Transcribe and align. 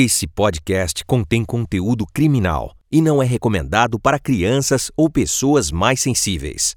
Esse 0.00 0.28
podcast 0.28 1.04
contém 1.04 1.44
conteúdo 1.44 2.06
criminal 2.14 2.72
e 2.88 3.02
não 3.02 3.20
é 3.20 3.26
recomendado 3.26 3.98
para 3.98 4.16
crianças 4.16 4.92
ou 4.96 5.10
pessoas 5.10 5.72
mais 5.72 6.00
sensíveis. 6.00 6.76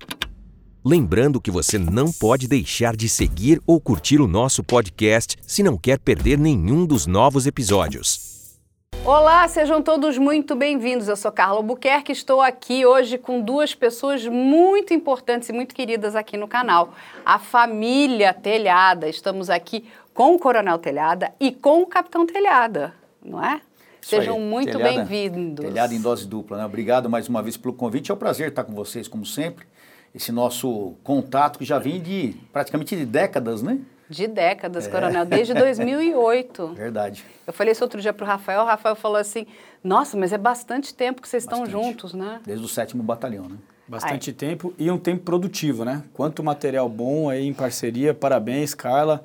Lembrando 0.84 1.40
que 1.40 1.52
você 1.52 1.78
não 1.78 2.12
pode 2.12 2.48
deixar 2.48 2.96
de 2.96 3.08
seguir 3.08 3.62
ou 3.68 3.80
curtir 3.80 4.20
o 4.20 4.26
nosso 4.26 4.64
podcast 4.64 5.38
se 5.44 5.62
não 5.62 5.78
quer 5.78 6.00
perder 6.00 6.40
nenhum 6.40 6.84
dos 6.84 7.06
novos 7.06 7.46
episódios. 7.46 8.58
Olá, 9.06 9.48
sejam 9.48 9.84
todos 9.84 10.18
muito 10.18 10.56
bem-vindos. 10.56 11.08
Eu 11.08 11.16
sou 11.16 11.32
Carla 11.32 11.58
Albuquerque, 11.58 12.12
estou 12.12 12.42
aqui 12.42 12.88
hoje 12.88 13.20
com 13.20 13.40
duas 13.40 13.76
pessoas 13.76 14.26
muito 14.26 14.96
importantes 14.96 15.48
e 15.48 15.54
muito 15.54 15.76
queridas 15.76 16.16
aqui 16.16 16.38
no 16.38 16.48
canal. 16.48 16.96
A 17.24 17.38
família 17.38 18.34
Telhada. 18.34 19.08
Estamos 19.08 19.48
aqui 19.48 19.88
com 20.12 20.34
o 20.34 20.40
Coronel 20.40 20.80
Telhada 20.80 21.32
e 21.40 21.52
com 21.52 21.84
o 21.84 21.86
Capitão 21.86 22.26
Telhada 22.26 23.00
não 23.24 23.44
é? 23.44 23.62
Isso 24.02 24.10
Sejam 24.10 24.36
aí. 24.38 24.42
muito 24.42 24.78
bem-vindos. 24.80 25.64
Telhado 25.66 25.94
em 25.94 26.02
dose 26.02 26.28
dupla, 26.28 26.58
né? 26.58 26.66
Obrigado 26.66 27.10
mais 27.10 27.28
uma 27.30 27.42
vez 27.44 27.56
pelo 27.56 27.74
convite. 27.74 28.10
É 28.12 28.14
um 28.14 28.18
prazer 28.18 28.50
estar 28.50 28.64
com 28.64 28.74
vocês, 28.74 29.08
como 29.08 29.26
sempre. 29.26 29.66
Esse 30.14 30.32
nosso 30.32 30.94
contato 31.04 31.60
que 31.60 31.66
já 31.66 31.78
vem 31.80 32.02
de 32.02 32.36
praticamente 32.52 32.96
de 32.96 33.06
décadas, 33.06 33.62
né? 33.62 33.80
De 34.10 34.28
décadas, 34.28 34.88
É. 34.88 34.90
Coronel, 34.90 35.24
desde 35.26 35.54
2008. 35.56 36.68
Verdade. 36.74 37.24
Eu 37.46 37.54
falei 37.54 37.72
isso 37.72 37.84
outro 37.84 38.02
dia 38.02 38.12
para 38.12 38.24
o 38.26 38.28
Rafael, 38.28 38.62
o 38.64 38.66
Rafael 38.66 38.96
falou 38.96 39.18
assim, 39.18 39.46
nossa, 39.84 40.18
mas 40.18 40.34
é 40.34 40.38
bastante 40.38 40.94
tempo 40.94 41.22
que 41.22 41.30
vocês 41.30 41.44
estão 41.44 41.60
Bastante. 41.60 41.84
juntos, 41.84 42.14
né? 42.14 42.42
Desde 42.46 42.66
o 42.66 42.68
sétimo 42.68 43.02
batalhão, 43.04 43.48
né? 43.48 43.56
Bastante 43.88 44.34
tempo 44.34 44.74
e 44.78 44.90
um 44.90 44.98
tempo 44.98 45.24
produtivo, 45.24 45.86
né? 45.86 46.04
Quanto 46.14 46.44
material 46.44 46.90
bom 46.90 47.30
aí 47.30 47.46
em 47.46 47.54
parceria, 47.54 48.14
parabéns, 48.14 48.74
Carla. 48.74 49.24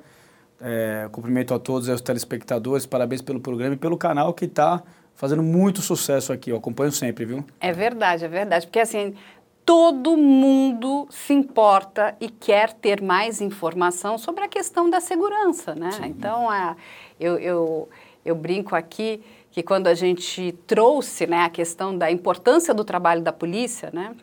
É, 0.59 1.07
cumprimento 1.11 1.53
a 1.53 1.59
todos 1.59 1.87
os 1.87 2.01
telespectadores, 2.01 2.85
parabéns 2.85 3.21
pelo 3.21 3.39
programa 3.39 3.75
e 3.75 3.77
pelo 3.77 3.95
canal 3.95 4.33
que 4.33 4.45
está 4.45 4.81
fazendo 5.13 5.43
muito 5.43 5.81
sucesso 5.81 6.33
aqui. 6.33 6.49
Eu 6.49 6.57
acompanho 6.57 6.91
sempre, 6.91 7.25
viu? 7.25 7.45
É 7.59 7.71
verdade, 7.71 8.25
é 8.25 8.27
verdade. 8.27 8.65
Porque 8.65 8.79
assim, 8.79 9.15
todo 9.67 10.15
mundo 10.15 11.07
se 11.09 11.33
importa 11.33 12.15
e 12.21 12.29
quer 12.29 12.71
ter 12.71 13.01
mais 13.01 13.41
informação 13.41 14.17
sobre 14.17 14.45
a 14.45 14.47
questão 14.47 14.89
da 14.89 15.01
segurança, 15.01 15.75
né? 15.75 15.89
Então, 16.05 16.49
a, 16.49 16.77
eu, 17.19 17.37
eu, 17.37 17.89
eu 18.23 18.33
brinco 18.33 18.75
aqui 18.75 19.21
que 19.51 19.63
quando 19.63 19.87
a 19.87 19.93
gente 19.93 20.53
trouxe 20.65 21.27
né, 21.27 21.41
a 21.41 21.49
questão 21.49 21.97
da 21.97 22.11
importância 22.11 22.73
do 22.73 22.85
trabalho 22.85 23.21
da 23.21 23.33
polícia, 23.33 23.89
né? 23.91 24.15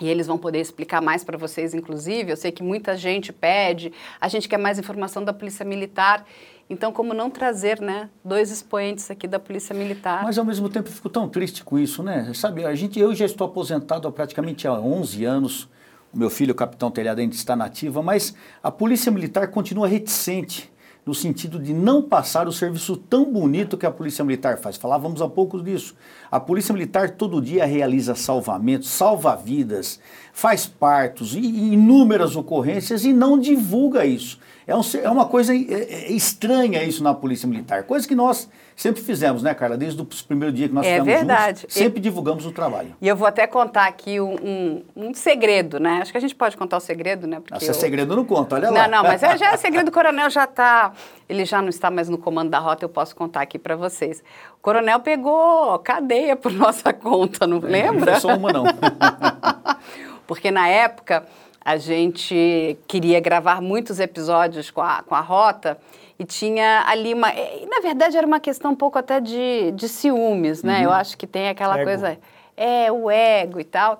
E 0.00 0.08
eles 0.08 0.26
vão 0.26 0.38
poder 0.38 0.60
explicar 0.60 1.02
mais 1.02 1.24
para 1.24 1.36
vocês, 1.36 1.74
inclusive. 1.74 2.30
Eu 2.30 2.36
sei 2.36 2.52
que 2.52 2.62
muita 2.62 2.96
gente 2.96 3.32
pede, 3.32 3.92
a 4.20 4.28
gente 4.28 4.48
quer 4.48 4.58
mais 4.58 4.78
informação 4.78 5.24
da 5.24 5.32
Polícia 5.32 5.64
Militar. 5.64 6.24
Então, 6.70 6.92
como 6.92 7.14
não 7.14 7.30
trazer, 7.30 7.80
né, 7.80 8.10
dois 8.22 8.50
expoentes 8.50 9.10
aqui 9.10 9.26
da 9.26 9.38
Polícia 9.38 9.74
Militar? 9.74 10.22
Mas 10.22 10.38
ao 10.38 10.44
mesmo 10.44 10.68
tempo 10.68 10.88
eu 10.88 10.92
fico 10.92 11.08
tão 11.08 11.28
triste 11.28 11.64
com 11.64 11.78
isso, 11.78 12.02
né? 12.02 12.30
Sabe, 12.34 12.64
a 12.64 12.74
gente, 12.74 13.00
eu 13.00 13.14
já 13.14 13.24
estou 13.24 13.46
aposentado 13.46 14.06
há 14.06 14.12
praticamente 14.12 14.68
há 14.68 14.74
11 14.74 15.24
anos. 15.24 15.68
O 16.12 16.18
meu 16.18 16.30
filho, 16.30 16.52
o 16.52 16.54
capitão 16.54 16.90
Telhado, 16.90 17.20
ainda 17.20 17.34
está 17.34 17.56
nativa, 17.56 18.02
mas 18.02 18.34
a 18.62 18.70
Polícia 18.70 19.10
Militar 19.10 19.48
continua 19.48 19.88
reticente 19.88 20.70
no 21.08 21.14
sentido 21.14 21.58
de 21.58 21.72
não 21.72 22.02
passar 22.02 22.46
o 22.46 22.52
serviço 22.52 22.94
tão 22.94 23.32
bonito 23.32 23.78
que 23.78 23.86
a 23.86 23.90
Polícia 23.90 24.22
Militar 24.22 24.58
faz. 24.58 24.76
Falávamos 24.76 25.22
há 25.22 25.28
pouco 25.28 25.58
disso. 25.62 25.94
A 26.30 26.38
Polícia 26.38 26.70
Militar 26.70 27.08
todo 27.12 27.40
dia 27.40 27.64
realiza 27.64 28.14
salvamentos, 28.14 28.90
salva 28.90 29.34
vidas, 29.34 29.98
faz 30.34 30.66
partos 30.66 31.34
e 31.34 31.38
inúmeras 31.38 32.36
ocorrências 32.36 33.06
e 33.06 33.12
não 33.14 33.38
divulga 33.38 34.04
isso. 34.04 34.38
É, 34.68 34.76
um 34.76 34.82
é 35.02 35.08
uma 35.08 35.24
coisa 35.24 35.54
é, 35.54 35.58
é 35.58 36.12
estranha 36.12 36.84
isso 36.84 37.02
na 37.02 37.14
Polícia 37.14 37.48
Militar. 37.48 37.84
Coisa 37.84 38.06
que 38.06 38.14
nós 38.14 38.50
sempre 38.76 39.00
fizemos, 39.00 39.42
né, 39.42 39.54
Carla? 39.54 39.78
Desde 39.78 39.98
o 40.02 40.04
primeiro 40.04 40.54
dia 40.54 40.68
que 40.68 40.74
nós 40.74 40.84
É 40.86 40.90
ficamos 41.00 41.10
verdade. 41.14 41.60
juntos, 41.62 41.74
sempre 41.74 42.00
divulgamos 42.00 42.44
o 42.44 42.52
trabalho. 42.52 42.94
E 43.00 43.08
eu 43.08 43.16
vou 43.16 43.26
até 43.26 43.46
contar 43.46 43.86
aqui 43.86 44.20
um, 44.20 44.34
um- 44.34 44.82
um 45.08 45.14
segredo, 45.14 45.80
né? 45.80 46.00
Acho 46.02 46.12
que 46.12 46.18
a 46.18 46.20
gente 46.20 46.34
pode 46.34 46.54
contar 46.54 46.76
o 46.76 46.80
segredo, 46.80 47.26
né? 47.26 47.40
Porque 47.40 47.54
Nossa, 47.54 47.64
é 47.64 47.70
eu- 47.70 47.74
segredo 47.74 48.14
não 48.14 48.26
conta, 48.26 48.56
olha 48.56 48.70
lá. 48.70 48.82
Não, 48.86 48.98
não, 48.98 49.02
mas 49.04 49.22
é, 49.22 49.38
já 49.38 49.52
é 49.52 49.56
segredo. 49.56 49.88
O 49.88 49.92
coronel 49.92 50.28
já 50.28 50.44
está. 50.44 50.92
Ele 51.26 51.46
já 51.46 51.62
não 51.62 51.70
está 51.70 51.90
mais 51.90 52.10
no 52.10 52.18
comando 52.18 52.50
da 52.50 52.58
rota, 52.58 52.84
eu 52.84 52.90
posso 52.90 53.16
contar 53.16 53.40
aqui 53.40 53.58
para 53.58 53.74
vocês. 53.74 54.22
O 54.58 54.60
coronel 54.60 55.00
pegou 55.00 55.78
cadeia 55.78 56.36
por 56.36 56.52
nossa 56.54 56.92
conta, 56.92 57.46
não 57.46 57.58
lembra? 57.58 58.12
Não 58.12 58.20
foi 58.20 58.30
só 58.30 58.36
uma, 58.36 58.52
não. 58.52 58.64
Porque 60.26 60.50
na 60.50 60.68
época 60.68 61.24
a 61.72 61.76
gente 61.76 62.78
queria 62.86 63.20
gravar 63.20 63.60
muitos 63.60 64.00
episódios 64.00 64.70
com 64.70 64.80
a, 64.80 65.02
com 65.02 65.14
a 65.14 65.20
Rota 65.20 65.78
e 66.18 66.24
tinha 66.24 66.82
ali 66.86 67.12
uma. 67.12 67.30
E, 67.34 67.66
na 67.66 67.80
verdade 67.80 68.16
era 68.16 68.26
uma 68.26 68.40
questão 68.40 68.72
um 68.72 68.76
pouco 68.76 68.98
até 68.98 69.20
de, 69.20 69.70
de 69.72 69.88
ciúmes, 69.88 70.62
né? 70.62 70.84
Eu 70.84 70.90
acho 70.92 71.16
que 71.18 71.26
tem 71.26 71.48
aquela 71.48 71.76
Ego. 71.76 71.84
coisa. 71.84 72.18
É, 72.56 72.90
o 72.90 73.10
ego 73.10 73.60
e 73.60 73.64
tal. 73.64 73.98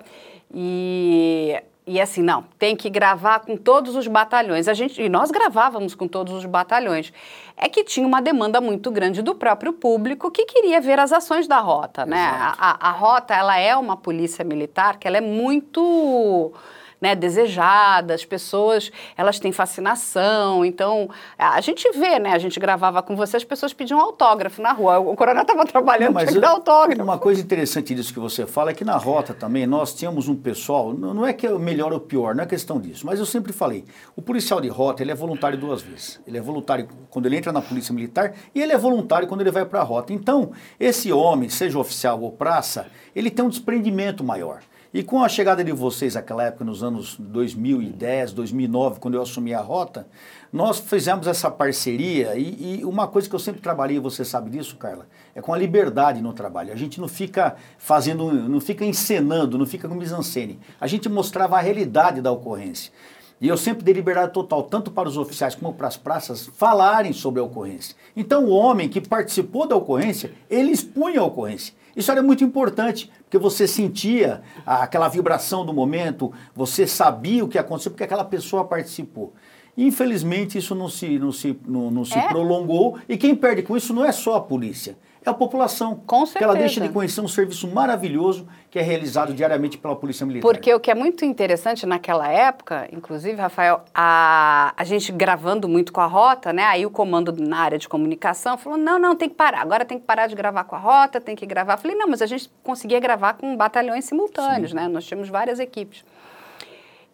E. 0.53 1.61
E 1.91 1.99
assim, 1.99 2.21
não, 2.21 2.43
tem 2.59 2.75
que 2.75 2.87
gravar 2.87 3.39
com 3.39 3.57
todos 3.57 3.95
os 3.95 4.05
batalhões. 4.05 4.67
A 4.67 4.75
gente, 4.75 5.01
e 5.01 5.09
nós 5.09 5.31
gravávamos 5.31 5.95
com 5.95 6.07
todos 6.07 6.33
os 6.35 6.45
batalhões. 6.45 7.11
É 7.57 7.67
que 7.67 7.83
tinha 7.83 8.05
uma 8.05 8.21
demanda 8.21 8.61
muito 8.61 8.91
grande 8.91 9.23
do 9.23 9.33
próprio 9.33 9.73
público 9.73 10.29
que 10.29 10.45
queria 10.45 10.79
ver 10.79 10.99
as 10.99 11.11
ações 11.11 11.47
da 11.47 11.59
rota, 11.59 12.05
né? 12.05 12.21
A, 12.31 12.55
a- 12.59 12.89
a 12.89 12.91
rota, 12.91 13.33
ela 13.33 13.57
é 13.57 13.75
uma 13.75 13.97
polícia 13.97 14.45
militar 14.45 14.97
que 14.99 15.07
ela 15.07 15.17
é 15.17 15.21
muito 15.21 16.53
né, 16.99 17.15
desejada, 17.15 18.13
as 18.13 18.25
pessoas, 18.25 18.91
elas 19.15 19.39
têm 19.39 19.51
fascinação, 19.51 20.65
então, 20.65 21.09
a 21.37 21.61
gente 21.61 21.89
vê, 21.91 22.19
né, 22.19 22.31
a 22.31 22.39
gente 22.39 22.59
gravava 22.59 23.01
com 23.01 23.15
você, 23.15 23.37
as 23.37 23.43
pessoas 23.43 23.73
pediam 23.73 23.99
autógrafo 23.99 24.61
na 24.61 24.71
rua, 24.71 24.99
o 24.99 25.15
coronel 25.15 25.43
estava 25.43 25.65
trabalhando, 25.65 26.17
que 26.25 26.39
dar 26.39 26.49
autógrafo. 26.49 27.01
Uma 27.01 27.17
coisa 27.17 27.41
interessante 27.41 27.93
disso 27.93 28.13
que 28.13 28.19
você 28.19 28.45
fala 28.45 28.71
é 28.71 28.73
que 28.73 28.83
na 28.83 28.97
rota 28.97 29.33
também 29.33 29.67
nós 29.67 29.93
tínhamos 29.93 30.27
um 30.27 30.35
pessoal, 30.35 30.93
não 30.93 31.19
não 31.19 31.27
é 31.27 31.33
que 31.33 31.45
é 31.45 31.51
o 31.51 31.59
melhor 31.59 31.91
ou 31.91 31.99
pior, 31.99 32.33
não 32.33 32.43
é 32.43 32.47
questão 32.47 32.79
disso, 32.79 33.05
mas 33.05 33.19
eu 33.19 33.25
sempre 33.25 33.51
falei, 33.51 33.83
o 34.15 34.21
policial 34.21 34.61
de 34.61 34.69
rota, 34.69 35.03
ele 35.03 35.11
é 35.11 35.15
voluntário 35.15 35.57
duas 35.57 35.81
vezes. 35.81 36.19
Ele 36.25 36.37
é 36.37 36.41
voluntário 36.41 36.87
quando 37.09 37.25
ele 37.25 37.35
entra 37.35 37.51
na 37.51 37.61
polícia 37.61 37.93
militar 37.93 38.33
e 38.55 38.61
ele 38.61 38.71
é 38.71 38.77
voluntário 38.77 39.27
quando 39.27 39.41
ele 39.41 39.51
vai 39.51 39.65
para 39.65 39.81
a 39.81 39.83
rota. 39.83 40.13
Então, 40.13 40.51
esse 40.79 41.11
homem, 41.11 41.49
seja 41.49 41.77
oficial 41.77 42.21
ou 42.21 42.31
praça, 42.31 42.87
ele 43.15 43.29
tem 43.29 43.43
um 43.43 43.49
desprendimento 43.49 44.23
maior. 44.23 44.61
E 44.91 45.03
com 45.03 45.23
a 45.23 45.29
chegada 45.29 45.63
de 45.63 45.71
vocês 45.71 46.15
naquela 46.15 46.45
época, 46.45 46.65
nos 46.65 46.81
anos 46.81 47.15
2010, 47.19 48.31
2009, 48.31 48.99
quando 48.99 49.13
eu 49.13 49.21
assumi 49.21 49.53
a 49.53 49.61
rota, 49.61 50.07
nós 50.51 50.79
fizemos 50.79 51.27
essa 51.27 51.51
parceria 51.51 52.35
e, 52.35 52.79
e 52.79 52.85
uma 52.85 53.07
coisa 53.07 53.29
que 53.29 53.35
eu 53.35 53.39
sempre 53.39 53.61
trabalhei, 53.61 53.99
você 53.99 54.25
sabe 54.25 54.49
disso, 54.49 54.77
Carla, 54.77 55.05
é 55.35 55.41
com 55.43 55.53
a 55.53 55.57
liberdade 55.59 56.23
no 56.23 56.33
trabalho. 56.33 56.73
A 56.73 56.75
gente 56.75 56.99
não 56.99 57.07
fica 57.07 57.55
fazendo, 57.77 58.33
não 58.33 58.59
fica 58.59 58.83
encenando, 58.83 59.59
não 59.59 59.65
fica 59.67 59.87
com 59.87 59.93
mise-en-scène. 59.93 60.59
A 60.81 60.87
gente 60.87 61.07
mostrava 61.07 61.57
a 61.57 61.61
realidade 61.61 62.19
da 62.19 62.31
ocorrência. 62.31 62.91
E 63.39 63.47
eu 63.47 63.57
sempre 63.57 63.83
dei 63.83 63.93
liberdade 63.93 64.33
total, 64.33 64.63
tanto 64.63 64.89
para 64.89 65.07
os 65.07 65.17
oficiais 65.17 65.53
como 65.53 65.71
para 65.71 65.87
as 65.87 65.97
praças, 65.97 66.47
falarem 66.47 67.13
sobre 67.13 67.39
a 67.39 67.43
ocorrência. 67.43 67.95
Então, 68.15 68.45
o 68.45 68.49
homem 68.49 68.89
que 68.89 68.99
participou 68.99 69.67
da 69.67 69.75
ocorrência, 69.75 70.31
ele 70.49 70.71
expunha 70.71 71.21
a 71.21 71.25
ocorrência. 71.25 71.75
Isso 71.99 72.09
era 72.13 72.23
muito 72.23 72.45
importante, 72.45 73.11
porque 73.25 73.37
você 73.37 73.67
sentia 73.67 74.41
aquela 74.65 75.09
vibração 75.09 75.65
do 75.65 75.73
momento, 75.73 76.31
você 76.55 76.87
sabia 76.87 77.43
o 77.43 77.47
que 77.49 77.57
aconteceu, 77.57 77.91
porque 77.91 78.05
aquela 78.05 78.23
pessoa 78.23 78.63
participou. 78.63 79.33
Infelizmente, 79.77 80.57
isso 80.57 80.73
não 80.73 80.87
se, 80.87 81.19
não 81.19 81.33
se, 81.33 81.59
não, 81.67 81.91
não 81.91 82.05
se 82.05 82.17
É? 82.17 82.27
prolongou, 82.29 82.97
e 83.07 83.17
quem 83.17 83.35
perde 83.35 83.63
com 83.63 83.75
isso 83.75 83.93
não 83.93 84.05
é 84.05 84.13
só 84.13 84.35
a 84.35 84.41
polícia, 84.41 84.97
é 85.25 85.29
a 85.29 85.33
população. 85.33 85.95
Com 86.05 86.25
Porque 86.25 86.43
ela 86.43 86.53
deixa 86.53 86.75
certeza. 86.75 86.87
de 86.87 86.93
conhecer 86.93 87.21
um 87.21 87.27
serviço 87.27 87.67
maravilhoso 87.67 88.47
que 88.69 88.79
é 88.79 88.81
realizado 88.81 89.33
diariamente 89.33 89.77
pela 89.77 89.95
Polícia 89.95 90.25
Militar. 90.25 90.47
Porque 90.47 90.73
o 90.73 90.79
que 90.79 90.89
é 90.89 90.95
muito 90.95 91.25
interessante 91.25 91.85
naquela 91.85 92.27
época, 92.29 92.87
inclusive, 92.91 93.35
Rafael, 93.35 93.83
a, 93.93 94.73
a 94.77 94.83
gente 94.83 95.11
gravando 95.11 95.67
muito 95.67 95.91
com 95.91 96.01
a 96.01 96.05
rota, 96.05 96.53
né? 96.53 96.63
Aí 96.63 96.85
o 96.85 96.89
comando 96.89 97.33
na 97.37 97.57
área 97.57 97.77
de 97.77 97.89
comunicação 97.89 98.57
falou: 98.57 98.77
não, 98.77 98.97
não, 98.97 99.15
tem 99.15 99.27
que 99.27 99.35
parar. 99.35 99.61
Agora 99.61 99.83
tem 99.83 99.99
que 99.99 100.05
parar 100.05 100.27
de 100.27 100.35
gravar 100.35 100.63
com 100.63 100.75
a 100.75 100.79
rota, 100.79 101.19
tem 101.19 101.35
que 101.35 101.45
gravar. 101.45 101.77
Falei, 101.77 101.97
não, 101.97 102.07
mas 102.07 102.21
a 102.21 102.25
gente 102.25 102.49
conseguia 102.63 102.99
gravar 102.99 103.33
com 103.33 103.57
batalhões 103.57 104.05
simultâneos, 104.05 104.73
né? 104.73 104.87
Nós 104.87 105.05
tínhamos 105.05 105.29
várias 105.29 105.59
equipes. 105.59 106.05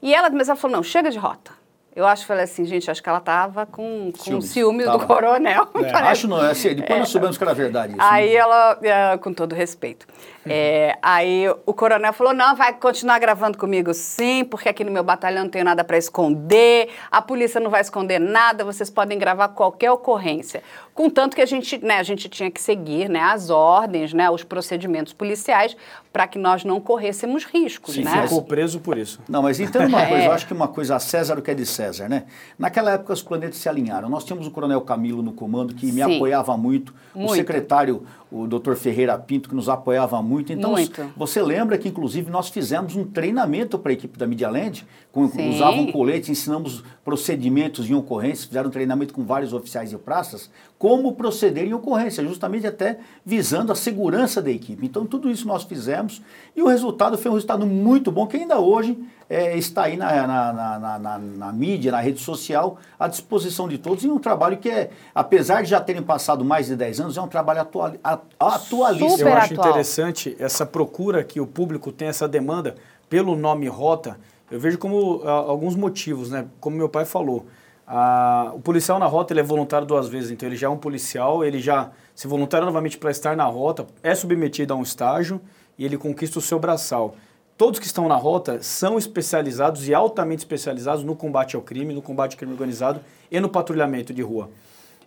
E 0.02 0.14
ela, 0.14 0.30
mas 0.30 0.50
ela 0.50 0.56
falou: 0.56 0.78
não, 0.78 0.84
chega 0.84 1.10
de 1.10 1.18
rota. 1.18 1.65
Eu 1.96 2.06
acho, 2.06 2.26
falei 2.26 2.44
assim, 2.44 2.66
gente, 2.66 2.92
acho 2.92 3.02
que 3.02 3.08
ela 3.08 3.22
tava 3.22 3.66
com, 3.66 4.12
com 4.12 4.42
ciúmes, 4.42 4.86
do 4.86 4.92
tava. 4.92 5.06
coronel. 5.06 5.68
É, 5.82 5.92
Acho 5.92 6.28
não, 6.28 6.44
é 6.44 6.52
assim, 6.52 6.76
depois 6.76 7.00
nós 7.00 7.10
soubemos 7.10 7.38
que 7.38 7.44
era 7.44 7.54
verdade 7.54 7.94
isso. 7.94 7.98
né? 8.02 8.06
Aí 8.10 8.36
ela, 8.36 8.78
é, 8.82 9.18
com 9.18 9.34
todo 9.34 9.54
respeito, 9.56 10.06
É, 10.48 10.98
aí 11.02 11.46
o 11.66 11.74
coronel 11.74 12.14
falou: 12.14 12.34
não, 12.34 12.56
vai 12.56 12.74
continuar 12.74 13.20
gravando 13.20 13.58
comigo 13.58 13.94
sim, 13.94 14.44
porque 14.46 14.70
aqui 14.70 14.84
no 14.84 14.92
meu 14.92 15.04
batalhão 15.04 15.44
não 15.44 15.50
tenho 15.50 15.66
nada 15.66 15.84
para 15.84 15.98
esconder, 15.98 16.90
a 17.12 17.22
polícia 17.22 17.60
não 17.60 17.70
vai 17.70 17.82
esconder 17.82 18.20
nada, 18.20 18.64
vocês 18.64 18.90
podem 18.90 19.18
gravar 19.18 19.50
qualquer 19.50 19.92
ocorrência. 19.92 20.62
Contanto 20.94 21.36
que 21.36 21.42
a 21.42 21.46
gente, 21.46 21.78
né, 21.84 21.98
a 21.98 22.04
gente 22.04 22.30
tinha 22.30 22.50
que 22.50 22.62
seguir 22.62 23.10
né, 23.10 23.20
as 23.20 23.50
ordens, 23.50 24.14
né, 24.14 24.30
os 24.30 24.44
procedimentos 24.46 25.12
policiais, 25.12 25.76
para 26.14 26.26
que 26.26 26.40
nós 26.40 26.64
não 26.64 26.80
corrêssemos 26.80 27.44
riscos. 27.44 27.96
Sim, 27.96 28.04
né? 28.04 28.24
ficou 28.24 28.42
preso 28.42 28.80
por 28.80 28.98
isso. 28.98 29.20
Não, 29.28 29.42
mas 29.42 29.60
entenda 29.60 29.88
uma 29.88 30.06
coisa, 30.08 30.24
eu 30.24 30.32
acho 30.32 30.48
que 30.48 30.54
uma 30.54 30.70
coisa 30.70 30.96
a 30.96 31.00
César 31.00 31.38
o 31.38 31.42
que 31.42 31.52
é 31.52 31.54
de 31.54 31.66
César, 31.66 32.08
né? 32.08 32.24
Naquela 32.58 32.92
época 32.92 33.12
os 33.12 33.22
planetas 33.22 33.58
se 33.58 33.68
alinharam. 33.68 34.08
Nós 34.08 34.24
tínhamos 34.24 34.48
o 34.48 34.52
Coronel 34.52 34.80
Camilo 34.80 35.22
no 35.22 35.34
comando, 35.34 35.76
que 35.76 35.88
me 35.88 36.02
Sim. 36.02 36.16
apoiava 36.16 36.56
muito, 36.56 36.94
Muito. 37.14 37.34
o 37.34 37.36
secretário, 37.36 38.06
o 38.32 38.48
Dr. 38.48 38.76
Ferreira 38.76 39.18
Pinto, 39.18 39.50
que 39.50 39.56
nos 39.56 39.68
apoiava 39.68 40.22
muito. 40.22 40.35
Então, 40.40 40.72
Muito. 40.72 41.12
você 41.16 41.42
lembra 41.42 41.78
que, 41.78 41.90
inclusive, 41.90 42.30
nós 42.30 42.50
fizemos 42.50 42.96
um 42.96 43.04
treinamento 43.04 43.78
para 43.78 43.92
a 43.92 43.94
equipe 43.94 44.18
da 44.18 44.28
Media 44.28 44.50
Land, 44.50 44.86
com, 45.12 45.28
Sim. 45.30 45.50
usavam 45.50 45.92
colete, 45.92 46.32
ensinamos 46.32 46.84
procedimentos 47.04 47.90
em 47.90 47.94
ocorrências, 47.94 48.46
fizeram 48.46 48.70
um 48.70 48.72
treinamento 48.72 49.14
com 49.14 49.24
vários 49.24 49.54
oficiais 49.54 49.94
e 49.94 49.98
praças, 49.98 50.50
como 50.78 51.14
proceder 51.14 51.66
em 51.66 51.74
ocorrência, 51.74 52.24
justamente 52.24 52.68
até 52.68 53.00
visando 53.26 53.72
a 53.72 53.76
segurança 53.76 54.42
da 54.42 54.52
equipe. 54.52 54.86
Então, 54.86 55.06
tudo 55.06 55.30
isso 55.30 55.48
nós 55.48 55.64
fizemos 55.64 56.22
e 56.56 56.62
o 56.62 56.68
resultado 56.68 57.18
foi 57.18 57.32
um 57.32 57.36
resultado 57.36 57.66
muito 57.66 58.12
bom, 58.12 58.28
que 58.28 58.38
ainda 58.38 58.60
hoje 58.60 58.98
eh, 59.30 59.58
está 59.58 59.84
aí 59.84 59.98
na, 59.98 60.28
na, 60.28 60.54
na, 60.54 60.80
na- 60.80 61.00
na- 61.00 61.18
na 61.18 61.52
mídia, 61.54 61.92
na 61.92 62.00
rede 62.00 62.20
social, 62.20 62.78
à 63.00 63.08
disposição 63.08 63.68
de 63.68 63.78
todos, 63.78 64.04
e 64.04 64.10
um 64.10 64.20
trabalho 64.20 64.58
que 64.58 64.70
é, 64.70 64.90
apesar 65.14 65.64
de 65.64 65.70
já 65.70 65.80
terem 65.82 66.02
passado 66.04 66.44
mais 66.46 66.68
de 66.68 66.76
10 66.76 67.00
anos, 67.02 67.18
é 67.18 67.22
um 67.22 67.28
trabalho 67.28 67.62
atual, 67.62 67.94
a- 68.04 68.20
atualíssimo. 68.40 69.10
Super 69.12 69.32
Eu 69.32 69.34
acho 69.38 69.54
atual. 69.54 69.70
interessante 69.70 70.36
essa 70.40 70.66
procura 70.66 71.24
que 71.24 71.40
o 71.42 71.48
público 71.48 71.92
tem, 71.92 72.08
essa 72.08 72.28
demanda 72.28 72.76
pelo 73.10 73.36
nome 73.36 73.68
rota. 73.68 74.18
Eu 74.50 74.60
vejo 74.60 74.78
como 74.78 75.22
ah, 75.26 75.32
alguns 75.32 75.76
motivos, 75.76 76.30
né? 76.30 76.46
Como 76.60 76.76
meu 76.78 76.88
pai 76.90 77.04
falou, 77.06 77.46
ah, 77.88 78.52
o 78.54 78.60
policial 78.60 79.00
na 79.00 79.06
rota 79.06 79.34
ele 79.34 79.40
é 79.40 79.44
voluntário 79.44 79.88
duas 79.88 80.08
vezes, 80.08 80.32
então 80.32 80.48
ele 80.48 80.56
já 80.56 80.68
é 80.68 80.70
um 80.70 80.78
policial, 80.78 81.44
ele 81.44 81.60
já 81.60 81.90
se 82.14 82.28
voluntária 82.28 82.66
novamente 82.66 82.98
para 82.98 83.12
estar 83.12 83.36
na 83.36 83.46
rota, 83.46 83.86
é 84.04 84.14
submetido 84.16 84.74
a 84.74 84.78
um 84.78 84.82
estágio 84.84 85.42
e 85.78 85.84
ele 85.86 85.98
conquista 85.98 86.40
o 86.40 86.42
seu 86.42 86.58
braçal. 86.60 87.16
Todos 87.58 87.80
que 87.80 87.86
estão 87.86 88.10
na 88.10 88.18
rota 88.18 88.62
são 88.62 88.98
especializados 88.98 89.88
e 89.88 89.94
altamente 89.94 90.40
especializados 90.40 91.06
no 91.06 91.16
combate 91.16 91.56
ao 91.56 91.62
crime, 91.62 91.94
no 91.94 92.02
combate 92.02 92.34
ao 92.34 92.38
crime 92.38 92.52
organizado 92.52 93.00
e 93.32 93.40
no 93.40 93.48
patrulhamento 93.48 94.14
de 94.14 94.22
rua. 94.22 94.50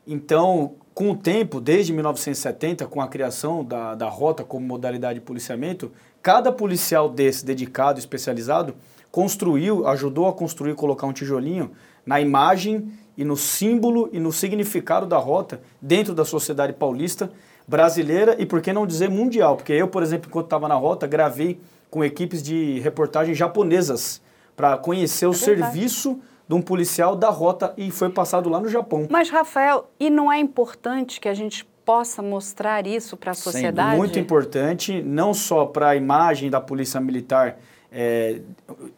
Então, 0.07 0.73
com 0.95 1.11
o 1.11 1.15
tempo, 1.15 1.61
desde 1.61 1.93
1970, 1.93 2.87
com 2.87 3.03
a 3.03 3.09
criação 3.09 3.63
da, 3.63 3.95
da 3.95 4.09
rota 4.09 4.43
como 4.43 4.67
modalidade 4.67 5.19
de 5.19 5.25
policiamento, 5.27 5.93
cada 6.23 6.51
policial 6.51 7.07
desse 7.11 7.45
dedicado, 7.45 7.99
especializado, 7.99 8.75
construiu, 9.11 9.87
ajudou 9.87 10.27
a 10.27 10.33
construir, 10.33 10.75
colocar 10.75 11.07
um 11.07 11.13
tijolinho 11.13 11.73
na 12.07 12.19
imagem 12.19 12.91
e 13.15 13.27
no 13.27 13.37
símbolo 13.37 14.09
e 14.11 14.19
no 14.19 14.33
significado 14.33 15.05
da 15.05 15.19
rota 15.19 15.61
dentro 15.83 16.15
da 16.15 16.25
sociedade 16.25 16.73
paulista, 16.73 17.31
brasileira 17.67 18.35
e, 18.39 18.47
por 18.47 18.63
que 18.63 18.73
não 18.73 18.87
dizer, 18.87 19.11
mundial. 19.11 19.57
Porque 19.57 19.75
eu, 19.75 19.87
por 19.87 20.03
exemplo, 20.03 20.31
enquanto 20.31 20.47
estava 20.47 20.67
na 20.67 20.75
rota, 20.75 21.07
gravei 21.07 21.61
com 21.91 22.05
equipes 22.05 22.43
de 22.43 22.79
reportagem 22.81 23.35
japonesas 23.35 24.21
para 24.57 24.77
conhecer 24.77 25.27
o 25.27 25.31
É 25.31 25.33
verdade. 25.33 25.73
serviço 25.73 26.21
de 26.49 26.55
um 26.55 26.63
policial 26.63 27.15
da 27.15 27.29
rota 27.29 27.75
e 27.77 27.91
foi 27.91 28.09
passado 28.11 28.49
lá 28.49 28.59
no 28.61 28.69
Japão. 28.69 29.07
Mas, 29.11 29.29
Rafael, 29.31 29.91
e 30.01 30.09
não 30.09 30.33
é 30.33 30.39
importante 30.39 31.21
que 31.21 31.29
a 31.29 31.35
gente 31.35 31.65
possa 31.85 32.23
mostrar 32.23 32.87
isso 32.87 33.17
para 33.17 33.33
a 33.33 33.35
sociedade? 33.35 33.97
Muito 33.97 34.19
importante, 34.19 35.03
não 35.03 35.33
só 35.33 35.65
para 35.67 35.91
a 35.91 35.97
imagem 35.97 36.51
da 36.51 36.61
Polícia 36.61 37.01
Militar 37.01 37.59
é, 37.91 38.41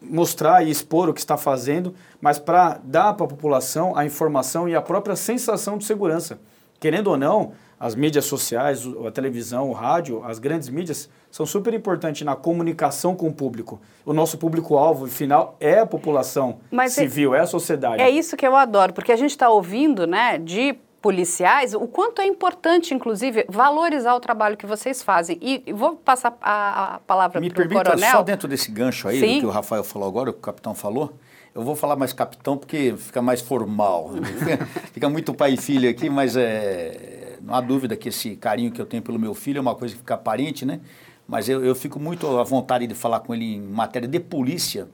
mostrar 0.01 0.65
e 0.65 0.69
expor 0.69 1.07
o 1.09 1.13
que 1.13 1.19
está 1.19 1.37
fazendo, 1.37 1.93
mas 2.19 2.37
para 2.37 2.79
dar 2.83 3.13
para 3.13 3.25
a 3.25 3.29
população 3.29 3.95
a 3.95 4.05
informação 4.05 4.67
e 4.67 4.75
a 4.75 4.81
própria 4.81 5.15
sensação 5.15 5.77
de 5.77 5.85
segurança. 5.85 6.39
Querendo 6.79 7.07
ou 7.07 7.17
não, 7.17 7.53
as 7.81 7.95
mídias 7.95 8.25
sociais, 8.25 8.87
a 9.07 9.09
televisão, 9.09 9.67
o 9.67 9.73
rádio, 9.73 10.23
as 10.23 10.37
grandes 10.37 10.69
mídias 10.69 11.09
são 11.31 11.47
super 11.47 11.73
importantes 11.73 12.21
na 12.21 12.35
comunicação 12.35 13.15
com 13.15 13.27
o 13.27 13.33
público. 13.33 13.81
O 14.05 14.13
nosso 14.13 14.37
público-alvo 14.37 15.07
final 15.07 15.55
é 15.59 15.79
a 15.79 15.85
população 15.87 16.59
Mas 16.69 16.95
é- 16.95 17.01
civil, 17.01 17.33
é 17.33 17.39
a 17.39 17.47
sociedade. 17.47 17.99
É 17.99 18.07
isso 18.07 18.37
que 18.37 18.45
eu 18.45 18.55
adoro, 18.55 18.93
porque 18.93 19.11
a 19.11 19.15
gente 19.15 19.31
está 19.31 19.49
ouvindo, 19.49 20.05
né, 20.05 20.37
de 20.37 20.75
policiais, 21.01 21.73
o 21.73 21.87
quanto 21.87 22.21
é 22.21 22.27
importante, 22.27 22.93
inclusive, 22.93 23.47
valorizar 23.49 24.13
o 24.13 24.19
trabalho 24.19 24.55
que 24.55 24.67
vocês 24.67 25.01
fazem. 25.01 25.39
E 25.41 25.73
vou 25.73 25.95
passar 25.95 26.37
a, 26.39 26.97
a 26.97 26.99
palavra 26.99 27.41
Me 27.41 27.49
para 27.49 27.63
o 27.65 27.67
permita, 27.67 27.89
coronel. 27.89 28.11
só 28.11 28.21
dentro 28.21 28.47
desse 28.47 28.69
gancho 28.69 29.07
aí, 29.07 29.19
Sim. 29.19 29.33
do 29.35 29.39
que 29.39 29.45
o 29.47 29.49
Rafael 29.49 29.83
falou 29.83 30.07
agora, 30.07 30.29
o 30.29 30.33
que 30.33 30.37
o 30.37 30.43
capitão 30.43 30.75
falou, 30.75 31.13
eu 31.55 31.63
vou 31.63 31.75
falar 31.75 31.95
mais 31.95 32.13
capitão 32.13 32.55
porque 32.55 32.93
fica 32.95 33.23
mais 33.23 33.41
formal. 33.41 34.11
fica 34.93 35.09
muito 35.09 35.33
pai 35.33 35.53
e 35.53 35.57
filho 35.57 35.89
aqui, 35.89 36.07
mas 36.11 36.37
é, 36.37 37.20
não 37.43 37.53
há 37.55 37.61
dúvida 37.61 37.95
que 37.95 38.09
esse 38.09 38.35
carinho 38.35 38.71
que 38.71 38.81
eu 38.81 38.85
tenho 38.85 39.03
pelo 39.03 39.19
meu 39.19 39.33
filho 39.33 39.57
é 39.57 39.61
uma 39.61 39.75
coisa 39.75 39.93
que 39.93 39.99
fica 39.99 40.13
aparente, 40.15 40.65
né? 40.65 40.79
Mas 41.27 41.47
eu, 41.47 41.63
eu 41.63 41.73
fico 41.75 41.99
muito 41.99 42.27
à 42.37 42.43
vontade 42.43 42.85
de 42.87 42.93
falar 42.95 43.21
com 43.21 43.33
ele 43.33 43.55
em 43.55 43.61
matéria 43.61 44.07
de 44.07 44.19
polícia, 44.19 44.87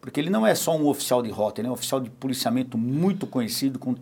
porque 0.00 0.18
ele 0.20 0.30
não 0.30 0.46
é 0.46 0.54
só 0.54 0.76
um 0.76 0.86
oficial 0.86 1.22
de 1.22 1.30
rota, 1.30 1.60
ele 1.60 1.68
é 1.68 1.70
um 1.70 1.74
oficial 1.74 2.00
de 2.00 2.10
policiamento 2.10 2.76
muito 2.76 3.26
conhecido, 3.26 3.78
com 3.78 3.94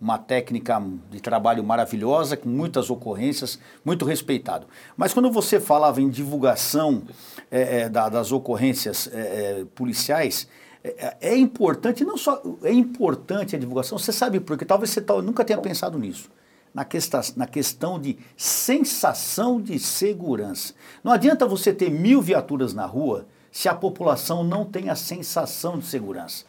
uma 0.00 0.18
técnica 0.18 0.82
de 1.10 1.20
trabalho 1.20 1.62
maravilhosa, 1.62 2.36
com 2.36 2.48
muitas 2.48 2.90
ocorrências, 2.90 3.58
muito 3.84 4.04
respeitado. 4.04 4.66
Mas 4.96 5.14
quando 5.14 5.30
você 5.30 5.60
falava 5.60 6.00
em 6.00 6.10
divulgação 6.10 7.02
eh, 7.50 7.82
eh, 7.82 7.88
da- 7.88 8.08
das 8.08 8.32
ocorrências 8.32 9.08
eh, 9.12 9.60
eh, 9.60 9.64
policiais, 9.76 10.48
é, 10.82 11.16
é 11.20 11.36
importante, 11.36 12.04
não 12.04 12.16
só 12.16 12.42
é 12.64 12.72
importante 12.72 13.54
a 13.54 13.58
divulgação, 13.58 13.96
você 13.96 14.12
sabe 14.12 14.40
por 14.40 14.58
quê? 14.58 14.64
Talvez 14.64 14.90
você 14.90 15.00
nunca 15.22 15.44
tenha 15.44 15.60
pensado 15.60 15.96
nisso. 15.98 16.28
Na 16.74 16.84
questão, 16.84 17.20
na 17.36 17.46
questão 17.46 18.00
de 18.00 18.18
sensação 18.36 19.60
de 19.60 19.78
segurança. 19.78 20.72
Não 21.04 21.12
adianta 21.12 21.46
você 21.46 21.72
ter 21.72 21.90
mil 21.90 22.22
viaturas 22.22 22.72
na 22.72 22.86
rua 22.86 23.26
se 23.50 23.68
a 23.68 23.74
população 23.74 24.42
não 24.42 24.64
tem 24.64 24.88
a 24.88 24.96
sensação 24.96 25.78
de 25.78 25.84
segurança. 25.84 26.46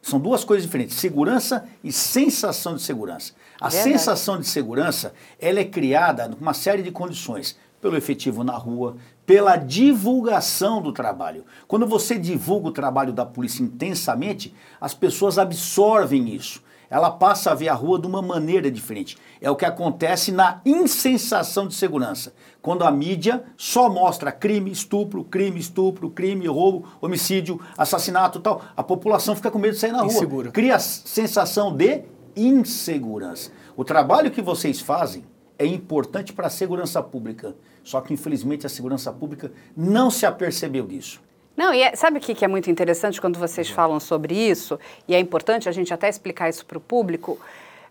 São 0.00 0.18
duas 0.18 0.44
coisas 0.44 0.64
diferentes, 0.64 0.96
segurança 0.96 1.68
e 1.84 1.92
sensação 1.92 2.74
de 2.74 2.82
segurança. 2.82 3.32
A 3.60 3.68
Verdade. 3.68 3.92
sensação 3.92 4.38
de 4.38 4.46
segurança, 4.46 5.12
ela 5.38 5.60
é 5.60 5.64
criada 5.64 6.28
com 6.28 6.40
uma 6.40 6.54
série 6.54 6.82
de 6.82 6.90
condições, 6.90 7.58
pelo 7.80 7.96
efetivo 7.96 8.44
na 8.44 8.56
rua, 8.56 8.96
pela 9.26 9.56
divulgação 9.56 10.80
do 10.80 10.92
trabalho. 10.92 11.44
Quando 11.68 11.86
você 11.86 12.18
divulga 12.18 12.68
o 12.68 12.72
trabalho 12.72 13.12
da 13.12 13.26
polícia 13.26 13.62
intensamente, 13.62 14.54
as 14.80 14.94
pessoas 14.94 15.38
absorvem 15.38 16.34
isso. 16.34 16.62
Ela 16.90 17.08
passa 17.08 17.52
a 17.52 17.54
ver 17.54 17.68
a 17.68 17.74
rua 17.74 18.00
de 18.00 18.08
uma 18.08 18.20
maneira 18.20 18.68
diferente. 18.68 19.16
É 19.40 19.48
o 19.48 19.54
que 19.54 19.64
acontece 19.64 20.32
na 20.32 20.60
insensação 20.66 21.68
de 21.68 21.74
segurança. 21.74 22.34
Quando 22.60 22.82
a 22.82 22.90
mídia 22.90 23.44
só 23.56 23.88
mostra 23.88 24.32
crime, 24.32 24.72
estupro, 24.72 25.22
crime, 25.22 25.60
estupro, 25.60 26.10
crime, 26.10 26.48
roubo, 26.48 26.88
homicídio, 27.00 27.60
assassinato 27.78 28.38
e 28.40 28.42
tal, 28.42 28.60
a 28.76 28.82
população 28.82 29.36
fica 29.36 29.52
com 29.52 29.58
medo 29.58 29.74
de 29.74 29.78
sair 29.78 29.92
na 29.92 30.02
rua. 30.02 30.12
Insegura. 30.12 30.50
Cria 30.50 30.74
a 30.74 30.80
sensação 30.80 31.72
de 31.74 32.02
insegurança. 32.34 33.52
O 33.76 33.84
trabalho 33.84 34.30
que 34.30 34.42
vocês 34.42 34.80
fazem 34.80 35.24
é 35.58 35.66
importante 35.66 36.32
para 36.32 36.48
a 36.48 36.50
segurança 36.50 37.00
pública. 37.02 37.54
Só 37.84 38.00
que, 38.00 38.12
infelizmente, 38.12 38.66
a 38.66 38.68
segurança 38.68 39.12
pública 39.12 39.52
não 39.76 40.10
se 40.10 40.26
apercebeu 40.26 40.86
disso. 40.86 41.20
Não, 41.60 41.74
e 41.74 41.82
é- 41.82 41.94
sabe 41.94 42.16
o 42.16 42.20
que, 42.22 42.34
que 42.34 42.42
é 42.42 42.48
muito 42.48 42.70
interessante 42.70 43.20
quando 43.20 43.38
vocês 43.38 43.68
falam 43.68 44.00
sobre 44.00 44.34
isso, 44.34 44.80
e 45.06 45.14
é 45.14 45.20
importante 45.20 45.68
a 45.68 45.72
gente 45.72 45.92
até 45.92 46.08
explicar 46.08 46.48
isso 46.48 46.64
para 46.64 46.78
o 46.78 46.80
público, 46.80 47.38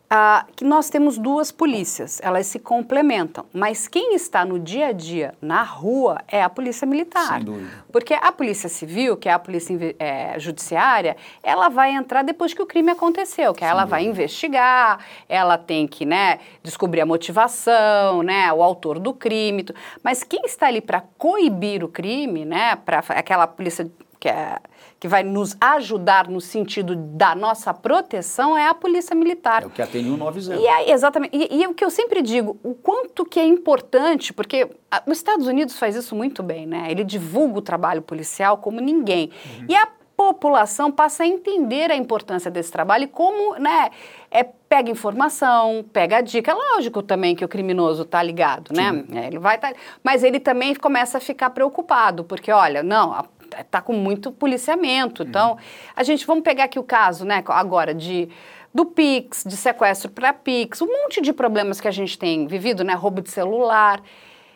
ah, 0.10 0.46
que 0.56 0.63
nós 0.66 0.89
temos 0.89 1.20
duas 1.20 1.51
polícias, 1.51 2.20
elas 2.24 2.48
se 2.48 2.58
complementam, 2.58 3.46
mas 3.54 3.88
quem 3.88 4.16
está 4.16 4.44
no 4.44 4.58
dia 4.58 4.88
a 4.88 4.92
dia 4.92 5.36
na 5.39 5.62
rua 5.62 6.20
é 6.28 6.42
a 6.42 6.50
polícia 6.50 6.88
militar. 6.88 7.36
Sem 7.36 7.44
dúvida. 7.44 7.70
Porque 7.92 8.16
a 8.16 8.32
polícia 8.32 8.68
civil, 8.68 9.16
que 9.16 9.30
é 9.30 9.34
a 9.34 9.38
polícia 9.38 9.96
eh, 10.00 10.39
judiciária, 10.39 11.16
ela 11.44 11.70
vai 11.70 11.92
entrar 11.92 12.24
depois 12.24 12.54
que 12.56 12.62
o 12.62 12.66
crime 12.66 12.89
aconteceu, 12.89 13.54
que 13.54 13.63
ela 13.63 13.86
vai 13.86 14.04
investigar, 14.04 15.00
ela 15.28 15.58
tem 15.58 15.88
que 15.88 16.06
né, 16.06 16.39
descobrir 16.63 17.01
a 17.01 17.06
motivação, 17.06 18.24
né, 18.24 18.51
o 18.51 18.63
autor 18.63 18.98
do 18.98 19.13
crime. 19.13 19.63
Mas 20.04 20.24
quem 20.24 20.42
está 20.44 20.68
ali 20.68 20.82
para 20.82 21.01
coibir 21.20 21.84
o 21.84 21.88
crime, 21.88 22.46
né, 22.46 22.75
para 22.78 23.00
aquela 23.10 23.46
polícia 23.46 23.89
que, 24.20 24.28
é- 24.28 24.58
que 25.00 25.08
vai 25.08 25.24
nos 25.24 25.56
ajudar 25.62 26.27
no 26.27 26.41
sentido 26.41 26.94
da 26.96 27.34
nossa 27.34 27.74
proteção, 27.74 28.58
é 28.58 28.68
a 28.68 28.74
polícia 28.74 29.15
militar. 29.15 29.63
É 29.63 29.65
o 29.65 29.70
que 29.70 29.82
atende 29.82 30.10
o 30.10 30.18
190. 30.18 30.62
E 30.62 30.68
aí, 30.68 30.91
exatamente. 30.91 31.36
E, 31.38 31.56
e 31.58 31.63
é 31.63 31.70
o 31.70 31.74
que 31.74 31.86
eu 31.86 31.89
sempre 31.89 32.22
digo, 32.22 32.58
o 32.62 32.74
quanto 32.74 33.25
que 33.25 33.39
é 33.39 33.46
importante, 33.46 34.34
porque 34.34 34.70
a- 34.91 35.01
os 35.08 35.18
Estados 35.18 35.48
Unidos 35.48 35.79
faz 35.79 35.96
isso 35.96 36.13
muito 36.15 36.44
bem, 36.44 36.68
né? 36.68 36.88
Ele 36.89 37.03
divulga 37.06 37.60
o 37.60 37.62
trabalho 37.62 38.01
policial 38.01 38.58
como 38.58 38.82
ninguém. 38.82 39.32
E 39.70 39.75
a 39.75 39.88
população 40.18 40.91
passa 40.91 41.24
a 41.24 41.25
entender 41.27 41.89
a 41.89 41.96
importância 41.96 42.51
desse 42.51 42.70
trabalho 42.70 43.06
e 43.06 43.08
como, 43.08 43.56
né, 43.58 43.89
é, 44.29 44.44
pega 44.44 44.91
informação, 44.91 45.86
pega 45.94 46.20
dica. 46.20 46.51
É 46.51 46.53
lógico 46.53 47.01
também 47.01 47.38
que 47.38 47.46
o 47.46 47.48
criminoso 47.48 48.01
está 48.01 48.22
ligado, 48.22 48.74
né? 48.75 49.06
É, 49.13 49.27
ele 49.27 49.39
vai 49.39 49.58
tá, 49.58 49.72
mas 50.03 50.22
ele 50.25 50.41
também 50.41 50.75
começa 50.75 51.20
a 51.20 51.22
ficar 51.22 51.51
preocupado, 51.51 52.25
porque, 52.25 52.51
olha, 52.51 52.84
não, 52.84 53.13
está 53.58 53.82
com 53.82 53.94
muito 53.94 54.32
policiamento. 54.32 55.24
Então, 55.24 55.58
a 55.96 56.03
gente, 56.03 56.25
vamos 56.25 56.44
pegar 56.44 56.65
aqui 56.65 56.79
o 56.79 56.84
caso, 56.84 57.25
né, 57.25 57.44
agora 57.48 57.94
de 57.94 58.29
do 58.74 58.86
Pix, 58.86 59.44
de 59.46 59.58
sequestro 59.58 60.12
para 60.12 60.32
Pix, 60.32 60.82
um 60.82 60.88
monte 60.88 61.22
de 61.22 61.34
problemas 61.34 61.82
que 61.82 61.88
a 61.88 61.91
gente 61.91 62.18
tem 62.18 62.46
vivido, 62.46 62.84
né, 62.84 62.94
roubo 62.94 63.22
de 63.22 63.32
celular. 63.32 64.01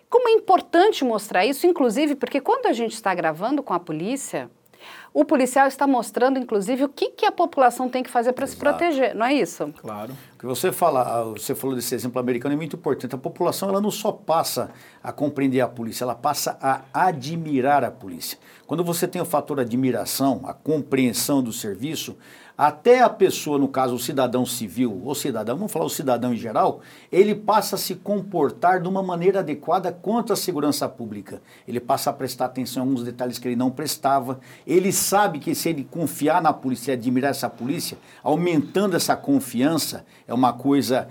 Como 0.10 0.30
é 0.30 0.32
importante 0.34 1.04
mostrar 1.04 1.46
isso, 1.46 1.66
inclusive 1.66 2.16
porque 2.16 2.40
quando 2.40 2.68
a 2.68 2.74
gente 2.74 2.94
está 2.94 3.14
gravando 3.16 3.64
com 3.64 3.74
a 3.74 3.80
polícia, 3.80 4.52
o 5.14 5.24
policial 5.24 5.68
está 5.68 5.88
mostrando, 5.88 6.40
inclusive, 6.40 6.84
o 6.84 6.90
que, 6.90 7.10
que 7.10 7.26
a 7.26 7.32
população 7.32 7.88
tem 7.88 8.04
que 8.04 8.10
fazer 8.10 8.34
para 8.34 8.48
se 8.48 8.56
proteger, 8.56 9.16
não 9.16 9.26
é 9.26 9.34
isso? 9.34 9.74
Claro. 9.78 10.14
Que 10.44 10.48
você 10.48 10.74
fala, 10.74 11.24
você 11.24 11.56
falou 11.56 11.74
desse 11.74 11.96
exemplo 11.96 12.20
americano 12.20 12.54
é 12.54 12.58
muito 12.58 12.76
importante. 12.76 13.16
A 13.16 13.18
população 13.18 13.70
ela 13.70 13.80
não 13.80 13.90
só 13.90 14.12
passa 14.12 14.72
a 15.02 15.10
compreender 15.10 15.62
a 15.62 15.70
polícia, 15.70 16.04
ela 16.04 16.16
passa 16.16 16.58
a 16.62 16.82
admirar 16.92 17.82
a 17.82 17.90
polícia. 17.90 18.38
Quando 18.68 18.84
você 18.84 19.08
tem 19.08 19.22
o 19.22 19.26
fator 19.26 19.62
admiração, 19.62 20.42
a 20.44 20.54
compreensão 20.54 21.42
do 21.42 21.54
serviço, 21.54 22.18
até 22.58 23.02
a 23.02 23.10
pessoa, 23.10 23.58
no 23.58 23.68
caso 23.68 23.96
o 23.96 24.00
cidadão 24.00 24.46
civil 24.46 25.02
ou 25.04 25.16
cidadão, 25.16 25.58
vamos 25.58 25.72
falar 25.72 25.86
o 25.86 25.90
cidadão 25.90 26.34
em 26.34 26.38
geral, 26.38 26.82
ele 27.12 27.34
passa 27.34 27.76
a 27.76 27.80
se 27.80 27.96
comportar 27.96 28.80
de 28.80 28.88
uma 28.88 29.02
maneira 29.02 29.40
adequada 29.40 29.92
quanto 29.92 30.32
à 30.32 30.36
segurança 30.36 30.88
pública. 30.88 31.42
Ele 31.68 31.80
passa 31.80 32.12
a 32.12 32.14
prestar 32.14 32.46
atenção 32.46 32.84
em 32.84 32.88
alguns 32.88 33.04
detalhes 33.04 33.40
que 33.40 33.48
ele 33.48 33.56
não 33.56 33.72
prestava. 33.72 34.40
Ele 34.68 34.92
sabe 34.92 35.40
que 35.40 35.56
se 35.56 35.70
ele 35.70 35.84
confiar 35.84 36.44
na 36.44 36.54
polícia 36.54 36.92
e 36.92 36.94
admirar 36.94 37.32
essa 37.32 37.50
polícia, 37.50 37.98
aumentando 38.22 38.96
essa 38.96 39.16
confiança, 39.16 40.06
é 40.28 40.33
uma 40.34 40.54
coisa, 40.54 41.08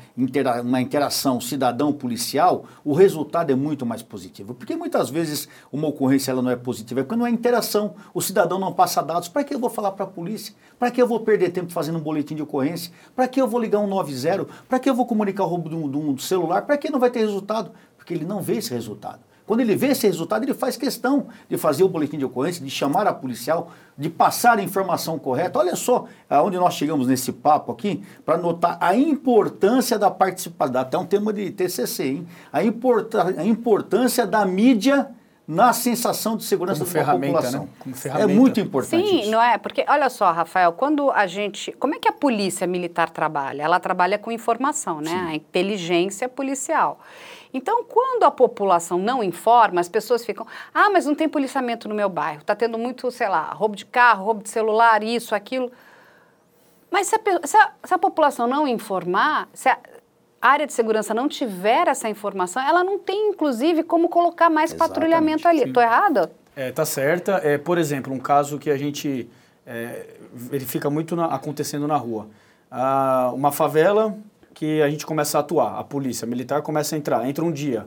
uma 0.62 0.80
interação 0.80 1.40
cidadão-policial, 1.40 2.64
o 2.84 2.92
resultado 2.92 3.50
é 3.50 3.54
muito 3.54 3.86
mais 3.86 4.02
positivo. 4.02 4.54
Porque 4.54 4.76
muitas 4.76 5.10
vezes 5.10 5.48
uma 5.72 5.88
ocorrência 5.88 6.30
ela 6.30 6.42
não 6.42 6.50
é 6.50 6.56
positiva, 6.56 7.00
é 7.00 7.02
porque 7.04 7.18
não 7.18 7.26
é 7.26 7.30
interação. 7.30 7.94
O 8.12 8.20
cidadão 8.20 8.58
não 8.58 8.72
passa 8.72 9.02
dados. 9.02 9.28
Para 9.28 9.44
que 9.44 9.54
eu 9.54 9.58
vou 9.58 9.70
falar 9.70 9.92
para 9.92 10.04
a 10.04 10.08
polícia? 10.08 10.54
Para 10.78 10.90
que 10.90 11.00
eu 11.00 11.06
vou 11.06 11.20
perder 11.20 11.50
tempo 11.50 11.72
fazendo 11.72 11.98
um 11.98 12.02
boletim 12.02 12.34
de 12.34 12.42
ocorrência? 12.42 12.92
Para 13.14 13.28
que 13.28 13.40
eu 13.40 13.48
vou 13.48 13.60
ligar 13.60 13.80
um 13.80 13.86
90? 13.86 14.46
Para 14.68 14.78
que 14.78 14.88
eu 14.88 14.94
vou 14.94 15.06
comunicar 15.06 15.44
o 15.44 15.46
roubo 15.46 15.68
de 15.68 15.96
um 15.96 16.18
celular? 16.18 16.62
Para 16.62 16.76
que 16.76 16.90
não 16.90 16.98
vai 16.98 17.10
ter 17.10 17.20
resultado? 17.20 17.72
Porque 17.96 18.14
ele 18.14 18.24
não 18.24 18.42
vê 18.42 18.56
esse 18.56 18.72
resultado. 18.72 19.20
Quando 19.52 19.60
ele 19.60 19.76
vê 19.76 19.88
esse 19.88 20.06
resultado, 20.06 20.44
ele 20.44 20.54
faz 20.54 20.78
questão 20.78 21.26
de 21.46 21.58
fazer 21.58 21.84
o 21.84 21.88
boletim 21.88 22.16
de 22.16 22.24
ocorrência, 22.24 22.64
de 22.64 22.70
chamar 22.70 23.06
a 23.06 23.12
policial, 23.12 23.70
de 23.98 24.08
passar 24.08 24.58
a 24.58 24.62
informação 24.62 25.18
correta. 25.18 25.58
Olha 25.58 25.76
só 25.76 26.06
aonde 26.30 26.56
nós 26.56 26.72
chegamos 26.72 27.06
nesse 27.06 27.30
papo 27.32 27.70
aqui, 27.70 28.02
para 28.24 28.38
notar 28.38 28.78
a 28.80 28.96
importância 28.96 29.98
da 29.98 30.10
participação, 30.10 30.80
até 30.80 30.96
um 30.96 31.04
tema 31.04 31.34
de 31.34 31.50
TCC, 31.50 32.02
hein? 32.02 32.26
A, 32.50 32.60
a 32.60 33.44
importância 33.44 34.26
da 34.26 34.46
mídia 34.46 35.10
na 35.46 35.74
sensação 35.74 36.34
de 36.34 36.44
segurança 36.44 36.82
Como 36.82 37.04
da 37.04 37.12
população. 37.12 37.64
Né? 37.64 37.68
Como 37.78 37.94
ferramenta. 37.94 38.32
É 38.32 38.34
muito 38.34 38.58
importante 38.58 39.06
Sim, 39.06 39.20
isso. 39.20 39.30
não 39.30 39.42
é? 39.42 39.58
Porque, 39.58 39.84
olha 39.86 40.08
só, 40.08 40.32
Rafael, 40.32 40.72
quando 40.72 41.10
a 41.10 41.26
gente... 41.26 41.72
Como 41.72 41.94
é 41.94 41.98
que 41.98 42.08
a 42.08 42.12
polícia 42.12 42.66
militar 42.66 43.10
trabalha? 43.10 43.64
Ela 43.64 43.78
trabalha 43.78 44.16
com 44.16 44.32
informação, 44.32 45.02
né? 45.02 45.10
Sim. 45.10 45.26
A 45.26 45.34
inteligência 45.34 46.26
policial. 46.26 46.98
Então, 47.54 47.84
quando 47.84 48.24
a 48.24 48.30
população 48.30 48.98
não 48.98 49.22
informa, 49.22 49.80
as 49.80 49.88
pessoas 49.88 50.24
ficam, 50.24 50.46
ah, 50.72 50.88
mas 50.90 51.04
não 51.04 51.14
tem 51.14 51.28
policiamento 51.28 51.88
no 51.88 51.94
meu 51.94 52.08
bairro, 52.08 52.40
está 52.40 52.54
tendo 52.54 52.78
muito, 52.78 53.10
sei 53.10 53.28
lá, 53.28 53.52
roubo 53.52 53.76
de 53.76 53.84
carro, 53.84 54.24
roubo 54.24 54.42
de 54.42 54.48
celular, 54.48 55.02
isso, 55.02 55.34
aquilo. 55.34 55.70
Mas 56.90 57.08
se 57.08 57.16
a, 57.16 57.46
se 57.46 57.56
a, 57.56 57.72
se 57.84 57.94
a 57.94 57.98
população 57.98 58.46
não 58.46 58.66
informar, 58.66 59.48
se 59.52 59.68
a, 59.68 59.78
área 60.40 60.66
de 60.66 60.72
segurança 60.72 61.14
não 61.14 61.28
tiver 61.28 61.86
essa 61.86 62.08
informação, 62.08 62.60
ela 62.62 62.82
não 62.82 62.98
tem, 62.98 63.28
inclusive, 63.28 63.84
como 63.84 64.08
colocar 64.08 64.50
mais 64.50 64.72
Exatamente, 64.72 64.94
patrulhamento 64.94 65.48
ali. 65.48 65.62
Estou 65.62 65.82
errada? 65.82 66.32
É, 66.56 66.72
tá 66.72 66.84
certa. 66.84 67.40
É, 67.44 67.56
por 67.56 67.78
exemplo, 67.78 68.12
um 68.12 68.18
caso 68.18 68.58
que 68.58 68.70
a 68.70 68.76
gente 68.76 69.30
é, 69.64 70.06
verifica 70.32 70.90
muito 70.90 71.14
na, 71.14 71.26
acontecendo 71.26 71.86
na 71.86 71.96
rua. 71.96 72.26
Ah, 72.70 73.30
uma 73.34 73.52
favela 73.52 74.16
que 74.54 74.82
a 74.82 74.88
gente 74.88 75.06
começa 75.06 75.38
a 75.38 75.40
atuar, 75.40 75.78
a 75.78 75.84
polícia 75.84 76.24
a 76.24 76.28
militar 76.28 76.62
começa 76.62 76.94
a 76.94 76.98
entrar. 76.98 77.28
Entra 77.28 77.44
um 77.44 77.52
dia, 77.52 77.86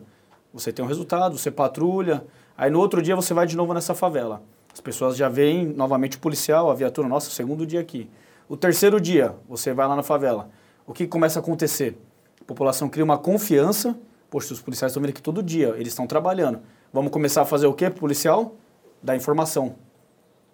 você 0.53 0.71
tem 0.71 0.83
um 0.83 0.87
resultado, 0.87 1.37
você 1.37 1.51
patrulha, 1.51 2.25
aí 2.57 2.69
no 2.69 2.79
outro 2.79 3.01
dia 3.01 3.15
você 3.15 3.33
vai 3.33 3.45
de 3.45 3.55
novo 3.55 3.73
nessa 3.73 3.93
favela. 3.93 4.41
As 4.73 4.81
pessoas 4.81 5.15
já 5.15 5.29
veem 5.29 5.65
novamente 5.65 6.17
o 6.17 6.19
policial, 6.19 6.69
a 6.69 6.73
viatura, 6.73 7.07
nossa, 7.07 7.29
segundo 7.29 7.65
dia 7.65 7.79
aqui. 7.79 8.09
O 8.49 8.57
terceiro 8.57 8.99
dia, 8.99 9.33
você 9.47 9.73
vai 9.73 9.87
lá 9.87 9.95
na 9.95 10.03
favela. 10.03 10.49
O 10.85 10.93
que 10.93 11.07
começa 11.07 11.39
a 11.39 11.41
acontecer? 11.41 11.97
A 12.41 12.43
população 12.43 12.89
cria 12.89 13.03
uma 13.03 13.17
confiança. 13.17 13.97
Poxa, 14.29 14.53
os 14.53 14.61
policiais 14.61 14.91
estão 14.91 15.01
vindo 15.01 15.11
aqui 15.11 15.21
todo 15.21 15.41
dia, 15.41 15.69
eles 15.77 15.89
estão 15.89 16.05
trabalhando. 16.05 16.59
Vamos 16.91 17.11
começar 17.11 17.41
a 17.41 17.45
fazer 17.45 17.67
o 17.67 17.73
quê, 17.73 17.89
policial? 17.89 18.55
Dar 19.01 19.15
informação. 19.15 19.75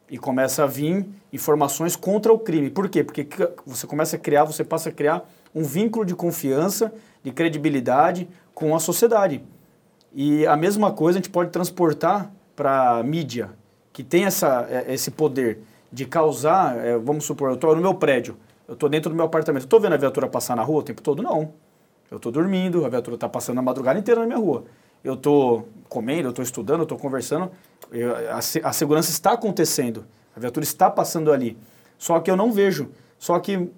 E 0.09 0.17
começa 0.17 0.63
a 0.63 0.67
vir 0.67 1.07
informações 1.33 1.95
contra 1.95 2.31
o 2.31 2.37
crime. 2.37 2.69
Por 2.69 2.89
quê? 2.89 3.03
Porque 3.03 3.27
você 3.65 3.87
começa 3.87 4.15
a 4.17 4.19
criar, 4.19 4.43
você 4.43 4.63
passa 4.63 4.89
a 4.89 4.91
criar 4.91 5.27
um 5.53 5.63
vínculo 5.63 6.05
de 6.05 6.15
confiança, 6.15 6.93
de 7.23 7.31
credibilidade 7.31 8.27
com 8.53 8.75
a 8.75 8.79
sociedade. 8.79 9.43
E 10.13 10.45
a 10.45 10.55
mesma 10.55 10.91
coisa 10.91 11.19
a 11.19 11.21
gente 11.21 11.29
pode 11.29 11.51
transportar 11.51 12.31
para 12.55 12.97
a 12.97 13.03
mídia, 13.03 13.51
que 13.93 14.03
tem 14.03 14.25
essa, 14.25 14.67
é, 14.69 14.93
esse 14.93 15.11
poder 15.11 15.59
de 15.91 16.05
causar, 16.05 16.77
é, 16.77 16.97
vamos 16.97 17.25
supor, 17.25 17.49
eu 17.49 17.55
estou 17.55 17.75
no 17.75 17.81
meu 17.81 17.93
prédio, 17.93 18.37
eu 18.67 18.73
estou 18.73 18.87
dentro 18.87 19.09
do 19.09 19.15
meu 19.15 19.25
apartamento, 19.25 19.63
estou 19.63 19.79
vendo 19.79 19.93
a 19.93 19.97
viatura 19.97 20.27
passar 20.27 20.55
na 20.55 20.63
rua 20.63 20.79
o 20.79 20.83
tempo 20.83 21.01
todo? 21.01 21.21
Não. 21.21 21.53
Eu 22.09 22.17
estou 22.17 22.31
dormindo, 22.31 22.85
a 22.85 22.89
viatura 22.89 23.15
está 23.15 23.27
passando 23.27 23.59
a 23.59 23.61
madrugada 23.61 23.97
inteira 23.97 24.21
na 24.21 24.27
minha 24.27 24.39
rua. 24.39 24.65
Eu 25.03 25.13
estou 25.13 25.67
comendo, 25.87 26.27
eu 26.27 26.29
estou 26.31 26.43
estudando, 26.43 26.79
eu 26.79 26.83
estou 26.83 26.97
conversando, 26.97 27.49
eu, 27.91 28.15
a, 28.29 28.37
a 28.37 28.73
segurança 28.73 29.09
está 29.11 29.31
acontecendo, 29.31 30.05
a 30.35 30.39
viatura 30.39 30.63
está 30.63 30.89
passando 30.89 31.31
ali. 31.31 31.57
Só 31.97 32.19
que 32.19 32.29
eu 32.29 32.35
não 32.35 32.51
vejo. 32.51 32.89
Só 33.17 33.39
que 33.39 33.69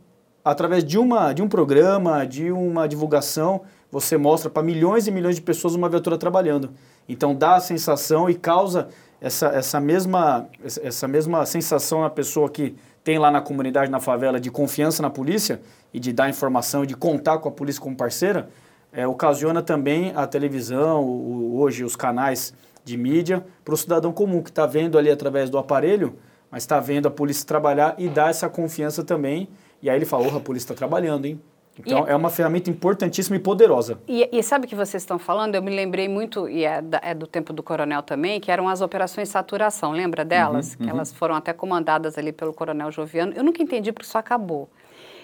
através 0.43 0.83
de, 0.83 0.97
uma, 0.97 1.33
de 1.33 1.41
um 1.41 1.47
programa, 1.47 2.25
de 2.25 2.51
uma 2.51 2.87
divulgação, 2.87 3.61
você 3.91 4.17
mostra 4.17 4.49
para 4.49 4.63
milhões 4.63 5.07
e 5.07 5.11
milhões 5.11 5.35
de 5.35 5.41
pessoas 5.41 5.75
uma 5.75 5.87
viatura 5.87 6.17
trabalhando. 6.17 6.71
Então 7.07 7.35
dá 7.35 7.55
a 7.55 7.59
sensação 7.59 8.29
e 8.29 8.35
causa 8.35 8.89
essa, 9.21 9.47
essa, 9.47 9.79
mesma, 9.79 10.47
essa 10.81 11.07
mesma 11.07 11.45
sensação 11.45 12.01
na 12.01 12.09
pessoa 12.09 12.49
que 12.49 12.75
tem 13.03 13.17
lá 13.17 13.29
na 13.29 13.41
comunidade, 13.41 13.91
na 13.91 13.99
favela, 13.99 14.39
de 14.39 14.49
confiança 14.49 15.01
na 15.01 15.09
polícia 15.09 15.61
e 15.93 15.99
de 15.99 16.11
dar 16.11 16.29
informação, 16.29 16.85
de 16.85 16.95
contar 16.95 17.37
com 17.37 17.49
a 17.49 17.51
polícia 17.51 17.81
como 17.81 17.95
parceira, 17.95 18.49
é, 18.91 19.07
ocasiona 19.07 19.61
também 19.61 20.11
a 20.15 20.25
televisão, 20.27 21.03
o, 21.03 21.59
hoje 21.59 21.83
os 21.83 21.95
canais 21.95 22.53
de 22.83 22.97
mídia, 22.97 23.45
para 23.63 23.73
o 23.73 23.77
cidadão 23.77 24.11
comum 24.11 24.41
que 24.41 24.49
está 24.49 24.65
vendo 24.65 24.97
ali 24.97 25.09
através 25.09 25.49
do 25.49 25.57
aparelho, 25.57 26.17
mas 26.51 26.63
está 26.63 26.79
vendo 26.79 27.07
a 27.07 27.11
polícia 27.11 27.45
trabalhar 27.45 27.95
e 27.97 28.07
dá 28.07 28.29
essa 28.29 28.47
confiança 28.49 29.03
também. 29.03 29.49
E 29.83 29.89
aí 29.89 29.97
ele 29.97 30.05
fala, 30.05 30.29
oh, 30.31 30.37
a 30.37 30.39
polícia 30.39 30.67
está 30.67 30.73
trabalhando, 30.73 31.25
hein? 31.25 31.41
Então, 31.77 32.07
e, 32.07 32.11
é 32.11 32.15
uma 32.15 32.29
ferramenta 32.29 32.69
importantíssima 32.69 33.35
e 33.35 33.39
poderosa. 33.39 33.99
E, 34.07 34.29
e 34.31 34.41
sabe 34.41 34.65
o 34.65 34.69
que 34.69 34.75
vocês 34.75 35.03
estão 35.03 35.19
falando? 35.19 35.55
Eu 35.55 35.61
me 35.61 35.75
lembrei 35.75 36.07
muito, 36.07 36.47
e 36.47 36.63
é, 36.63 36.81
da, 36.81 37.01
é, 37.03 37.13
do 37.13 37.27
tempo 37.27 37.51
do 37.51 37.61
coronel 37.61 38.01
também, 38.01 38.39
que 38.39 38.49
eram 38.49 38.69
as 38.69 38.79
operações 38.79 39.27
saturação, 39.27 39.91
lembra 39.91 40.23
delas? 40.23 40.71
Uhum, 40.71 40.77
que 40.77 40.83
uhum. 40.83 40.89
elas 40.89 41.11
foram 41.11 41.35
até 41.35 41.51
comandadas 41.51 42.17
ali 42.17 42.31
pelo 42.31 42.53
coronel 42.53 42.91
Joviano. 42.91 43.33
Eu 43.35 43.43
nunca 43.43 43.61
entendi 43.61 43.91
porque 43.91 44.07
isso 44.07 44.17
acabou. 44.17 44.69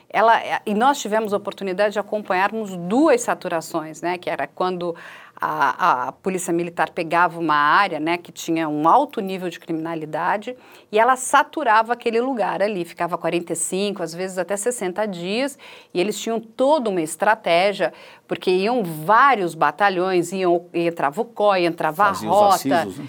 Ela, 0.10 0.42
e 0.66 0.74
nós 0.74 1.00
tivemos 1.00 1.34
a 1.34 1.38
oportunidade 1.38 1.94
de 1.94 2.00
acompanharmos 2.00 2.76
duas 2.76 3.22
saturações, 3.22 4.02
né? 4.02 4.18
Que 4.18 4.30
era 4.30 4.46
quando 4.46 4.94
a, 5.42 6.08
a, 6.08 6.12
polícia 6.12 6.54
militar 6.54 6.90
pegava 6.90 7.40
uma 7.40 7.56
área 7.56 8.00
né, 8.00 8.18
que 8.18 8.32
tinha 8.32 8.68
um 8.68 8.88
alto 8.88 9.22
nível 9.22 9.50
de 9.50 9.60
criminalidade 9.60 10.56
e 10.92 11.00
ela 11.00 11.16
saturava 11.16 11.94
aquele 11.94 12.20
lugar 12.20 12.62
ali, 12.62 12.84
ficava 12.84 13.18
45, 13.18 14.04
às 14.04 14.14
vezes 14.14 14.38
até 14.38 14.58
60 14.58 15.06
dias, 15.08 15.58
e 15.94 16.00
eles 16.00 16.20
tinham 16.20 16.40
toda 16.40 16.90
uma 16.90 17.02
estratégia, 17.02 17.94
porque 18.28 18.52
iam 18.52 18.84
vários 18.84 19.56
batalhões, 19.56 20.32
iam, 20.34 20.66
entrava 20.74 21.22
o 21.22 21.26
COI, 21.26 21.66
entrava 21.66 22.06
Fazia 22.06 22.28
a 22.28 22.32
rota. 22.32 22.56
Acisos, 22.56 22.98
né? 22.98 23.08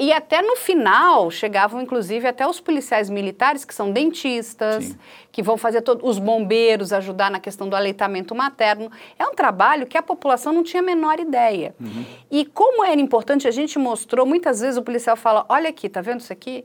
E 0.00 0.12
até 0.12 0.42
no 0.42 0.56
final 0.56 1.30
chegavam, 1.30 1.80
inclusive, 1.80 2.26
até 2.26 2.46
os 2.46 2.60
policiais 2.60 3.10
militares, 3.10 3.64
que 3.64 3.74
são 3.74 3.90
dentistas, 3.90 4.84
Sim. 4.84 4.98
que 5.30 5.42
vão 5.42 5.56
fazer 5.56 5.82
todos 5.82 6.08
os 6.08 6.18
bombeiros, 6.18 6.92
ajudar 6.92 7.30
na 7.30 7.40
questão 7.40 7.68
do 7.68 7.76
aleitamento 7.76 8.34
materno. 8.34 8.90
É 9.18 9.26
um 9.26 9.34
trabalho 9.34 9.86
que 9.86 9.98
a 9.98 10.02
população 10.02 10.52
não 10.52 10.62
tinha 10.62 10.82
a 10.82 10.86
menor 10.86 11.18
ideia. 11.18 11.74
Uhum. 11.80 12.04
E 12.30 12.44
como 12.44 12.84
era 12.84 13.00
importante, 13.00 13.48
a 13.48 13.50
gente 13.50 13.78
mostrou, 13.78 14.26
muitas 14.26 14.60
vezes 14.60 14.76
o 14.76 14.82
policial 14.82 15.16
fala: 15.16 15.44
olha 15.48 15.68
aqui, 15.68 15.88
tá 15.88 16.00
vendo 16.00 16.20
isso 16.20 16.32
aqui? 16.32 16.64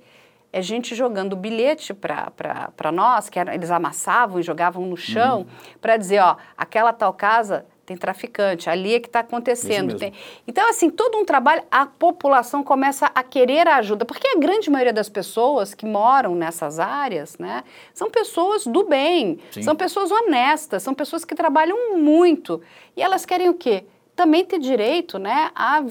É 0.52 0.62
gente 0.62 0.96
jogando 0.96 1.36
bilhete 1.36 1.94
para 1.94 2.92
nós, 2.92 3.30
que 3.30 3.38
era, 3.38 3.54
eles 3.54 3.70
amassavam 3.70 4.40
e 4.40 4.44
jogavam 4.44 4.86
no 4.86 4.96
chão, 4.96 5.40
uhum. 5.40 5.46
para 5.82 5.98
dizer: 5.98 6.20
ó, 6.20 6.38
aquela 6.58 6.94
tal 6.94 7.14
casa 7.14 7.66
tem 7.88 7.96
traficante, 7.96 8.70
ali 8.70 8.96
é 8.96 9.00
que 9.00 9.08
está 9.08 9.22
acontecendo. 9.22 9.96
Tem... 9.96 10.12
Então, 10.46 10.70
assim, 10.70 10.90
todo 10.90 11.18
um 11.18 11.24
trabalho, 11.24 11.64
a 11.72 11.86
população 11.86 12.62
começa 12.62 13.10
a 13.16 13.24
querer 13.24 13.66
ajuda, 13.66 14.04
porque 14.04 14.28
a 14.28 14.38
grande 14.38 14.70
maioria 14.70 14.92
das 14.92 15.08
pessoas 15.08 15.74
que 15.74 15.86
moram 15.86 16.36
nessas 16.36 16.80
áreas, 16.80 17.38
né, 17.38 17.64
são 17.94 18.12
pessoas 18.12 18.68
do 18.68 18.84
bem, 18.84 19.40
Sim. 19.52 19.64
são 19.64 19.74
pessoas 19.74 20.12
honestas, 20.12 20.84
são 20.84 20.94
pessoas 20.94 21.24
que 21.24 21.34
trabalham 21.34 21.98
muito. 21.98 22.62
E 22.94 23.02
elas 23.02 23.26
querem 23.26 23.48
o 23.48 23.54
quê? 23.54 23.86
Também 24.18 24.44
ter 24.44 24.60
direito, 24.60 25.18
né, 25.18 25.50
a 25.56 25.86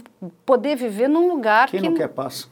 poder 0.44 0.76
viver 0.76 1.08
num 1.08 1.26
lugar 1.26 1.70
Quem 1.70 1.80
que... 1.80 1.88
não 1.88 1.96
quer 1.96 2.08
paz? 2.08 2.46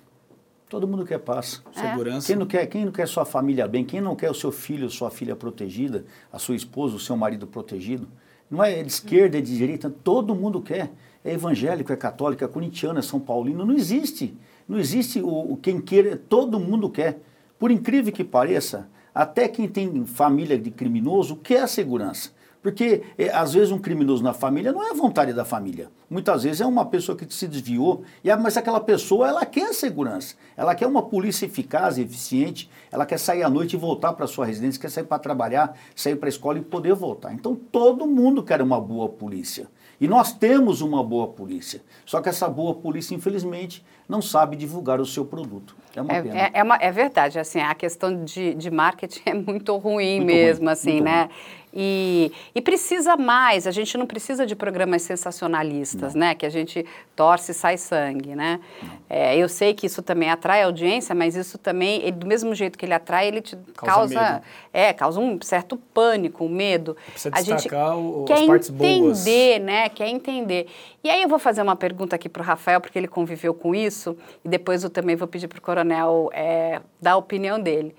Todo 0.71 0.89
mundo 0.89 1.05
quer 1.05 1.19
paz. 1.19 1.63
É. 1.77 1.91
Segurança. 1.91 2.27
Quem 2.29 2.37
não, 2.37 2.47
quer, 2.47 2.67
quem 2.67 2.87
não 2.87 2.93
quer 2.93 3.07
sua 3.07 3.27
família 3.27 3.69
bem? 3.69 3.85
Quem 3.85 4.01
não 4.01 4.17
quer 4.17 4.31
o 4.31 4.35
seu 4.35 4.51
filho, 4.51 4.89
sua 4.89 5.11
filha 5.11 5.37
protegida, 5.37 6.07
a 6.33 6.39
sua 6.39 6.57
esposa, 6.57 6.97
o 6.97 6.99
seu 6.99 7.15
marido 7.15 7.47
protegido? 7.47 8.09
Não 8.55 8.63
é 8.63 8.85
de 8.85 8.93
esquerda, 8.93 9.37
é 9.37 9.41
de 9.41 9.57
direita, 9.57 9.91
todo 9.91 10.33
mundo 10.33 10.61
quer. 10.63 10.93
É 11.25 11.33
evangélico, 11.33 11.93
é 11.93 11.97
católico, 11.97 12.45
é 12.45 12.47
corintiano, 12.47 13.01
é 13.01 13.03
São 13.03 13.19
Paulino. 13.19 13.67
Não 13.67 13.75
existe. 13.75 14.33
Não 14.69 14.79
existe 14.79 15.21
o, 15.21 15.59
quem 15.61 15.81
queira, 15.81 16.17
todo 16.17 16.61
mundo 16.61 16.89
quer. 16.89 17.19
Por 17.59 17.73
incrível 17.73 18.13
que 18.13 18.23
pareça, 18.23 18.89
até 19.13 19.49
quem 19.49 19.67
tem 19.67 20.07
família 20.07 20.57
de 20.57 20.71
criminoso 20.71 21.35
quer 21.35 21.63
a 21.63 21.67
segurança. 21.67 22.31
Porque, 22.65 23.03
é, 23.19 23.29
às 23.29 23.53
vezes, 23.53 23.71
um 23.71 23.79
criminoso 23.79 24.25
na 24.25 24.33
família 24.33 24.73
não 24.73 24.83
é 24.83 24.89
a 24.89 24.95
vontade 24.95 25.35
da 25.35 25.45
família. 25.45 25.91
Muitas 26.09 26.45
vezes 26.45 26.63
é 26.63 26.67
uma 26.67 26.87
pessoa 26.87 27.15
que 27.15 27.31
se 27.31 27.47
desviou, 27.47 28.05
e 28.25 28.35
mas 28.37 28.57
aquela 28.57 28.81
pessoa, 28.81 29.29
ela 29.29 29.45
quer 29.45 29.75
segurança. 29.75 30.35
Ela 30.57 30.75
quer 30.75 30.87
uma 30.87 31.03
polícia 31.03 31.45
eficaz 31.45 31.99
eficiente, 31.99 32.71
ela 32.91 33.05
quer 33.05 33.19
sair 33.19 33.43
à 33.43 33.51
noite 33.51 33.75
e 33.75 33.77
voltar 33.77 34.15
para 34.15 34.27
sua 34.27 34.47
residência, 34.47 34.81
quer 34.81 34.91
sair 34.91 35.05
para 35.05 35.19
trabalhar, 35.19 35.77
sair 35.95 36.17
para 36.17 36.27
a 36.27 36.31
escola 36.31 36.57
e 36.57 36.63
poder 36.63 36.95
voltar. 36.95 37.35
Então, 37.35 37.55
todo 37.55 38.07
mundo 38.07 38.43
quer 38.43 38.63
uma 38.63 38.81
boa 38.81 39.11
polícia. 39.11 39.69
E 40.01 40.09
nós 40.09 40.33
temos 40.33 40.81
uma 40.81 41.05
boa 41.05 41.29
polícia. 41.29 41.83
Só 42.05 42.21
que 42.21 42.29
essa 42.29 42.49
boa 42.49 42.75
polícia, 42.75 43.15
infelizmente, 43.15 43.85
não 44.09 44.21
sabe 44.21 44.57
divulgar 44.57 45.01
o 45.01 45.07
seu 45.07 45.25
produto. 45.25 45.77
É 45.95 46.03
uma 46.03 46.13
é, 46.13 46.23
pena. 46.23 46.39
É, 46.39 46.51
é, 46.55 46.63
uma, 46.63 46.77
é 46.77 46.91
verdade. 46.91 47.39
Assim, 47.39 47.61
a 47.61 47.75
questão 47.75 48.25
de, 48.25 48.55
de 48.55 48.71
marketing 48.71 49.23
é 49.29 49.35
muito 49.35 49.77
ruim 49.77 50.17
muito 50.17 50.27
mesmo, 50.27 50.65
ruim, 50.65 50.73
assim, 50.73 51.01
né? 51.01 51.23
Ruim. 51.23 51.64
E, 51.77 52.31
e, 52.55 52.61
precisa 52.61 53.17
mais, 53.17 53.67
a 53.67 53.73
gente 53.73 53.99
não 53.99 54.07
precisa 54.07 54.47
de 54.47 54.55
programas 54.55 55.03
sensacionalistas, 55.03 56.15
não. 56.15 56.21
né? 56.21 56.35
Que 56.35 56.47
a 56.47 56.49
gente 56.49 56.87
torce 57.17 57.51
e 57.51 57.55
sai 57.55 57.77
sangue, 57.77 58.37
né? 58.37 58.61
É, 59.11 59.37
eu 59.37 59.49
sei 59.49 59.75
que 59.75 59.87
isso 59.87 60.01
também 60.01 60.31
atrai 60.31 60.63
audiência, 60.63 61.17
mas 61.17 61.35
isso 61.35 61.59
também, 61.59 62.01
ele, 62.03 62.13
do 62.13 62.29
mesmo 62.29 62.55
jeito 62.55 62.79
que 62.79 62.87
ele 62.87 62.95
atrai, 62.95 63.27
ele 63.27 63.41
te 63.41 63.57
causa, 63.75 64.15
causa 64.15 64.43
é, 64.73 64.93
causa 64.93 65.19
um 65.19 65.37
certo 65.43 65.77
pânico, 65.77 66.45
um 66.45 66.49
medo. 66.49 66.97
Precisa 67.11 67.35
a 67.35 67.43
gente 67.43 67.67
o, 67.67 68.25
quer 68.25 68.35
as 68.35 68.47
partes 68.47 68.71
entender, 68.71 69.59
boas. 69.59 69.67
né? 69.67 69.89
Quer 69.89 70.09
entender. 70.09 70.69
E 71.03 71.11
aí 71.11 71.23
eu 71.23 71.29
vou 71.29 71.41
fazer 71.41 71.61
uma 71.61 71.75
pergunta 71.75 72.15
aqui 72.15 72.29
para 72.29 72.41
o 72.41 72.45
Rafael, 72.45 72.81
porque 72.81 72.97
ele 72.97 73.09
conviveu 73.09 73.53
com 73.53 73.75
isso, 73.75 74.17
e 74.45 74.49
depois 74.49 74.85
eu 74.85 74.91
também 74.91 75.17
vou 75.17 75.27
pedir 75.27 75.49
para 75.49 75.59
o 75.59 75.63
Coronel 75.63 76.31
é, 76.33 76.81
dar 77.03 77.13
a 77.13 77.17
opinião 77.17 77.59
dele. 77.59 77.97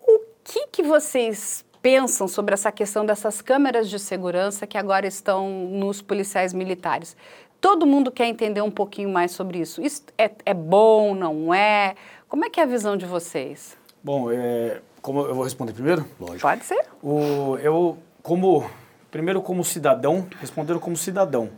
O 0.00 0.20
que, 0.42 0.66
que 0.66 0.82
vocês 0.82 1.64
pensam 1.82 2.28
sobre 2.28 2.54
essa 2.54 2.70
questão 2.70 3.04
dessas 3.04 3.42
câmeras 3.42 3.90
de 3.90 3.98
segurança 3.98 4.66
que 4.66 4.78
agora 4.78 5.06
estão 5.06 5.50
nos 5.68 6.00
policiais 6.00 6.54
militares? 6.54 7.16
Todo 7.60 7.84
mundo 7.84 8.10
quer 8.10 8.26
entender 8.26 8.62
um 8.62 8.70
pouquinho 8.70 9.10
mais 9.10 9.32
sobre 9.32 9.58
isso. 9.58 9.82
Isso 9.82 10.04
é, 10.16 10.30
é 10.46 10.54
bom, 10.54 11.14
não 11.14 11.52
é? 11.52 11.96
Como 12.28 12.44
é 12.44 12.50
que 12.50 12.60
é 12.60 12.62
a 12.62 12.66
visão 12.66 12.96
de 12.96 13.04
vocês? 13.04 13.76
Bom, 14.02 14.30
é, 14.30 14.80
como 15.00 15.20
eu 15.26 15.34
vou 15.34 15.44
responder 15.44 15.72
primeiro? 15.72 16.06
Lógico. 16.18 16.40
Pode 16.40 16.64
ser. 16.64 16.84
O, 17.02 17.56
eu, 17.58 17.98
como 18.22 18.64
primeiro 19.10 19.42
como 19.42 19.62
cidadão, 19.62 20.26
respondendo 20.40 20.80
como 20.80 20.96
cidadão, 20.96 21.50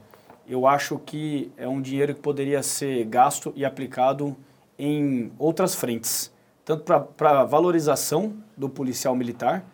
eu 0.46 0.66
acho 0.66 0.98
que 0.98 1.52
é 1.56 1.68
um 1.68 1.80
dinheiro 1.80 2.14
que 2.14 2.20
poderia 2.20 2.62
ser 2.62 3.04
gasto 3.04 3.52
e 3.56 3.64
aplicado 3.64 4.36
em 4.78 5.32
outras 5.38 5.74
frentes, 5.74 6.32
tanto 6.64 6.84
para 7.16 7.44
valorização 7.44 8.34
do 8.56 8.68
policial 8.68 9.14
militar, 9.14 9.64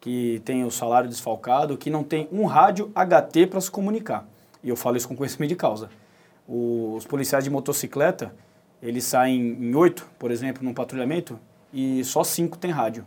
que 0.00 0.40
tem 0.44 0.64
o 0.64 0.70
salário 0.70 1.08
desfalcado, 1.08 1.76
que 1.76 1.90
não 1.90 2.04
tem 2.04 2.28
um 2.32 2.44
rádio 2.44 2.90
HT 2.94 3.46
para 3.48 3.60
se 3.60 3.70
comunicar. 3.70 4.26
E 4.62 4.68
eu 4.68 4.76
falo 4.76 4.96
isso 4.96 5.08
com 5.08 5.16
conhecimento 5.16 5.50
de 5.50 5.56
causa. 5.56 5.90
os 6.46 7.06
policiais 7.06 7.44
de 7.44 7.50
motocicleta, 7.50 8.34
eles 8.82 9.04
saem 9.04 9.56
em 9.60 9.74
oito, 9.74 10.08
por 10.18 10.30
exemplo, 10.30 10.64
num 10.64 10.72
patrulhamento, 10.72 11.38
e 11.72 12.02
só 12.04 12.24
cinco 12.24 12.56
tem 12.56 12.70
rádio. 12.70 13.04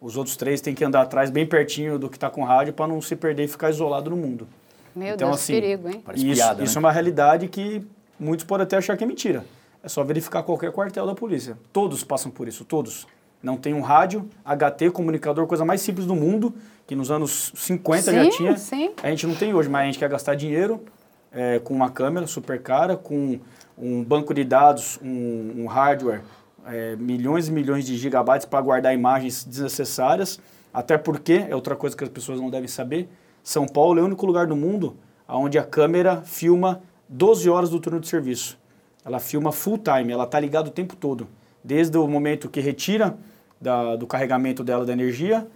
Os 0.00 0.16
outros 0.16 0.36
três 0.36 0.60
têm 0.60 0.74
que 0.74 0.84
andar 0.84 1.02
atrás 1.02 1.30
bem 1.30 1.46
pertinho 1.46 1.98
do 1.98 2.08
que 2.08 2.16
está 2.16 2.28
com 2.28 2.42
rádio 2.42 2.72
para 2.72 2.88
não 2.88 3.00
se 3.00 3.14
perder 3.14 3.44
e 3.44 3.48
ficar 3.48 3.70
isolado 3.70 4.10
no 4.10 4.16
mundo. 4.16 4.48
Meu 4.94 5.14
então, 5.14 5.28
Deus, 5.28 5.40
assim, 5.40 5.52
perigo, 5.54 5.88
hein? 5.88 6.02
Isso, 6.14 6.34
piada, 6.34 6.64
isso 6.64 6.74
né? 6.74 6.78
é 6.78 6.80
uma 6.80 6.92
realidade 6.92 7.48
que 7.48 7.86
muitos 8.18 8.44
podem 8.44 8.64
até 8.64 8.76
achar 8.76 8.96
que 8.96 9.04
é 9.04 9.06
mentira. 9.06 9.44
É 9.82 9.88
só 9.88 10.02
verificar 10.04 10.42
qualquer 10.42 10.72
quartel 10.72 11.06
da 11.06 11.14
polícia. 11.14 11.56
Todos 11.72 12.04
passam 12.04 12.30
por 12.30 12.46
isso, 12.46 12.64
todos. 12.64 13.06
Não 13.42 13.56
tem 13.56 13.74
um 13.74 13.80
rádio, 13.80 14.28
HT, 14.44 14.90
comunicador, 14.92 15.46
coisa 15.46 15.64
mais 15.64 15.80
simples 15.80 16.06
do 16.06 16.14
mundo, 16.14 16.54
que 16.86 16.94
nos 16.94 17.10
anos 17.10 17.52
50 17.56 18.02
sim, 18.02 18.12
já 18.12 18.30
tinha. 18.30 18.56
Sim. 18.56 18.90
A 19.02 19.10
gente 19.10 19.26
não 19.26 19.34
tem 19.34 19.52
hoje, 19.52 19.68
mas 19.68 19.82
a 19.82 19.84
gente 19.86 19.98
quer 19.98 20.08
gastar 20.08 20.34
dinheiro 20.34 20.84
é, 21.32 21.58
com 21.58 21.74
uma 21.74 21.90
câmera 21.90 22.26
super 22.26 22.62
cara, 22.62 22.96
com 22.96 23.40
um 23.76 24.04
banco 24.04 24.32
de 24.32 24.44
dados, 24.44 24.98
um, 25.02 25.62
um 25.62 25.66
hardware, 25.66 26.20
é, 26.66 26.94
milhões 26.96 27.48
e 27.48 27.52
milhões 27.52 27.84
de 27.84 27.96
gigabytes 27.96 28.46
para 28.46 28.60
guardar 28.60 28.94
imagens 28.94 29.44
desnecessárias. 29.44 30.38
Até 30.72 30.96
porque, 30.96 31.44
é 31.48 31.54
outra 31.54 31.74
coisa 31.74 31.96
que 31.96 32.04
as 32.04 32.10
pessoas 32.10 32.40
não 32.40 32.48
devem 32.48 32.68
saber, 32.68 33.08
São 33.42 33.66
Paulo 33.66 33.98
é 33.98 34.02
o 34.02 34.06
único 34.06 34.24
lugar 34.24 34.46
do 34.46 34.54
mundo 34.54 34.96
onde 35.28 35.58
a 35.58 35.64
câmera 35.64 36.22
filma 36.22 36.82
12 37.08 37.48
horas 37.48 37.70
do 37.70 37.80
turno 37.80 38.00
de 38.00 38.08
serviço. 38.08 38.58
Ela 39.04 39.18
filma 39.18 39.50
full 39.50 39.78
time, 39.78 40.12
ela 40.12 40.24
está 40.24 40.38
ligada 40.38 40.68
o 40.68 40.72
tempo 40.72 40.94
todo. 40.96 41.26
Desde 41.64 41.96
o 41.96 42.06
momento 42.06 42.48
que 42.48 42.60
retira 42.60 43.16
da, 43.62 43.94
do 43.94 44.06
carregamento 44.06 44.64
dela 44.64 44.84
da 44.84 44.92
energia, 44.92 45.46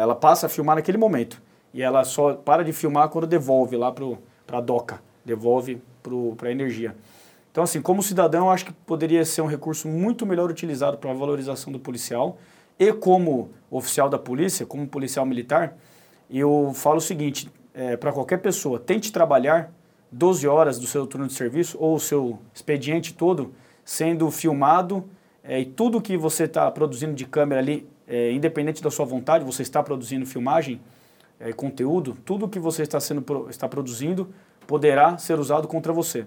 ela 0.00 0.14
passa 0.14 0.46
a 0.46 0.48
filmar 0.48 0.76
naquele 0.76 0.96
momento. 0.96 1.42
E 1.74 1.82
ela 1.82 2.04
só 2.04 2.34
para 2.34 2.64
de 2.64 2.72
filmar 2.72 3.08
quando 3.08 3.26
devolve 3.26 3.76
lá 3.76 3.92
para 3.92 4.58
a 4.58 4.60
DOCA, 4.60 5.02
devolve 5.24 5.82
para 6.36 6.48
a 6.48 6.52
energia. 6.52 6.94
Então, 7.50 7.64
assim, 7.64 7.82
como 7.82 8.02
cidadão, 8.02 8.50
acho 8.50 8.66
que 8.66 8.72
poderia 8.72 9.24
ser 9.24 9.42
um 9.42 9.46
recurso 9.46 9.88
muito 9.88 10.24
melhor 10.24 10.48
utilizado 10.50 10.98
para 10.98 11.10
a 11.10 11.14
valorização 11.14 11.72
do 11.72 11.78
policial. 11.80 12.38
E 12.78 12.92
como 12.92 13.50
oficial 13.70 14.08
da 14.08 14.18
polícia, 14.18 14.64
como 14.64 14.86
policial 14.86 15.26
militar, 15.26 15.76
eu 16.30 16.72
falo 16.74 16.98
o 16.98 17.00
seguinte, 17.00 17.50
é, 17.74 17.96
para 17.96 18.12
qualquer 18.12 18.38
pessoa, 18.38 18.78
tente 18.78 19.10
trabalhar 19.10 19.72
12 20.12 20.46
horas 20.46 20.78
do 20.78 20.86
seu 20.86 21.06
turno 21.06 21.26
de 21.26 21.32
serviço 21.32 21.76
ou 21.80 21.96
o 21.96 22.00
seu 22.00 22.38
expediente 22.54 23.14
todo 23.14 23.52
sendo 23.84 24.30
filmado 24.30 25.04
é, 25.48 25.60
e 25.60 25.64
tudo 25.64 26.00
que 26.00 26.16
você 26.16 26.44
está 26.44 26.70
produzindo 26.70 27.14
de 27.14 27.24
câmera 27.24 27.60
ali, 27.60 27.88
é, 28.06 28.32
independente 28.32 28.82
da 28.82 28.90
sua 28.90 29.04
vontade, 29.04 29.44
você 29.44 29.62
está 29.62 29.82
produzindo 29.82 30.26
filmagem, 30.26 30.80
é, 31.38 31.52
conteúdo, 31.52 32.16
tudo 32.24 32.48
que 32.48 32.58
você 32.58 32.82
está, 32.82 32.98
sendo, 32.98 33.24
está 33.48 33.68
produzindo 33.68 34.28
poderá 34.66 35.16
ser 35.18 35.38
usado 35.38 35.68
contra 35.68 35.92
você. 35.92 36.26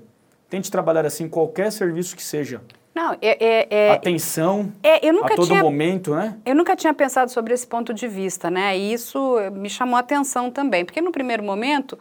Tente 0.49 0.71
trabalhar 0.71 1.05
assim 1.05 1.25
em 1.25 1.29
qualquer 1.29 1.71
serviço 1.71 2.15
que 2.15 2.23
seja. 2.23 2.61
Não, 2.95 3.13
é, 3.21 3.45
é, 3.45 3.67
é 3.69 3.91
atenção 3.91 4.73
é, 4.81 5.07
eu 5.07 5.13
nunca 5.13 5.33
a 5.33 5.35
todo 5.35 5.47
tinha, 5.47 5.61
momento, 5.61 6.15
né? 6.15 6.37
Eu 6.45 6.55
nunca 6.55 6.75
tinha 6.75 6.93
pensado 6.93 7.29
sobre 7.31 7.53
esse 7.53 7.67
ponto 7.67 7.93
de 7.93 8.07
vista, 8.07 8.49
né? 8.49 8.77
E 8.77 8.93
isso 8.93 9.37
me 9.53 9.69
chamou 9.69 9.95
a 9.95 9.99
atenção 9.99 10.49
também, 10.49 10.83
porque 10.83 10.99
no 10.99 11.11
primeiro 11.11 11.43
momento 11.43 11.97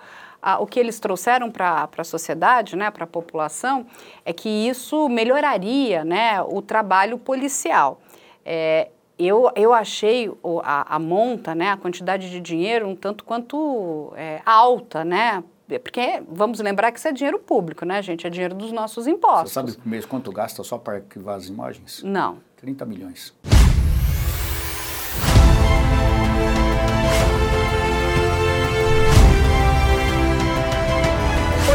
o 0.61 0.67
que 0.67 0.79
eles 0.79 1.01
trouxeram 1.01 1.51
para 1.51 1.89
a 1.97 2.05
sociedade, 2.05 2.77
né, 2.77 2.91
para 2.91 3.05
a 3.05 3.07
população, 3.07 3.87
é 4.25 4.33
que 4.33 4.49
isso 4.49 5.09
melhoraria 5.09 6.05
né, 6.05 6.41
o 6.43 6.63
trabalho 6.63 7.19
policial. 7.19 8.01
É, 8.45 8.89
eu, 9.19 9.51
eu 9.57 9.73
achei 9.73 10.31
a, 10.63 10.95
a, 10.95 10.99
monta, 10.99 11.55
né, 11.55 11.71
a 11.71 11.77
quantidade 11.77 12.31
de 12.31 12.41
dinheiro 12.41 12.87
um 12.87 12.95
tanto 12.95 13.25
quanto 13.25 14.13
é, 14.17 14.41
alta, 14.47 15.05
né? 15.05 15.43
Porque 15.83 16.23
vamos 16.27 16.61
lembrar 16.61 16.91
que 16.93 16.99
isso 16.99 17.09
é 17.09 17.13
dinheiro 17.13 17.39
público, 17.39 17.85
né, 17.85 18.01
gente? 18.01 18.27
É 18.27 18.31
dinheiro 18.31 18.55
dos 18.55 18.73
nossos 18.73 19.07
impostos. 19.07 19.51
Você 19.51 19.55
sabe 19.55 19.73
por 19.73 19.87
mês 19.87 20.07
quanto 20.07 20.33
gasta 20.33 20.63
só 20.63 20.79
para 20.79 20.95
arquivar 20.95 21.37
as 21.37 21.49
imagens? 21.49 22.03
Não. 22.03 22.39
30 22.57 22.87
milhões. 22.87 23.35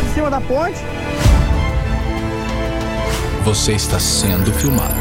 De 0.04 0.14
cima 0.14 0.30
da 0.30 0.42
ponte. 0.42 0.80
Você 3.44 3.74
está 3.74 4.00
sendo 4.00 4.52
filmado. 4.54 4.94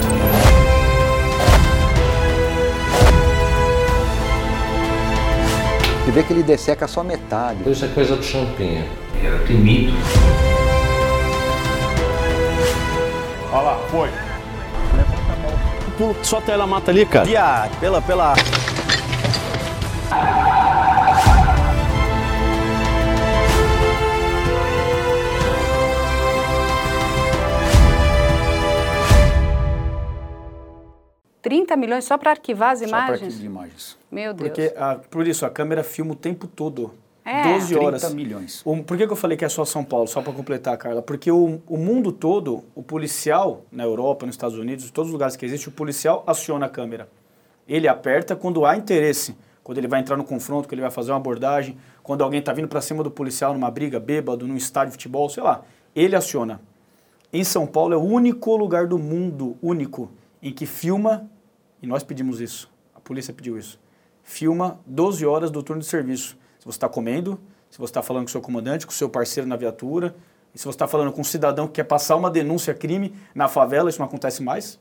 Você 6.05 6.11
vê 6.11 6.23
que 6.23 6.33
ele 6.33 6.43
desseca 6.43 6.89
só 6.89 7.05
metade. 7.05 7.69
Isso 7.71 7.85
é 7.85 7.89
coisa 7.89 8.17
do 8.17 8.23
champinha. 8.23 8.85
Era 9.23 9.39
temido. 9.41 9.93
Olha 13.53 13.63
lá, 13.63 13.79
foi. 13.91 14.11
Pulo, 15.97 16.17
só 16.23 16.41
tela 16.41 16.67
mata 16.67 16.91
ali, 16.91 17.07
cara. 17.07 17.25
Viado, 17.25 17.79
pela, 17.79 18.03
pela... 18.03 18.35
30 31.43 31.77
milhões 31.77 32.05
só 32.05 32.17
para 32.17 32.31
arquivar 32.31 32.71
as 32.71 32.79
Só 32.79 32.87
para 32.89 33.07
imagens? 33.09 33.39
de 33.39 33.45
imagens. 33.47 33.99
Meu 34.11 34.33
Deus. 34.33 34.49
Porque, 34.49 34.73
a- 34.77 34.97
por 35.11 35.27
isso, 35.27 35.45
a 35.45 35.51
câmera 35.51 35.83
filma 35.83 36.13
o 36.13 36.17
tempo 36.17 36.47
todo. 36.47 36.93
É. 37.25 37.53
12 37.55 37.77
horas. 37.77 38.01
30 38.03 38.15
milhões. 38.17 38.63
O- 38.65 38.83
por 38.83 38.97
que, 38.97 39.07
que 39.07 39.13
eu 39.13 39.17
falei 39.17 39.37
que 39.37 39.45
é 39.45 39.49
só 39.49 39.65
São 39.65 39.85
Paulo? 39.85 40.07
Só 40.09 40.23
para 40.23 40.33
completar, 40.33 40.77
Carla. 40.77 41.03
Porque 41.03 41.31
o, 41.31 41.61
o 41.69 41.77
mundo 41.77 42.11
todo, 42.13 42.65
o 42.75 42.83
policial, 42.83 43.63
na 43.71 43.85
Europa, 43.85 44.25
nos 44.27 44.35
Estados 44.35 44.57
Unidos, 44.59 44.87
em 44.87 44.93
todos 44.93 45.09
os 45.09 45.13
lugares 45.13 45.37
que 45.37 45.45
existe, 45.45 45.69
o 45.69 45.73
policial 45.73 46.23
aciona 46.27 46.67
a 46.67 46.69
câmera. 46.69 47.09
Ele 47.69 47.87
aperta 47.87 48.35
quando 48.35 48.65
há 48.65 48.77
interesse. 48.77 49.37
Quando 49.63 49.79
ele 49.79 49.87
vai 49.87 50.01
entrar 50.01 50.17
no 50.17 50.25
confronto, 50.25 50.69
que 50.69 50.75
ele 50.75 50.83
vai 50.83 50.91
fazer 50.91 51.13
uma 51.13 51.19
abordagem, 51.19 51.77
quando 52.03 52.25
alguém 52.25 52.41
está 52.41 52.53
vindo 52.53 52.67
para 52.67 52.81
cima 52.81 53.05
do 53.05 53.11
policial 53.13 53.53
numa 53.53 53.71
briga, 53.71 54.01
bêbado, 54.01 54.47
num 54.47 54.57
estádio 54.57 54.89
de 54.89 54.93
futebol, 54.95 55.29
sei 55.29 55.43
lá. 55.45 55.63
Ele 55.95 56.17
aciona. 56.17 56.61
Em 57.33 57.45
São 57.45 57.65
Paulo 57.67 57.95
é 57.95 57.97
o 57.97 58.01
único 58.03 58.57
lugar 58.57 58.89
do 58.89 58.99
mundo, 58.99 59.57
único, 59.63 60.11
em 60.43 60.53
que 60.53 60.67
filma, 60.67 61.31
e 61.81 61.87
nós 61.87 62.03
pedimos 62.03 62.41
isso, 62.41 62.71
a 62.95 63.01
polícia 63.01 63.33
pediu 63.33 63.57
isso, 63.57 63.79
filma 64.23 64.81
12 64.87 65.25
horas 65.25 65.51
do 65.51 65.63
turno 65.63 65.81
de 65.81 65.89
serviço. 65.89 66.37
Se 66.59 66.65
você 66.65 66.77
está 66.77 66.89
comendo, 66.89 67.41
se 67.71 67.79
você 67.79 67.91
está 67.91 68.03
falando 68.03 68.25
com 68.25 68.29
o 68.29 68.33
seu 68.33 68.41
comandante, 68.41 68.87
com 68.87 68.93
o 68.93 68.95
seu 68.95 69.09
parceiro 69.09 69.49
na 69.49 69.57
viatura, 69.57 70.15
e 70.55 70.59
se 70.59 70.65
você 70.65 70.75
está 70.75 70.87
falando 70.87 71.13
com 71.13 71.21
um 71.21 71.25
cidadão 71.25 71.67
que 71.67 71.75
quer 71.75 71.85
passar 71.85 72.17
uma 72.17 72.31
denúncia 72.31 72.75
crime 72.75 73.15
na 73.35 73.49
favela, 73.49 73.89
isso 73.89 73.99
não 73.99 74.07
acontece 74.07 74.43
mais. 74.43 74.79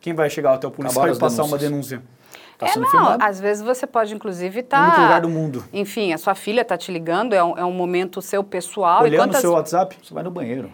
Quem 0.00 0.12
vai 0.12 0.28
chegar 0.28 0.54
até 0.54 0.66
o 0.66 0.70
policial 0.70 1.06
e 1.06 1.10
as 1.10 1.18
passar 1.18 1.44
uma 1.44 1.56
denúncias. 1.56 2.00
denúncia? 2.00 2.14
Está 2.52 2.66
é, 2.66 2.68
sendo 2.70 2.82
não, 2.82 2.90
filmado. 2.90 3.24
às 3.24 3.40
vezes 3.40 3.62
você 3.62 3.86
pode, 3.86 4.14
inclusive, 4.14 4.56
No 4.56 4.60
estar... 4.60 4.82
único 4.84 5.00
lugar 5.00 5.20
do 5.20 5.28
mundo. 5.28 5.64
Enfim, 5.72 6.12
a 6.12 6.18
sua 6.18 6.34
filha 6.34 6.62
está 6.62 6.76
te 6.76 6.92
ligando, 6.92 7.32
é 7.32 7.42
um, 7.42 7.58
é 7.58 7.64
um 7.64 7.72
momento 7.72 8.20
seu 8.20 8.44
pessoal. 8.44 9.02
Olhando 9.02 9.22
o 9.22 9.24
quantas... 9.28 9.40
seu 9.40 9.52
WhatsApp, 9.52 9.96
Você 10.02 10.12
vai 10.12 10.22
no 10.22 10.30
banheiro. 10.30 10.70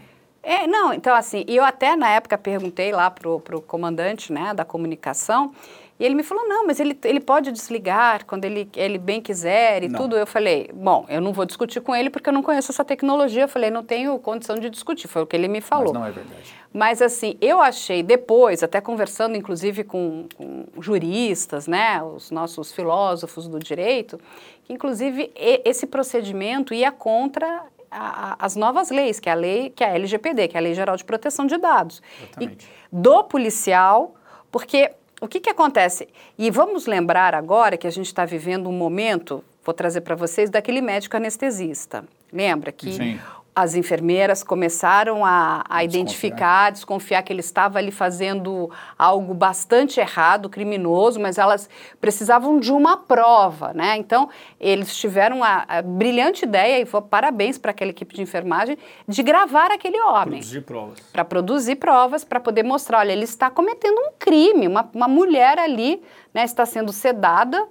É, 0.51 0.67
não, 0.67 0.93
então 0.93 1.15
assim, 1.15 1.45
e 1.47 1.55
eu 1.55 1.63
até 1.63 1.95
na 1.95 2.09
época 2.11 2.37
perguntei 2.37 2.91
lá 2.91 3.09
pro, 3.09 3.39
pro 3.39 3.61
comandante, 3.61 4.33
né, 4.33 4.53
da 4.53 4.65
comunicação, 4.65 5.53
e 5.97 6.05
ele 6.05 6.15
me 6.17 6.25
falou, 6.25 6.49
não, 6.49 6.67
mas 6.67 6.81
ele, 6.81 6.99
ele 7.05 7.21
pode 7.21 7.53
desligar 7.53 8.25
quando 8.25 8.45
ele, 8.47 8.69
ele 8.75 8.99
bem 8.99 9.21
quiser 9.21 9.85
e 9.85 9.89
Não. 9.89 10.01
tudo. 10.01 10.17
Eu 10.17 10.27
falei, 10.27 10.69
bom, 10.73 11.05
eu 11.09 11.21
não 11.21 11.31
vou 11.33 11.45
discutir 11.45 11.81
com 11.83 11.95
ele 11.95 12.09
porque 12.11 12.31
eu 12.31 12.33
não 12.33 12.43
conheço 12.43 12.73
essa 12.73 12.83
tecnologia. 12.83 13.43
Eu 13.43 13.49
falei, 13.49 13.71
não 13.71 13.85
tenho 13.85 14.19
condição 14.19 14.57
de 14.57 14.71
discutir, 14.71 15.07
foi 15.09 15.23
o 15.23 15.27
que 15.27 15.37
ele 15.37 15.47
me 15.47 15.61
falou. 15.61 15.93
Mas 15.93 16.01
não 16.01 16.07
é 16.07 16.11
verdade. 16.11 16.55
Mas 16.73 17.03
assim, 17.03 17.37
eu 17.39 17.61
achei 17.61 18.03
depois, 18.03 18.63
até 18.63 18.81
conversando 18.81 19.37
inclusive 19.37 19.85
com, 19.85 20.25
com 20.35 20.65
juristas, 20.81 21.67
né, 21.69 22.03
os 22.03 22.31
nossos 22.31 22.73
filósofos 22.73 23.47
do 23.47 23.59
direito, 23.59 24.19
que 24.65 24.73
inclusive 24.73 25.31
e- 25.37 25.61
esse 25.67 25.87
procedimento 25.87 26.73
ia 26.73 26.91
contra 26.91 27.63
a- 27.91 28.33
a- 28.33 28.37
as 28.39 28.57
novas 28.57 28.91
leis, 28.91 29.19
que 29.21 29.29
é 29.29 29.33
a 29.33 29.35
lei, 29.35 29.71
que 29.71 29.83
é 29.83 29.89
a 29.91 29.95
LGPD, 29.95 30.49
que 30.49 30.57
é 30.57 30.61
a 30.61 30.63
Lei 30.63 30.75
Geral 30.75 30.97
de 30.97 31.05
Proteção 31.05 31.47
de 31.47 31.57
Dados. 31.59 32.01
Exatamente. 32.23 32.67
E 32.67 32.69
do 32.97 33.25
policial, 33.25 34.15
porque 34.51 34.93
o 35.21 35.29
que, 35.29 35.41
que 35.41 35.51
acontece? 35.51 36.09
E 36.39 36.51
vamos 36.51 36.87
lembrar 36.87 37.35
agora 37.35 37.77
que 37.77 37.87
a 37.87 37.91
gente 37.91 38.07
está 38.07 38.25
vivendo 38.25 38.69
um 38.69 38.73
momento, 38.73 39.45
vou 39.65 39.75
trazer 39.75 40.01
para 40.03 40.15
vocês, 40.15 40.49
daquele 40.51 40.81
médico 40.81 41.17
anestesista. 41.17 42.05
Lembra 42.33 42.71
que 42.73 42.93
Sim. 42.93 43.21
As 43.61 43.75
enfermeiras 43.75 44.43
começaram 44.43 45.25
a, 45.25 45.63
a 45.69 45.85
Desconfiar. 45.85 45.85
identificar, 45.85 46.73
desconfiar 46.73 47.23
que 47.23 47.33
ele 47.33 47.41
estava 47.41 47.79
ali 47.79 47.91
fazendo 47.91 48.71
algo 48.99 49.33
bastante 49.35 50.01
errado, 50.01 50.49
criminoso, 50.49 51.21
mas 51.21 51.39
elas 51.39 51.69
precisavam 52.01 52.59
de 52.59 52.73
uma 52.73 52.97
prova, 52.97 53.73
né? 53.75 53.97
Então, 53.97 54.29
eles 54.59 54.97
tiveram 54.97 55.45
a, 55.45 55.65
a 55.69 55.83
brilhante 55.83 56.45
ideia, 56.45 56.81
e 56.81 56.85
vou- 56.85 57.03
parabéns 57.03 57.59
para 57.59 57.71
aquela 57.71 57.91
equipe 57.91 58.15
de 58.15 58.23
enfermagem, 58.23 58.77
de 59.07 59.23
gravar 59.23 59.71
aquele 59.71 60.01
homem 60.01 60.41
produzir 60.41 60.61
provas. 60.63 61.01
para 61.13 61.25
produzir 61.25 61.77
provas, 61.77 62.25
para 62.25 62.41
poder 62.41 62.63
mostrar, 62.63 62.99
olha, 62.99 63.13
ele 63.13 63.25
está 63.25 63.51
cometendo 63.51 63.99
um 63.99 64.13
crime, 64.19 64.67
uma, 64.67 64.89
uma 64.95 65.09
mulher 65.09 65.59
ali 65.59 66.03
né, 66.33 66.45
está 66.45 66.65
sendo 66.67 66.93
sedada 66.93 67.67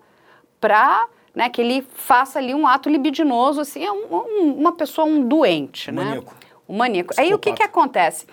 para 0.60 1.08
né, 1.39 1.49
que 1.49 1.62
ele 1.62 1.82
faça 1.95 2.38
ali 2.38 2.54
um 2.54 2.67
ato 2.67 2.89
libidinoso, 2.89 3.62
assim, 3.62 3.82
é 3.82 3.89
um- 3.89 4.13
um- 4.13 4.54
uma 4.60 4.73
pessoa, 4.73 5.08
um 5.08 5.25
doente, 5.25 5.89
Um 5.89 5.93
né? 5.93 6.04
maníaco. 6.04 6.36
Um 6.67 6.75
maníaco. 6.78 7.13
Aí 7.17 7.34
o 7.34 7.39
que, 7.39 7.54
que 7.54 7.63
acontece? 7.63 8.28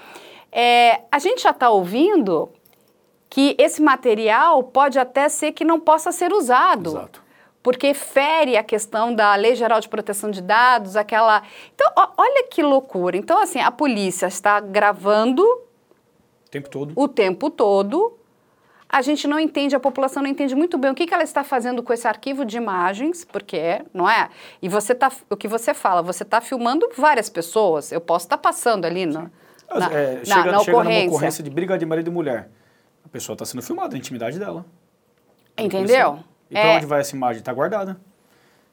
É, 0.51 1.03
a 1.12 1.19
gente 1.21 1.40
já 1.40 1.51
está 1.51 1.71
ouvindo 1.71 2.49
que 3.31 3.55
esse 3.59 3.81
material 3.81 4.61
pode 4.64 4.99
até 4.99 5.29
ser 5.29 5.53
que 5.53 5.64
não 5.64 5.79
possa 5.79 6.11
ser 6.11 6.33
usado. 6.33 6.90
Exato. 6.90 7.23
Porque 7.62 7.95
fere 7.95 8.57
a 8.57 8.62
questão 8.64 9.14
da 9.14 9.35
Lei 9.37 9.55
Geral 9.55 9.81
de 9.81 9.88
Proteção 9.88 10.31
de 10.31 10.40
Dados, 10.40 10.97
aquela. 10.97 11.42
Então, 11.75 11.90
ó, 11.97 12.09
olha 12.16 12.45
que 12.51 12.61
loucura. 12.62 13.16
Então, 13.16 13.40
assim, 13.40 13.61
a 13.61 13.71
polícia 13.71 14.27
está 14.27 14.59
gravando 14.61 15.42
O 15.45 16.51
tempo 16.51 16.69
todo. 16.71 16.92
o 16.97 17.09
tempo 17.09 17.51
todo. 17.51 18.19
A 18.88 19.03
gente 19.03 19.27
não 19.27 19.38
entende, 19.38 19.75
a 19.75 19.81
população 19.81 20.22
não 20.22 20.31
entende 20.31 20.55
muito 20.55 20.79
bem 20.79 20.90
o 20.92 20.94
que, 20.94 21.07
que 21.07 21.12
ela 21.12 21.25
está 21.25 21.42
fazendo 21.42 21.83
com 21.83 21.92
esse 21.92 22.07
arquivo 22.07 22.44
de 22.44 22.57
imagens, 22.57 23.25
porque, 23.25 23.83
não 23.92 24.09
é? 24.09 24.29
E 24.62 24.68
você 24.68 24.94
tá, 24.94 25.11
o 25.29 25.37
que 25.37 25.49
você 25.49 25.75
fala, 25.75 26.03
você 26.03 26.22
está 26.22 26.40
filmando 26.40 26.88
várias 26.96 27.29
pessoas. 27.29 27.90
Eu 27.90 28.01
posso 28.01 28.27
estar 28.27 28.38
passando 28.38 28.85
ali 28.85 29.05
no, 29.05 29.31
As- 29.68 29.81
na, 29.81 29.92
é, 29.92 30.14
na- 30.18 30.25
chega, 30.25 30.53
na 30.53 30.59
chega 30.61 30.77
ocorrência. 30.79 31.09
ocorrência 31.09 31.44
de 31.44 31.51
briga 31.51 31.77
de 31.77 31.85
marido 31.85 32.09
e 32.11 32.12
mulher. 32.12 32.49
A 33.05 33.09
pessoa 33.09 33.35
está 33.35 33.44
sendo 33.44 33.62
filmada, 33.62 33.96
a 33.96 33.99
intimidade 33.99 34.38
dela. 34.38 34.64
Entendeu? 35.59 36.20
E 36.51 36.55
para 36.55 36.62
É, 36.64 36.77
onde 36.77 36.87
vai 36.87 37.01
essa 37.01 37.16
imagem? 37.16 37.40
Está 37.40 37.53
guardada. 37.53 37.99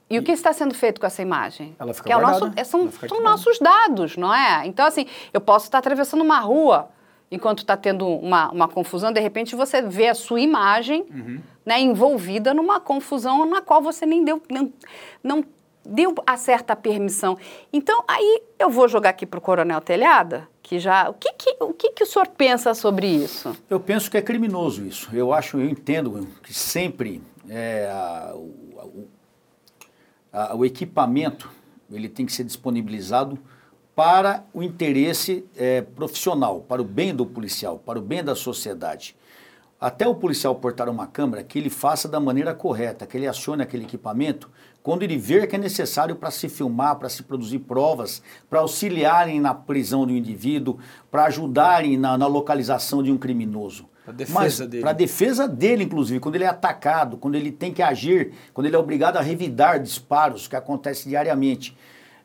E 0.09 0.19
o 0.19 0.23
que 0.23 0.31
está 0.31 0.53
sendo 0.53 0.75
feito 0.75 1.01
com 1.01 1.07
essa 1.07 1.21
imagem? 1.23 1.75
Ela 1.79 1.91
fica 1.93 2.05
que 2.07 2.13
é 2.13 2.17
o 2.17 2.21
nosso, 2.21 2.39
guardada, 2.41 2.61
é- 2.61 2.63
são 2.63 2.91
são 2.91 3.21
nossos 3.23 3.57
dados, 3.57 4.15
não 4.15 4.33
é? 4.33 4.67
Então, 4.67 4.85
assim, 4.85 5.07
eu 5.33 5.41
posso 5.41 5.65
estar 5.65 5.79
atravessando 5.79 6.21
uma 6.21 6.39
rua 6.39 6.89
enquanto 7.31 7.59
está 7.59 7.75
tendo 7.77 8.07
uma, 8.07 8.51
uma 8.51 8.67
confusão, 8.67 9.11
de 9.11 9.19
repente 9.19 9.55
você 9.55 9.81
vê 9.81 10.07
a 10.09 10.13
sua 10.15 10.39
imagem 10.39 11.05
Uhum. 11.09 11.39
né, 11.65 11.79
envolvida 11.81 12.53
numa 12.53 12.79
confusão 12.79 13.45
na 13.45 13.61
qual 13.61 13.81
você 13.81 14.05
nem 14.05 14.23
deu, 14.23 14.41
não, 14.49 14.71
não 15.23 15.43
deu 15.85 16.13
a 16.25 16.37
certa 16.37 16.75
permissão. 16.75 17.37
Então, 17.71 18.03
aí 18.07 18.41
eu 18.59 18.69
vou 18.69 18.87
jogar 18.87 19.09
aqui 19.09 19.25
para 19.25 19.37
o 19.37 19.41
Coronel 19.41 19.81
Telhada, 19.81 20.47
que 20.61 20.79
já. 20.79 21.09
O 21.09 21.13
que, 21.13 21.33
que, 21.33 21.57
o 21.59 21.73
que, 21.73 21.89
que 21.91 22.03
o 22.03 22.07
senhor 22.07 22.27
pensa 22.29 22.73
sobre 22.73 23.05
isso? 23.07 23.53
Eu 23.69 23.79
penso 23.81 24.09
que 24.09 24.15
é 24.17 24.21
criminoso 24.21 24.85
isso. 24.85 25.09
Eu 25.13 25.33
acho, 25.33 25.57
eu 25.59 25.69
entendo 25.69 26.25
que 26.41 26.53
sempre 26.53 27.21
é, 27.49 27.89
a- 27.91 28.33
a- 30.31 30.55
o 30.55 30.63
equipamento 30.65 31.49
ele 31.91 32.07
tem 32.09 32.25
que 32.25 32.31
ser 32.33 32.43
disponibilizado 32.43 33.37
para 33.95 34.43
o 34.53 34.63
interesse 34.63 35.45
é, 35.55 35.81
profissional, 35.81 36.61
para 36.61 36.81
o 36.81 36.85
bem 36.85 37.15
do 37.15 37.25
policial, 37.25 37.77
para 37.77 37.99
o 37.99 38.01
bem 38.01 38.23
da 38.23 38.35
sociedade. 38.35 39.15
Até 39.79 40.07
o 40.07 40.15
policial 40.15 40.55
portar 40.55 40.87
uma 40.87 41.05
câmera, 41.05 41.43
que 41.43 41.59
ele 41.59 41.69
faça 41.69 42.07
da 42.07 42.19
maneira 42.19 42.53
correta, 42.53 43.05
que 43.05 43.17
ele 43.17 43.27
acione 43.27 43.61
aquele 43.61 43.83
equipamento 43.83 44.49
quando 44.83 45.03
ele 45.03 45.17
ver 45.17 45.47
que 45.47 45.55
é 45.55 45.59
necessário 45.59 46.17
para 46.17 46.29
se 46.29 46.49
filmar, 46.49 46.97
para 46.97 47.07
se 47.07 47.23
produzir 47.23 47.59
provas, 47.59 48.21
para 48.49 48.59
auxiliarem 48.59 49.39
na 49.39 49.53
prisão 49.53 50.05
do 50.05 50.11
indivíduo, 50.11 50.77
para 51.09 51.25
ajudarem 51.25 51.97
na, 51.97 52.17
na 52.17 52.27
localização 52.27 53.01
de 53.01 53.09
um 53.09 53.17
criminoso. 53.17 53.87
Pra 54.03 54.13
defesa 54.13 54.67
dele. 54.67 54.83
Para 54.83 54.93
defesa 54.93 55.47
dele, 55.47 55.85
inclusive, 55.85 56.19
quando 56.19 56.35
ele 56.35 56.43
é 56.43 56.47
atacado, 56.47 57.15
quando 57.15 57.35
ele 57.35 57.49
tem 57.49 57.71
que 57.71 57.81
agir, 57.81 58.33
quando 58.53 58.67
ele 58.67 58.75
é 58.75 58.79
obrigado 58.79 59.15
a 59.15 59.21
revidar 59.21 59.79
disparos, 59.79 60.49
que 60.49 60.55
acontece 60.57 61.07
diariamente. 61.07 61.77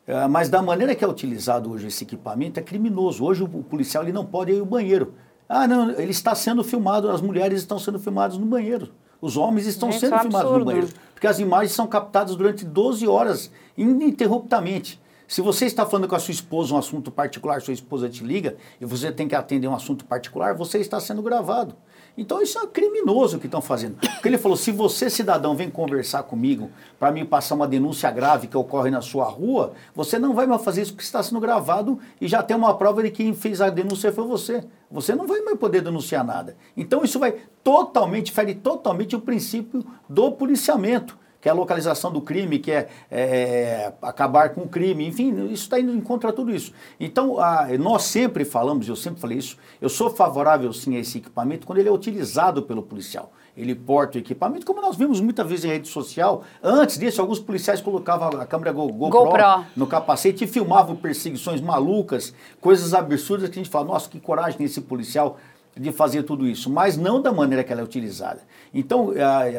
Eh, 0.09 0.27
mas 0.27 0.49
da 0.49 0.63
maneira 0.63 0.95
que 0.95 1.05
é 1.05 1.07
utilizado 1.07 1.71
hoje 1.71 1.89
esse 1.89 2.03
equipamento 2.03 2.59
é 2.59 2.63
criminoso. 2.63 3.23
Hoje 3.23 3.43
o 3.43 3.49
policial 3.49 4.03
ele 4.03 4.13
não 4.13 4.25
pode 4.25 4.51
ir 4.51 4.59
ao 4.59 4.65
banheiro. 4.65 5.13
Ah, 5.47 5.69
não, 5.69 5.91
ele 5.91 6.11
está 6.11 6.35
sendo 6.35 6.65
filmado, 6.65 7.11
as 7.11 7.21
mulheres 7.21 7.61
estão 7.61 7.79
sendo 7.79 7.99
filmadas 7.99 8.39
no 8.39 8.47
banheiro. 8.47 8.91
Os 9.21 9.37
homens 9.37 9.67
estão 9.67 9.91
Gente, 9.93 10.01
sendo 10.01 10.15
é 10.15 10.19
filmados 10.21 10.45
no 10.45 10.49
absurdo. 10.49 10.65
banheiro. 10.65 10.89
Porque 11.13 11.27
as 11.27 11.39
imagens 11.39 11.73
são 11.73 11.87
captadas 11.87 12.37
durante 12.37 12.65
12 12.65 13.07
horas, 13.07 13.51
ininterruptamente. 13.77 14.99
Se 15.27 15.43
você 15.43 15.67
está 15.67 15.85
falando 15.85 16.09
com 16.09 16.15
a 16.15 16.19
sua 16.19 16.33
esposa 16.33 16.75
um 16.75 16.79
assunto 16.79 17.11
particular, 17.11 17.61
sua 17.61 17.75
esposa 17.75 18.09
te 18.09 18.25
liga 18.25 18.57
e 18.81 18.87
você 18.87 19.13
tem 19.13 19.29
que 19.29 19.35
atender 19.35 19.69
um 19.69 19.75
assunto 19.75 20.07
particular, 20.07 20.55
você 20.55 20.79
está 20.79 20.99
sendo 21.01 21.21
gravado. 21.21 21.75
Então 22.19 22.43
isso 22.43 22.59
é 22.59 22.67
criminoso 22.67 23.39
que 23.39 23.47
estão 23.47 23.63
fazendo. 23.63 23.95
Porque 24.01 24.27
ele 24.27 24.37
falou: 24.37 24.57
se 24.57 24.73
você, 24.73 25.09
cidadão, 25.09 25.55
vem 25.55 25.71
conversar 25.71 26.25
comigo 26.25 26.69
para 26.99 27.13
me 27.13 27.25
passar 27.25 27.55
uma 27.55 27.69
denúncia 27.69 28.11
grave 28.11 28.49
que 28.49 28.57
ocorre 28.57 28.91
na 28.91 29.01
sua 29.01 29.25
rua, 29.27 29.73
você 29.95 30.19
não 30.19 30.35
vai 30.35 30.45
mais 30.45 30.65
fazer 30.65 30.83
isso 30.83 30.93
porque 30.93 31.05
está 31.05 31.23
sendo 31.23 31.39
gravado 31.39 32.01
e 32.21 32.27
já 32.27 32.43
tem 32.43 32.57
uma 32.57 32.77
prova 32.77 33.05
de 33.05 33.13
que 33.13 33.23
quem 33.23 33.35
fez 33.35 33.61
a 33.61 33.71
denúncia 33.71 34.13
foi 34.13 34.27
você. 34.27 34.65
Você 34.91 35.15
não 35.15 35.29
vai 35.29 35.41
mais 35.43 35.57
poder 35.59 35.81
denunciar 35.81 36.25
nada. 36.25 36.57
Então 36.77 37.05
isso 37.05 37.21
vai 37.21 37.37
totalmente, 37.63 38.33
fere 38.33 38.57
totalmente 38.57 39.15
o 39.15 39.21
princípio 39.21 39.85
do 40.09 40.33
policiamento 40.33 41.17
que 41.41 41.49
é 41.49 41.53
a 41.53 41.55
localização 41.55 42.11
do 42.13 42.21
crime, 42.21 42.59
que 42.59 42.73
é, 42.73 42.89
é, 43.11 43.93
acabar 44.03 44.51
com 44.51 44.63
o 44.63 44.69
crime, 44.69 45.07
enfim, 45.07 45.31
isso 45.47 45.65
está 45.65 45.79
indo 45.79 45.93
em 45.93 46.01
contra 46.01 46.33
tudo 46.33 46.53
isso. 46.55 46.73
Então, 46.99 47.39
a- 47.39 47.69
nós 47.79 48.03
sempre 48.05 48.45
falamos, 48.45 48.89
eu 48.89 48.97
sempre 48.97 49.21
falei 49.21 49.39
isso, 49.39 49.57
eu 49.81 49.89
sou 49.89 50.11
favorável 50.11 50.73
sim 50.73 50.97
a 50.97 50.99
esse 51.01 51.19
equipamento 51.19 51.67
quando 51.67 51.79
ele 51.79 51.89
é 51.89 51.93
utilizado 51.93 52.63
pelo 52.63 52.83
policial. 52.83 53.33
Ele 53.57 53.75
porta 53.75 54.17
o 54.19 54.21
equipamento, 54.21 54.65
como 54.65 54.81
nós 54.81 54.95
vimos 54.97 55.21
muitas 55.21 55.45
vezes 55.49 55.65
em 55.65 55.69
rede 55.69 55.89
social. 55.89 56.45
Antes 56.63 56.97
disso, 56.97 57.21
alguns 57.21 57.41
policiais 57.41 57.81
colocavam 57.81 58.29
a 58.41 58.47
câmera 58.47 58.71
Go- 58.71 58.87
GoPro, 58.93 59.25
GoPro. 59.31 59.65
no 59.77 59.85
capacete 59.85 60.45
e 60.45 60.47
filmavam 60.47 60.95
perseguições 60.95 61.61
malucas, 61.61 62.33
coisas 62.61 62.95
absurdas 62.95 63.49
que 63.49 63.59
a 63.59 63.63
gente 63.63 63.71
fala, 63.71 63.87
nossa, 63.87 64.09
que 64.09 64.21
coragem 64.21 64.65
esse 64.65 64.81
policial 64.81 65.39
de 65.79 65.93
fazer 65.93 66.25
tudo 66.25 66.47
isso, 66.47 66.69
mas 66.69 66.97
não 66.97 67.23
da 67.23 67.33
maneira 67.33 67.63
que 67.63 67.73
ela 67.73 67.81
é 67.81 67.85
utilizada. 67.85 68.41
Então, 68.75 69.13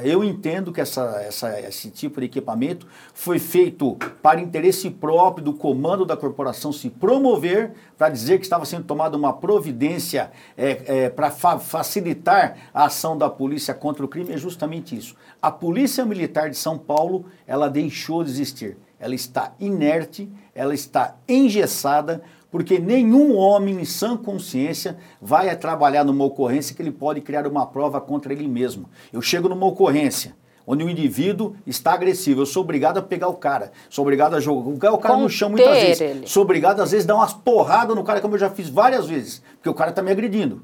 eu 0.03 0.23
entendo 0.23 0.71
que 0.71 0.81
essa, 0.81 1.21
essa, 1.25 1.59
esse 1.61 1.89
tipo 1.89 2.19
de 2.19 2.27
equipamento 2.27 2.85
foi 3.13 3.39
feito 3.39 3.97
para 4.21 4.41
interesse 4.41 4.89
próprio 4.89 5.43
do 5.43 5.53
comando 5.53 6.05
da 6.05 6.17
corporação 6.17 6.71
se 6.71 6.89
promover, 6.89 7.71
para 7.97 8.09
dizer 8.09 8.37
que 8.37 8.45
estava 8.45 8.65
sendo 8.65 8.85
tomada 8.85 9.17
uma 9.17 9.33
providência 9.33 10.31
é, 10.57 11.05
é, 11.05 11.09
para 11.09 11.31
fa 11.31 11.59
facilitar 11.59 12.57
a 12.73 12.85
ação 12.85 13.17
da 13.17 13.29
polícia 13.29 13.73
contra 13.73 14.03
o 14.03 14.07
crime, 14.07 14.33
é 14.33 14.37
justamente 14.37 14.95
isso. 14.95 15.15
A 15.41 15.51
Polícia 15.51 16.05
Militar 16.05 16.49
de 16.49 16.57
São 16.57 16.77
Paulo, 16.77 17.25
ela 17.47 17.69
deixou 17.69 18.23
de 18.23 18.29
existir. 18.29 18.77
Ela 18.99 19.15
está 19.15 19.53
inerte, 19.59 20.29
ela 20.53 20.73
está 20.73 21.15
engessada, 21.27 22.21
porque 22.51 22.79
nenhum 22.79 23.35
homem 23.35 23.81
em 23.81 23.85
sã 23.85 24.17
consciência 24.17 24.97
vai 25.21 25.55
trabalhar 25.55 26.03
numa 26.03 26.25
ocorrência 26.25 26.75
que 26.75 26.81
ele 26.81 26.91
pode 26.91 27.21
criar 27.21 27.45
uma 27.47 27.65
prova 27.65 28.01
contra 28.01 28.33
ele 28.33 28.47
mesmo. 28.47 28.89
Eu 29.13 29.21
chego 29.21 29.47
numa 29.47 29.65
ocorrência 29.65 30.35
onde 30.65 30.83
o 30.83 30.89
indivíduo 30.89 31.55
está 31.65 31.93
agressivo, 31.93 32.41
eu 32.41 32.45
sou 32.45 32.61
obrigado 32.61 32.99
a 32.99 33.01
pegar 33.01 33.27
o 33.27 33.33
cara, 33.33 33.71
sou 33.89 34.03
obrigado 34.03 34.35
a 34.35 34.39
jogar 34.39 34.93
o 34.93 34.99
cara 34.99 35.17
no 35.17 35.27
chão 35.27 35.49
muitas 35.49 35.75
vezes, 35.81 35.99
ele. 35.99 36.27
sou 36.27 36.43
obrigado 36.43 36.79
às 36.79 36.91
vezes 36.91 37.05
a 37.05 37.07
dar 37.07 37.15
umas 37.15 37.33
porradas 37.33 37.95
no 37.95 38.03
cara, 38.03 38.21
como 38.21 38.35
eu 38.35 38.39
já 38.39 38.51
fiz 38.51 38.69
várias 38.69 39.07
vezes, 39.07 39.41
porque 39.55 39.69
o 39.69 39.73
cara 39.73 39.89
está 39.89 40.03
me 40.03 40.11
agredindo. 40.11 40.61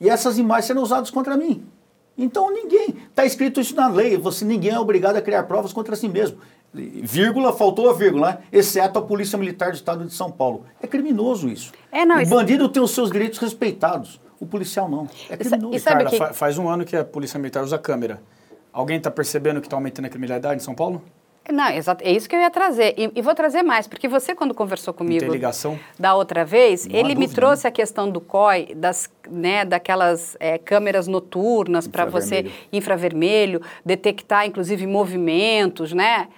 E 0.00 0.08
essas 0.08 0.38
imagens 0.38 0.66
serão 0.66 0.82
usadas 0.82 1.10
contra 1.10 1.36
mim. 1.36 1.66
Então 2.16 2.52
ninguém, 2.52 2.94
está 3.10 3.24
escrito 3.24 3.60
isso 3.60 3.74
na 3.74 3.88
lei, 3.88 4.16
você 4.16 4.44
ninguém 4.44 4.70
é 4.70 4.78
obrigado 4.78 5.16
a 5.16 5.20
criar 5.20 5.42
provas 5.42 5.72
contra 5.72 5.96
si 5.96 6.08
mesmo 6.08 6.38
vírgula, 6.72 7.52
faltou 7.52 7.90
a 7.90 7.92
vírgula, 7.92 8.30
né? 8.32 8.38
exceto 8.50 8.98
a 8.98 9.02
Polícia 9.02 9.38
Militar 9.38 9.70
do 9.70 9.76
Estado 9.76 10.04
de 10.04 10.12
São 10.12 10.30
Paulo. 10.30 10.64
É 10.82 10.86
criminoso 10.86 11.48
isso. 11.48 11.72
É, 11.90 12.04
não, 12.04 12.16
o 12.16 12.20
isso... 12.20 12.34
bandido 12.34 12.68
tem 12.68 12.82
os 12.82 12.90
seus 12.92 13.10
direitos 13.10 13.38
respeitados, 13.38 14.20
o 14.40 14.46
policial 14.46 14.88
não. 14.88 15.08
É 15.28 15.36
criminoso. 15.36 15.76
Isso, 15.76 15.84
Carla, 15.84 16.10
que... 16.10 16.34
faz 16.34 16.58
um 16.58 16.68
ano 16.68 16.84
que 16.84 16.96
a 16.96 17.04
Polícia 17.04 17.38
Militar 17.38 17.62
usa 17.62 17.78
câmera. 17.78 18.20
Alguém 18.72 18.96
está 18.96 19.10
percebendo 19.10 19.60
que 19.60 19.66
está 19.66 19.76
aumentando 19.76 20.06
a 20.06 20.08
criminalidade 20.08 20.56
em 20.56 20.64
São 20.64 20.74
Paulo? 20.74 21.02
Não, 21.50 21.68
exato. 21.70 22.04
É 22.04 22.12
isso 22.12 22.28
que 22.28 22.36
eu 22.36 22.40
ia 22.40 22.50
trazer. 22.50 22.94
E, 22.96 23.10
e, 23.16 23.22
vou 23.22 23.34
trazer 23.34 23.62
mais, 23.62 23.88
porque 23.88 24.06
você, 24.06 24.34
quando 24.34 24.54
conversou 24.54 24.94
comigo 24.94 25.30
ligação? 25.30 25.78
da 25.98 26.14
outra 26.14 26.44
vez, 26.44 26.86
Não 26.86 26.96
ele 26.96 27.16
me 27.16 27.26
trouxe 27.26 27.64
né? 27.64 27.68
a 27.68 27.72
questão 27.72 28.08
do 28.08 28.20
COI, 28.20 28.74
das, 28.76 29.10
né, 29.28 29.64
daquelas 29.64 30.36
é, 30.38 30.56
câmeras 30.56 31.08
noturnas 31.08 31.88
para 31.88 32.04
você, 32.04 32.50
infravermelho, 32.72 33.60
detectar, 33.84 34.46
inclusive, 34.46 34.86
movimentos, 34.86 35.92
né? 35.92 36.28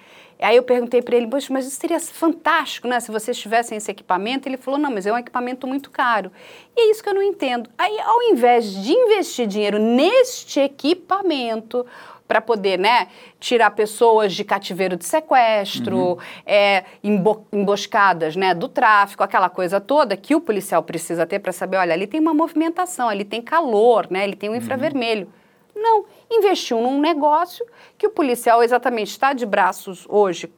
Aí 0.40 0.56
eu 0.56 0.62
perguntei 0.62 1.00
para 1.00 1.16
ele, 1.16 1.28
mas 1.50 1.66
isso 1.66 1.80
seria 1.80 2.00
fantástico, 2.00 2.88
né? 2.88 3.00
Se 3.00 3.10
vocês 3.10 3.38
tivessem 3.38 3.78
esse 3.78 3.90
equipamento. 3.90 4.48
Ele 4.48 4.56
falou, 4.56 4.78
não, 4.78 4.90
mas 4.90 5.06
é 5.06 5.12
um 5.12 5.18
equipamento 5.18 5.66
muito 5.66 5.90
caro. 5.90 6.30
E 6.76 6.80
é 6.80 6.90
isso 6.90 7.02
que 7.02 7.08
eu 7.08 7.14
não 7.14 7.22
entendo. 7.22 7.70
Aí, 7.78 7.98
ao 8.00 8.22
invés 8.22 8.70
de 8.70 8.92
investir 8.92 9.46
dinheiro 9.46 9.78
neste 9.78 10.60
equipamento, 10.60 11.86
para 12.26 12.40
poder 12.40 12.78
né, 12.78 13.08
tirar 13.38 13.70
pessoas 13.70 14.32
de 14.34 14.44
cativeiro 14.44 14.96
de 14.96 15.04
sequestro, 15.04 15.96
uhum. 15.96 16.16
é, 16.46 16.84
embo 17.02 17.46
emboscadas 17.52 18.34
né, 18.34 18.54
do 18.54 18.68
tráfico, 18.68 19.22
aquela 19.22 19.48
coisa 19.48 19.80
toda 19.80 20.16
que 20.16 20.34
o 20.34 20.40
policial 20.40 20.82
precisa 20.82 21.26
ter 21.26 21.38
para 21.38 21.52
saber, 21.52 21.76
olha, 21.76 21.92
ali 21.92 22.06
tem 22.06 22.20
uma 22.20 22.34
movimentação, 22.34 23.08
ali 23.08 23.24
tem 23.24 23.42
calor, 23.42 24.06
né, 24.10 24.24
ele 24.24 24.36
tem 24.36 24.48
um 24.48 24.56
infravermelho. 24.56 25.26
Uhum. 25.26 25.43
Não, 25.74 26.04
investiu 26.30 26.80
num 26.80 27.00
negócio 27.00 27.64
que 27.98 28.06
o 28.06 28.10
policial 28.10 28.62
exatamente 28.62 29.08
está 29.10 29.32
de 29.32 29.44
braços 29.44 30.06
hoje 30.08 30.50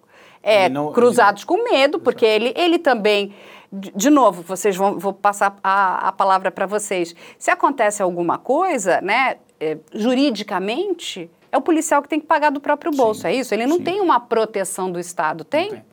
é, 0.43 0.69
não, 0.69 0.93
cruzados 0.93 1.45
não... 1.45 1.57
com 1.57 1.65
medo, 1.65 1.99
porque 1.99 2.25
ele, 2.25 2.53
ele 2.57 2.79
também. 2.79 3.35
De 3.73 4.09
novo, 4.09 4.43
vocês 4.43 4.77
vão 4.77 4.97
vou 4.97 5.13
passar 5.13 5.59
a, 5.63 6.09
a 6.09 6.13
palavra 6.13 6.53
para 6.53 6.67
vocês. 6.67 7.17
Se 7.37 7.51
acontece 7.51 8.01
alguma 8.01 8.39
coisa, 8.39 9.01
né, 9.01 9.39
é, 9.59 9.77
juridicamente, 9.93 11.29
é 11.51 11.57
o 11.57 11.61
policial 11.61 12.01
que 12.01 12.09
tem 12.09 12.21
que 12.21 12.27
pagar 12.27 12.51
do 12.51 12.61
próprio 12.61 12.93
bolso, 12.93 13.23
sim, 13.23 13.29
é 13.29 13.35
isso? 13.35 13.53
Ele 13.53 13.67
não 13.67 13.79
sim. 13.79 13.85
tem 13.85 14.01
uma 14.01 14.21
proteção 14.21 14.91
do 14.91 15.01
Estado, 15.01 15.43
tem? 15.43 15.71
tem? 15.71 15.85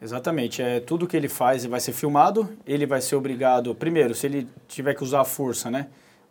Exatamente. 0.00 0.60
É, 0.60 0.78
tudo 0.80 1.06
que 1.06 1.16
ele 1.16 1.28
faz 1.28 1.64
vai 1.64 1.80
ser 1.80 1.92
filmado, 1.92 2.48
ele 2.66 2.84
vai 2.84 3.00
ser 3.00 3.16
obrigado, 3.16 3.74
primeiro, 3.74 4.14
se 4.14 4.26
ele 4.26 4.46
tiver 4.68 4.94
que 4.94 5.02
usar 5.02 5.20
a 5.20 5.24
força, 5.24 5.70
né, 5.70 5.86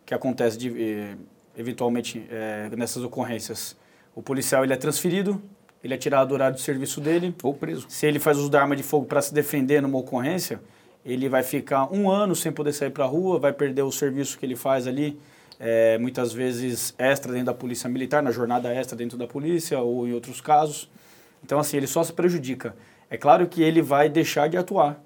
que 0.06 0.14
acontece 0.14 0.56
de, 0.56 0.68
eh, 0.68 1.16
eventualmente 1.56 2.26
é, 2.30 2.68
nessas 2.76 3.02
ocorrências. 3.02 3.76
O 4.14 4.22
policial 4.22 4.64
ele 4.64 4.72
é 4.72 4.76
transferido, 4.76 5.40
ele 5.82 5.94
é 5.94 5.96
tirado 5.96 6.28
do 6.28 6.34
horário 6.34 6.54
de 6.54 6.62
serviço 6.62 7.00
dele. 7.00 7.34
Ou 7.42 7.54
preso. 7.54 7.86
Se 7.88 8.06
ele 8.06 8.18
faz 8.18 8.38
uso 8.38 8.50
da 8.50 8.60
arma 8.60 8.76
de 8.76 8.82
fogo 8.82 9.06
para 9.06 9.20
se 9.20 9.34
defender 9.34 9.82
numa 9.82 9.98
ocorrência, 9.98 10.60
ele 11.04 11.28
vai 11.28 11.42
ficar 11.42 11.92
um 11.92 12.10
ano 12.10 12.36
sem 12.36 12.52
poder 12.52 12.72
sair 12.72 12.90
para 12.90 13.04
a 13.04 13.08
rua, 13.08 13.38
vai 13.38 13.52
perder 13.52 13.82
o 13.82 13.90
serviço 13.90 14.38
que 14.38 14.46
ele 14.46 14.54
faz 14.54 14.86
ali, 14.86 15.18
é, 15.58 15.98
muitas 15.98 16.32
vezes 16.32 16.94
extra 16.96 17.32
dentro 17.32 17.46
da 17.46 17.54
polícia 17.54 17.88
militar, 17.88 18.22
na 18.22 18.30
jornada 18.30 18.72
extra 18.72 18.96
dentro 18.96 19.18
da 19.18 19.26
polícia 19.26 19.80
ou 19.80 20.06
em 20.06 20.12
outros 20.12 20.40
casos. 20.40 20.88
Então, 21.44 21.58
assim, 21.58 21.76
ele 21.76 21.88
só 21.88 22.04
se 22.04 22.12
prejudica. 22.12 22.76
É 23.10 23.16
claro 23.16 23.46
que 23.46 23.62
ele 23.62 23.82
vai 23.82 24.08
deixar 24.08 24.48
de 24.48 24.56
atuar. 24.56 25.02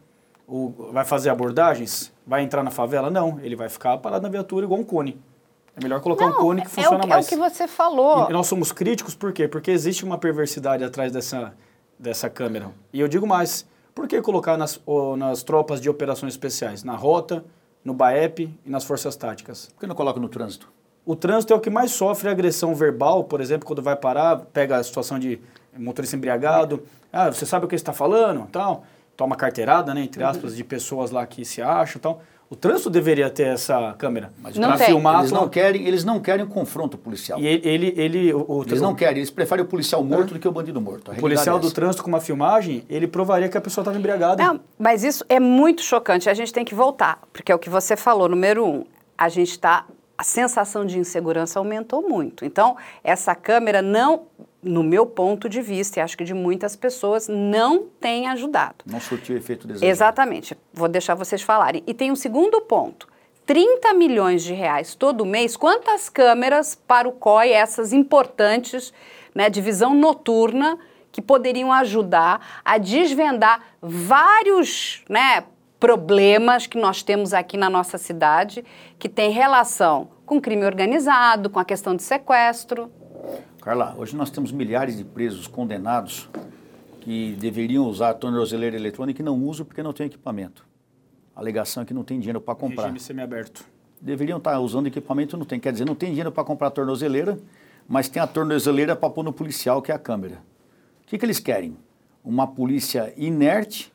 O, 0.47 0.91
vai 0.93 1.05
fazer 1.05 1.31
abordagens? 1.31 2.13
Vai 2.27 2.43
entrar 2.43 2.63
na 2.63 2.71
favela? 2.71 3.11
Não. 3.11 3.41
Ele 3.43 3.57
vai 3.57 3.69
ficar 3.69 3.97
parado 3.99 4.23
na 4.23 4.29
viatura 4.29 4.65
igual 4.65 4.79
um 4.79 4.85
cone. 4.85 5.19
É 5.77 5.83
melhor 5.83 6.01
colocar 6.01 6.27
não, 6.27 6.33
um 6.33 6.37
cone 6.37 6.63
que 6.63 6.71
funciona 6.71 7.03
é 7.03 7.07
o, 7.07 7.09
mais. 7.09 7.27
É 7.27 7.29
o 7.29 7.31
que 7.31 7.37
você 7.37 7.69
falou. 7.69 8.31
E 8.31 8.33
nós 8.33 8.47
somos 8.47 8.73
críticos 8.73 9.15
por 9.15 9.33
quê? 9.33 9.47
Porque 9.47 9.71
existe 9.71 10.05
uma 10.05 10.17
perversidade 10.17 10.83
atrás 10.83 11.13
dessa, 11.13 11.53
dessa 11.99 12.31
câmera. 12.31 12.71
E 12.93 12.99
eu 12.99 13.07
digo 13.07 13.27
mais, 13.27 13.67
por 13.95 14.09
que 14.09 14.21
colocar 14.23 14.57
nas, 14.57 14.81
nas 15.19 15.43
tropas 15.43 15.79
de 15.79 15.91
operações 15.91 16.33
especiais? 16.33 16.83
Na 16.83 16.97
rota, 16.97 17.45
no 17.85 17.93
BAEP 17.93 18.59
e 18.65 18.71
nas 18.71 18.85
forças 18.85 19.17
táticas. 19.17 19.69
Por 19.75 19.81
que 19.81 19.87
não 19.87 19.95
coloca 19.95 20.19
no 20.19 20.31
trânsito? 20.31 20.69
O 21.05 21.15
trânsito 21.15 21.53
é 21.53 21.57
o 21.57 21.61
que 21.61 21.71
mais 21.71 21.93
sofre 21.93 22.29
agressão 22.29 22.75
verbal, 22.75 23.25
por 23.25 23.41
exemplo, 23.41 23.67
quando 23.67 23.81
vai 23.81 23.95
parar, 23.95 24.39
pega 24.53 24.77
a 24.77 24.83
situação 24.83 25.19
de 25.19 25.41
motorista 25.79 26.17
embriagado. 26.17 26.83
Ah, 27.13 27.31
você 27.31 27.47
sabe 27.47 27.67
o 27.67 27.69
que 27.69 27.75
está 27.75 27.93
falando? 27.93 28.49
Tal. 28.51 28.85
Toma 29.17 29.37
carteirada, 29.37 29.95
né, 29.95 30.03
entre 30.03 30.25
aspas, 30.25 30.57
de 30.57 30.65
pessoas 30.65 31.11
lá 31.11 31.25
que 31.27 31.45
se 31.45 31.63
acham. 31.63 32.01
Tal. 32.01 32.23
O 32.49 32.55
trânsito 32.55 32.89
deveria 32.89 33.29
ter 33.29 33.49
essa 33.49 33.95
câmera. 33.99 34.33
Mas 34.41 34.57
para 34.57 34.79
filmar. 34.79 35.21
Eles 35.21 35.33
não, 35.33 35.49
querem, 35.49 35.87
eles 35.87 36.05
não 36.05 36.21
querem 36.21 36.47
confronto 36.47 36.97
policial. 36.97 37.41
E 37.41 37.47
ele. 37.47 37.69
ele, 37.69 37.95
ele 37.97 38.33
o, 38.33 38.45
o, 38.49 38.63
eles 38.63 38.81
não 38.81 38.95
querem, 38.95 39.19
eles 39.19 39.31
preferem 39.31 39.65
o 39.65 39.69
policial 39.69 40.03
morto 40.05 40.31
é. 40.31 40.35
do 40.35 40.39
que 40.39 40.47
o 40.47 40.53
bandido 40.53 40.81
morto. 40.81 41.11
O 41.11 41.17
policial 41.17 41.57
é 41.59 41.61
do 41.61 41.71
trânsito 41.73 42.03
com 42.05 42.09
uma 42.09 42.21
filmagem, 42.21 42.85
ele 42.89 43.09
provaria 43.09 43.49
que 43.49 43.59
a 43.59 43.61
pessoa 43.61 43.83
estava 43.83 43.99
embriagada. 43.99 44.43
Não, 44.43 44.61
mas 44.79 45.03
isso 45.03 45.25
é 45.29 45.41
muito 45.41 45.83
chocante. 45.83 46.31
A 46.31 46.35
gente 46.35 46.53
tem 46.53 46.65
que 46.65 46.75
voltar, 46.75 47.21
porque 47.33 47.51
é 47.51 47.55
o 47.55 47.59
que 47.59 47.69
você 47.69 47.97
falou, 47.97 48.29
número 48.29 48.65
um. 48.65 48.85
A 49.19 49.29
gente 49.29 49.51
está 49.51 49.85
a 50.19 50.25
sensação 50.25 50.87
de 50.87 50.99
insegurança 50.99 51.59
aumentou 51.59 52.09
muito. 52.09 52.45
Então, 52.45 52.77
essa 53.05 53.35
câmera 53.35 53.83
não, 53.83 54.23
no 54.67 54.83
meu 54.83 55.07
ponto 55.07 55.49
de 55.49 55.63
vista, 55.63 56.01
e 56.01 56.03
acho 56.03 56.17
que 56.17 56.25
de 56.25 56.35
muitas 56.35 56.75
pessoas, 56.75 57.29
não 57.29 57.87
tem 58.01 58.27
ajudado. 58.27 58.77
Não 58.85 59.01
surtiu 59.01 59.37
efeito 59.37 59.67
desejado. 59.67 59.91
Exatamente. 59.91 60.57
Vou 60.73 60.89
deixar 60.89 61.15
vocês 61.15 61.41
falarem. 61.43 61.83
E 61.87 61.95
tem 61.95 62.11
um 62.11 62.17
segundo 62.17 62.61
ponto. 62.63 63.09
30 63.47 63.95
milhões 63.95 64.43
de 64.43 64.53
reais 64.53 64.95
todo 64.97 65.25
mês, 65.25 65.57
quantas 65.57 66.09
câmeras 66.09 66.75
para 66.75 67.09
o 67.09 67.13
COI, 67.13 67.53
essas 67.53 67.93
importantes, 67.93 68.93
né, 69.33 69.49
de 69.49 69.61
visão 69.61 69.95
noturna, 69.95 70.77
que 71.13 71.23
poderiam 71.23 71.73
ajudar 71.73 72.61
a 72.65 72.77
desvendar 72.77 73.63
vários 73.81 75.03
né, 75.09 75.45
problemas 75.79 76.67
que 76.67 76.77
nós 76.77 77.03
temos 77.03 77.33
aqui 77.33 77.57
na 77.57 77.71
nossa 77.71 77.97
cidade, 77.97 78.65
que 78.99 79.09
tem 79.09 79.31
relação 79.31 80.09
com 80.27 80.41
crime 80.41 80.67
organizado, 80.67 81.49
com 81.49 81.61
a 81.61 81.65
questão 81.65 81.95
de 81.95 82.03
sequestro. 82.03 82.91
Carla, 83.67 83.97
hoje 83.99 84.15
nós 84.15 84.31
temos 84.31 84.53
milhares 84.53 84.97
de 84.97 85.03
presos 85.03 85.49
condenados 85.49 86.29
que 87.01 87.35
deveriam 87.35 87.85
usar 87.89 88.11
a 88.11 88.15
tornozeleira 88.15 88.77
eletrônica 88.77 89.21
e 89.21 89.25
não 89.25 89.43
usam 89.43 89.67
porque 89.67 89.83
não 89.83 89.93
tem 89.93 90.07
equipamento. 90.07 90.65
A 91.35 91.41
alegação 91.41 91.83
é 91.83 91.87
que 91.87 91.93
não 91.93 92.05
tem 92.05 92.21
dinheiro 92.21 92.41
para 92.41 92.55
comprar. 92.55 92.85
Regime 92.85 93.01
semiaberto. 93.01 93.65
Deveriam 94.01 94.39
estar 94.39 94.61
usando 94.61 94.87
equipamento, 94.87 95.37
não 95.37 95.45
tem. 95.45 95.59
Quer 95.59 95.73
dizer, 95.73 95.85
não 95.85 95.97
tem 95.97 96.11
dinheiro 96.11 96.31
para 96.31 96.45
comprar 96.45 96.69
a 96.69 96.71
tornozeleira, 96.71 97.41
mas 97.89 98.09
tem 98.09 98.23
a 98.23 98.27
tornozeleira 98.29 98.95
para 98.95 99.11
pôr 99.11 99.25
no 99.25 99.33
policial, 99.33 99.83
que 99.83 99.91
é 99.91 99.95
a 99.97 99.99
câmera. 99.99 100.37
O 101.03 101.09
que, 101.09 101.19
que 101.19 101.27
eles 101.27 101.41
querem? 101.41 101.77
Uma 102.25 102.47
polícia 102.47 103.13
inerte 103.17 103.93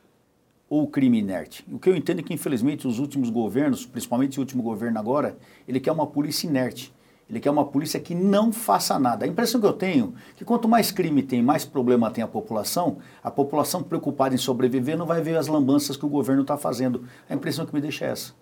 ou 0.68 0.86
crime 0.86 1.18
inerte. 1.18 1.64
O 1.72 1.78
que 1.78 1.88
eu 1.88 1.96
entendo 1.96 2.20
é 2.20 2.22
que, 2.22 2.34
infelizmente, 2.34 2.86
os 2.86 2.98
últimos 2.98 3.30
governos, 3.30 3.86
principalmente 3.86 4.38
o 4.38 4.42
último 4.42 4.62
governo 4.62 4.98
agora, 4.98 5.38
ele 5.66 5.80
quer 5.80 5.92
uma 5.92 6.06
polícia 6.06 6.46
inerte. 6.46 6.92
Ele 7.32 7.40
quer 7.40 7.50
uma 7.50 7.64
polícia 7.64 7.98
que 7.98 8.14
não 8.14 8.52
faça 8.52 8.98
nada. 8.98 9.24
A 9.24 9.28
impressão 9.28 9.58
que 9.58 9.66
eu 9.66 9.72
tenho 9.72 10.14
é 10.32 10.34
que 10.36 10.44
quanto 10.44 10.68
mais 10.68 10.92
crime 10.92 11.22
tem, 11.22 11.42
mais 11.42 11.64
problema 11.64 12.10
tem 12.10 12.22
a 12.22 12.28
população, 12.28 12.98
a 13.24 13.30
população 13.30 13.82
preocupada 13.82 14.34
em 14.34 14.38
sobreviver 14.38 14.98
não 14.98 15.06
vai 15.06 15.22
ver 15.22 15.38
as 15.38 15.46
lambanças 15.46 15.96
que 15.96 16.04
o 16.04 16.10
governo 16.10 16.42
está 16.42 16.58
fazendo. 16.58 17.04
A 17.30 17.32
impressão 17.32 17.64
que 17.64 17.74
me 17.74 17.80
deixa 17.80 18.04
é 18.04 18.10
essa. 18.10 18.34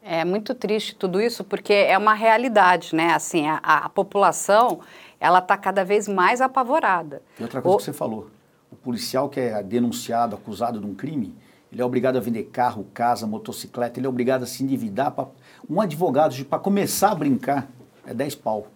É 0.00 0.24
muito 0.24 0.54
triste 0.54 0.94
tudo 0.94 1.20
isso, 1.20 1.42
porque 1.42 1.72
é 1.72 1.98
uma 1.98 2.14
realidade, 2.14 2.94
né? 2.94 3.12
Assim, 3.12 3.48
a, 3.48 3.58
a 3.60 3.88
população, 3.88 4.78
ela 5.18 5.40
está 5.40 5.56
cada 5.56 5.84
vez 5.84 6.06
mais 6.06 6.40
apavorada. 6.40 7.20
E 7.40 7.42
outra 7.42 7.60
coisa 7.60 7.74
o... 7.74 7.78
que 7.78 7.84
você 7.86 7.92
falou, 7.92 8.30
o 8.70 8.76
policial 8.76 9.28
que 9.28 9.40
é 9.40 9.60
denunciado, 9.64 10.36
acusado 10.36 10.78
de 10.78 10.86
um 10.86 10.94
crime, 10.94 11.34
ele 11.72 11.82
é 11.82 11.84
obrigado 11.84 12.18
a 12.18 12.20
vender 12.20 12.44
carro, 12.44 12.86
casa, 12.94 13.26
motocicleta, 13.26 13.98
ele 13.98 14.06
é 14.06 14.08
obrigado 14.08 14.44
a 14.44 14.46
se 14.46 14.62
endividar. 14.62 15.10
Pra, 15.10 15.26
um 15.68 15.80
advogado, 15.80 16.36
para 16.44 16.60
começar 16.60 17.10
a 17.10 17.14
brincar, 17.16 17.68
é 18.06 18.14
10 18.14 18.36
pau. 18.36 18.68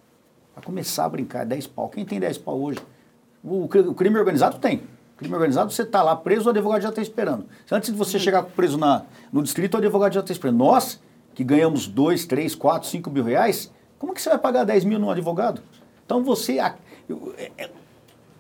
Para 0.55 0.62
começar 0.62 1.05
a 1.05 1.09
brincar, 1.09 1.43
é 1.43 1.45
10 1.47 1.66
pau. 1.69 1.88
Quem 1.88 2.05
tem 2.05 2.19
10 2.21 2.38
pau 2.38 2.61
hoje? 2.61 2.81
O, 3.43 3.64
o 3.64 3.95
crime 3.95 4.19
organizado 4.19 4.59
tem. 4.59 4.83
Crime 5.16 5.35
organizado, 5.35 5.71
você 5.71 5.83
está 5.83 6.03
lá 6.03 6.16
preso, 6.16 6.47
o 6.47 6.51
advogado 6.51 6.81
já 6.81 6.88
está 6.88 7.03
esperando. 7.03 7.47
Antes 7.71 7.93
de 7.93 7.97
você 7.97 8.19
chegar 8.19 8.43
preso 8.43 8.79
na, 8.79 9.05
no 9.33 9.43
distrito, 9.43 9.75
o 9.75 9.77
advogado 9.77 10.14
já 10.14 10.21
está 10.21 10.33
esperando. 10.33 10.57
Nós, 10.57 11.01
que 11.35 11.45
ganhamos 11.45 11.87
2, 11.87 12.25
3, 12.27 12.55
4, 12.55 12.88
5 12.88 13.11
mil 13.11 13.23
reais, 13.23 13.71
como 13.99 14.14
que 14.14 14.23
você 14.23 14.31
vai 14.31 14.38
pagar 14.38 14.64
10 14.64 14.85
mil 14.85 14.99
num 14.99 15.11
advogado? 15.11 15.62
Então 16.07 16.25
você. 16.25 16.59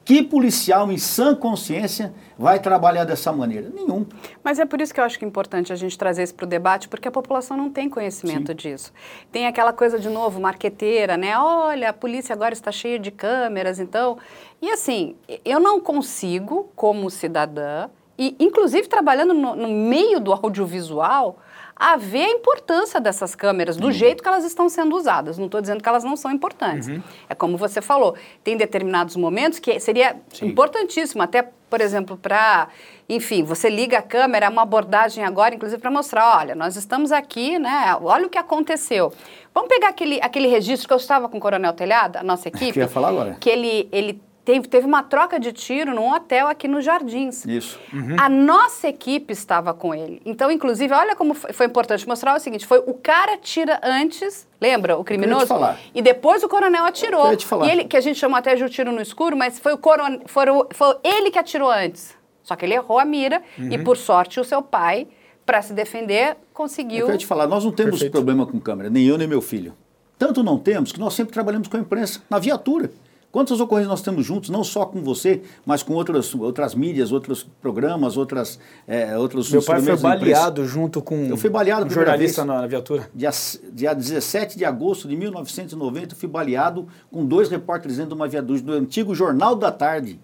Que 0.04 0.22
policial 0.22 0.90
em 0.90 0.98
sã 0.98 1.34
consciência 1.34 2.12
vai 2.38 2.58
trabalhar 2.58 3.04
dessa 3.04 3.32
maneira? 3.32 3.70
Nenhum. 3.72 4.06
Mas 4.42 4.58
é 4.58 4.64
por 4.64 4.80
isso 4.80 4.92
que 4.92 5.00
eu 5.00 5.04
acho 5.04 5.18
que 5.18 5.24
é 5.24 5.28
importante 5.28 5.72
a 5.72 5.76
gente 5.76 5.96
trazer 5.96 6.22
isso 6.22 6.34
para 6.34 6.46
o 6.46 6.48
debate, 6.48 6.88
porque 6.88 7.06
a 7.06 7.10
população 7.10 7.56
não 7.56 7.70
tem 7.70 7.88
conhecimento 7.88 8.48
Sim. 8.48 8.56
disso. 8.56 8.92
Tem 9.30 9.46
aquela 9.46 9.72
coisa, 9.72 9.98
de 9.98 10.08
novo, 10.08 10.40
marqueteira, 10.40 11.16
né? 11.16 11.38
Olha, 11.38 11.90
a 11.90 11.92
polícia 11.92 12.32
agora 12.32 12.52
está 12.52 12.72
cheia 12.72 12.98
de 12.98 13.10
câmeras, 13.10 13.78
então. 13.78 14.18
E 14.60 14.70
assim, 14.70 15.16
eu 15.44 15.60
não 15.60 15.80
consigo, 15.80 16.70
como 16.74 17.10
cidadã, 17.10 17.88
e 18.18 18.34
inclusive 18.38 18.88
trabalhando 18.88 19.32
no, 19.32 19.54
no 19.54 19.68
meio 19.68 20.20
do 20.20 20.32
audiovisual, 20.32 21.38
a 21.80 21.96
ver 21.96 22.24
a 22.24 22.28
importância 22.28 23.00
dessas 23.00 23.34
câmeras, 23.34 23.78
do 23.78 23.86
uhum. 23.86 23.92
jeito 23.92 24.22
que 24.22 24.28
elas 24.28 24.44
estão 24.44 24.68
sendo 24.68 24.94
usadas. 24.94 25.38
Não 25.38 25.46
estou 25.46 25.62
dizendo 25.62 25.82
que 25.82 25.88
elas 25.88 26.04
não 26.04 26.14
são 26.14 26.30
importantes. 26.30 26.88
Uhum. 26.88 27.02
É 27.26 27.34
como 27.34 27.56
você 27.56 27.80
falou, 27.80 28.14
tem 28.44 28.54
determinados 28.54 29.16
momentos 29.16 29.58
que 29.58 29.80
seria 29.80 30.14
Sim. 30.28 30.48
importantíssimo, 30.48 31.22
até, 31.22 31.48
por 31.70 31.80
exemplo, 31.80 32.18
para. 32.18 32.68
Enfim, 33.08 33.42
você 33.42 33.70
liga 33.70 33.96
a 33.96 34.02
câmera, 34.02 34.44
é 34.44 34.48
uma 34.50 34.60
abordagem 34.60 35.24
agora, 35.24 35.54
inclusive, 35.54 35.80
para 35.80 35.90
mostrar: 35.90 36.38
olha, 36.38 36.54
nós 36.54 36.76
estamos 36.76 37.10
aqui, 37.10 37.58
né? 37.58 37.96
Olha 38.02 38.26
o 38.26 38.28
que 38.28 38.36
aconteceu. 38.36 39.10
Vamos 39.54 39.70
pegar 39.70 39.88
aquele, 39.88 40.20
aquele 40.20 40.48
registro 40.48 40.86
que 40.86 40.92
eu 40.92 40.98
estava 40.98 41.30
com 41.30 41.38
o 41.38 41.40
Coronel 41.40 41.72
Telhado, 41.72 42.18
a 42.18 42.22
nossa 42.22 42.46
equipe. 42.52 42.72
Que 42.72 42.80
ia 42.80 42.88
falar 42.88 43.08
agora. 43.08 43.38
Que 43.40 43.48
ele, 43.48 43.88
ele 43.90 44.22
Teve, 44.50 44.66
teve 44.66 44.84
uma 44.84 45.04
troca 45.04 45.38
de 45.38 45.52
tiro 45.52 45.94
num 45.94 46.12
hotel 46.12 46.48
aqui 46.48 46.66
nos 46.66 46.84
Jardins. 46.84 47.46
Isso. 47.46 47.78
Uhum. 47.92 48.16
A 48.18 48.28
nossa 48.28 48.88
equipe 48.88 49.32
estava 49.32 49.72
com 49.72 49.94
ele. 49.94 50.20
Então, 50.26 50.50
inclusive, 50.50 50.92
olha 50.92 51.14
como 51.14 51.34
foi, 51.34 51.52
foi 51.52 51.66
importante 51.66 52.06
mostrar 52.08 52.34
o 52.34 52.40
seguinte: 52.40 52.66
foi 52.66 52.78
o 52.78 52.94
cara 52.94 53.36
tira 53.36 53.80
antes, 53.80 54.48
lembra, 54.60 54.98
o 54.98 55.04
criminoso? 55.04 55.46
falar. 55.46 55.78
E 55.94 56.02
depois 56.02 56.42
o 56.42 56.48
coronel 56.48 56.84
atirou. 56.84 57.30
Eu 57.30 57.36
te 57.36 57.46
falar. 57.46 57.68
E 57.68 57.70
ele, 57.70 57.84
que 57.84 57.96
a 57.96 58.00
gente 58.00 58.18
chamou 58.18 58.36
até 58.36 58.56
de 58.56 58.68
tiro 58.68 58.90
no 58.90 59.00
escuro, 59.00 59.36
mas 59.36 59.60
foi 59.60 59.72
o 59.72 59.78
coronel, 59.78 60.22
foi, 60.26 60.46
foi 60.72 60.96
ele 61.04 61.30
que 61.30 61.38
atirou 61.38 61.70
antes. 61.70 62.16
Só 62.42 62.56
que 62.56 62.64
ele 62.64 62.74
errou 62.74 62.98
a 62.98 63.04
mira 63.04 63.40
uhum. 63.56 63.70
e, 63.70 63.78
por 63.78 63.96
sorte, 63.96 64.40
o 64.40 64.44
seu 64.44 64.60
pai, 64.60 65.06
para 65.46 65.62
se 65.62 65.72
defender, 65.72 66.36
conseguiu. 66.52 67.08
Eu 67.08 67.16
te 67.16 67.24
falar, 67.24 67.46
nós 67.46 67.64
não 67.64 67.70
temos 67.70 67.92
Perfeito. 67.92 68.10
problema 68.10 68.44
com 68.44 68.58
câmera, 68.58 68.90
nem 68.90 69.06
eu 69.06 69.16
nem 69.16 69.28
meu 69.28 69.40
filho. 69.40 69.74
Tanto 70.18 70.42
não 70.42 70.58
temos 70.58 70.90
que 70.90 70.98
nós 70.98 71.14
sempre 71.14 71.32
trabalhamos 71.32 71.68
com 71.68 71.76
a 71.76 71.80
imprensa, 71.80 72.20
na 72.28 72.40
viatura. 72.40 72.90
Quantas 73.32 73.60
ocorrências 73.60 73.88
nós 73.88 74.02
temos 74.02 74.26
juntos, 74.26 74.50
não 74.50 74.64
só 74.64 74.84
com 74.84 75.02
você, 75.02 75.42
mas 75.64 75.84
com 75.84 75.94
outras, 75.94 76.34
outras 76.34 76.74
mídias, 76.74 77.12
outros 77.12 77.44
programas, 77.62 78.16
outras, 78.16 78.58
é, 78.88 79.16
outros 79.16 79.52
Meu 79.52 79.62
pai 79.62 79.80
foi 79.80 79.96
baleado 79.96 80.66
junto 80.66 81.00
com 81.00 81.26
eu 81.26 81.36
fui 81.36 81.48
baleado 81.48 81.86
um 81.86 81.90
jornalista 81.90 82.44
na, 82.44 82.62
na, 82.62 82.66
viatura. 82.66 83.08
Dia, 83.14 83.30
dia 83.72 83.94
17 83.94 84.58
de 84.58 84.64
agosto 84.64 85.06
de 85.06 85.16
1990, 85.16 86.16
fui 86.16 86.28
baleado 86.28 86.88
com 87.08 87.24
dois 87.24 87.48
repórteres 87.48 87.98
dentro 87.98 88.10
de 88.10 88.20
uma 88.20 88.26
viatura 88.26 88.60
do 88.60 88.72
antigo 88.72 89.14
Jornal 89.14 89.54
da 89.54 89.70
Tarde, 89.70 90.18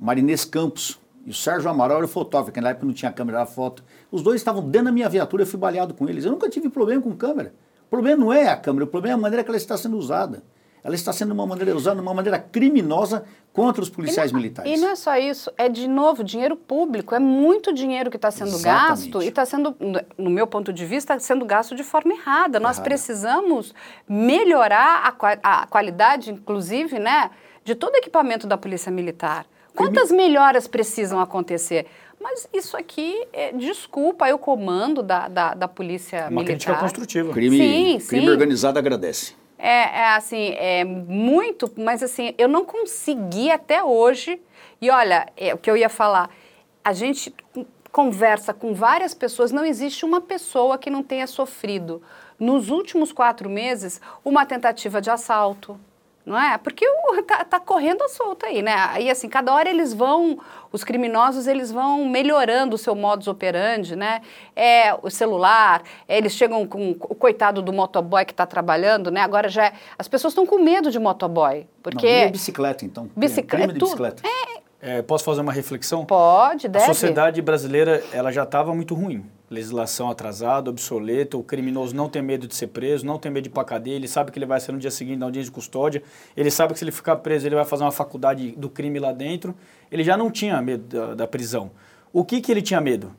Marinês 0.00 0.44
Campos. 0.44 0.98
E 1.24 1.30
o 1.30 1.34
Sérgio 1.34 1.70
Amaral 1.70 1.98
era 1.98 2.04
o 2.04 2.08
fotógrafo, 2.08 2.52
que 2.52 2.60
na 2.60 2.70
época 2.70 2.84
não 2.84 2.92
tinha 2.92 3.12
câmera, 3.12 3.38
era 3.38 3.46
foto. 3.46 3.82
Os 4.10 4.22
dois 4.22 4.40
estavam 4.40 4.60
dentro 4.68 4.86
da 4.86 4.92
minha 4.92 5.08
viatura, 5.08 5.44
eu 5.44 5.46
fui 5.46 5.58
baleado 5.58 5.94
com 5.94 6.08
eles. 6.08 6.24
Eu 6.24 6.32
nunca 6.32 6.50
tive 6.50 6.68
problema 6.68 7.00
com 7.00 7.14
câmera. 7.14 7.54
O 7.86 7.90
problema 7.90 8.24
não 8.24 8.32
é 8.32 8.48
a 8.48 8.56
câmera, 8.56 8.84
o 8.84 8.88
problema 8.88 9.16
é 9.16 9.18
a 9.18 9.22
maneira 9.22 9.44
que 9.44 9.50
ela 9.50 9.56
está 9.56 9.76
sendo 9.76 9.96
usada 9.96 10.42
ela 10.84 10.94
está 10.94 11.14
sendo 11.14 11.32
uma 11.32 11.46
maneira, 11.46 11.74
usada 11.74 11.96
de 11.96 12.02
uma 12.02 12.12
maneira 12.12 12.38
criminosa 12.38 13.24
contra 13.54 13.82
os 13.82 13.88
policiais 13.88 14.30
e 14.30 14.34
não, 14.34 14.40
militares. 14.40 14.70
E 14.70 14.76
não 14.76 14.90
é 14.90 14.94
só 14.94 15.16
isso, 15.16 15.50
é 15.56 15.66
de 15.66 15.88
novo 15.88 16.22
dinheiro 16.22 16.56
público, 16.56 17.14
é 17.14 17.18
muito 17.18 17.72
dinheiro 17.72 18.10
que 18.10 18.16
está 18.16 18.30
sendo 18.30 18.48
Exatamente. 18.48 19.08
gasto 19.08 19.22
e 19.22 19.28
está 19.28 19.46
sendo, 19.46 19.74
no 20.18 20.28
meu 20.28 20.46
ponto 20.46 20.74
de 20.74 20.84
vista, 20.84 21.18
sendo 21.18 21.46
gasto 21.46 21.74
de 21.74 21.82
forma 21.82 22.12
errada. 22.12 22.60
Nós 22.60 22.76
Errada. 22.76 22.90
precisamos 22.90 23.74
melhorar 24.06 25.16
a, 25.42 25.62
a, 25.62 25.66
qualidade, 25.66 26.30
inclusive, 26.30 26.98
né, 26.98 27.30
de 27.64 27.74
todo 27.74 27.94
o 27.94 27.96
equipamento 27.96 28.46
da 28.46 28.58
Polícia 28.58 28.92
Militar. 28.92 29.46
Quantas 29.74 30.12
melhoras 30.12 30.68
precisam 30.68 31.18
acontecer? 31.18 31.86
Mas 32.20 32.46
isso 32.52 32.76
aqui, 32.76 33.26
é, 33.32 33.52
desculpa, 33.52 34.28
é 34.28 34.34
o 34.34 34.38
comando 34.38 35.02
da, 35.02 35.28
da, 35.28 35.54
da 35.54 35.66
Polícia 35.66 36.28
Uma 36.28 36.30
Militar. 36.30 36.40
Uma 36.40 36.44
crítica 36.44 36.74
construtiva. 36.74 37.32
Crime, 37.32 37.56
sim, 37.56 38.06
crime 38.06 38.26
sim. 38.26 38.30
organizado 38.30 38.78
agradece. 38.78 39.43
É, 39.58 39.68
é, 39.68 40.14
assim, 40.14 40.50
é 40.56 40.84
muito, 40.84 41.70
mas 41.76 42.02
assim, 42.02 42.34
eu 42.36 42.48
não 42.48 42.64
consegui 42.64 43.50
até 43.50 43.82
hoje. 43.82 44.40
E 44.80 44.90
olha, 44.90 45.28
é, 45.36 45.54
o 45.54 45.58
que 45.58 45.70
eu 45.70 45.76
ia 45.76 45.88
falar, 45.88 46.30
a 46.82 46.92
gente 46.92 47.34
conversa 47.90 48.52
com 48.52 48.74
várias 48.74 49.14
pessoas, 49.14 49.52
não 49.52 49.64
existe 49.64 50.04
uma 50.04 50.20
pessoa 50.20 50.76
que 50.76 50.90
não 50.90 51.02
tenha 51.02 51.26
sofrido 51.28 52.02
nos 52.38 52.68
últimos 52.68 53.12
quatro 53.12 53.48
meses 53.48 54.00
uma 54.24 54.44
tentativa 54.44 55.00
de 55.00 55.10
assalto, 55.10 55.78
não 56.24 56.40
é? 56.40 56.56
Porque 56.58 56.86
o, 56.86 57.22
tá, 57.24 57.44
tá 57.44 57.60
correndo 57.60 58.02
a 58.02 58.08
solta 58.08 58.46
aí, 58.46 58.62
né? 58.62 58.74
E 59.00 59.10
assim, 59.10 59.28
cada 59.28 59.52
hora 59.52 59.68
eles 59.68 59.92
vão, 59.92 60.38
os 60.72 60.82
criminosos, 60.82 61.46
eles 61.46 61.70
vão 61.70 62.06
melhorando 62.06 62.76
o 62.76 62.78
seu 62.78 62.94
modus 62.94 63.28
operandi, 63.28 63.94
né? 63.94 64.22
É 64.56 64.94
o 65.02 65.10
celular, 65.10 65.82
é, 66.08 66.16
eles 66.16 66.32
chegam 66.32 66.66
com 66.66 66.92
o 66.92 67.14
coitado 67.14 67.60
do 67.60 67.72
motoboy 67.72 68.24
que 68.24 68.32
está 68.32 68.46
trabalhando, 68.46 69.10
né? 69.10 69.20
Agora 69.20 69.48
já 69.48 69.66
é, 69.66 69.72
as 69.98 70.08
pessoas 70.08 70.32
estão 70.32 70.46
com 70.46 70.58
medo 70.58 70.90
de 70.90 70.98
motoboy, 70.98 71.66
porque... 71.82 72.06
Não, 72.06 72.12
e 72.12 72.22
é 72.22 72.30
bicicleta, 72.30 72.84
então? 72.84 73.10
Bicicleta, 73.14 73.64
é, 73.64 73.74
de 73.74 73.78
bicicleta. 73.78 74.22
É, 74.26 74.98
é, 74.98 75.02
posso 75.02 75.24
fazer 75.24 75.40
uma 75.40 75.52
reflexão? 75.52 76.04
Pode, 76.04 76.68
deve. 76.68 76.84
A 76.84 76.88
sociedade 76.88 77.40
brasileira, 77.40 78.02
ela 78.12 78.30
já 78.30 78.42
estava 78.42 78.74
muito 78.74 78.94
ruim 78.94 79.24
legislação 79.50 80.10
atrasada, 80.10 80.70
obsoleta, 80.70 81.36
o 81.36 81.42
criminoso 81.42 81.94
não 81.94 82.08
tem 82.08 82.22
medo 82.22 82.46
de 82.46 82.54
ser 82.54 82.68
preso, 82.68 83.04
não 83.04 83.18
tem 83.18 83.30
medo 83.30 83.44
de 83.44 83.50
ir 83.50 83.52
para 83.52 83.64
cadeia, 83.64 83.94
ele 83.94 84.08
sabe 84.08 84.32
que 84.32 84.38
ele 84.38 84.46
vai 84.46 84.58
ser 84.58 84.72
no 84.72 84.78
dia 84.78 84.90
seguinte 84.90 85.18
na 85.18 85.26
audiência 85.26 85.50
de 85.50 85.54
custódia, 85.54 86.02
ele 86.36 86.50
sabe 86.50 86.72
que 86.72 86.78
se 86.78 86.84
ele 86.84 86.92
ficar 86.92 87.16
preso 87.16 87.46
ele 87.46 87.54
vai 87.54 87.64
fazer 87.64 87.84
uma 87.84 87.92
faculdade 87.92 88.52
do 88.52 88.68
crime 88.68 88.98
lá 88.98 89.12
dentro, 89.12 89.54
ele 89.90 90.02
já 90.02 90.16
não 90.16 90.30
tinha 90.30 90.60
medo 90.62 90.84
da, 90.84 91.14
da 91.14 91.26
prisão. 91.26 91.70
O 92.12 92.24
que, 92.24 92.40
que 92.40 92.50
ele 92.50 92.62
tinha 92.62 92.80
medo? 92.80 93.14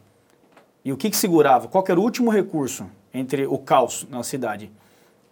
E 0.83 0.91
o 0.91 0.97
que, 0.97 1.09
que 1.09 1.17
segurava? 1.17 1.67
Qual 1.67 1.83
era 1.87 1.99
o 1.99 2.03
último 2.03 2.29
recurso 2.29 2.89
entre 3.13 3.45
o 3.45 3.57
caos 3.57 4.07
na 4.09 4.23
cidade? 4.23 4.71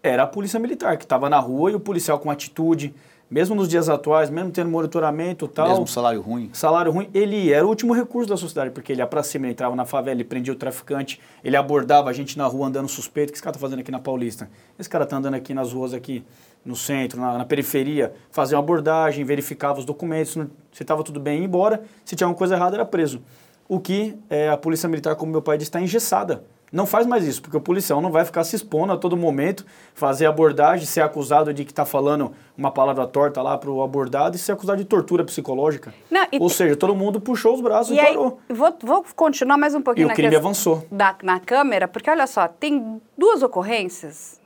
Era 0.02 0.24
a 0.24 0.28
polícia 0.28 0.60
militar, 0.60 0.98
que 0.98 1.06
estava 1.06 1.30
na 1.30 1.40
rua 1.40 1.72
e 1.72 1.76
o 1.76 1.80
policial 1.80 2.20
com 2.20 2.30
atitude, 2.30 2.94
mesmo 3.30 3.56
nos 3.56 3.68
dias 3.68 3.90
atuais, 3.90 4.30
mesmo 4.30 4.52
tendo 4.52 4.70
monitoramento 4.70 5.48
tal. 5.48 5.70
Mesmo 5.70 5.88
salário 5.88 6.22
ruim. 6.22 6.50
Salário 6.54 6.92
ruim, 6.92 7.10
ele 7.14 7.52
era 7.52 7.66
o 7.66 7.70
último 7.70 7.94
recurso 7.94 8.30
da 8.30 8.38
sociedade, 8.38 8.72
porque 8.72 8.92
ele 8.92 9.02
ia 9.02 9.08
pra 9.08 9.24
cima, 9.24 9.46
ele 9.46 9.54
entrava 9.54 9.76
na 9.76 9.86
favela, 9.86 10.18
ele 10.18 10.24
prendia 10.24 10.54
o 10.54 10.56
traficante, 10.56 11.20
ele 11.44 11.56
abordava 11.56 12.10
a 12.10 12.14
gente 12.14 12.38
na 12.38 12.46
rua 12.46 12.68
andando 12.68 12.88
suspeito. 12.88 13.30
O 13.30 13.32
que 13.32 13.38
esse 13.38 13.44
cara 13.44 13.54
tá 13.54 13.60
fazendo 13.60 13.80
aqui 13.80 13.92
na 13.92 14.00
Paulista? 14.00 14.50
Esse 14.78 14.90
cara 14.90 15.06
tá 15.06 15.18
andando 15.18 15.34
aqui 15.34 15.54
nas 15.54 15.74
ruas 15.74 15.94
aqui, 15.94 16.24
no 16.64 16.76
centro, 16.76 17.20
na, 17.20 17.40
na 17.40 17.46
periferia, 17.46 18.14
fazia 18.32 18.58
uma 18.58 18.64
abordagem, 18.64 19.26
verificava 19.26 19.80
os 19.80 19.86
documentos, 19.86 20.34
se 20.72 20.84
estava 20.84 21.04
tudo 21.04 21.20
bem, 21.20 21.40
ia 21.40 21.46
embora. 21.46 21.84
Se 22.06 22.16
tinha 22.16 22.26
alguma 22.26 22.38
coisa 22.38 22.56
errada, 22.56 22.76
era 22.76 22.86
preso. 22.86 23.22
O 23.68 23.80
que 23.80 24.16
é, 24.30 24.50
a 24.50 24.58
polícia 24.58 24.88
militar, 24.88 25.16
como 25.16 25.32
meu 25.32 25.42
pai 25.42 25.58
disse, 25.58 25.70
está 25.70 25.82
engessada 25.82 26.44
não 26.74 26.88
faz 26.88 27.06
mais 27.06 27.24
isso, 27.24 27.40
porque 27.40 27.56
o 27.56 27.62
policial 27.62 28.02
não 28.02 28.12
vai 28.12 28.26
ficar 28.26 28.44
se 28.44 28.56
expondo 28.56 28.94
a 28.94 28.98
todo 28.98 29.16
momento, 29.16 29.64
fazer 29.94 30.26
abordagem, 30.26 30.88
ser 30.88 31.02
acusado 31.02 31.54
de 31.54 31.64
que 31.64 31.72
está 31.72 31.86
falando 31.86 32.34
uma 32.58 32.72
palavra 32.72 33.06
torta 33.06 33.44
lá 33.44 33.56
para 33.56 33.70
o 33.70 33.84
abordado 33.84 34.36
e 34.36 34.40
ser 34.40 34.54
acusado 34.54 34.80
de 34.80 34.86
tortura 34.86 35.24
psicológica. 35.24 35.94
Não, 36.10 36.26
Ou 36.40 36.50
seja, 36.50 36.76
todo 36.76 36.96
mundo 36.96 37.22
puxou 37.22 37.54
os 37.54 37.62
braços 37.62 37.92
e, 37.92 37.98
e 37.98 38.00
aí, 38.00 38.16
parou. 38.16 38.40
Vou, 38.50 38.76
vou, 38.82 39.06
continuar 39.16 39.56
mais 39.56 39.76
um 39.76 39.82
pouquinho 39.84 40.10
e 40.10 40.12
o 40.12 40.16
crime 40.16 40.36
avançou. 40.36 40.84
Da, 40.92 41.16
na 41.22 41.40
câmera, 41.40 41.88
porque 41.88 42.10
olha 42.10 42.26
só, 42.26 42.48
tem 42.48 43.00
duas 43.16 43.44
ocorrências 43.44 44.42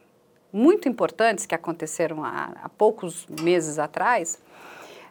muito 0.51 0.89
importantes 0.89 1.45
que 1.45 1.55
aconteceram 1.55 2.25
há, 2.25 2.51
há 2.61 2.67
poucos 2.67 3.25
meses 3.41 3.79
atrás. 3.79 4.37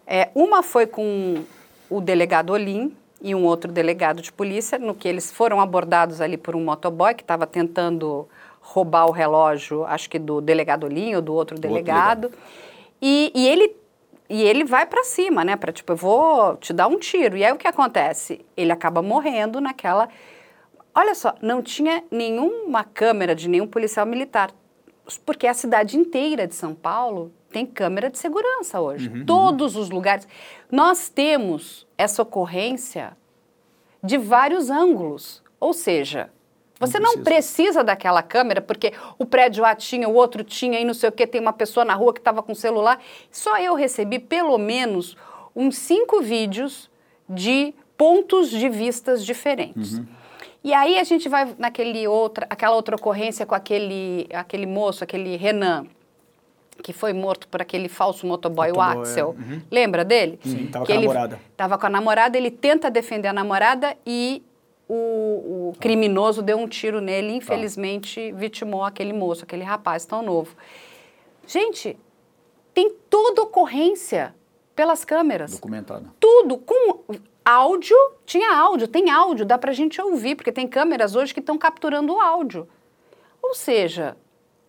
É, 0.06 0.28
uma 0.34 0.62
foi 0.62 0.86
com 0.86 1.44
o 1.88 1.98
delegado 1.98 2.50
Olim, 2.50 2.94
e 3.26 3.34
um 3.34 3.44
outro 3.44 3.72
delegado 3.72 4.22
de 4.22 4.32
polícia, 4.32 4.78
no 4.78 4.94
que 4.94 5.08
eles 5.08 5.32
foram 5.32 5.60
abordados 5.60 6.20
ali 6.20 6.36
por 6.36 6.54
um 6.54 6.64
motoboy 6.64 7.12
que 7.12 7.24
estava 7.24 7.44
tentando 7.44 8.28
roubar 8.60 9.06
o 9.06 9.10
relógio, 9.10 9.84
acho 9.84 10.08
que 10.08 10.16
do 10.16 10.40
delegado 10.40 10.86
Linho, 10.86 11.20
do 11.20 11.34
outro 11.34 11.58
delegado. 11.58 12.26
Outro 12.26 12.38
e, 13.02 13.32
e, 13.34 13.48
ele 13.48 13.74
e 14.30 14.44
ele 14.44 14.64
vai 14.64 14.86
para 14.86 15.02
cima, 15.02 15.44
né? 15.44 15.56
Para 15.56 15.72
tipo, 15.72 15.92
eu 15.92 15.96
vou 15.96 16.56
te 16.58 16.72
dar 16.72 16.86
um 16.86 17.00
tiro. 17.00 17.36
E 17.36 17.44
aí 17.44 17.52
o 17.52 17.56
que 17.56 17.66
acontece? 17.66 18.44
Ele 18.56 18.70
acaba 18.70 19.02
morrendo 19.02 19.60
naquela. 19.60 20.08
Olha 20.94 21.14
só, 21.14 21.34
não 21.42 21.60
tinha 21.60 22.04
nenhuma 22.08 22.84
câmera 22.84 23.34
de 23.34 23.48
nenhum 23.48 23.66
policial 23.66 24.06
militar, 24.06 24.52
porque 25.24 25.48
a 25.48 25.54
cidade 25.54 25.96
inteira 25.96 26.46
de 26.46 26.54
São 26.54 26.76
Paulo 26.76 27.32
tem 27.50 27.66
câmera 27.66 28.10
de 28.10 28.18
segurança 28.18 28.80
hoje. 28.80 29.08
Uhum, 29.08 29.24
Todos 29.24 29.74
uhum. 29.74 29.82
os 29.82 29.90
lugares. 29.90 30.28
Nós 30.70 31.08
temos 31.08 31.86
essa 31.96 32.22
ocorrência 32.22 33.16
de 34.02 34.18
vários 34.18 34.70
ângulos. 34.70 35.42
Ou 35.58 35.72
seja, 35.72 36.30
você 36.78 36.98
não 36.98 37.14
precisa. 37.14 37.24
precisa 37.24 37.84
daquela 37.84 38.22
câmera, 38.22 38.60
porque 38.60 38.92
o 39.18 39.24
prédio 39.24 39.64
A 39.64 39.74
tinha, 39.74 40.08
o 40.08 40.14
outro 40.14 40.44
tinha, 40.44 40.78
e 40.78 40.84
não 40.84 40.94
sei 40.94 41.08
o 41.08 41.12
que, 41.12 41.26
tem 41.26 41.40
uma 41.40 41.52
pessoa 41.52 41.84
na 41.84 41.94
rua 41.94 42.12
que 42.12 42.20
estava 42.20 42.42
com 42.42 42.54
celular. 42.54 43.00
Só 43.30 43.58
eu 43.58 43.74
recebi 43.74 44.18
pelo 44.18 44.58
menos 44.58 45.16
uns 45.54 45.78
cinco 45.78 46.20
vídeos 46.20 46.90
de 47.28 47.74
pontos 47.96 48.50
de 48.50 48.68
vistas 48.68 49.24
diferentes. 49.24 49.98
Uhum. 49.98 50.06
E 50.62 50.74
aí 50.74 50.98
a 50.98 51.04
gente 51.04 51.28
vai 51.28 51.54
naquele 51.58 52.06
outra, 52.06 52.46
aquela 52.50 52.74
outra 52.74 52.96
ocorrência 52.96 53.46
com 53.46 53.54
aquele, 53.54 54.28
aquele 54.32 54.66
moço, 54.66 55.02
aquele 55.02 55.36
Renan, 55.36 55.86
que 56.82 56.92
foi 56.92 57.12
morto 57.12 57.48
por 57.48 57.60
aquele 57.60 57.88
falso 57.88 58.26
motoboy, 58.26 58.70
o 58.72 58.80
Axel. 58.80 59.36
É. 59.38 59.42
Uhum. 59.42 59.62
Lembra 59.70 60.04
dele? 60.04 60.38
Sim, 60.42 60.64
estava 60.64 60.86
com 60.86 60.92
a 60.92 60.96
namorada. 60.96 61.40
Estava 61.50 61.78
com 61.78 61.86
a 61.86 61.90
namorada, 61.90 62.38
ele 62.38 62.50
tenta 62.50 62.90
defender 62.90 63.28
a 63.28 63.32
namorada 63.32 63.96
e 64.06 64.42
o, 64.88 65.70
o 65.70 65.76
criminoso 65.80 66.42
deu 66.42 66.58
um 66.58 66.68
tiro 66.68 67.00
nele 67.00 67.32
e, 67.32 67.36
infelizmente, 67.36 68.30
tá. 68.30 68.38
vitimou 68.38 68.84
aquele 68.84 69.12
moço, 69.12 69.44
aquele 69.44 69.64
rapaz 69.64 70.06
tão 70.06 70.22
novo. 70.22 70.56
Gente, 71.46 71.98
tem 72.72 72.90
toda 73.08 73.42
ocorrência 73.42 74.34
pelas 74.74 75.04
câmeras. 75.04 75.52
Documentado. 75.52 76.12
Tudo, 76.20 76.58
com 76.58 77.04
áudio, 77.44 77.96
tinha 78.24 78.54
áudio, 78.54 78.86
tem 78.86 79.10
áudio, 79.10 79.46
dá 79.46 79.56
pra 79.56 79.72
gente 79.72 80.00
ouvir, 80.00 80.34
porque 80.34 80.52
tem 80.52 80.68
câmeras 80.68 81.14
hoje 81.14 81.32
que 81.32 81.40
estão 81.40 81.56
capturando 81.56 82.14
o 82.14 82.20
áudio. 82.20 82.68
Ou 83.42 83.54
seja, 83.54 84.16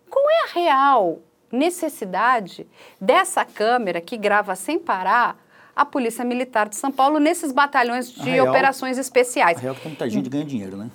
qual 0.08 0.24
é 0.30 0.44
a 0.44 0.46
real 0.46 1.20
necessidade 1.50 2.66
dessa 3.00 3.44
câmera 3.44 4.00
que 4.00 4.16
grava 4.16 4.54
sem 4.54 4.78
parar 4.78 5.36
a 5.74 5.84
Polícia 5.84 6.24
Militar 6.24 6.68
de 6.68 6.74
São 6.74 6.90
Paulo 6.90 7.20
nesses 7.20 7.52
batalhões 7.52 8.10
de 8.10 8.30
real, 8.30 8.48
operações 8.48 8.98
especiais. 8.98 9.58
A 9.58 9.60
real 9.60 9.74
é 9.76 9.78
que 9.78 9.86
muita 9.86 10.10
gente 10.10 10.28
ganha 10.28 10.44
dinheiro, 10.44 10.76
né? 10.76 10.90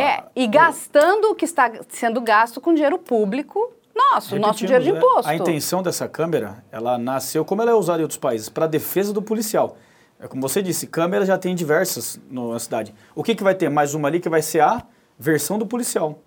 É, 0.00 0.24
e 0.34 0.46
gastando 0.48 1.30
o 1.30 1.34
que 1.36 1.44
está 1.44 1.70
sendo 1.88 2.20
gasto 2.20 2.60
com 2.60 2.74
dinheiro 2.74 2.98
público 2.98 3.72
nosso, 3.94 4.36
nosso 4.36 4.58
dinheiro 4.58 4.82
de 4.82 4.90
né? 4.90 4.98
imposto. 4.98 5.30
A 5.30 5.36
intenção 5.36 5.84
dessa 5.84 6.08
câmera, 6.08 6.64
ela 6.72 6.98
nasceu, 6.98 7.44
como 7.44 7.62
ela 7.62 7.70
é 7.70 7.74
usada 7.74 8.00
em 8.00 8.02
outros 8.02 8.18
países, 8.18 8.48
para 8.48 8.64
a 8.64 8.68
defesa 8.68 9.12
do 9.12 9.22
policial. 9.22 9.76
É 10.18 10.26
como 10.26 10.42
você 10.42 10.60
disse, 10.60 10.88
câmera 10.88 11.24
já 11.24 11.38
tem 11.38 11.54
diversas 11.54 12.20
na 12.28 12.58
cidade. 12.58 12.92
O 13.14 13.22
que, 13.22 13.36
que 13.36 13.42
vai 13.42 13.54
ter? 13.54 13.68
Mais 13.68 13.94
uma 13.94 14.08
ali 14.08 14.18
que 14.18 14.28
vai 14.28 14.42
ser 14.42 14.60
a 14.60 14.82
versão 15.16 15.58
do 15.58 15.66
policial. 15.66 16.18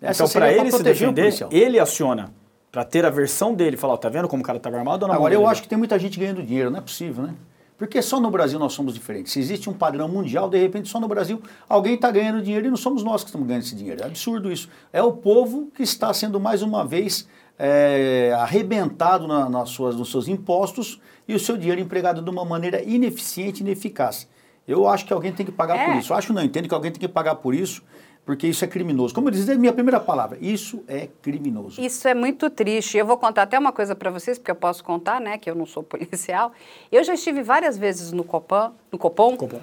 Essa 0.00 0.24
então, 0.24 0.32
para 0.32 0.52
ele 0.52 0.70
se 0.70 0.82
defender, 0.82 1.32
ele 1.50 1.80
aciona 1.80 2.32
para 2.76 2.84
ter 2.84 3.06
a 3.06 3.08
versão 3.08 3.54
dele, 3.54 3.74
falar, 3.74 3.94
oh, 3.94 3.96
tá 3.96 4.10
vendo 4.10 4.28
como 4.28 4.42
o 4.42 4.44
cara 4.44 4.58
estava 4.58 4.76
armado 4.76 5.04
ou 5.04 5.08
não? 5.08 5.14
Agora, 5.14 5.32
eu 5.32 5.46
acho 5.46 5.62
que 5.62 5.68
tem 5.68 5.78
muita 5.78 5.98
gente 5.98 6.20
ganhando 6.20 6.42
dinheiro, 6.42 6.70
não 6.70 6.76
é 6.78 6.82
possível, 6.82 7.24
né? 7.24 7.34
Porque 7.78 8.02
só 8.02 8.20
no 8.20 8.30
Brasil 8.30 8.58
nós 8.58 8.74
somos 8.74 8.92
diferentes. 8.92 9.32
Se 9.32 9.40
existe 9.40 9.70
um 9.70 9.72
padrão 9.72 10.06
mundial, 10.06 10.46
de 10.50 10.58
repente 10.58 10.90
só 10.90 11.00
no 11.00 11.08
Brasil 11.08 11.40
alguém 11.66 11.94
está 11.94 12.10
ganhando 12.10 12.42
dinheiro 12.42 12.66
e 12.66 12.68
não 12.68 12.76
somos 12.76 13.02
nós 13.02 13.22
que 13.22 13.30
estamos 13.30 13.48
ganhando 13.48 13.62
esse 13.62 13.74
dinheiro. 13.74 14.02
É 14.02 14.04
absurdo 14.04 14.52
isso. 14.52 14.68
É 14.92 15.02
o 15.02 15.10
povo 15.10 15.70
que 15.74 15.82
está 15.82 16.12
sendo 16.12 16.38
mais 16.38 16.60
uma 16.60 16.84
vez 16.84 17.26
é, 17.58 18.36
arrebentado 18.38 19.26
na, 19.26 19.48
nas 19.48 19.70
suas, 19.70 19.96
nos 19.96 20.10
seus 20.10 20.28
impostos 20.28 21.00
e 21.26 21.34
o 21.34 21.40
seu 21.40 21.56
dinheiro 21.56 21.80
empregado 21.80 22.20
de 22.20 22.28
uma 22.28 22.44
maneira 22.44 22.82
ineficiente 22.82 23.62
e 23.62 23.64
ineficaz. 23.64 24.28
Eu 24.68 24.86
acho 24.86 25.06
que 25.06 25.14
alguém 25.14 25.32
tem 25.32 25.46
que 25.46 25.52
pagar 25.52 25.78
é. 25.78 25.86
por 25.86 25.94
isso. 25.94 26.12
Eu 26.12 26.16
acho 26.18 26.30
não, 26.30 26.44
entendo 26.44 26.68
que 26.68 26.74
alguém 26.74 26.92
tem 26.92 27.00
que 27.00 27.08
pagar 27.08 27.36
por 27.36 27.54
isso 27.54 27.82
porque 28.26 28.48
isso 28.48 28.64
é 28.64 28.68
criminoso. 28.68 29.14
Como 29.14 29.28
eu 29.28 29.32
disse, 29.32 29.50
é 29.50 29.54
a 29.54 29.58
minha 29.58 29.72
primeira 29.72 30.00
palavra, 30.00 30.36
isso 30.40 30.82
é 30.88 31.08
criminoso. 31.22 31.80
Isso 31.80 32.06
é 32.08 32.12
muito 32.12 32.50
triste. 32.50 32.98
Eu 32.98 33.06
vou 33.06 33.16
contar 33.16 33.42
até 33.42 33.56
uma 33.56 33.72
coisa 33.72 33.94
para 33.94 34.10
vocês, 34.10 34.36
porque 34.36 34.50
eu 34.50 34.56
posso 34.56 34.82
contar, 34.82 35.20
né, 35.20 35.38
que 35.38 35.48
eu 35.48 35.54
não 35.54 35.64
sou 35.64 35.80
policial. 35.84 36.52
Eu 36.90 37.04
já 37.04 37.14
estive 37.14 37.42
várias 37.42 37.78
vezes 37.78 38.10
no 38.10 38.24
Copan, 38.24 38.72
no 38.90 38.98
Copom. 38.98 39.36
Copom 39.36 39.60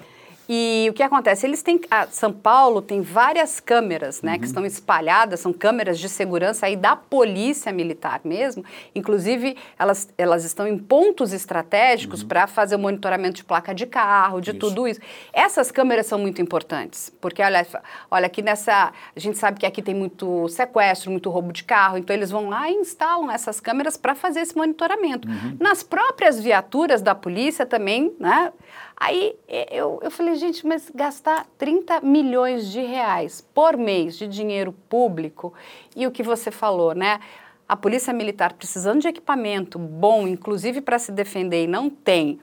e 0.48 0.86
o 0.90 0.92
que 0.92 1.02
acontece? 1.02 1.46
Eles 1.46 1.62
têm. 1.62 1.80
São 2.10 2.32
Paulo 2.32 2.82
tem 2.82 3.00
várias 3.00 3.60
câmeras, 3.60 4.20
né, 4.20 4.32
uhum. 4.32 4.38
que 4.38 4.46
estão 4.46 4.66
espalhadas, 4.66 5.40
são 5.40 5.52
câmeras 5.52 5.98
de 5.98 6.08
segurança 6.08 6.66
aí 6.66 6.76
da 6.76 6.94
polícia 6.94 7.72
militar 7.72 8.20
mesmo. 8.24 8.64
Inclusive, 8.94 9.56
elas, 9.78 10.08
elas 10.18 10.44
estão 10.44 10.66
em 10.66 10.76
pontos 10.76 11.32
estratégicos 11.32 12.22
uhum. 12.22 12.28
para 12.28 12.46
fazer 12.46 12.76
o 12.76 12.78
monitoramento 12.78 13.36
de 13.36 13.44
placa 13.44 13.74
de 13.74 13.86
carro, 13.86 14.40
de 14.40 14.50
isso. 14.50 14.60
tudo 14.60 14.86
isso. 14.86 15.00
Essas 15.32 15.70
câmeras 15.70 16.06
são 16.06 16.18
muito 16.18 16.42
importantes, 16.42 17.10
porque 17.20 17.42
olha, 17.42 17.66
olha, 18.10 18.26
aqui 18.26 18.42
nessa. 18.42 18.92
A 19.16 19.20
gente 19.20 19.38
sabe 19.38 19.58
que 19.58 19.66
aqui 19.66 19.80
tem 19.80 19.94
muito 19.94 20.46
sequestro, 20.48 21.10
muito 21.10 21.30
roubo 21.30 21.52
de 21.52 21.64
carro, 21.64 21.96
então 21.96 22.14
eles 22.14 22.30
vão 22.30 22.48
lá 22.48 22.68
e 22.68 22.74
instalam 22.74 23.30
essas 23.30 23.60
câmeras 23.60 23.96
para 23.96 24.14
fazer 24.14 24.40
esse 24.40 24.54
monitoramento. 24.56 25.26
Uhum. 25.26 25.56
Nas 25.58 25.82
próprias 25.82 26.38
viaturas 26.38 27.00
da 27.00 27.14
polícia 27.14 27.64
também, 27.64 28.14
né? 28.20 28.52
Aí 28.96 29.36
eu, 29.70 29.98
eu 30.02 30.10
falei, 30.10 30.34
gente, 30.36 30.66
mas 30.66 30.90
gastar 30.94 31.46
30 31.58 32.00
milhões 32.00 32.70
de 32.70 32.80
reais 32.80 33.40
por 33.40 33.76
mês 33.76 34.16
de 34.16 34.28
dinheiro 34.28 34.72
público 34.88 35.52
e 35.96 36.06
o 36.06 36.10
que 36.10 36.22
você 36.22 36.50
falou, 36.50 36.94
né? 36.94 37.20
A 37.68 37.76
Polícia 37.76 38.12
Militar 38.12 38.52
precisando 38.52 39.00
de 39.00 39.08
equipamento 39.08 39.78
bom, 39.78 40.28
inclusive 40.28 40.80
para 40.80 40.98
se 40.98 41.10
defender, 41.10 41.64
e 41.64 41.66
não 41.66 41.90
tem. 41.90 42.38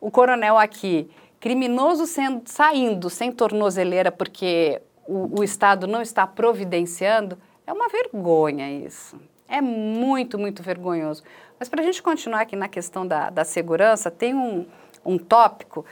O 0.00 0.10
coronel 0.10 0.56
aqui, 0.58 1.10
criminoso 1.40 2.06
sendo, 2.06 2.42
saindo 2.46 3.10
sem 3.10 3.32
tornozeleira 3.32 4.12
porque 4.12 4.80
o, 5.06 5.40
o 5.40 5.44
Estado 5.44 5.86
não 5.86 6.00
está 6.00 6.26
providenciando, 6.26 7.38
é 7.66 7.72
uma 7.72 7.88
vergonha 7.88 8.70
isso. 8.70 9.20
É 9.48 9.60
muito, 9.60 10.38
muito 10.38 10.62
vergonhoso. 10.62 11.22
Mas 11.58 11.68
para 11.68 11.82
a 11.82 11.84
gente 11.84 12.02
continuar 12.02 12.40
aqui 12.40 12.56
na 12.56 12.68
questão 12.68 13.06
da, 13.06 13.30
da 13.30 13.44
segurança, 13.44 14.10
tem 14.10 14.34
um, 14.34 14.66
um 15.04 15.18
tópico 15.18 15.84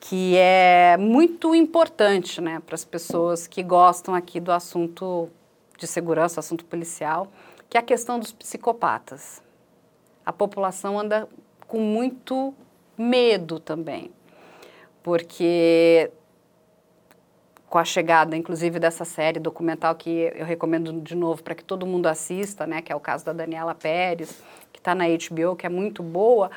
que 0.00 0.36
é 0.36 0.96
muito 0.96 1.54
importante 1.54 2.40
né, 2.40 2.60
para 2.64 2.74
as 2.74 2.84
pessoas 2.84 3.46
que 3.46 3.62
gostam 3.62 4.14
aqui 4.14 4.40
do 4.40 4.50
assunto 4.50 5.28
de 5.78 5.86
segurança, 5.86 6.40
assunto 6.40 6.64
policial, 6.64 7.28
que 7.68 7.76
é 7.76 7.80
a 7.80 7.82
questão 7.82 8.18
dos 8.18 8.32
psicopatas. 8.32 9.42
A 10.24 10.32
população 10.32 10.98
anda 10.98 11.28
com 11.66 11.78
muito 11.78 12.54
medo 12.96 13.60
também, 13.60 14.10
porque 15.02 16.10
com 17.70 17.78
a 17.78 17.84
chegada, 17.84 18.36
inclusive, 18.36 18.80
dessa 18.80 19.04
série 19.04 19.38
documental 19.38 19.94
que 19.94 20.10
eu 20.34 20.44
recomendo 20.44 20.92
de 21.00 21.14
novo 21.14 21.40
para 21.40 21.54
que 21.54 21.62
todo 21.62 21.86
mundo 21.86 22.06
assista, 22.06 22.66
né, 22.66 22.82
que 22.82 22.92
é 22.92 22.96
o 22.96 23.00
caso 23.00 23.24
da 23.24 23.32
Daniela 23.32 23.76
Pérez, 23.76 24.42
que 24.72 24.80
está 24.80 24.92
na 24.92 25.04
HBO, 25.06 25.54
que 25.54 25.64
é 25.64 25.68
muito 25.68 26.02
boa, 26.02 26.50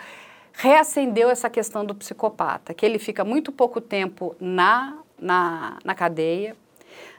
reacendeu 0.53 1.29
essa 1.29 1.49
questão 1.49 1.83
do 1.83 1.95
psicopata, 1.95 2.73
que 2.73 2.85
ele 2.85 2.99
fica 2.99 3.23
muito 3.23 3.51
pouco 3.51 3.81
tempo 3.81 4.35
na, 4.39 4.99
na, 5.19 5.79
na 5.83 5.95
cadeia. 5.95 6.55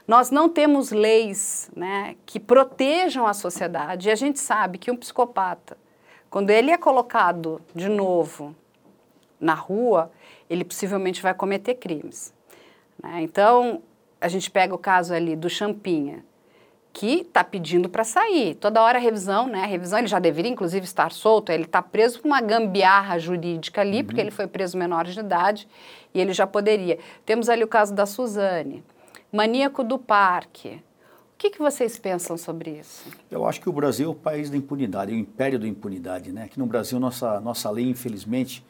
Nós 0.07 0.31
não 0.31 0.47
temos 0.47 0.91
leis 0.91 1.69
né, 1.75 2.15
que 2.25 2.39
protejam 2.39 3.25
a 3.25 3.33
sociedade 3.33 4.07
e 4.07 4.11
a 4.11 4.15
gente 4.15 4.39
sabe 4.39 4.77
que 4.77 4.89
um 4.89 4.95
psicopata, 4.95 5.77
quando 6.29 6.49
ele 6.49 6.71
é 6.71 6.77
colocado 6.77 7.61
de 7.73 7.89
novo 7.89 8.55
na 9.39 9.53
rua, 9.53 10.11
ele 10.49 10.63
possivelmente 10.63 11.21
vai 11.21 11.33
cometer 11.33 11.75
crimes. 11.75 12.33
Né? 13.01 13.21
Então, 13.21 13.81
a 14.21 14.27
gente 14.27 14.49
pega 14.49 14.73
o 14.73 14.77
caso 14.77 15.13
ali 15.13 15.35
do 15.35 15.49
Champinha 15.49 16.23
que 16.95 17.23
está 17.23 17.43
pedindo 17.43 17.89
para 17.89 18.05
sair. 18.05 18.55
Toda 18.55 18.81
hora 18.81 18.97
a 18.97 19.01
revisão, 19.01 19.47
né? 19.47 19.63
A 19.63 19.65
revisão 19.65 19.99
ele 19.99 20.07
já 20.07 20.17
deveria, 20.17 20.49
inclusive, 20.49 20.85
estar 20.85 21.11
solto. 21.11 21.51
Ele 21.51 21.65
está 21.65 21.81
preso 21.81 22.21
por 22.21 22.27
uma 22.27 22.39
gambiarra 22.39 23.19
jurídica 23.19 23.81
ali, 23.81 23.97
uhum. 23.97 24.05
porque 24.05 24.21
ele 24.21 24.31
foi 24.31 24.47
preso 24.47 24.77
menor 24.77 25.03
de 25.03 25.19
idade 25.19 25.67
e 26.13 26.21
ele 26.21 26.31
já 26.31 26.47
poderia. 26.47 26.97
Temos 27.25 27.49
ali 27.49 27.65
o 27.65 27.67
caso 27.67 27.93
da 27.93 28.05
Suzane, 28.05 28.81
maníaco 29.29 29.83
do 29.83 29.99
parque. 29.99 30.81
O 31.33 31.37
que, 31.37 31.49
que 31.49 31.59
vocês 31.59 31.99
pensam 31.99 32.37
sobre 32.37 32.79
isso? 32.79 33.03
Eu 33.29 33.45
acho 33.45 33.59
que 33.59 33.67
o 33.67 33.73
Brasil 33.73 34.07
é 34.07 34.11
o 34.11 34.15
país 34.15 34.49
da 34.49 34.55
impunidade, 34.55 35.11
é 35.11 35.15
o 35.15 35.17
império 35.17 35.59
da 35.59 35.67
impunidade, 35.67 36.31
né? 36.31 36.43
Aqui 36.43 36.57
no 36.57 36.65
Brasil, 36.65 36.97
nossa, 36.97 37.41
nossa 37.41 37.69
lei, 37.69 37.89
infelizmente, 37.89 38.65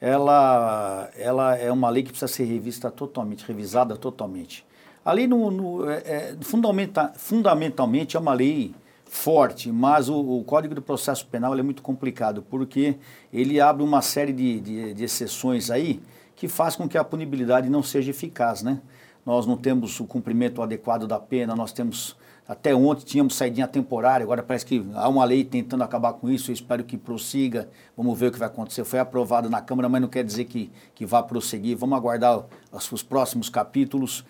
ela, 0.00 1.10
ela 1.16 1.56
é 1.56 1.72
uma 1.72 1.90
lei 1.90 2.04
que 2.04 2.10
precisa 2.10 2.28
ser 2.28 2.44
revista 2.44 2.88
totalmente, 2.88 3.44
revisada 3.44 3.96
totalmente. 3.96 4.64
Ali, 5.04 5.26
no, 5.26 5.50
no 5.50 5.90
é, 5.90 5.96
é, 5.98 6.36
fundamenta, 6.40 7.12
fundamentalmente, 7.16 8.16
é 8.16 8.20
uma 8.20 8.32
lei 8.32 8.74
forte, 9.04 9.70
mas 9.70 10.08
o, 10.08 10.18
o, 10.18 10.42
Código 10.44 10.74
do 10.74 10.80
Processo 10.80 11.26
Penal 11.26 11.56
é 11.58 11.62
muito 11.62 11.82
complicado, 11.82 12.42
porque 12.48 12.96
ele 13.32 13.60
abre 13.60 13.82
uma 13.82 14.00
série 14.00 14.32
de, 14.32 14.60
de, 14.60 14.94
de, 14.94 15.04
exceções 15.04 15.70
aí 15.70 16.00
que 16.34 16.48
faz 16.48 16.74
com 16.74 16.88
que 16.88 16.96
a 16.96 17.04
punibilidade 17.04 17.68
não 17.68 17.82
seja 17.82 18.10
eficaz, 18.10 18.62
né? 18.62 18.80
Nós 19.24 19.46
não 19.46 19.56
temos 19.56 20.00
o 20.00 20.04
cumprimento 20.04 20.62
adequado 20.62 21.06
da 21.06 21.18
pena, 21.18 21.54
nós 21.54 21.72
temos, 21.72 22.16
até 22.48 22.74
ontem 22.74 23.04
tínhamos 23.04 23.36
saidinha 23.36 23.68
temporária, 23.68 24.24
agora 24.24 24.42
parece 24.42 24.66
que 24.66 24.84
há 24.94 25.08
uma 25.08 25.24
lei 25.24 25.44
tentando 25.44 25.84
acabar 25.84 26.14
com 26.14 26.28
isso, 26.28 26.50
eu 26.50 26.54
espero 26.54 26.82
que 26.82 26.96
prossiga, 26.96 27.68
vamos 27.96 28.18
ver 28.18 28.28
o 28.28 28.32
que 28.32 28.38
vai 28.38 28.48
acontecer. 28.48 28.84
Foi 28.84 28.98
aprovado 28.98 29.48
na 29.48 29.60
Câmara, 29.60 29.88
mas 29.88 30.00
não 30.00 30.08
quer 30.08 30.24
dizer 30.24 30.46
que, 30.46 30.70
que 30.94 31.06
vá 31.06 31.22
prosseguir, 31.22 31.76
vamos 31.76 31.96
aguardar 31.96 32.44
os, 32.72 32.90
os 32.90 33.02
próximos 33.02 33.48
capítulos. 33.48 34.24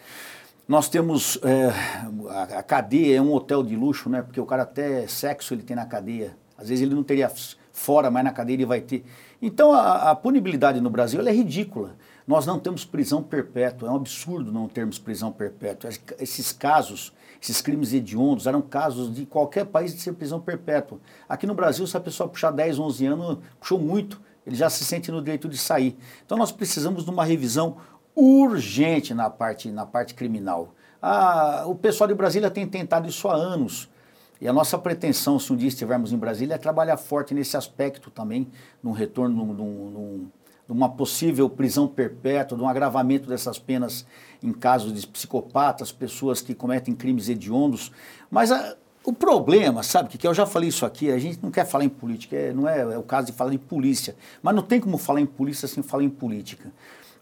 Nós 0.66 0.88
temos 0.88 1.38
é, 1.42 1.70
a, 2.56 2.62
cadeia 2.62 3.18
é 3.18 3.20
um 3.20 3.34
hotel 3.34 3.62
de 3.62 3.76
luxo, 3.76 4.08
né? 4.08 4.22
Porque 4.22 4.40
o 4.40 4.46
cara 4.46 4.62
até 4.62 5.06
sexo 5.06 5.52
ele 5.52 5.62
tem 5.62 5.76
na 5.76 5.84
cadeia. 5.84 6.34
Às 6.56 6.70
vezes 6.70 6.82
ele 6.82 6.94
não 6.94 7.02
teria 7.02 7.30
fora, 7.70 8.10
mas 8.10 8.24
na 8.24 8.32
cadeia 8.32 8.56
ele 8.56 8.64
vai 8.64 8.80
ter. 8.80 9.04
Então 9.42 9.74
a, 9.74 10.10
a 10.10 10.14
punibilidade 10.14 10.80
no 10.80 10.88
Brasil 10.88 11.20
é 11.20 11.32
ridícula. 11.32 11.96
Nós 12.26 12.46
não 12.46 12.58
temos 12.58 12.82
prisão 12.82 13.22
perpétua, 13.22 13.90
é 13.90 13.92
um 13.92 13.96
absurdo 13.96 14.50
não 14.50 14.66
termos 14.66 14.98
prisão 14.98 15.30
perpétua. 15.30 15.90
Esses 16.18 16.50
casos, 16.50 17.12
esses 17.42 17.60
crimes 17.60 17.92
hediondos, 17.92 18.46
eram 18.46 18.62
casos 18.62 19.14
de 19.14 19.26
qualquer 19.26 19.66
país 19.66 19.94
de 19.94 20.00
ser 20.00 20.14
prisão 20.14 20.40
perpétua. 20.40 20.98
Aqui 21.28 21.46
no 21.46 21.54
Brasil, 21.54 21.86
se 21.86 21.94
a 21.94 22.00
pessoa 22.00 22.26
puxar 22.26 22.50
10, 22.50 22.78
11 22.78 23.04
anos, 23.04 23.38
puxou 23.60 23.78
muito, 23.78 24.18
ele 24.46 24.56
já 24.56 24.70
se 24.70 24.84
sente 24.84 25.10
no 25.10 25.20
direito 25.20 25.46
de 25.46 25.58
sair. 25.58 25.96
Então 26.24 26.38
nós 26.38 26.50
precisamos 26.50 27.04
de 27.04 27.10
uma 27.10 27.24
revisão 27.24 27.76
urgente 28.14 29.12
na 29.14 29.28
parte, 29.28 29.70
na 29.70 29.84
parte 29.84 30.14
criminal. 30.14 30.74
Ah, 31.02 31.64
o 31.66 31.74
pessoal 31.74 32.08
de 32.08 32.14
Brasília 32.14 32.50
tem 32.50 32.66
tentado 32.66 33.08
isso 33.08 33.28
há 33.28 33.34
anos. 33.34 33.88
E 34.40 34.48
a 34.48 34.52
nossa 34.52 34.76
pretensão, 34.78 35.38
se 35.38 35.52
um 35.52 35.56
dia 35.56 35.68
estivermos 35.68 36.12
em 36.12 36.18
Brasília, 36.18 36.54
é 36.54 36.58
trabalhar 36.58 36.96
forte 36.96 37.34
nesse 37.34 37.56
aspecto 37.56 38.10
também, 38.10 38.48
num 38.82 38.92
retorno, 38.92 39.44
num, 39.44 39.54
num, 39.54 40.26
numa 40.68 40.88
possível 40.88 41.48
prisão 41.48 41.86
perpétua, 41.86 42.56
de 42.56 42.64
um 42.64 42.68
agravamento 42.68 43.28
dessas 43.28 43.58
penas 43.58 44.06
em 44.42 44.52
casos 44.52 44.92
de 44.92 45.06
psicopatas, 45.06 45.92
pessoas 45.92 46.40
que 46.40 46.54
cometem 46.54 46.94
crimes 46.94 47.28
hediondos. 47.28 47.92
Mas 48.30 48.50
a, 48.50 48.76
o 49.04 49.12
problema, 49.12 49.82
sabe, 49.82 50.08
que, 50.08 50.26
eu 50.26 50.34
já 50.34 50.46
falei 50.46 50.70
isso 50.70 50.86
aqui, 50.86 51.10
a 51.10 51.18
gente 51.18 51.38
não 51.42 51.50
quer 51.50 51.66
falar 51.66 51.84
em 51.84 51.88
política, 51.88 52.34
é, 52.34 52.52
não 52.52 52.68
é, 52.68 52.80
é, 52.80 52.98
o 52.98 53.02
caso 53.02 53.26
de 53.26 53.32
falar 53.32 53.52
em 53.52 53.58
polícia, 53.58 54.16
mas 54.42 54.54
não 54.54 54.62
tem 54.62 54.80
como 54.80 54.96
falar 54.96 55.20
em 55.20 55.26
polícia 55.26 55.68
sem 55.68 55.82
falar 55.82 56.02
em 56.02 56.10
política. 56.10 56.72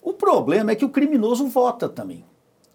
O 0.02 0.12
problema 0.12 0.72
é 0.72 0.74
que 0.74 0.84
o 0.84 0.88
criminoso 0.88 1.46
vota 1.46 1.88
também. 1.88 2.24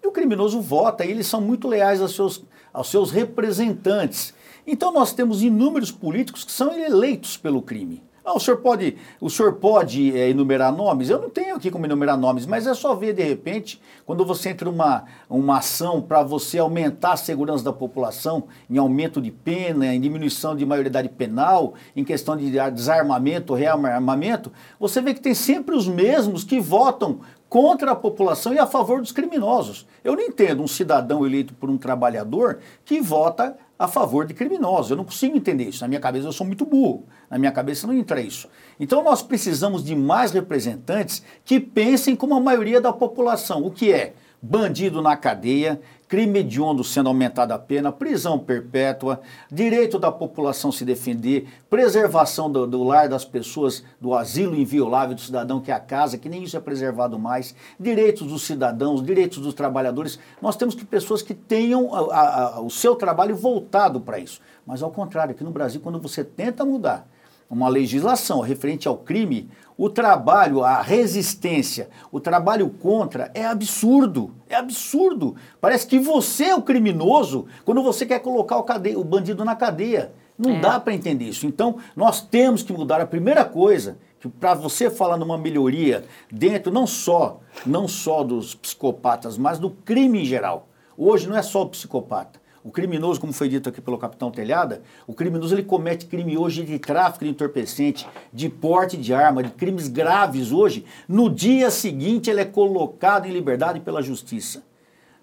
E 0.01 0.07
o 0.07 0.11
criminoso 0.11 0.61
vota 0.61 1.03
e 1.03 1.11
eles 1.11 1.27
são 1.27 1.41
muito 1.41 1.67
leais 1.67 2.01
aos 2.01 2.15
seus, 2.15 2.45
aos 2.71 2.89
seus 2.89 3.11
representantes. 3.11 4.33
Então 4.65 4.93
nós 4.93 5.13
temos 5.13 5.43
inúmeros 5.43 5.91
políticos 5.91 6.45
que 6.45 6.51
são 6.53 6.71
eleitos 6.71 7.35
pelo 7.35 7.61
crime. 7.61 8.01
Ah, 8.29 8.33
o 8.33 8.41
senhor 8.41 8.57
pode, 8.57 8.97
o 9.21 9.29
senhor 9.29 9.53
pode 9.53 10.13
é, 10.19 10.29
enumerar 10.29 10.69
nomes? 10.69 11.09
Eu 11.09 11.21
não 11.21 11.29
tenho 11.29 11.55
aqui 11.55 11.71
como 11.71 11.85
enumerar 11.85 12.17
nomes, 12.17 12.45
mas 12.45 12.67
é 12.67 12.73
só 12.73 12.93
ver 12.93 13.13
de 13.13 13.23
repente, 13.23 13.81
quando 14.05 14.25
você 14.25 14.49
entra 14.49 14.69
uma, 14.69 15.05
uma 15.29 15.59
ação 15.59 16.01
para 16.01 16.21
você 16.23 16.59
aumentar 16.59 17.13
a 17.13 17.15
segurança 17.15 17.63
da 17.63 17.71
população, 17.71 18.43
em 18.69 18.77
aumento 18.77 19.21
de 19.21 19.31
pena, 19.31 19.95
em 19.95 20.01
diminuição 20.01 20.57
de 20.57 20.65
maioridade 20.65 21.07
penal, 21.07 21.73
em 21.95 22.03
questão 22.03 22.35
de 22.35 22.51
desarmamento, 22.69 23.53
rearmamento, 23.53 24.51
você 24.77 24.99
vê 24.99 25.13
que 25.13 25.21
tem 25.21 25.33
sempre 25.33 25.73
os 25.73 25.87
mesmos 25.87 26.43
que 26.43 26.59
votam 26.59 27.21
contra 27.49 27.91
a 27.91 27.95
população 27.95 28.53
e 28.53 28.59
a 28.59 28.67
favor 28.67 29.01
dos 29.01 29.11
criminosos. 29.11 29.87
Eu 30.03 30.15
não 30.15 30.21
entendo 30.21 30.61
um 30.61 30.67
cidadão 30.67 31.25
eleito 31.25 31.53
por 31.53 31.69
um 31.69 31.77
trabalhador 31.77 32.59
que 32.83 32.99
vota 32.99 33.57
a 33.79 33.87
favor 33.87 34.25
de 34.25 34.33
criminosos. 34.33 34.91
Eu 34.91 34.97
não 34.97 35.05
consigo 35.05 35.37
entender 35.37 35.65
isso. 35.65 35.81
Na 35.81 35.87
minha 35.87 35.99
cabeça 35.99 36.27
eu 36.27 36.31
sou 36.31 36.45
muito 36.45 36.65
burro. 36.65 37.05
Na 37.29 37.37
minha 37.37 37.51
cabeça 37.51 37.85
não 37.85 37.93
entra 37.93 38.19
isso. 38.19 38.49
Então 38.79 39.03
nós 39.03 39.21
precisamos 39.21 39.83
de 39.83 39.95
mais 39.95 40.31
representantes 40.31 41.23
que 41.45 41.59
pensem 41.59 42.15
como 42.15 42.35
a 42.35 42.39
maioria 42.39 42.81
da 42.81 42.91
população. 42.91 43.65
O 43.65 43.71
que 43.71 43.91
é? 43.91 44.13
Bandido 44.41 45.01
na 45.01 45.15
cadeia, 45.17 45.81
crime 46.07 46.39
hediondo 46.39 46.83
sendo 46.83 47.09
aumentada 47.09 47.53
a 47.53 47.59
pena, 47.59 47.91
prisão 47.91 48.39
perpétua, 48.39 49.19
direito 49.51 49.99
da 49.99 50.11
população 50.11 50.71
se 50.71 50.85
defender, 50.85 51.47
preservação 51.69 52.49
do, 52.49 52.65
do, 52.65 52.83
lar 52.83 53.09
das 53.09 53.25
pessoas, 53.25 53.83
do 53.99 54.13
asilo 54.13 54.55
inviolável 54.55 55.15
do 55.15 55.21
cidadão, 55.21 55.59
que 55.59 55.71
é 55.71 55.73
a 55.73 55.79
casa, 55.79 56.17
que 56.17 56.29
nem 56.29 56.43
isso 56.43 56.55
é 56.55 56.59
preservado 56.59 57.19
mais, 57.19 57.53
direitos 57.79 58.27
dos 58.27 58.43
cidadãos, 58.43 59.03
direitos 59.03 59.39
dos 59.39 59.53
trabalhadores. 59.53 60.17
Nós 60.41 60.55
temos 60.55 60.75
que 60.75 60.85
pessoas 60.85 61.21
que 61.21 61.33
tenham 61.33 61.93
a, 61.93 61.99
a, 61.99 62.43
a, 62.55 62.61
o 62.61 62.69
seu 62.69 62.95
trabalho 62.95 63.35
voltado 63.35 63.99
para 63.99 64.19
isso. 64.19 64.39
Mas 64.65 64.81
ao 64.81 64.91
contrário, 64.91 65.33
aqui 65.33 65.43
no 65.43 65.51
Brasil, 65.51 65.81
quando 65.81 65.99
você 65.99 66.23
tenta 66.23 66.63
mudar 66.63 67.07
uma 67.49 67.69
legislação 67.69 68.41
referente 68.41 68.87
ao 68.87 68.97
crime, 68.97 69.49
o 69.77 69.89
trabalho, 69.89 70.63
a 70.63 70.81
resistência, 70.81 71.89
o 72.11 72.19
trabalho 72.19 72.69
contra 72.69 73.31
é 73.33 73.45
absurdo. 73.45 74.33
É 74.49 74.55
absurdo. 74.55 75.35
Parece 75.61 75.85
que 75.85 75.99
você 75.99 76.45
é 76.45 76.55
o 76.55 76.61
criminoso 76.61 77.45
quando 77.63 77.83
você 77.83 78.05
quer 78.05 78.19
colocar 78.19 78.57
o, 78.57 78.63
cadeia, 78.63 78.99
o 78.99 79.03
bandido 79.03 79.45
na 79.45 79.55
cadeia. 79.55 80.13
Não 80.37 80.55
é. 80.55 80.59
dá 80.59 80.79
para 80.79 80.93
entender 80.93 81.25
isso. 81.25 81.45
Então, 81.47 81.77
nós 81.95 82.21
temos 82.21 82.63
que 82.63 82.73
mudar. 82.73 83.01
A 83.01 83.07
primeira 83.07 83.45
coisa, 83.45 83.97
que 84.19 84.27
para 84.27 84.53
você 84.53 84.89
falar 84.89 85.17
numa 85.17 85.37
melhoria 85.37 86.05
dentro 86.31 86.71
não 86.71 86.85
só, 86.85 87.39
não 87.65 87.87
só 87.87 88.23
dos 88.23 88.53
psicopatas, 88.55 89.37
mas 89.37 89.57
do 89.57 89.69
crime 89.69 90.21
em 90.21 90.25
geral. 90.25 90.67
Hoje 90.97 91.27
não 91.27 91.37
é 91.37 91.41
só 91.41 91.61
o 91.61 91.69
psicopata. 91.69 92.39
O 92.67 92.69
criminoso, 92.69 93.21
como 93.21 93.31
foi 93.31 93.47
dito 93.47 93.69
aqui 93.69 93.79
pelo 93.79 93.97
capitão 93.97 94.29
Telhada, 94.29 94.81
o 95.07 95.13
criminoso 95.13 95.55
ele 95.55 95.63
comete 95.63 96.05
crime 96.05 96.37
hoje 96.37 96.65
de 96.65 96.77
tráfico 96.77 97.23
de 97.23 97.31
entorpecente, 97.31 98.05
de 98.33 98.49
porte 98.49 98.97
de 98.97 99.13
arma, 99.13 99.41
de 99.41 99.51
crimes 99.51 99.87
graves 99.87 100.51
hoje. 100.51 100.83
No 101.07 101.29
dia 101.29 101.71
seguinte 101.71 102.29
ele 102.29 102.41
é 102.41 102.45
colocado 102.45 103.25
em 103.25 103.31
liberdade 103.31 103.79
pela 103.79 104.01
justiça. 104.01 104.63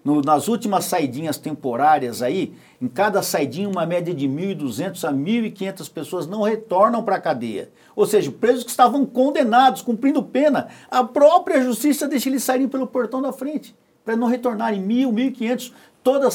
No, 0.03 0.23
nas 0.23 0.47
últimas 0.47 0.85
saidinhas 0.85 1.37
temporárias 1.37 2.23
aí, 2.23 2.55
em 2.81 2.87
cada 2.87 3.21
saidinha 3.21 3.69
uma 3.69 3.85
média 3.85 4.11
de 4.11 4.27
1.200 4.27 5.07
a 5.07 5.13
1.500 5.13 5.91
pessoas 5.91 6.25
não 6.25 6.41
retornam 6.41 7.03
para 7.03 7.17
a 7.17 7.21
cadeia. 7.21 7.69
Ou 7.95 8.07
seja, 8.07 8.31
presos 8.31 8.63
que 8.63 8.71
estavam 8.71 9.05
condenados, 9.05 9.83
cumprindo 9.83 10.23
pena, 10.23 10.69
a 10.89 11.03
própria 11.03 11.61
justiça 11.61 12.07
deixa 12.07 12.27
eles 12.27 12.43
saírem 12.43 12.67
pelo 12.67 12.87
portão 12.87 13.21
da 13.21 13.31
frente, 13.31 13.75
para 14.03 14.15
não 14.15 14.27
retornarem 14.27 14.81
1.000, 14.81 15.13
1.500, 15.37 15.71
toda 16.03 16.31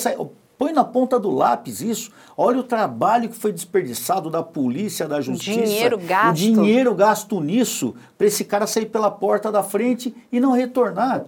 Põe 0.60 0.74
na 0.74 0.84
ponta 0.84 1.18
do 1.18 1.30
lápis 1.30 1.80
isso. 1.80 2.12
Olha 2.36 2.60
o 2.60 2.62
trabalho 2.62 3.30
que 3.30 3.34
foi 3.34 3.50
desperdiçado 3.50 4.28
da 4.28 4.42
polícia, 4.42 5.08
da 5.08 5.18
justiça. 5.18 5.58
O 5.58 5.64
dinheiro 5.64 5.96
gasto. 5.96 6.32
O 6.32 6.34
dinheiro 6.34 6.94
gasto 6.94 7.40
nisso 7.40 7.94
para 8.18 8.26
esse 8.26 8.44
cara 8.44 8.66
sair 8.66 8.84
pela 8.84 9.10
porta 9.10 9.50
da 9.50 9.62
frente 9.62 10.14
e 10.30 10.38
não 10.38 10.52
retornar. 10.52 11.24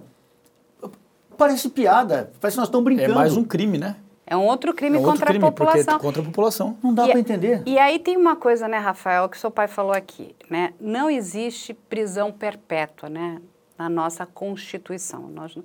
Parece 1.39 1.71
piada. 1.71 2.31
Parece 2.39 2.57
que 2.57 2.61
nós 2.61 2.69
estamos 2.69 2.85
brincando. 2.85 3.13
É 3.13 3.15
mais 3.15 3.35
um 3.35 3.43
crime, 3.43 3.79
né? 3.79 3.97
É 4.27 4.37
um 4.37 4.45
outro 4.45 4.75
crime 4.75 4.99
é 4.99 5.01
um 5.01 5.03
outro 5.03 5.21
contra 5.21 5.27
crime, 5.29 5.47
a 5.47 5.51
população. 5.51 5.99
Contra 5.99 6.21
a 6.21 6.25
população. 6.27 6.77
Não 6.83 6.93
dá 6.93 7.09
para 7.09 7.19
entender. 7.19 7.63
E 7.65 7.79
aí 7.79 7.99
tem 7.99 8.19
uma 8.19 8.37
coisa, 8.37 8.69
né, 8.69 8.77
Rafael, 8.77 9.31
que 9.31 9.39
seu 9.39 9.51
pai 9.51 9.67
falou 9.67 9.93
aqui, 9.93 10.37
né? 10.51 10.75
Não 10.79 11.09
existe 11.09 11.73
prisão 11.73 12.31
perpétua, 12.31 13.09
né, 13.09 13.41
na 13.79 13.89
nossa 13.89 14.27
Constituição. 14.27 15.23
Nós 15.29 15.57
não... 15.57 15.65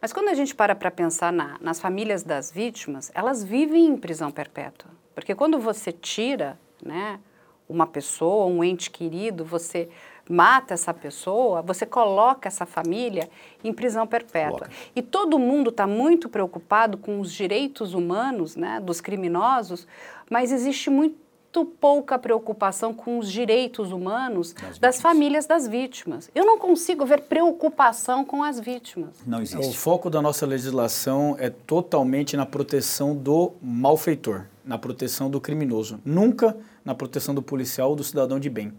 Mas 0.00 0.12
quando 0.12 0.28
a 0.28 0.34
gente 0.34 0.54
para 0.54 0.74
para 0.74 0.90
pensar 0.90 1.32
na, 1.32 1.56
nas 1.60 1.80
famílias 1.80 2.22
das 2.22 2.50
vítimas, 2.50 3.10
elas 3.14 3.42
vivem 3.42 3.86
em 3.86 3.96
prisão 3.96 4.30
perpétua. 4.30 4.90
Porque 5.14 5.34
quando 5.34 5.58
você 5.58 5.90
tira 5.90 6.58
né, 6.82 7.18
uma 7.68 7.86
pessoa, 7.86 8.46
um 8.46 8.62
ente 8.62 8.90
querido, 8.90 9.44
você 9.44 9.88
mata 10.28 10.74
essa 10.74 10.92
pessoa, 10.92 11.62
você 11.62 11.86
coloca 11.86 12.48
essa 12.48 12.66
família 12.66 13.28
em 13.62 13.72
prisão 13.72 14.06
perpétua. 14.06 14.58
Coloca. 14.58 14.70
E 14.94 15.00
todo 15.02 15.38
mundo 15.38 15.70
está 15.70 15.86
muito 15.86 16.28
preocupado 16.28 16.98
com 16.98 17.20
os 17.20 17.32
direitos 17.32 17.94
humanos 17.94 18.56
né, 18.56 18.80
dos 18.80 19.00
criminosos, 19.00 19.86
mas 20.28 20.52
existe 20.52 20.90
muito 20.90 21.16
muito 21.16 21.25
pouca 21.64 22.18
preocupação 22.18 22.92
com 22.92 23.18
os 23.18 23.30
direitos 23.30 23.92
humanos 23.92 24.52
das, 24.52 24.78
das 24.78 25.00
famílias 25.00 25.46
das 25.46 25.66
vítimas. 25.66 26.30
Eu 26.34 26.44
não 26.44 26.58
consigo 26.58 27.06
ver 27.06 27.22
preocupação 27.22 28.24
com 28.24 28.42
as 28.42 28.60
vítimas. 28.60 29.10
Não 29.26 29.40
existe. 29.40 29.66
O 29.66 29.72
foco 29.72 30.10
da 30.10 30.20
nossa 30.20 30.44
legislação 30.44 31.36
é 31.38 31.48
totalmente 31.48 32.36
na 32.36 32.44
proteção 32.44 33.16
do 33.16 33.52
malfeitor, 33.62 34.44
na 34.64 34.76
proteção 34.76 35.30
do 35.30 35.40
criminoso, 35.40 36.00
nunca 36.04 36.56
na 36.84 36.94
proteção 36.94 37.34
do 37.34 37.42
policial 37.42 37.90
ou 37.90 37.96
do 37.96 38.04
cidadão 38.04 38.38
de 38.38 38.50
bem. 38.50 38.72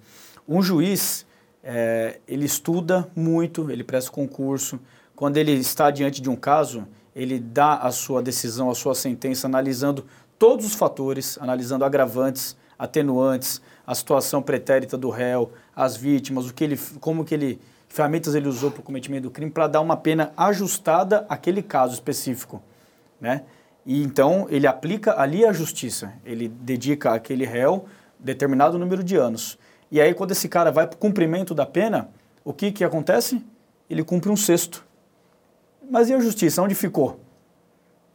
Um 0.47 0.61
juiz, 0.61 1.25
é, 1.63 2.19
ele 2.27 2.45
estuda 2.45 3.09
muito, 3.15 3.69
ele 3.69 3.83
presta 3.83 4.11
concurso. 4.11 4.79
Quando 5.15 5.37
ele 5.37 5.51
está 5.53 5.89
diante 5.91 6.21
de 6.21 6.29
um 6.29 6.35
caso, 6.35 6.87
ele 7.15 7.39
dá 7.39 7.77
a 7.77 7.91
sua 7.91 8.21
decisão, 8.21 8.69
a 8.69 8.75
sua 8.75 8.93
sentença, 8.93 9.47
analisando 9.47 10.05
todos 10.37 10.65
os 10.65 10.73
fatores, 10.73 11.37
analisando 11.41 11.83
agravantes, 11.83 12.55
atenuantes, 12.77 13.61
a 13.85 13.95
situação 13.95 14.41
pretérita 14.41 14.97
do 14.97 15.09
réu, 15.09 15.51
as 15.75 15.95
vítimas, 15.95 16.47
o 16.47 16.53
que 16.53 16.63
ele, 16.63 16.79
como 16.99 17.25
que 17.25 17.33
ele, 17.33 17.59
ferramentas 17.87 18.35
ele 18.35 18.47
usou 18.47 18.69
para 18.69 18.81
o 18.81 18.83
cometimento 18.83 19.23
do 19.23 19.31
crime 19.31 19.49
para 19.49 19.67
dar 19.67 19.81
uma 19.81 19.97
pena 19.97 20.31
ajustada 20.37 21.25
àquele 21.29 21.63
caso 21.63 21.93
específico, 21.93 22.61
né? 23.19 23.43
E 23.85 24.03
então 24.03 24.45
ele 24.49 24.67
aplica 24.67 25.19
ali 25.19 25.45
a 25.45 25.53
justiça, 25.53 26.13
ele 26.25 26.49
dedica 26.49 27.13
àquele 27.13 27.45
réu 27.45 27.85
determinado 28.19 28.77
número 28.77 29.03
de 29.03 29.15
anos. 29.15 29.57
E 29.89 30.01
aí 30.01 30.13
quando 30.13 30.31
esse 30.31 30.49
cara 30.49 30.71
vai 30.71 30.85
para 30.85 30.95
o 30.95 30.99
cumprimento 30.99 31.55
da 31.55 31.65
pena, 31.65 32.09
o 32.43 32.51
que 32.51 32.71
que 32.71 32.83
acontece? 32.83 33.43
Ele 33.89 34.03
cumpre 34.03 34.29
um 34.29 34.35
sexto. 34.35 34.85
Mas 35.89 36.09
e 36.09 36.13
a 36.13 36.19
justiça? 36.19 36.61
Onde 36.61 36.75
ficou? 36.75 37.21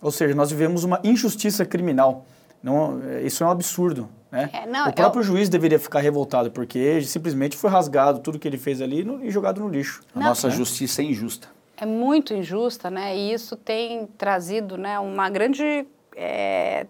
Ou 0.03 0.11
seja, 0.11 0.35
nós 0.35 0.51
vivemos 0.51 0.83
uma 0.83 1.01
injustiça 1.05 1.65
criminal. 1.65 2.27
Não, 2.61 3.01
isso 3.25 3.43
é 3.43 3.47
um 3.47 3.51
absurdo. 3.51 4.09
Né? 4.31 4.51
É, 4.53 4.67
não, 4.67 4.89
o 4.89 4.93
próprio 4.93 5.21
eu... 5.21 5.25
juiz 5.25 5.49
deveria 5.49 5.79
ficar 5.79 6.01
revoltado, 6.01 6.51
porque 6.51 7.01
simplesmente 7.03 7.57
foi 7.57 7.71
rasgado 7.71 8.19
tudo 8.19 8.39
que 8.39 8.49
ele 8.49 8.59
fez 8.59 8.81
ali 8.81 9.05
no, 9.05 9.25
e 9.25 9.31
jogado 9.31 9.61
no 9.61 9.69
lixo. 9.69 10.03
Não, 10.15 10.23
a 10.23 10.29
nossa 10.31 10.49
né? 10.49 10.55
justiça 10.55 11.03
é 11.03 11.05
injusta. 11.05 11.49
É 11.77 11.87
muito 11.87 12.35
injusta, 12.35 12.91
né? 12.91 13.17
E 13.17 13.33
isso 13.33 13.57
tem 13.57 14.07
trazido 14.19 14.77
né, 14.77 14.99
uma 14.99 15.29
grande 15.29 15.87
é, 16.17 16.87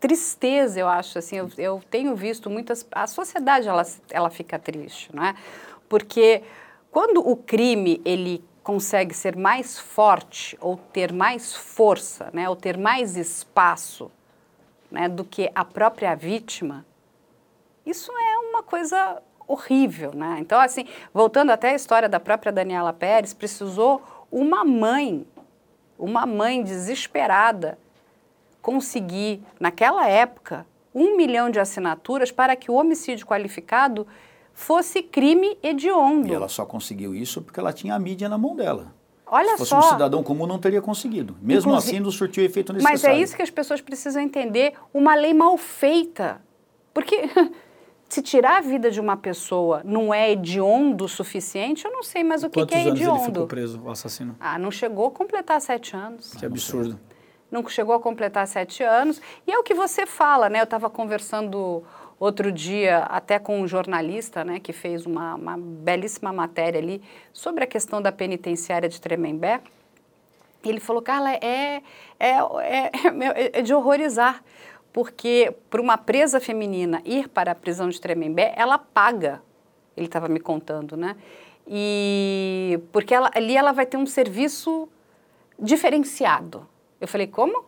tristeza, 0.00 0.80
eu 0.80 0.88
acho. 0.88 1.18
Assim, 1.18 1.36
eu, 1.36 1.50
eu, 1.58 1.82
tenho 1.90 2.14
visto 2.14 2.48
muitas... 2.48 2.86
A 2.92 3.06
sociedade, 3.06 3.68
ela, 3.68 3.84
ela 4.10 4.30
fica 4.30 4.58
triste, 4.58 5.10
não 5.12 5.24
é? 5.24 5.34
Porque 5.88 6.42
quando 6.90 7.18
o 7.18 7.36
crime, 7.36 8.00
ele 8.04 8.42
consegue 8.66 9.14
ser 9.14 9.36
mais 9.36 9.78
forte 9.78 10.58
ou 10.60 10.76
ter 10.76 11.12
mais 11.12 11.54
força, 11.54 12.30
né, 12.32 12.48
ou 12.48 12.56
ter 12.56 12.76
mais 12.76 13.16
espaço 13.16 14.10
né, 14.90 15.08
do 15.08 15.24
que 15.24 15.48
a 15.54 15.64
própria 15.64 16.16
vítima, 16.16 16.84
isso 17.86 18.10
é 18.10 18.38
uma 18.38 18.64
coisa 18.64 19.22
horrível, 19.46 20.10
né? 20.12 20.38
Então, 20.40 20.60
assim, 20.60 20.84
voltando 21.14 21.50
até 21.50 21.70
a 21.70 21.74
história 21.76 22.08
da 22.08 22.18
própria 22.18 22.50
Daniela 22.50 22.92
Pérez, 22.92 23.32
precisou 23.32 24.02
uma 24.32 24.64
mãe, 24.64 25.24
uma 25.96 26.26
mãe 26.26 26.60
desesperada, 26.60 27.78
conseguir, 28.60 29.40
naquela 29.60 30.08
época, 30.08 30.66
um 30.92 31.16
milhão 31.16 31.50
de 31.50 31.60
assinaturas 31.60 32.32
para 32.32 32.56
que 32.56 32.68
o 32.68 32.74
homicídio 32.74 33.28
qualificado 33.28 34.08
fosse 34.56 35.02
crime 35.02 35.56
hediondo. 35.62 36.26
E 36.28 36.32
ela 36.34 36.48
só 36.48 36.64
conseguiu 36.64 37.14
isso 37.14 37.42
porque 37.42 37.60
ela 37.60 37.72
tinha 37.74 37.94
a 37.94 37.98
mídia 37.98 38.26
na 38.26 38.38
mão 38.38 38.56
dela. 38.56 38.92
Olha 39.26 39.50
Se 39.52 39.58
fosse 39.58 39.68
só. 39.70 39.78
um 39.80 39.82
cidadão 39.82 40.22
comum, 40.22 40.46
não 40.46 40.58
teria 40.58 40.80
conseguido. 40.80 41.36
Mesmo 41.42 41.70
Inclusive- 41.72 41.96
assim, 41.96 42.02
não 42.02 42.10
surtiu 42.10 42.42
o 42.42 42.46
efeito 42.46 42.72
necessário. 42.72 42.98
Mas 43.02 43.04
é 43.04 43.20
isso 43.20 43.36
que 43.36 43.42
as 43.42 43.50
pessoas 43.50 43.80
precisam 43.82 44.22
entender, 44.22 44.72
uma 44.94 45.14
lei 45.14 45.34
mal 45.34 45.56
feita. 45.58 46.40
Porque 46.94 47.28
se 48.08 48.22
tirar 48.22 48.58
a 48.58 48.60
vida 48.62 48.90
de 48.90 48.98
uma 49.00 49.16
pessoa 49.16 49.82
não 49.84 50.14
é 50.14 50.30
hediondo 50.30 51.04
o 51.04 51.08
suficiente, 51.08 51.84
eu 51.84 51.90
não 51.92 52.02
sei 52.02 52.24
mais 52.24 52.42
o 52.42 52.48
que, 52.48 52.60
Quantos 52.60 52.70
que 52.72 52.76
é 52.76 52.82
anos 52.88 52.92
ele 52.98 53.00
ficou 53.10 53.16
hediondo. 53.24 53.46
preso, 53.46 53.82
o 53.84 53.90
assassino? 53.90 54.36
Ah, 54.40 54.58
não 54.58 54.70
chegou 54.70 55.08
a 55.08 55.10
completar 55.10 55.60
sete 55.60 55.94
anos. 55.94 56.32
Que 56.34 56.46
absurdo. 56.46 56.98
Não 57.50 57.66
chegou 57.68 57.94
a 57.94 58.00
completar 58.00 58.46
sete 58.46 58.82
anos. 58.82 59.20
E 59.46 59.52
é 59.52 59.58
o 59.58 59.62
que 59.62 59.74
você 59.74 60.06
fala, 60.06 60.48
né? 60.48 60.60
Eu 60.60 60.64
estava 60.64 60.88
conversando 60.88 61.82
outro 62.18 62.50
dia 62.50 62.98
até 63.04 63.38
com 63.38 63.60
um 63.60 63.68
jornalista, 63.68 64.44
né, 64.44 64.58
que 64.58 64.72
fez 64.72 65.06
uma, 65.06 65.34
uma 65.34 65.56
belíssima 65.58 66.32
matéria 66.32 66.80
ali 66.80 67.02
sobre 67.32 67.64
a 67.64 67.66
questão 67.66 68.00
da 68.00 68.10
penitenciária 68.10 68.88
de 68.88 69.00
Tremembé. 69.00 69.60
E 70.64 70.68
ele 70.68 70.80
falou, 70.80 71.02
Carla, 71.02 71.32
é, 71.32 71.82
é, 72.18 72.28
é, 72.28 72.90
é, 72.94 73.58
é 73.58 73.62
de 73.62 73.72
horrorizar, 73.72 74.42
porque 74.92 75.54
para 75.70 75.80
uma 75.80 75.98
presa 75.98 76.40
feminina 76.40 77.02
ir 77.04 77.28
para 77.28 77.52
a 77.52 77.54
prisão 77.54 77.88
de 77.88 78.00
Tremembé, 78.00 78.54
ela 78.56 78.78
paga. 78.78 79.42
Ele 79.96 80.06
estava 80.06 80.28
me 80.28 80.40
contando, 80.40 80.96
né? 80.96 81.16
E 81.66 82.80
porque 82.92 83.14
ela, 83.14 83.30
ali 83.34 83.56
ela 83.56 83.72
vai 83.72 83.86
ter 83.86 83.96
um 83.96 84.06
serviço 84.06 84.88
diferenciado. 85.58 86.66
Eu 87.00 87.08
falei, 87.08 87.26
como? 87.26 87.64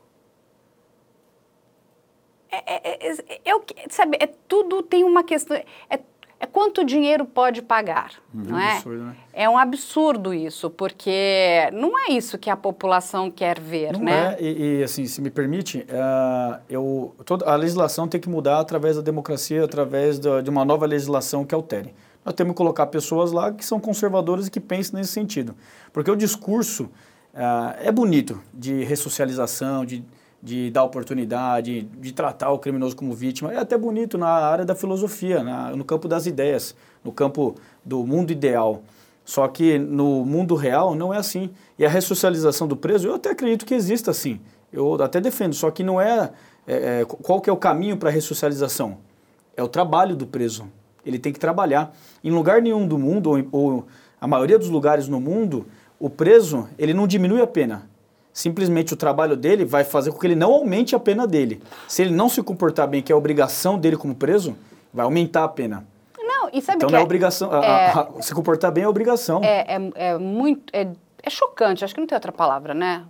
É, 2.51 2.57
é, 2.74 3.09
é, 3.09 3.51
é 3.51 3.88
sabe, 3.90 4.16
é 4.20 4.26
tudo 4.49 4.82
tem 4.82 5.05
uma 5.05 5.22
questão, 5.22 5.57
é, 5.57 6.01
é 6.40 6.46
quanto 6.46 6.84
dinheiro 6.84 7.24
pode 7.26 7.61
pagar, 7.62 8.12
não 8.32 8.59
é? 8.59 8.76
absurdo, 8.76 9.05
né? 9.05 9.16
É 9.32 9.49
um 9.51 9.59
absurdo 9.59 10.32
isso, 10.32 10.70
porque 10.70 11.68
não 11.72 11.99
é 11.99 12.12
isso 12.12 12.38
que 12.38 12.49
a 12.49 12.57
população 12.57 13.30
quer 13.30 13.59
ver, 13.61 13.92
Não 13.92 14.01
né? 14.01 14.36
é, 14.38 14.42
e, 14.42 14.78
e, 14.78 14.82
assim, 14.84 15.05
se 15.07 15.20
me 15.20 15.30
permite, 15.30 15.84
eh, 15.88 16.61
eu, 16.70 17.14
toda, 17.24 17.44
a 17.44 17.57
legislação 17.57 18.07
tem 18.09 18.20
que 18.20 18.28
mudar 18.28 18.61
através 18.61 18.96
da 18.96 19.03
democracia, 19.03 19.64
através 19.64 20.18
da- 20.18 20.40
de 20.40 20.49
uma 20.49 20.64
nova 20.64 20.86
legislação 20.86 21.44
que 21.44 21.55
altere. 21.55 21.92
Nós 22.24 22.34
temos 22.34 22.53
que 22.53 22.57
colocar 22.59 22.86
pessoas 22.86 23.32
lá 23.32 23.53
que 23.53 23.64
são 23.64 23.80
conservadoras 23.80 24.46
e 24.46 24.51
que 24.51 24.61
pensem 24.61 24.94
nesse 24.99 25.12
sentido. 25.12 25.55
Porque 25.92 26.11
o 26.11 26.16
discurso 26.16 26.90
ah, 27.34 27.74
é 27.80 27.90
bonito 27.92 28.40
de 28.53 28.84
ressocialização, 28.84 29.84
de, 29.84 30.05
de 30.43 30.70
dar 30.70 30.84
oportunidade, 30.84 31.82
de 31.82 32.12
tratar 32.12 32.51
o 32.51 32.59
criminoso 32.59 32.95
como 32.95 33.12
vítima. 33.12 33.53
É 33.53 33.59
até 33.59 33.76
bonito 33.76 34.16
na 34.16 34.28
área 34.28 34.64
da 34.64 34.74
filosofia, 34.74 35.43
na- 35.43 35.74
no 35.74 35.84
campo 35.84 36.07
das 36.07 36.26
ideias, 36.26 36.74
no 37.05 37.11
campo 37.12 37.57
do 37.84 38.07
mundo 38.07 38.30
ideal. 38.30 38.82
Só 39.24 39.47
que 39.49 39.78
no 39.78 40.24
mundo 40.24 40.55
real 40.55 40.95
não 40.95 41.12
é 41.12 41.18
assim. 41.18 41.51
E 41.78 41.84
a 41.84 41.89
ressocialização 41.89 42.66
do 42.66 42.76
preso, 42.76 43.09
eu 43.09 43.14
até 43.14 43.30
acredito 43.30 43.66
que 43.66 43.74
exista 43.74 44.11
assim. 44.11 44.41
Eu 44.72 45.03
até 45.03 45.20
defendo, 45.20 45.55
só 45.55 45.70
que 45.70 45.82
não 45.82 46.01
é. 46.01 46.30
é, 46.66 47.01
é, 47.01 47.05
qual 47.05 47.41
que 47.41 47.51
é 47.51 47.53
o 47.53 47.57
caminho 47.57 47.97
para 47.97 48.09
a 48.09 48.12
ressocialização? 48.12 48.99
É 49.57 49.62
o 49.62 49.68
trabalho 49.68 50.14
do 50.14 50.26
preso. 50.26 50.66
Ele 51.05 51.18
tem 51.18 51.32
que 51.32 51.39
trabalhar. 51.41 51.95
Em 52.22 52.30
lugar 52.30 52.62
nenhum 52.62 52.86
do 52.86 52.97
mundo, 52.99 53.30
ou, 53.30 53.47
ou 53.51 53.86
a 54.20 54.26
maioria 54.26 54.59
dos 54.59 54.68
lugares 54.68 55.09
no 55.09 55.20
mundo, 55.20 55.66
o 55.99 56.09
preso 56.09 56.68
ele 56.78 56.95
não 56.95 57.07
diminui 57.07 57.41
a 57.41 57.47
pena. 57.47 57.88
Simplesmente 58.43 58.95
o 58.95 58.97
trabalho 58.97 59.36
dele 59.36 59.64
vai 59.64 59.82
fazer 59.82 60.12
com 60.12 60.18
que 60.20 60.24
ele 60.24 60.36
não 60.36 60.53
aumente 60.53 60.95
a 60.95 61.01
pena 61.01 61.26
dele. 61.26 61.61
Se 61.89 62.03
ele 62.03 62.12
não 62.14 62.28
se 62.28 62.41
comportar 62.41 62.86
bem, 62.86 63.03
que 63.03 63.11
é 63.11 63.14
a 63.14 63.18
obrigação 63.18 63.76
dele 63.76 63.97
como 63.97 64.14
preso, 64.14 64.57
vai 64.95 65.05
aumentar 65.05 65.43
a 65.43 65.49
pena. 65.49 65.84
Não, 66.16 66.49
e 66.53 66.62
sabe 66.62 66.76
Então 66.76 66.86
que 66.86 66.93
não 66.93 66.99
é 67.01 67.03
é- 67.03 67.05
obrigação. 67.05 67.51
a- 67.51 67.59
a- 67.59 68.01
a- 68.01 68.22
se 68.22 68.32
comportar 68.32 68.70
bem 68.70 68.84
é 68.84 68.89
obrigação. 68.89 69.43
é, 69.43 69.66
é, 69.76 69.91
é 70.11 70.18
muito. 70.18 70.62
É, 70.72 70.86
é 71.20 71.28
chocante, 71.28 71.84
acho 71.84 71.93
que 71.93 71.99
não 72.01 72.07
tem 72.07 72.14
outra 72.14 72.30
palavra, 72.30 72.72
né? 72.74 73.03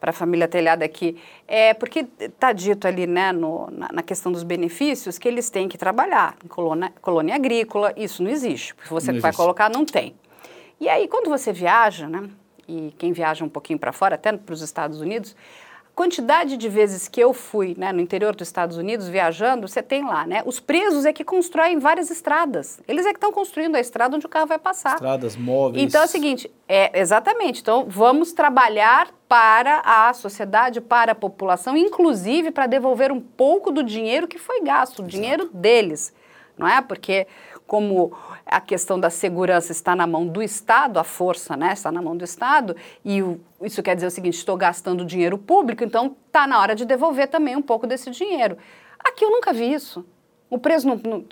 Para 0.00 0.10
a 0.10 0.12
família 0.12 0.48
telhada 0.48 0.84
aqui. 0.84 1.16
É 1.46 1.72
porque 1.72 2.04
está 2.18 2.52
dito 2.52 2.88
ali, 2.88 3.06
né, 3.06 3.30
no, 3.30 3.68
na, 3.70 3.88
na 3.92 4.02
questão 4.02 4.32
dos 4.32 4.42
benefícios, 4.42 5.16
que 5.16 5.28
eles 5.28 5.48
têm 5.48 5.68
que 5.68 5.78
trabalhar 5.78 6.34
em 6.44 6.48
colônia, 6.48 6.92
colônia 7.00 7.36
agrícola. 7.36 7.92
Isso 7.96 8.20
não 8.20 8.28
existe. 8.32 8.74
Porque 8.74 8.92
você 8.92 9.12
Não 9.12 9.20
vai 9.20 9.28
existe. 9.28 9.40
colocar, 9.40 9.70
não 9.70 9.84
tem. 9.84 10.16
E 10.80 10.88
aí, 10.88 11.06
quando 11.06 11.28
você 11.28 11.52
viaja, 11.52 12.08
né? 12.08 12.28
E 12.70 12.94
quem 12.96 13.12
viaja 13.12 13.44
um 13.44 13.48
pouquinho 13.48 13.78
para 13.78 13.92
fora, 13.92 14.14
até 14.14 14.32
para 14.32 14.52
os 14.52 14.62
Estados 14.62 15.00
Unidos, 15.00 15.34
a 15.84 15.96
quantidade 15.96 16.56
de 16.56 16.68
vezes 16.68 17.08
que 17.08 17.20
eu 17.20 17.34
fui 17.34 17.74
né, 17.76 17.92
no 17.92 18.00
interior 18.00 18.34
dos 18.34 18.46
Estados 18.46 18.76
Unidos 18.76 19.08
viajando, 19.08 19.66
você 19.66 19.82
tem 19.82 20.04
lá, 20.04 20.24
né? 20.24 20.40
Os 20.46 20.60
presos 20.60 21.04
é 21.04 21.12
que 21.12 21.24
constroem 21.24 21.78
várias 21.78 22.10
estradas. 22.10 22.80
Eles 22.86 23.04
é 23.04 23.10
que 23.10 23.16
estão 23.16 23.32
construindo 23.32 23.74
a 23.74 23.80
estrada 23.80 24.14
onde 24.14 24.24
o 24.24 24.28
carro 24.28 24.46
vai 24.46 24.58
passar. 24.58 24.94
Estradas, 24.94 25.36
móveis. 25.36 25.82
Então 25.82 26.02
é 26.02 26.04
o 26.04 26.08
seguinte, 26.08 26.50
é, 26.68 26.98
exatamente. 26.98 27.60
Então 27.60 27.86
vamos 27.88 28.32
trabalhar 28.32 29.10
para 29.28 29.80
a 29.84 30.12
sociedade, 30.14 30.80
para 30.80 31.12
a 31.12 31.14
população, 31.14 31.76
inclusive 31.76 32.52
para 32.52 32.66
devolver 32.66 33.10
um 33.10 33.20
pouco 33.20 33.72
do 33.72 33.82
dinheiro 33.82 34.28
que 34.28 34.38
foi 34.38 34.60
gasto, 34.62 35.00
o 35.00 35.06
dinheiro 35.06 35.50
deles, 35.52 36.14
não 36.56 36.68
é? 36.68 36.80
Porque 36.80 37.26
como 37.70 38.12
a 38.44 38.60
questão 38.60 38.98
da 38.98 39.10
segurança 39.10 39.70
está 39.70 39.94
na 39.94 40.04
mão 40.04 40.26
do 40.26 40.42
Estado, 40.42 40.98
a 40.98 41.04
força, 41.04 41.56
né, 41.56 41.72
está 41.72 41.92
na 41.92 42.02
mão 42.02 42.16
do 42.16 42.24
Estado, 42.24 42.74
e 43.04 43.22
o- 43.22 43.40
isso 43.62 43.80
quer 43.80 43.94
dizer 43.94 44.08
o 44.08 44.10
seguinte, 44.10 44.34
estou 44.34 44.56
gastando 44.56 45.04
dinheiro 45.04 45.38
público, 45.38 45.84
então 45.84 46.16
está 46.26 46.48
na 46.48 46.58
hora 46.58 46.74
de 46.74 46.84
devolver 46.84 47.28
também 47.28 47.54
um 47.54 47.62
pouco 47.62 47.86
desse 47.86 48.10
dinheiro. 48.10 48.58
Aqui 48.98 49.24
eu 49.24 49.30
nunca 49.30 49.52
vi 49.52 49.72
isso. 49.72 50.04
O 50.50 50.58
preso 50.58 50.88
não, 50.88 50.96
não, 50.96 51.24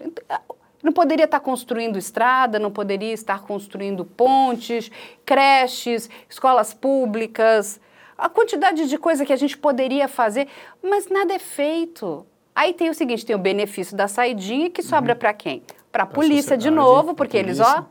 não 0.80 0.92
poderia 0.92 1.24
estar 1.24 1.40
construindo 1.40 1.98
estrada, 1.98 2.56
não 2.60 2.70
poderia 2.70 3.12
estar 3.12 3.42
construindo 3.42 4.04
pontes, 4.04 4.92
creches, 5.26 6.08
escolas 6.30 6.72
públicas, 6.72 7.80
a 8.16 8.28
quantidade 8.28 8.88
de 8.88 8.96
coisa 8.96 9.26
que 9.26 9.32
a 9.32 9.36
gente 9.36 9.58
poderia 9.58 10.06
fazer, 10.06 10.46
mas 10.80 11.08
nada 11.08 11.34
é 11.34 11.40
feito. 11.40 12.24
Aí 12.54 12.72
tem 12.72 12.90
o 12.90 12.94
seguinte, 12.94 13.26
tem 13.26 13.34
o 13.34 13.40
benefício 13.40 13.96
da 13.96 14.06
saidinha 14.06 14.70
que 14.70 14.84
sobra 14.84 15.16
para 15.16 15.34
quem? 15.34 15.64
Para 15.90 16.02
a 16.02 16.06
polícia 16.06 16.56
de 16.56 16.70
novo, 16.70 17.14
porque 17.14 17.36
eles, 17.36 17.60
ó, 17.60 17.84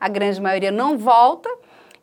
a 0.00 0.08
grande 0.08 0.40
maioria 0.40 0.70
não 0.70 0.96
volta 0.96 1.48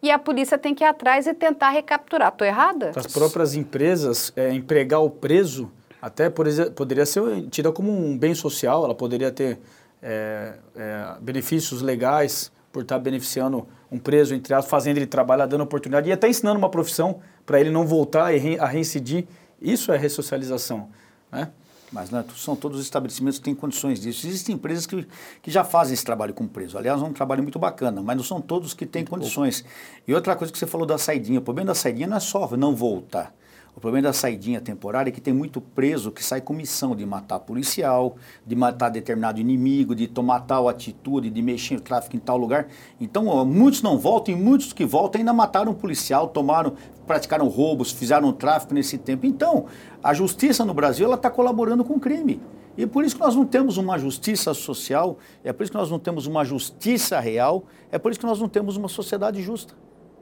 e 0.02 0.10
a 0.10 0.18
polícia 0.18 0.58
tem 0.58 0.74
que 0.74 0.84
ir 0.84 0.88
atrás 0.88 1.28
e 1.28 1.34
tentar 1.34 1.70
recapturar. 1.70 2.32
Tô 2.32 2.46
errada? 2.46 2.92
As 2.96 3.08
próprias 3.08 3.56
empresas, 3.56 4.32
é, 4.36 4.52
empregar 4.54 5.02
o 5.02 5.10
preso, 5.10 5.72
até 6.02 6.30
por 6.30 6.48
poderia 6.76 7.06
ser 7.06 7.48
tida 7.50 7.72
como 7.72 7.92
um 7.92 8.18
bem 8.18 8.34
social, 8.34 8.86
ela 8.86 8.96
poderia 8.96 9.32
ter 9.32 9.60
é, 10.02 10.54
é, 10.76 11.06
benefícios 11.20 11.82
legais 11.82 12.52
por 12.72 12.84
estar 12.84 13.00
beneficiando 13.00 13.68
um 13.92 13.98
preso, 13.98 14.36
entre 14.36 14.54
aspas, 14.54 14.70
fazendo 14.70 14.98
ele 14.98 15.08
trabalhar, 15.08 15.46
dando 15.46 15.62
oportunidade 15.62 16.08
e 16.10 16.12
até 16.12 16.30
ensinando 16.30 16.58
uma 16.58 16.70
profissão 16.70 17.20
para 17.46 17.60
ele 17.60 17.72
não 17.72 17.86
voltar 17.86 18.34
e 18.34 18.58
a 18.60 18.66
reincidir. 18.66 19.26
Isso 19.62 19.92
é 19.92 19.98
ressocialização. 19.98 20.90
Né? 21.32 21.50
Mas 21.92 22.10
né, 22.12 22.24
são 22.36 22.56
todos 22.56 22.80
os 22.80 22.86
estabelecimentos 22.86 23.40
que 23.40 23.46
têm 23.46 23.56
condições 23.56 24.00
disso. 24.00 24.28
Existem 24.28 24.56
empresas 24.56 24.86
que, 24.86 25.08
que 25.42 25.50
já 25.50 25.64
fazem 25.64 25.94
esse 25.94 26.06
trabalho 26.06 26.34
com 26.34 26.48
preso. 26.48 26.78
Aliás, 26.78 27.02
é 27.02 27.06
um 27.06 27.14
trabalho 27.14 27.42
muito 27.42 27.58
bacana, 27.58 28.02
mas 28.02 28.16
não 28.16 28.24
são 28.24 28.40
todos 28.40 28.74
que 28.74 28.86
têm 28.86 29.04
condições. 29.04 29.66
E 30.08 30.14
outra 30.14 30.36
coisa 30.36 30.54
que 30.54 30.60
você 30.60 30.68
falou 30.68 30.86
da 30.86 30.98
saidinha. 30.98 31.40
O 31.40 31.42
problema 31.42 31.68
da 31.68 31.76
saidinha 31.76 32.08
não 32.08 32.18
é 32.18 32.20
só 32.20 32.48
não 32.56 32.76
voltar. 32.76 33.34
O 33.76 33.80
problema 33.80 34.08
da 34.08 34.14
saidinha 34.14 34.60
temporária 34.60 35.10
é 35.10 35.12
que 35.12 35.22
tem 35.22 35.34
muito 35.34 35.62
preso 35.62 36.12
que 36.12 36.24
sai 36.24 36.42
com 36.42 36.54
missão 36.54 36.96
de 36.96 37.06
matar 37.06 37.40
policial, 37.40 38.18
de 38.46 38.56
matar 38.56 38.90
determinado 38.90 39.40
inimigo, 39.40 39.96
de 39.96 40.08
tomar 40.08 40.42
tal 40.42 40.68
atitude, 40.68 41.30
de 41.30 41.42
mexer 41.42 41.76
no 41.76 41.82
tráfico 41.82 42.16
em 42.16 42.20
tal 42.20 42.38
lugar. 42.38 42.68
Então, 43.00 43.46
muitos 43.46 43.82
não 43.82 43.98
voltam 43.98 44.34
e 44.34 44.38
muitos 44.38 44.74
que 44.74 44.86
voltam 44.86 45.20
ainda 45.20 45.32
mataram 45.32 45.72
um 45.72 45.76
policial, 45.76 46.28
tomaram, 46.28 46.74
praticaram 47.08 47.48
roubos, 47.48 47.92
fizeram 47.92 48.34
tráfico 48.34 48.74
nesse 48.74 48.98
tempo. 48.98 49.26
Então, 49.26 49.66
a 50.04 50.14
justiça 50.14 50.66
no 50.66 50.74
Brasil 50.74 51.06
ela 51.06 51.16
está 51.16 51.30
colaborando 51.30 51.86
com 51.86 51.94
o 51.94 52.00
crime. 52.00 52.42
E 52.78 52.86
por 52.86 53.04
isso 53.04 53.16
que 53.16 53.22
nós 53.22 53.36
não 53.36 53.46
temos 53.46 53.78
uma 53.78 53.98
justiça 53.98 54.54
social, 54.54 55.18
é 55.44 55.54
por 55.54 55.64
isso 55.64 55.72
que 55.72 55.78
nós 55.78 55.92
não 55.92 56.00
temos 56.00 56.26
uma 56.26 56.44
justiça 56.44 57.20
real, 57.20 57.64
é 57.92 57.98
por 57.98 58.12
isso 58.12 58.20
que 58.20 58.26
nós 58.26 58.40
não 58.40 58.50
temos 58.50 58.78
uma 58.78 58.88
sociedade 58.88 59.42
justa. 59.42 59.74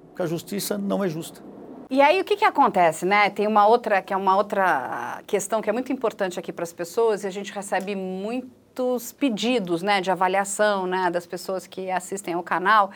Porque 0.10 0.22
a 0.22 0.26
justiça 0.26 0.78
não 0.78 1.04
é 1.04 1.10
justa. 1.10 1.42
E 1.90 2.02
aí 2.02 2.20
o 2.20 2.24
que, 2.26 2.36
que 2.36 2.44
acontece, 2.44 3.06
né? 3.06 3.30
Tem 3.30 3.48
uma 3.48 3.66
outra 3.66 4.02
que 4.02 4.14
é 4.14 4.18
uma 4.18 4.36
outra 4.36 5.22
questão 5.26 5.62
que 5.62 5.70
é 5.70 5.74
muito 5.74 5.92
importante 5.92 6.38
aqui 6.38 6.52
para 6.52 6.64
as 6.64 6.74
pessoas 6.74 7.24
e 7.24 7.28
a 7.28 7.30
gente 7.30 7.52
recebe 7.54 7.96
muitos 7.96 9.14
pedidos, 9.14 9.82
né, 9.82 10.02
de 10.02 10.12
avaliação, 10.12 10.86
né, 10.86 11.10
das 11.10 11.26
pessoas 11.26 11.66
que 11.66 11.90
assistem 11.90 12.34
ao 12.34 12.44
canal, 12.44 12.92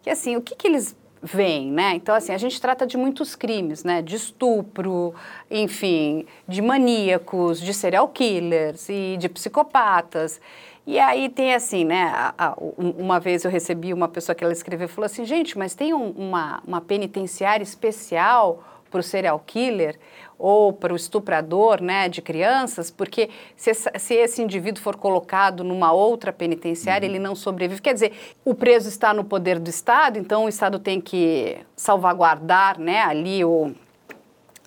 que 0.00 0.08
assim, 0.08 0.36
o 0.36 0.40
que, 0.40 0.54
que 0.54 0.66
eles 0.66 0.96
vem, 1.22 1.72
né? 1.72 1.94
Então, 1.94 2.14
assim, 2.14 2.32
a 2.32 2.38
gente 2.38 2.60
trata 2.60 2.86
de 2.86 2.96
muitos 2.96 3.34
crimes, 3.34 3.82
né? 3.82 4.00
De 4.00 4.14
estupro, 4.14 5.14
enfim, 5.50 6.24
de 6.46 6.62
maníacos, 6.62 7.60
de 7.60 7.74
serial 7.74 8.06
killers 8.08 8.88
e 8.88 9.16
de 9.18 9.28
psicopatas. 9.28 10.40
E 10.86 11.00
aí 11.00 11.28
tem 11.28 11.52
assim, 11.52 11.84
né? 11.84 12.04
A, 12.14 12.34
a, 12.38 12.54
uma 12.78 13.18
vez 13.18 13.44
eu 13.44 13.50
recebi 13.50 13.92
uma 13.92 14.06
pessoa 14.06 14.36
que 14.36 14.44
ela 14.44 14.52
escreveu 14.52 14.84
e 14.84 14.88
falou 14.88 15.06
assim, 15.06 15.24
gente, 15.24 15.58
mas 15.58 15.74
tem 15.74 15.92
um, 15.92 16.10
uma, 16.10 16.62
uma 16.64 16.80
penitenciária 16.80 17.64
especial 17.64 18.62
para 18.88 19.00
o 19.00 19.02
serial 19.02 19.42
killer 19.44 19.98
ou 20.38 20.72
para 20.72 20.92
o 20.92 20.96
estuprador 20.96 21.82
né, 21.82 22.08
de 22.08 22.22
crianças, 22.22 22.90
porque 22.90 23.30
se, 23.56 23.72
se, 23.74 24.14
esse 24.14 24.40
indivíduo 24.40 24.80
for 24.80 24.96
colocado 24.96 25.64
numa 25.64 25.92
outra 25.92 26.32
penitenciária, 26.32 27.08
uhum. 27.08 27.14
ele 27.14 27.22
não 27.22 27.34
sobrevive. 27.34 27.80
Quer 27.80 27.94
dizer, 27.94 28.12
o 28.44 28.54
preso 28.54 28.88
está 28.88 29.12
no 29.12 29.24
poder 29.24 29.58
do 29.58 29.68
Estado, 29.68 30.18
então 30.18 30.44
o 30.44 30.48
Estado 30.48 30.78
tem 30.78 31.00
que 31.00 31.58
salvaguardar 31.74 32.78
né, 32.78 33.00
ali 33.00 33.44
o, 33.44 33.74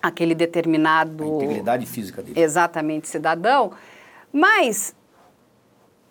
aquele 0.02 0.34
determinado... 0.34 1.24
A 1.24 1.44
integridade 1.44 1.86
física 1.86 2.20
dele. 2.20 2.38
Exatamente, 2.38 3.08
cidadão. 3.08 3.72
Mas 4.32 4.94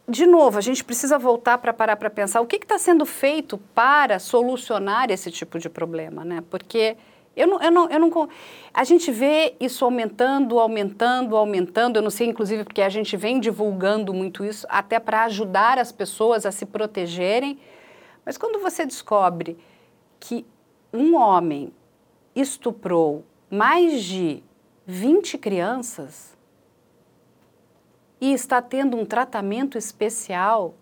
de 0.10 0.26
novo, 0.26 0.58
a 0.58 0.62
gente 0.62 0.84
precisa 0.84 1.20
voltar 1.20 1.58
para 1.60 1.72
parar 1.72 1.96
para 1.96 2.10
pensar 2.10 2.42
o 2.42 2.48
que 2.48 2.56
está 2.56 2.80
sendo 2.80 3.06
feito 3.06 3.58
para 3.76 4.18
solucionar 4.18 5.12
esse 5.12 5.30
tipo 5.30 5.60
de 5.60 5.70
problema, 5.70 6.26
né? 6.26 6.44
Porque 6.50 6.98
eu 7.36 7.48
não, 7.48 7.62
eu 7.62 7.72
não, 7.72 7.90
eu 7.90 8.00
não, 8.00 8.30
a 8.74 8.84
gente 8.84 9.12
vê 9.12 9.56
isso 9.60 9.86
aumentando, 9.86 10.60
aumentando, 10.60 11.38
aumentando. 11.38 11.98
Eu 11.98 12.02
não 12.02 12.10
sei, 12.10 12.28
inclusive, 12.28 12.64
porque 12.64 12.82
a 12.82 12.90
gente 12.90 13.16
vem 13.16 13.40
divulgando 13.40 14.14
muito 14.14 14.44
isso, 14.44 14.66
até 14.70 15.00
para 15.00 15.24
ajudar 15.26 15.78
as 15.78 15.92
pessoas 15.92 16.46
a 16.46 16.52
se 16.52 16.66
protegerem. 16.66 17.60
Mas 18.26 18.38
quando 18.38 18.60
você 18.60 18.86
descobre 18.86 19.58
que 20.20 20.46
um 20.92 21.16
homem 21.16 21.72
estuprou 22.36 23.24
mais 23.50 24.04
de 24.04 24.44
20 24.86 25.38
crianças, 25.38 26.36
e 28.20 28.34
está 28.34 28.62
tendo 28.62 28.98
um 28.98 29.06
tratamento 29.06 29.78
especial 29.78 30.74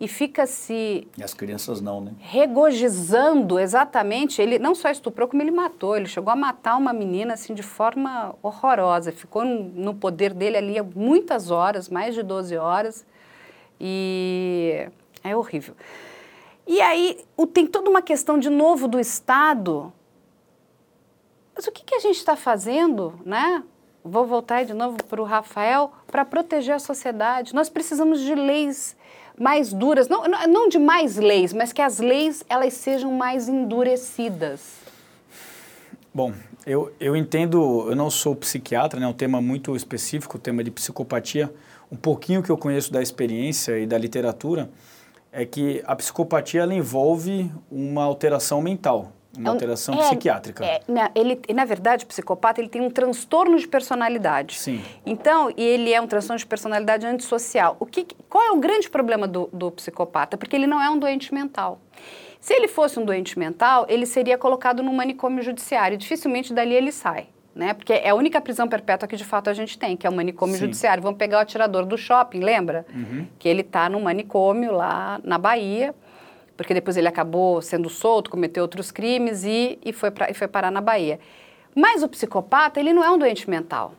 e 0.00 0.08
fica 0.08 0.46
se. 0.46 1.06
E 1.16 1.22
as 1.22 1.32
crianças 1.32 1.80
não, 1.80 2.00
né? 2.00 2.12
Regozijando 2.18 3.58
exatamente. 3.58 4.42
Ele 4.42 4.58
não 4.58 4.74
só 4.74 4.90
estuprou, 4.90 5.28
como 5.28 5.42
ele 5.42 5.50
matou. 5.50 5.96
Ele 5.96 6.06
chegou 6.06 6.32
a 6.32 6.36
matar 6.36 6.76
uma 6.76 6.92
menina 6.92 7.34
assim 7.34 7.54
de 7.54 7.62
forma 7.62 8.34
horrorosa. 8.42 9.12
Ficou 9.12 9.44
no 9.44 9.94
poder 9.94 10.34
dele 10.34 10.56
ali 10.56 10.82
muitas 10.94 11.50
horas 11.50 11.88
mais 11.88 12.14
de 12.14 12.22
12 12.22 12.56
horas. 12.56 13.06
E 13.80 14.88
é 15.22 15.36
horrível. 15.36 15.74
E 16.66 16.80
aí 16.80 17.24
tem 17.52 17.66
toda 17.66 17.88
uma 17.88 18.02
questão 18.02 18.38
de 18.38 18.50
novo 18.50 18.88
do 18.88 18.98
Estado. 18.98 19.92
Mas 21.54 21.66
o 21.66 21.72
que, 21.72 21.84
que 21.84 21.94
a 21.94 22.00
gente 22.00 22.16
está 22.16 22.34
fazendo, 22.34 23.14
né? 23.24 23.62
Vou 24.04 24.26
voltar 24.26 24.64
de 24.64 24.74
novo 24.74 25.02
para 25.04 25.20
o 25.20 25.24
Rafael, 25.24 25.90
para 26.06 26.24
proteger 26.24 26.74
a 26.74 26.78
sociedade. 26.78 27.54
Nós 27.54 27.70
precisamos 27.70 28.20
de 28.20 28.34
leis 28.34 28.94
mais 29.38 29.72
duras, 29.72 30.08
não, 30.08 30.24
não 30.28 30.68
de 30.68 30.78
mais 30.78 31.16
leis, 31.16 31.52
mas 31.52 31.72
que 31.72 31.82
as 31.82 31.98
leis 31.98 32.44
elas 32.48 32.74
sejam 32.74 33.10
mais 33.10 33.48
endurecidas. 33.48 34.74
Bom, 36.12 36.32
eu, 36.64 36.92
eu 37.00 37.16
entendo, 37.16 37.86
eu 37.88 37.96
não 37.96 38.08
sou 38.08 38.36
psiquiatra, 38.36 39.00
né, 39.00 39.06
é 39.06 39.08
um 39.08 39.12
tema 39.12 39.40
muito 39.40 39.74
específico, 39.74 40.36
o 40.36 40.40
tema 40.40 40.62
de 40.62 40.70
psicopatia. 40.70 41.52
Um 41.90 41.96
pouquinho 41.96 42.42
que 42.42 42.50
eu 42.50 42.56
conheço 42.56 42.92
da 42.92 43.02
experiência 43.02 43.78
e 43.78 43.86
da 43.86 43.98
literatura 43.98 44.70
é 45.32 45.44
que 45.44 45.82
a 45.84 45.96
psicopatia 45.96 46.64
envolve 46.64 47.50
uma 47.68 48.04
alteração 48.04 48.62
mental, 48.62 49.12
uma 49.38 49.50
é 49.50 49.52
alteração 49.52 49.94
é, 49.94 49.98
psiquiátrica. 49.98 50.64
É, 50.64 50.80
na, 50.88 51.10
ele, 51.14 51.40
na 51.52 51.64
verdade, 51.64 52.04
o 52.04 52.06
psicopata 52.06 52.60
ele 52.60 52.68
tem 52.68 52.82
um 52.82 52.90
transtorno 52.90 53.58
de 53.58 53.66
personalidade. 53.66 54.58
Sim. 54.58 54.82
Então, 55.04 55.52
e 55.56 55.62
ele 55.62 55.92
é 55.92 56.00
um 56.00 56.06
transtorno 56.06 56.38
de 56.38 56.46
personalidade 56.46 57.06
antissocial. 57.06 57.76
O 57.80 57.86
que, 57.86 58.06
qual 58.28 58.44
é 58.44 58.50
o 58.52 58.56
grande 58.56 58.88
problema 58.88 59.26
do, 59.26 59.48
do 59.52 59.70
psicopata? 59.70 60.36
Porque 60.36 60.54
ele 60.54 60.66
não 60.66 60.80
é 60.80 60.88
um 60.90 60.98
doente 60.98 61.32
mental. 61.32 61.80
Se 62.40 62.52
ele 62.52 62.68
fosse 62.68 62.98
um 62.98 63.04
doente 63.04 63.38
mental, 63.38 63.86
ele 63.88 64.04
seria 64.04 64.36
colocado 64.36 64.82
no 64.82 64.92
manicômio 64.92 65.42
judiciário. 65.42 65.96
Dificilmente 65.96 66.52
dali 66.52 66.74
ele 66.74 66.92
sai. 66.92 67.28
Né? 67.54 67.72
Porque 67.72 67.92
é 67.92 68.10
a 68.10 68.14
única 68.14 68.40
prisão 68.40 68.66
perpétua 68.66 69.06
que 69.06 69.16
de 69.16 69.24
fato 69.24 69.48
a 69.48 69.54
gente 69.54 69.78
tem, 69.78 69.96
que 69.96 70.06
é 70.06 70.10
o 70.10 70.12
manicômio 70.12 70.56
Sim. 70.56 70.62
judiciário. 70.62 71.02
Vamos 71.02 71.18
pegar 71.18 71.38
o 71.38 71.40
atirador 71.40 71.86
do 71.86 71.96
shopping, 71.96 72.40
lembra? 72.40 72.84
Uhum. 72.92 73.26
Que 73.38 73.48
ele 73.48 73.60
está 73.60 73.88
no 73.88 74.00
manicômio 74.00 74.72
lá 74.72 75.20
na 75.22 75.38
Bahia 75.38 75.94
porque 76.56 76.74
depois 76.74 76.96
ele 76.96 77.08
acabou 77.08 77.60
sendo 77.60 77.88
solto, 77.88 78.30
cometeu 78.30 78.62
outros 78.62 78.90
crimes 78.90 79.44
e, 79.44 79.78
e, 79.84 79.92
foi, 79.92 80.10
pra, 80.10 80.30
e 80.30 80.34
foi 80.34 80.46
parar 80.46 80.70
na 80.70 80.80
Bahia. 80.80 81.18
Mas 81.74 82.02
o 82.02 82.08
psicopata, 82.08 82.78
ele 82.78 82.92
não 82.92 83.02
é 83.02 83.10
um 83.10 83.18
doente 83.18 83.48
mental. 83.50 83.94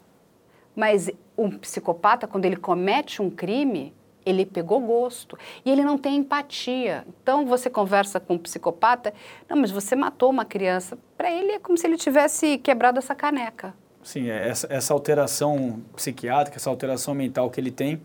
Mas 0.76 1.10
um 1.38 1.50
psicopata, 1.52 2.28
quando 2.28 2.46
ele 2.46 2.56
comete 2.56 3.22
um 3.22 3.30
crime, 3.30 3.94
ele 4.26 4.46
pegou 4.46 4.80
gosto 4.80 5.38
e 5.64 5.70
ele 5.70 5.84
não 5.84 5.98
tem 5.98 6.18
empatia. 6.18 7.06
Então 7.22 7.46
você 7.46 7.70
conversa 7.70 8.20
com 8.20 8.36
um 8.36 8.38
psicopata, 8.38 9.14
não, 9.50 9.58
mas 9.58 9.72
você 9.72 9.96
matou 9.96 10.30
uma 10.30 10.46
criança. 10.46 10.98
Para 11.18 11.30
ele 11.30 11.52
é 11.52 11.60
como 11.60 11.78
se 11.78 11.86
ele 11.86 11.98
tivesse 11.98 12.58
quebrado 12.58 12.98
essa 12.98 13.14
caneca. 13.14 13.74
Sim, 14.02 14.30
é, 14.30 14.48
essa, 14.48 14.68
essa 14.70 14.94
alteração 14.94 15.82
psiquiátrica, 15.96 16.58
essa 16.58 16.70
alteração 16.70 17.14
mental 17.14 17.50
que 17.50 17.60
ele 17.60 17.72
tem, 17.72 18.02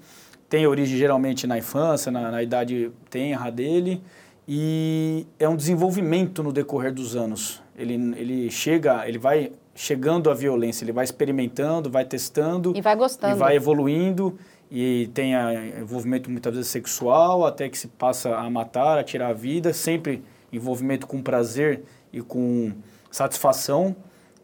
tem 0.49 0.67
origem 0.67 0.99
geralmente 0.99 1.47
na 1.47 1.59
infância, 1.59 2.11
na, 2.11 2.31
na 2.31 2.43
idade 2.43 2.91
tenra 3.09 3.51
dele 3.51 4.03
e 4.53 5.29
é 5.39 5.49
um 5.49 5.55
desenvolvimento 5.55 6.43
no 6.43 6.53
decorrer 6.53 6.93
dos 6.93 7.15
anos. 7.15 7.63
Ele, 7.77 7.95
ele 8.17 8.51
chega, 8.51 9.07
ele 9.09 9.17
vai 9.17 9.53
chegando 9.77 10.29
à 10.29 10.35
violência, 10.35 10.85
ele 10.85 10.91
vai 10.91 11.05
experimentando, 11.05 11.89
vai 11.89 12.05
testando 12.05 12.73
e 12.77 12.81
vai 12.81 12.97
gostando, 12.97 13.37
e 13.37 13.39
vai 13.39 13.55
evoluindo 13.55 14.37
e 14.69 15.09
tem 15.15 15.37
a, 15.37 15.55
envolvimento 15.79 16.29
muitas 16.29 16.53
vezes 16.53 16.69
sexual 16.69 17.47
até 17.47 17.69
que 17.69 17.79
se 17.79 17.87
passa 17.87 18.35
a 18.35 18.51
matar, 18.51 18.99
a 18.99 19.05
tirar 19.05 19.29
a 19.29 19.33
vida, 19.33 19.73
sempre 19.73 20.21
envolvimento 20.53 21.07
com 21.07 21.23
prazer 21.23 21.85
e 22.13 22.21
com 22.21 22.73
satisfação, 23.09 23.95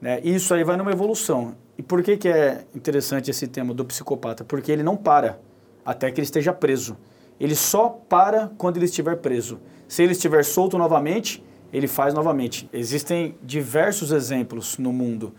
né? 0.00 0.20
Isso 0.22 0.54
aí 0.54 0.62
vai 0.62 0.76
numa 0.76 0.92
evolução. 0.92 1.56
E 1.76 1.82
por 1.82 2.00
que 2.04 2.16
que 2.16 2.28
é 2.28 2.64
interessante 2.76 3.28
esse 3.28 3.48
tema 3.48 3.74
do 3.74 3.84
psicopata? 3.84 4.44
Porque 4.44 4.70
ele 4.70 4.84
não 4.84 4.96
para 4.96 5.40
até 5.84 6.12
que 6.12 6.20
ele 6.20 6.26
esteja 6.26 6.52
preso. 6.52 6.96
Ele 7.40 7.56
só 7.56 7.88
para 7.88 8.52
quando 8.56 8.76
ele 8.76 8.86
estiver 8.86 9.16
preso. 9.16 9.58
Se 9.88 10.02
ele 10.02 10.12
estiver 10.12 10.44
solto 10.44 10.76
novamente, 10.76 11.42
ele 11.72 11.86
faz 11.86 12.14
novamente. 12.14 12.68
Existem 12.72 13.36
diversos 13.42 14.10
exemplos 14.12 14.78
no 14.78 14.92
mundo. 14.92 15.34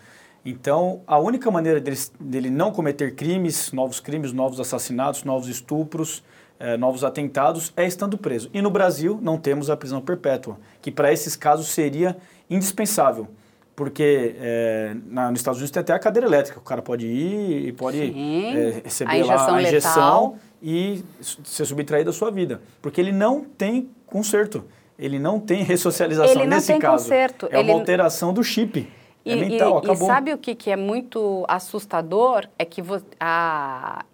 Então, 0.45 1.01
a 1.05 1.19
única 1.19 1.51
maneira 1.51 1.79
dele, 1.79 1.97
dele 2.19 2.49
não 2.49 2.71
cometer 2.71 3.15
crimes, 3.15 3.71
novos 3.73 3.99
crimes, 3.99 4.31
novos 4.31 4.59
assassinatos, 4.59 5.23
novos 5.23 5.49
estupros, 5.49 6.23
eh, 6.59 6.77
novos 6.77 7.03
atentados, 7.03 7.73
é 7.75 7.85
estando 7.85 8.17
preso. 8.17 8.49
E 8.53 8.61
no 8.61 8.71
Brasil, 8.71 9.19
não 9.21 9.37
temos 9.37 9.69
a 9.69 9.75
prisão 9.75 9.99
perpétua, 9.99 10.57
que 10.81 10.89
para 10.89 11.11
esses 11.11 11.35
casos 11.35 11.67
seria 11.67 12.15
indispensável. 12.49 13.27
Porque 13.75 14.35
eh, 14.39 14.95
na, 15.05 15.29
nos 15.29 15.39
Estados 15.39 15.59
Unidos 15.59 15.71
tem 15.71 15.81
até 15.81 15.93
a 15.93 15.99
cadeira 15.99 16.27
elétrica, 16.27 16.57
o 16.57 16.63
cara 16.63 16.81
pode 16.81 17.05
ir 17.05 17.67
e 17.67 17.71
pode 17.73 18.01
eh, 18.01 18.81
receber 18.83 19.21
a 19.21 19.25
lá 19.25 19.55
a 19.55 19.61
injeção 19.61 19.91
letal. 19.91 20.35
E 20.61 21.03
ser 21.19 21.65
subtraído 21.65 22.11
da 22.11 22.13
sua 22.13 22.31
vida. 22.31 22.61
Porque 22.81 22.99
ele 22.99 23.11
não 23.11 23.43
tem 23.43 23.89
conserto. 24.05 24.63
Ele 24.97 25.19
não 25.19 25.39
tem 25.39 25.63
ressocialização 25.63 26.31
ele 26.31 26.45
não 26.45 26.57
nesse 26.57 26.67
tem 26.67 26.79
caso. 26.79 27.03
Conserto. 27.03 27.47
É 27.51 27.59
uma 27.59 27.73
alteração 27.73 28.33
do 28.33 28.43
chip. 28.43 28.91
É 29.23 29.29
e, 29.29 29.33
é 29.33 29.35
mental, 29.35 29.75
e, 29.75 29.77
acabou. 29.79 30.07
E 30.07 30.11
sabe 30.11 30.33
o 30.33 30.37
que, 30.37 30.55
que 30.55 30.71
é 30.71 30.75
muito 30.75 31.45
assustador? 31.47 32.47
É 32.57 32.65
que 32.65 32.81
a, 33.19 34.05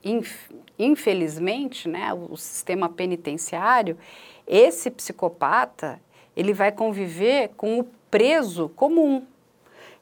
infelizmente, 0.78 1.88
né, 1.88 2.14
o 2.14 2.36
sistema 2.36 2.90
penitenciário, 2.90 3.98
esse 4.48 4.90
psicopata, 4.90 6.02
ele 6.36 6.54
vai 6.54 6.72
conviver 6.72 7.52
com 7.56 7.80
o 7.80 7.88
preso 8.10 8.70
comum. 8.70 9.24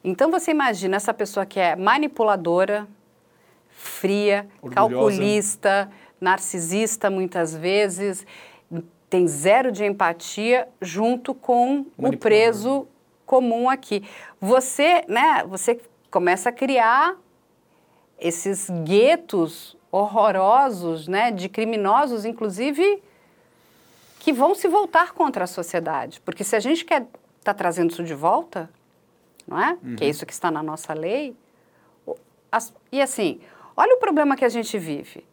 Então 0.02 0.30
você 0.30 0.50
imagina 0.50 0.96
essa 0.96 1.14
pessoa 1.14 1.46
que 1.46 1.60
é 1.60 1.76
manipuladora, 1.76 2.88
fria, 3.70 4.46
Orgulhosa. 4.60 4.74
calculista, 4.74 5.90
narcisista 6.22 7.10
muitas 7.10 7.54
vezes, 7.54 8.24
tem 9.10 9.26
zero 9.26 9.70
de 9.70 9.84
empatia 9.84 10.66
junto 10.80 11.34
com 11.34 11.84
o 11.98 12.16
preso 12.16 12.86
comum 13.26 13.68
aqui. 13.68 14.08
Você, 14.40 15.04
né, 15.08 15.44
você 15.46 15.78
começa 16.10 16.48
a 16.48 16.52
criar 16.52 17.16
esses 18.18 18.70
guetos 18.84 19.76
horrorosos, 19.90 21.08
né, 21.08 21.30
de 21.30 21.48
criminosos, 21.48 22.24
inclusive, 22.24 23.02
que 24.20 24.32
vão 24.32 24.54
se 24.54 24.68
voltar 24.68 25.12
contra 25.12 25.44
a 25.44 25.46
sociedade. 25.46 26.20
Porque 26.20 26.44
se 26.44 26.54
a 26.56 26.60
gente 26.60 26.84
quer 26.84 27.02
estar 27.02 27.12
tá 27.42 27.54
trazendo 27.54 27.90
isso 27.90 28.04
de 28.04 28.14
volta, 28.14 28.70
não 29.46 29.60
é? 29.60 29.76
Uhum. 29.82 29.96
Que 29.96 30.04
é 30.04 30.08
isso 30.08 30.24
que 30.24 30.32
está 30.32 30.50
na 30.50 30.62
nossa 30.62 30.94
lei. 30.94 31.36
As, 32.50 32.72
e 32.90 33.02
assim, 33.02 33.40
olha 33.76 33.96
o 33.96 33.98
problema 33.98 34.36
que 34.36 34.44
a 34.44 34.48
gente 34.48 34.78
vive. 34.78 35.24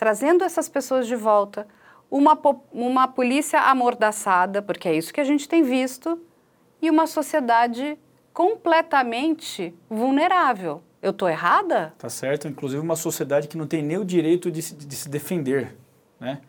Trazendo 0.00 0.44
essas 0.44 0.66
pessoas 0.66 1.06
de 1.06 1.14
volta, 1.14 1.66
uma, 2.10 2.32
uma 2.72 3.06
polícia 3.06 3.60
amordaçada, 3.60 4.62
porque 4.62 4.88
é 4.88 4.94
isso 4.94 5.12
que 5.12 5.20
a 5.20 5.24
gente 5.24 5.46
tem 5.46 5.62
visto, 5.62 6.18
e 6.80 6.88
uma 6.88 7.06
sociedade 7.06 7.98
completamente 8.32 9.74
vulnerável. 9.90 10.82
Eu 11.02 11.10
estou 11.10 11.28
errada? 11.28 11.92
Tá 11.98 12.08
certo, 12.08 12.48
inclusive 12.48 12.80
uma 12.80 12.96
sociedade 12.96 13.46
que 13.46 13.58
não 13.58 13.66
tem 13.66 13.82
nem 13.82 13.98
o 13.98 14.04
direito 14.06 14.50
de 14.50 14.62
se, 14.62 14.74
de 14.74 14.96
se 14.96 15.06
defender, 15.06 15.76
né? 16.18 16.40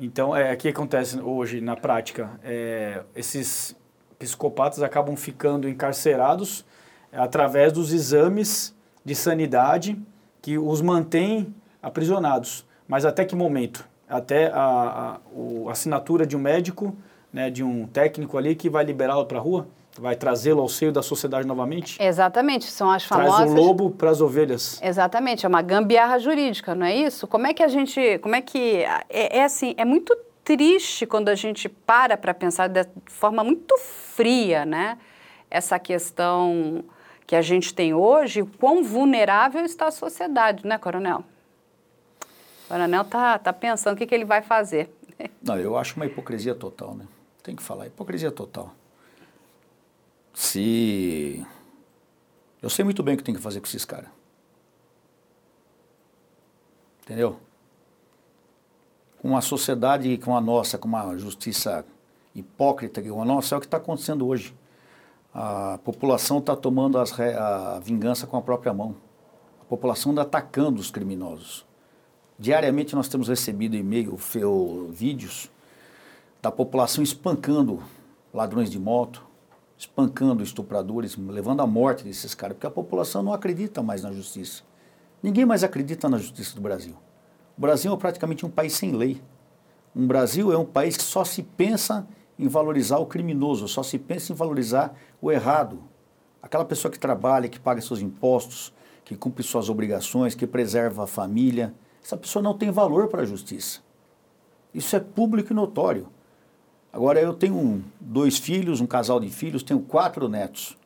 Então, 0.00 0.36
é, 0.36 0.52
o 0.52 0.56
que 0.56 0.68
acontece 0.68 1.18
hoje 1.18 1.60
na 1.60 1.74
prática? 1.74 2.38
É, 2.44 3.02
esses 3.16 3.76
psicopatas 4.16 4.80
acabam 4.80 5.16
ficando 5.16 5.68
encarcerados 5.68 6.64
através 7.12 7.72
dos 7.72 7.92
exames 7.92 8.72
de 9.04 9.16
sanidade 9.16 10.00
que 10.40 10.56
os 10.56 10.80
mantêm 10.80 11.52
aprisionados. 11.82 12.66
Mas 12.86 13.04
até 13.04 13.24
que 13.24 13.36
momento? 13.36 13.88
Até 14.08 14.48
a, 14.48 14.56
a, 14.56 15.68
a 15.68 15.70
assinatura 15.70 16.26
de 16.26 16.36
um 16.36 16.40
médico, 16.40 16.96
né, 17.32 17.48
de 17.50 17.62
um 17.62 17.86
técnico 17.86 18.36
ali 18.36 18.54
que 18.54 18.68
vai 18.68 18.84
liberá-lo 18.84 19.26
para 19.26 19.38
a 19.38 19.40
rua? 19.40 19.66
vai 19.98 20.14
trazê-lo 20.14 20.60
ao 20.60 20.68
seio 20.68 20.92
da 20.92 21.02
sociedade 21.02 21.46
novamente? 21.46 22.00
Exatamente, 22.00 22.64
são 22.66 22.90
as 22.90 23.04
famosas... 23.04 23.36
Traz 23.36 23.50
o 23.50 23.54
lobo 23.54 23.90
para 23.90 24.10
as 24.10 24.20
ovelhas. 24.20 24.80
Exatamente, 24.82 25.44
é 25.44 25.48
uma 25.48 25.62
gambiarra 25.62 26.18
jurídica, 26.18 26.74
não 26.74 26.86
é 26.86 26.94
isso? 26.94 27.26
Como 27.26 27.46
é 27.46 27.52
que 27.52 27.62
a 27.62 27.68
gente, 27.68 28.18
como 28.18 28.34
é 28.34 28.40
que, 28.40 28.84
é, 29.08 29.38
é 29.38 29.44
assim, 29.44 29.74
é 29.76 29.84
muito 29.84 30.16
triste 30.44 31.06
quando 31.06 31.28
a 31.28 31.34
gente 31.34 31.68
para 31.68 32.16
para 32.16 32.32
pensar 32.32 32.68
de 32.68 32.86
forma 33.06 33.44
muito 33.44 33.76
fria, 33.78 34.64
né? 34.64 34.98
Essa 35.50 35.78
questão 35.78 36.84
que 37.26 37.36
a 37.36 37.42
gente 37.42 37.74
tem 37.74 37.92
hoje, 37.92 38.42
o 38.42 38.46
quão 38.46 38.82
vulnerável 38.82 39.64
está 39.64 39.86
a 39.86 39.90
sociedade, 39.90 40.66
né, 40.66 40.78
Coronel? 40.78 41.24
O 42.70 42.72
Coronel 42.72 43.04
tá, 43.04 43.38
tá 43.38 43.52
pensando 43.52 43.94
o 43.94 43.96
que, 43.96 44.06
que 44.06 44.14
ele 44.14 44.24
vai 44.24 44.42
fazer. 44.42 44.90
Não, 45.42 45.58
eu 45.58 45.76
acho 45.76 45.96
uma 45.96 46.06
hipocrisia 46.06 46.54
total, 46.54 46.94
né? 46.94 47.06
Tem 47.42 47.56
que 47.56 47.62
falar, 47.62 47.86
hipocrisia 47.86 48.30
total 48.30 48.72
se. 50.40 51.44
Eu 52.62 52.70
sei 52.70 52.84
muito 52.84 53.02
bem 53.02 53.14
o 53.14 53.18
que 53.18 53.24
tem 53.24 53.34
que 53.34 53.40
fazer 53.40 53.60
com 53.60 53.66
esses 53.66 53.84
caras. 53.84 54.08
Entendeu? 57.02 57.38
Com 59.20 59.28
uma 59.28 59.40
sociedade 59.40 60.16
como 60.18 60.36
a 60.36 60.40
nossa, 60.40 60.78
com 60.78 60.88
uma 60.88 61.16
justiça 61.18 61.84
hipócrita 62.34 63.02
como 63.02 63.22
a 63.22 63.24
nossa, 63.24 63.54
é 63.54 63.58
o 63.58 63.60
que 63.60 63.66
está 63.66 63.78
acontecendo 63.78 64.26
hoje. 64.26 64.54
A 65.34 65.78
população 65.84 66.38
está 66.38 66.56
tomando 66.56 66.98
as, 66.98 67.18
a 67.18 67.78
vingança 67.80 68.26
com 68.26 68.36
a 68.36 68.42
própria 68.42 68.72
mão. 68.72 68.96
A 69.60 69.64
população 69.64 70.12
está 70.12 70.22
atacando 70.22 70.80
os 70.80 70.90
criminosos. 70.90 71.66
Diariamente 72.40 72.96
nós 72.96 73.06
temos 73.06 73.28
recebido 73.28 73.76
e-mail, 73.76 74.18
vídeos 74.90 75.50
da 76.40 76.50
população 76.50 77.04
espancando 77.04 77.82
ladrões 78.32 78.70
de 78.70 78.78
moto, 78.78 79.22
espancando 79.76 80.42
estupradores, 80.42 81.18
levando 81.18 81.60
à 81.60 81.66
morte 81.66 82.02
desses 82.02 82.34
caras, 82.34 82.56
porque 82.56 82.66
a 82.66 82.70
população 82.70 83.22
não 83.22 83.34
acredita 83.34 83.82
mais 83.82 84.02
na 84.02 84.10
justiça. 84.10 84.62
Ninguém 85.22 85.44
mais 85.44 85.62
acredita 85.62 86.08
na 86.08 86.16
justiça 86.16 86.54
do 86.54 86.62
Brasil. 86.62 86.94
O 87.58 87.60
Brasil 87.60 87.92
é 87.92 87.96
praticamente 87.98 88.46
um 88.46 88.50
país 88.50 88.72
sem 88.72 88.92
lei. 88.92 89.20
Um 89.94 90.06
Brasil 90.06 90.50
é 90.50 90.56
um 90.56 90.64
país 90.64 90.96
que 90.96 91.02
só 91.02 91.26
se 91.26 91.42
pensa 91.42 92.08
em 92.38 92.48
valorizar 92.48 92.96
o 93.00 93.06
criminoso, 93.06 93.68
só 93.68 93.82
se 93.82 93.98
pensa 93.98 94.32
em 94.32 94.34
valorizar 94.34 94.94
o 95.20 95.30
errado. 95.30 95.78
Aquela 96.42 96.64
pessoa 96.64 96.90
que 96.90 96.98
trabalha, 96.98 97.50
que 97.50 97.60
paga 97.60 97.82
seus 97.82 98.00
impostos, 98.00 98.72
que 99.04 99.14
cumpre 99.14 99.42
suas 99.42 99.68
obrigações, 99.68 100.34
que 100.34 100.46
preserva 100.46 101.04
a 101.04 101.06
família, 101.06 101.74
essa 102.02 102.16
pessoa 102.16 102.42
não 102.42 102.56
tem 102.56 102.70
valor 102.70 103.08
para 103.08 103.22
a 103.22 103.26
justiça. 103.26 103.80
Isso 104.72 104.94
é 104.96 105.00
público 105.00 105.52
e 105.52 105.56
notório. 105.56 106.08
Agora 106.92 107.20
eu 107.20 107.34
tenho 107.34 107.56
um, 107.56 107.82
dois 108.00 108.38
filhos, 108.38 108.80
um 108.80 108.86
casal 108.86 109.20
de 109.20 109.30
filhos, 109.30 109.62
tenho 109.62 109.80
quatro 109.80 110.28
netos. 110.28 110.76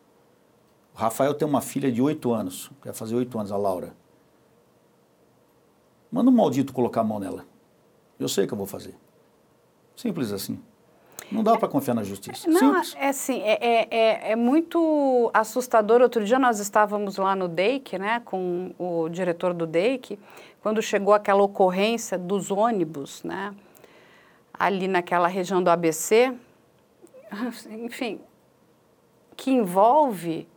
O 0.95 0.99
Rafael 0.99 1.35
tem 1.35 1.47
uma 1.47 1.61
filha 1.61 1.91
de 1.91 2.01
oito 2.01 2.33
anos, 2.33 2.71
vai 2.83 2.93
fazer 2.93 3.15
oito 3.15 3.39
anos, 3.39 3.51
a 3.51 3.57
Laura. 3.57 3.95
Manda 6.11 6.31
um 6.31 6.35
maldito 6.35 6.73
colocar 6.73 7.01
a 7.01 7.05
mão 7.05 7.19
nela. 7.19 7.45
Eu 8.19 8.29
sei 8.29 8.47
que 8.47 8.53
eu 8.53 8.59
vou 8.59 8.67
fazer. 8.67 8.95
Simples 9.97 10.33
assim. 10.33 10.61
Não 11.33 11.43
dá 11.43 11.57
para 11.57 11.69
confiar 11.69 11.95
na 11.95 12.05
justiça. 12.05 12.49
Não, 12.49 12.59
Simples. 12.59 12.95
é 12.97 13.09
assim, 13.09 13.41
é, 13.41 13.59
é, 13.61 13.89
é, 13.91 14.33
é, 14.33 14.37
muito 14.37 15.31
assustador. 15.33 16.01
Outro 16.01 16.25
dia 16.25 16.39
nós 16.39 16.61
estávamos 16.61 17.17
lá 17.17 17.35
no 17.35 17.49
DEIC, 17.49 17.99
né, 17.99 18.21
com 18.25 18.73
o 18.79 19.09
diretor 19.09 19.55
do 19.55 19.67
DEIC, 19.67 20.19
quando 20.65 20.81
chegou 20.81 21.13
aquela 21.13 21.43
ocorrência 21.43 22.17
dos 22.17 22.51
ônibus, 22.51 23.23
né, 23.23 23.55
ali 24.51 24.89
naquela 24.89 25.29
região 25.29 25.63
do 25.63 25.69
ABC, 25.69 26.33
enfim, 27.85 28.19
que 29.37 29.51
envolve 29.51 30.49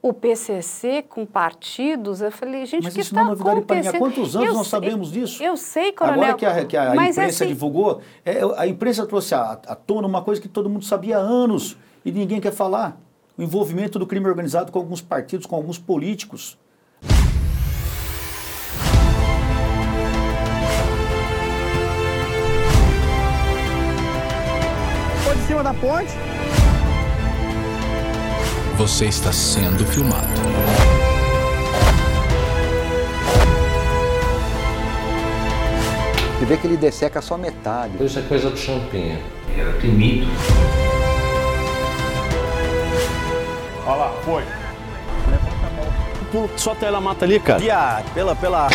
o 0.00 0.14
PCC 0.14 1.02
com 1.02 1.26
partidos, 1.26 2.22
eu 2.22 2.32
falei, 2.32 2.64
gente, 2.64 2.84
mas 2.84 2.94
que 2.94 3.00
isso 3.02 3.14
não 3.14 3.20
é 3.20 3.34
está 3.34 3.44
novidade 3.44 3.66
para 3.66 3.76
ninguém. 3.76 3.90
Há 3.90 3.98
quantos 3.98 4.34
anos 4.34 4.48
Eu 4.48 4.54
nós 4.54 4.68
sei- 4.68 4.70
sabemos 4.70 5.12
disso? 5.12 5.42
Eu 5.42 5.58
sei, 5.58 5.92
coronel. 5.92 6.22
Agora 6.22 6.38
que 6.38 6.46
a, 6.46 6.64
que 6.64 6.74
a 6.74 6.92
imprensa 6.94 7.24
assim, 7.24 7.48
divulgou, 7.48 8.00
é, 8.24 8.40
a 8.56 8.66
imprensa 8.66 9.06
trouxe 9.06 9.34
à, 9.34 9.60
à 9.66 9.74
tona 9.74 10.08
uma 10.08 10.22
coisa 10.22 10.40
que 10.40 10.48
todo 10.48 10.70
mundo 10.70 10.86
sabia 10.86 11.18
há 11.18 11.20
anos 11.20 11.76
e 12.02 12.10
ninguém 12.10 12.40
quer 12.40 12.52
falar. 12.54 12.98
O 13.36 13.42
envolvimento 13.42 13.98
do 13.98 14.06
crime 14.06 14.26
organizado 14.26 14.72
com 14.72 14.78
alguns 14.78 15.02
partidos, 15.02 15.44
com 15.44 15.54
alguns 15.54 15.76
políticos. 15.76 16.58
Cima 25.50 25.64
da 25.64 25.74
ponte. 25.74 26.12
Você 28.76 29.06
está 29.06 29.32
sendo 29.32 29.84
filmado. 29.84 30.28
Você 36.38 36.46
vê 36.46 36.56
que 36.56 36.66
ele 36.68 36.76
desseca 36.76 37.20
só 37.20 37.36
metade. 37.36 38.02
Isso 38.02 38.20
é 38.20 38.22
coisa 38.22 38.48
do 38.48 38.56
Champinha. 38.56 39.18
Era 39.58 39.72
temido. 39.72 40.28
Olha 43.86 43.96
lá, 43.96 44.12
foi. 44.24 44.44
Pulo 46.30 46.48
que 46.48 46.60
só 46.60 46.76
tela 46.76 47.00
mata 47.00 47.24
ali, 47.24 47.40
cara. 47.40 47.58
Viado, 47.58 48.14
pela, 48.14 48.36
pela. 48.36 48.68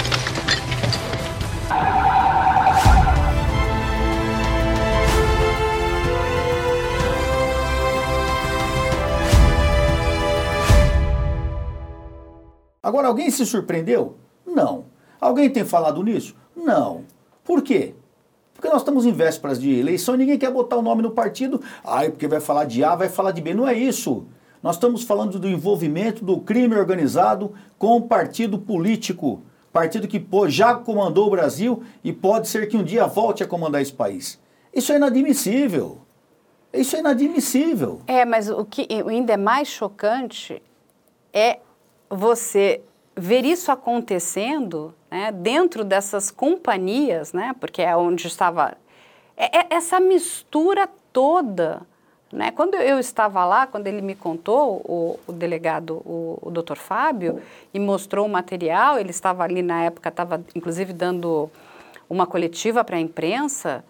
Agora, 12.85 13.07
alguém 13.07 13.31
se 13.31 13.43
surpreendeu? 13.47 14.15
Não. 14.45 14.85
Alguém 15.19 15.49
tem 15.49 15.65
falado 15.65 16.03
nisso? 16.03 16.35
Não. 16.55 17.01
Por 17.43 17.63
quê? 17.63 17.95
Porque 18.53 18.69
nós 18.69 18.81
estamos 18.81 19.07
em 19.07 19.11
vésperas 19.11 19.59
de 19.59 19.73
eleição 19.73 20.13
e 20.13 20.19
ninguém 20.19 20.37
quer 20.37 20.51
botar 20.51 20.75
o 20.75 20.83
nome 20.83 21.01
no 21.01 21.09
partido. 21.09 21.59
Ai, 21.83 22.11
porque 22.11 22.27
vai 22.27 22.39
falar 22.39 22.65
de 22.65 22.83
A, 22.83 22.93
vai 22.93 23.09
falar 23.09 23.31
de 23.31 23.41
B. 23.41 23.55
Não 23.55 23.67
é 23.67 23.73
isso. 23.73 24.27
Nós 24.61 24.75
estamos 24.75 25.01
falando 25.01 25.39
do 25.39 25.49
envolvimento 25.49 26.23
do 26.23 26.39
crime 26.39 26.75
organizado 26.75 27.55
com 27.79 27.97
o 27.97 28.03
partido 28.03 28.59
político. 28.59 29.41
Partido 29.73 30.07
que 30.07 30.23
já 30.47 30.75
comandou 30.75 31.25
o 31.25 31.31
Brasil 31.31 31.81
e 32.03 32.13
pode 32.13 32.47
ser 32.47 32.67
que 32.67 32.77
um 32.77 32.83
dia 32.83 33.07
volte 33.07 33.43
a 33.43 33.47
comandar 33.47 33.81
esse 33.81 33.93
país. 33.93 34.39
Isso 34.71 34.93
é 34.93 34.97
inadmissível. 34.97 36.01
Isso 36.71 36.95
é 36.95 36.99
inadmissível. 36.99 38.01
É, 38.05 38.23
mas 38.25 38.47
o 38.47 38.63
que 38.63 38.87
ainda 38.91 39.33
é 39.33 39.37
mais 39.37 39.69
chocante 39.69 40.61
é 41.33 41.61
você 42.09 42.81
ver 43.15 43.45
isso 43.45 43.71
acontecendo 43.71 44.93
né, 45.09 45.31
dentro 45.31 45.83
dessas 45.83 46.29
companhias, 46.29 47.31
né, 47.33 47.55
porque 47.59 47.81
é 47.81 47.95
onde 47.95 48.27
estava 48.27 48.77
é- 49.37 49.59
é 49.59 49.67
essa 49.69 49.99
mistura 49.99 50.87
toda. 51.11 51.81
Né? 52.31 52.51
Quando 52.51 52.75
eu 52.75 52.99
estava 52.99 53.45
lá, 53.45 53.67
quando 53.67 53.87
ele 53.87 54.01
me 54.01 54.15
contou, 54.15 54.81
o, 54.85 55.19
o 55.27 55.31
delegado, 55.31 56.01
o, 56.05 56.39
o 56.41 56.51
doutor 56.51 56.77
Fábio, 56.77 57.41
e 57.73 57.79
mostrou 57.79 58.25
o 58.25 58.29
material, 58.29 58.99
ele 58.99 59.11
estava 59.11 59.43
ali 59.43 59.61
na 59.61 59.83
época, 59.83 60.09
estava 60.09 60.43
inclusive 60.53 60.91
dando 60.91 61.49
uma 62.09 62.25
coletiva 62.27 62.83
para 62.83 62.97
a 62.97 62.99
imprensa, 62.99 63.83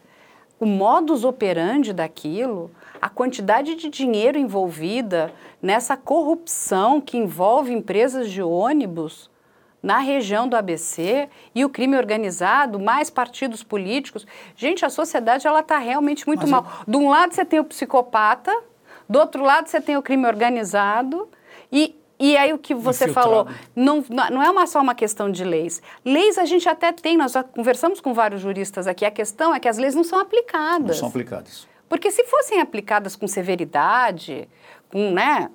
o 0.60 0.66
modus 0.66 1.24
operandi 1.24 1.92
daquilo, 1.92 2.72
a 3.06 3.10
quantidade 3.10 3.76
de 3.76 3.88
dinheiro 3.88 4.36
envolvida 4.36 5.32
nessa 5.62 5.96
corrupção 5.96 7.00
que 7.00 7.16
envolve 7.16 7.72
empresas 7.72 8.32
de 8.32 8.42
ônibus 8.42 9.30
na 9.82 10.00
região 10.00 10.48
do 10.48 10.58
ABC 10.58 11.30
e 11.54 11.64
o 11.64 11.70
crime 11.70 11.96
organizado, 11.96 12.80
mais 12.80 13.12
partidos 13.12 13.62
políticos. 13.62 14.26
Gente, 14.56 14.84
a 14.84 14.90
sociedade 14.90 15.46
ela 15.46 15.60
está 15.60 15.78
realmente 15.78 16.26
muito 16.26 16.48
Mas 16.48 16.50
mal. 16.50 16.66
De 16.88 16.98
um 16.98 17.08
lado 17.08 17.36
você 17.36 17.46
tem 17.46 17.60
o 17.60 17.64
psicopata, 17.64 18.52
do 19.08 19.20
outro 19.20 19.44
lado 19.44 19.68
você 19.68 19.80
tem 19.80 19.96
o 19.96 20.02
crime 20.02 20.26
organizado 20.26 21.30
e 21.72 21.96
e 22.18 22.36
aí 22.38 22.54
o 22.54 22.58
que 22.58 22.74
você 22.74 23.04
Infiltrado. 23.04 23.30
falou, 23.30 23.48
não, 23.76 24.04
não 24.32 24.42
é 24.42 24.50
uma, 24.50 24.66
só 24.66 24.80
uma 24.82 24.96
questão 24.96 25.30
de 25.30 25.44
leis. 25.44 25.82
Leis 26.04 26.38
a 26.38 26.46
gente 26.46 26.68
até 26.68 26.94
tem, 26.94 27.18
nós 27.18 27.34
já 27.34 27.44
conversamos 27.44 28.00
com 28.00 28.14
vários 28.14 28.42
juristas 28.42 28.88
aqui, 28.88 29.04
a 29.04 29.12
questão 29.12 29.54
é 29.54 29.60
que 29.60 29.68
as 29.68 29.78
leis 29.78 29.94
não 29.94 30.04
são 30.04 30.18
aplicadas. 30.18 30.88
Não 30.88 30.94
são 30.94 31.10
aplicadas. 31.10 31.68
Porque 31.96 32.12
se 32.12 32.26
fossem 32.26 32.60
aplicadas 32.60 33.16
com 33.16 33.26
severidade, 33.26 34.50
com, 34.92 35.12
né? 35.12 35.50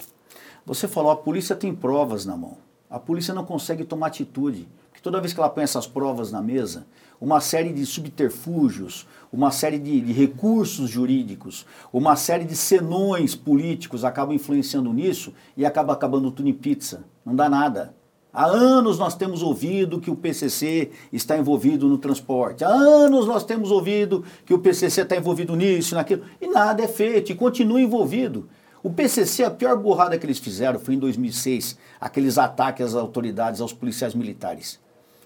Você 0.64 0.88
falou, 0.88 1.10
a 1.10 1.16
polícia 1.16 1.54
tem 1.54 1.74
provas 1.74 2.24
na 2.24 2.34
mão. 2.34 2.56
A 2.88 2.98
polícia 2.98 3.34
não 3.34 3.44
consegue 3.44 3.84
tomar 3.84 4.06
atitude. 4.06 4.66
Porque 4.88 5.02
toda 5.02 5.20
vez 5.20 5.34
que 5.34 5.38
ela 5.38 5.50
põe 5.50 5.64
essas 5.64 5.86
provas 5.86 6.32
na 6.32 6.40
mesa, 6.40 6.86
uma 7.20 7.42
série 7.42 7.74
de 7.74 7.84
subterfúgios, 7.84 9.06
uma 9.30 9.50
série 9.50 9.78
de, 9.78 10.00
de, 10.00 10.14
recursos 10.14 10.88
jurídicos, 10.88 11.66
uma 11.92 12.16
série 12.16 12.46
de 12.46 12.56
senões 12.56 13.34
políticos 13.34 14.02
acabam 14.02 14.34
influenciando 14.34 14.90
nisso 14.94 15.34
e 15.58 15.66
acaba 15.66 15.92
acabando 15.92 16.30
tudo 16.30 16.48
em 16.48 16.54
pizza. 16.54 17.04
Não 17.22 17.36
dá 17.36 17.50
nada. 17.50 17.94
Há 18.32 18.46
anos 18.46 18.98
nós 18.98 19.16
temos 19.16 19.42
ouvido 19.42 20.00
que 20.00 20.10
o 20.10 20.14
PCC 20.14 20.90
está 21.12 21.36
envolvido 21.36 21.88
no 21.88 21.98
transporte. 21.98 22.64
Há 22.64 22.68
anos 22.68 23.26
nós 23.26 23.44
temos 23.44 23.70
ouvido 23.70 24.24
que 24.46 24.54
o 24.54 24.58
PCC 24.58 25.02
está 25.02 25.16
envolvido 25.16 25.56
nisso, 25.56 25.94
naquilo. 25.94 26.22
E 26.40 26.46
nada 26.46 26.82
é 26.82 26.88
feito 26.88 27.32
e 27.32 27.34
continua 27.34 27.80
envolvido. 27.80 28.48
O 28.82 28.90
PCC, 28.90 29.44
a 29.44 29.50
pior 29.50 29.76
burrada 29.76 30.16
que 30.16 30.24
eles 30.24 30.38
fizeram 30.38 30.78
foi 30.78 30.94
em 30.94 30.98
2006, 30.98 31.76
aqueles 32.00 32.38
ataques 32.38 32.86
às 32.86 32.94
autoridades, 32.94 33.60
aos 33.60 33.72
policiais 33.72 34.14
militares. 34.14 34.78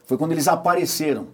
Foi 0.07 0.17
quando 0.17 0.33
eles 0.33 0.49
apareceram. 0.49 1.29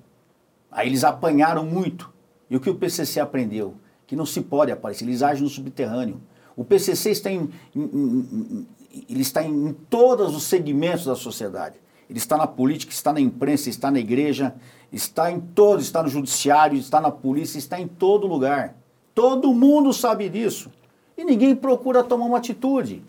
Aí 0.71 0.89
eles 0.89 1.05
apanharam 1.05 1.65
muito. 1.65 2.11
E 2.51 2.57
o 2.57 2.61
que 2.61 2.69
o 2.69 2.75
PCC 2.75 3.21
aprendeu? 3.21 3.75
Que 4.07 4.17
não 4.17 4.27
se 4.27 4.41
pode 4.41 4.73
aparecer, 4.73 5.05
eles 5.05 5.23
agem 5.23 5.45
no 5.45 5.49
subterrâneo. 5.49 6.21
O 6.57 6.65
PCC 6.65 7.11
está 7.11 7.31
em, 7.31 7.49
em, 7.75 8.67
ele 9.09 9.23
está 9.23 9.43
em 9.43 9.73
todos 9.89 10.35
os 10.35 10.45
segmentos 10.45 11.05
da 11.05 11.15
sociedade. 11.15 11.77
Ele 12.09 12.19
está 12.19 12.37
na 12.37 12.47
política, 12.47 12.93
está 12.93 13.13
na 13.13 13.21
imprensa, 13.21 13.71
está 13.71 13.91
na 13.91 14.01
igreja, 14.01 14.55
está 14.93 15.31
em 15.31 15.41
todo, 15.41 15.81
está 15.81 16.03
no 16.03 16.09
judiciário, 16.09 16.77
está 16.77 17.01
na 17.01 17.11
polícia, 17.11 17.59
está 17.59 17.81
em 17.81 17.87
todo 17.87 18.27
lugar. 18.27 18.75
Todo 19.15 19.55
mundo 19.55 19.93
sabe 19.93 20.29
disso. 20.29 20.71
E 21.17 21.25
ninguém 21.25 21.55
procura 21.55 22.03
tomar 22.03 22.27
uma 22.27 22.39
atitude. 22.39 23.05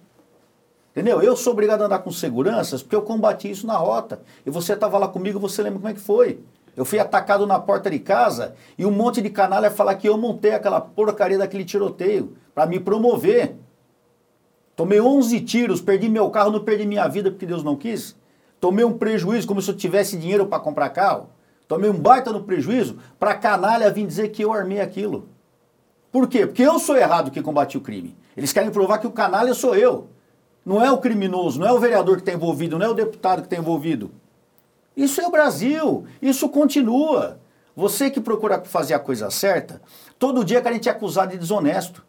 Entendeu? 0.92 1.22
Eu 1.22 1.36
sou 1.38 1.54
obrigado 1.54 1.82
a 1.82 1.86
andar 1.86 2.00
com 2.00 2.12
seguranças 2.12 2.84
porque 2.84 2.96
eu 2.96 3.02
combati 3.02 3.50
isso 3.50 3.66
na 3.66 3.78
rota. 3.78 4.22
E 4.46 4.50
você 4.50 4.74
estava 4.74 4.98
lá 4.98 5.08
comigo, 5.08 5.40
você 5.40 5.64
lembra 5.64 5.80
como 5.80 5.90
é 5.90 5.94
que 5.94 6.00
foi? 6.02 6.40
Eu 6.76 6.86
fui 6.86 7.00
atacado 7.00 7.48
na 7.48 7.60
porta 7.60 7.90
de 7.90 8.00
casa 8.00 8.56
e 8.78 8.86
um 8.86 8.92
monte 8.92 9.22
de 9.22 9.30
canalha 9.30 9.72
falar 9.72 9.96
que 9.96 10.08
eu 10.08 10.18
montei 10.18 10.52
aquela 10.52 10.80
porcaria 10.80 11.38
daquele 11.38 11.66
tiroteio 11.66 12.36
para 12.54 12.66
me 12.66 12.80
promover. 12.80 13.56
Tomei 14.82 15.00
11 15.00 15.42
tiros, 15.42 15.80
perdi 15.80 16.10
meu 16.10 16.28
carro, 16.32 16.50
não 16.50 16.60
perdi 16.60 16.88
minha 16.88 17.08
vida 17.08 17.30
porque 17.30 17.46
Deus 17.46 17.64
não 17.64 17.76
quis. 17.76 18.16
Tomei 18.60 18.84
um 18.84 18.98
prejuízo 18.98 19.48
como 19.48 19.62
se 19.62 19.70
eu 19.70 19.78
tivesse 19.78 20.18
dinheiro 20.18 20.48
para 20.48 20.60
comprar 20.60 20.90
carro. 20.90 21.30
Tomei 21.68 21.88
um 21.88 21.94
baita 21.94 22.32
no 22.32 22.42
prejuízo 22.42 22.98
para 23.20 23.36
canalha 23.36 23.92
vir 23.92 24.08
dizer 24.08 24.30
que 24.30 24.42
eu 24.42 24.52
armei 24.52 24.82
aquilo. 24.82 25.30
Por 26.12 26.28
quê? 26.28 26.48
Porque 26.48 26.64
eu 26.64 26.80
sou 26.80 26.98
errado 26.98 27.30
que 27.30 27.44
combati 27.44 27.78
o 27.78 27.82
crime. 27.82 28.18
Eles 28.36 28.52
querem 28.52 28.72
provar 28.72 28.98
que 28.98 29.06
o 29.06 29.12
canalha 29.12 29.54
sou 29.54 29.76
eu. 29.76 30.08
Não 30.66 30.84
é 30.84 30.92
o 30.92 30.98
criminoso, 30.98 31.60
não 31.60 31.68
é 31.68 31.72
o 31.72 31.80
vereador 31.80 32.16
que 32.16 32.24
está 32.24 32.34
envolvido, 32.34 32.80
não 32.80 32.86
é 32.88 32.90
o 32.90 32.96
deputado 32.96 33.42
que 33.42 33.46
está 33.46 33.58
envolvido. 33.58 34.10
Isso 34.98 35.22
é 35.22 35.28
o 35.28 35.32
Brasil, 35.32 36.08
isso 36.20 36.50
continua. 36.50 37.40
Você 37.76 38.10
que 38.10 38.20
procura 38.20 38.60
fazer 38.64 38.96
a 38.96 39.00
coisa 39.00 39.30
certa, 39.30 39.80
todo 40.18 40.44
dia 40.44 40.60
querem 40.60 40.80
te 40.80 40.90
acusar 40.90 41.28
de 41.28 41.38
desonesto. 41.38 42.04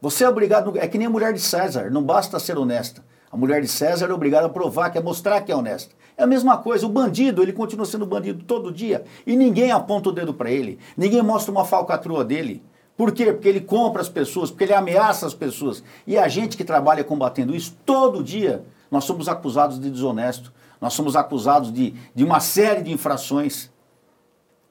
Você 0.00 0.24
é 0.24 0.28
obrigado, 0.28 0.78
é 0.78 0.88
que 0.88 0.96
nem 0.96 1.06
a 1.06 1.10
mulher 1.10 1.32
de 1.34 1.40
César, 1.40 1.90
não 1.90 2.02
basta 2.02 2.38
ser 2.38 2.56
honesta. 2.56 3.04
A 3.30 3.36
mulher 3.36 3.60
de 3.60 3.68
César 3.68 4.06
é 4.06 4.14
obrigada 4.14 4.46
a 4.46 4.50
provar, 4.50 4.88
que 4.88 4.96
é 4.96 5.02
mostrar 5.02 5.42
que 5.42 5.52
é 5.52 5.56
honesta. 5.56 5.94
É 6.16 6.22
a 6.22 6.26
mesma 6.26 6.56
coisa, 6.56 6.86
o 6.86 6.88
bandido, 6.88 7.42
ele 7.42 7.52
continua 7.52 7.84
sendo 7.84 8.06
bandido 8.06 8.42
todo 8.44 8.72
dia 8.72 9.04
e 9.26 9.36
ninguém 9.36 9.70
aponta 9.70 10.08
o 10.08 10.12
dedo 10.12 10.32
para 10.32 10.50
ele, 10.50 10.78
ninguém 10.96 11.22
mostra 11.22 11.52
uma 11.52 11.64
falcatrua 11.64 12.24
dele. 12.24 12.62
Por 12.96 13.12
quê? 13.12 13.32
Porque 13.32 13.48
ele 13.48 13.60
compra 13.60 14.02
as 14.02 14.08
pessoas, 14.08 14.50
porque 14.50 14.64
ele 14.64 14.74
ameaça 14.74 15.26
as 15.26 15.34
pessoas. 15.34 15.82
E 16.06 16.18
a 16.18 16.28
gente 16.28 16.56
que 16.56 16.64
trabalha 16.64 17.04
combatendo 17.04 17.54
isso 17.54 17.76
todo 17.84 18.22
dia, 18.22 18.64
nós 18.90 19.04
somos 19.04 19.28
acusados 19.28 19.80
de 19.80 19.90
desonesto, 19.90 20.52
nós 20.80 20.94
somos 20.94 21.14
acusados 21.14 21.72
de, 21.72 21.94
de 22.14 22.24
uma 22.24 22.40
série 22.40 22.82
de 22.82 22.92
infrações. 22.92 23.69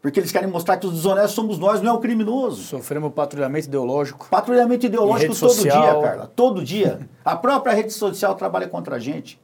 Porque 0.01 0.19
eles 0.19 0.31
querem 0.31 0.49
mostrar 0.49 0.77
que 0.77 0.87
os 0.87 0.93
desonestos 0.93 1.33
somos 1.33 1.59
nós, 1.59 1.81
não 1.81 1.91
é 1.91 1.93
o 1.93 1.99
criminoso. 1.99 2.63
Sofremos 2.63 3.11
patrulhamento 3.13 3.67
ideológico. 3.67 4.27
Patrulhamento 4.29 4.85
ideológico 4.85 5.35
todo 5.35 5.49
social. 5.51 5.81
dia, 5.81 6.09
Carla. 6.09 6.31
Todo 6.33 6.63
dia. 6.63 7.09
a 7.23 7.35
própria 7.35 7.73
rede 7.73 7.91
social 7.91 8.35
trabalha 8.35 8.67
contra 8.67 8.95
a 8.95 8.99
gente. 8.99 9.39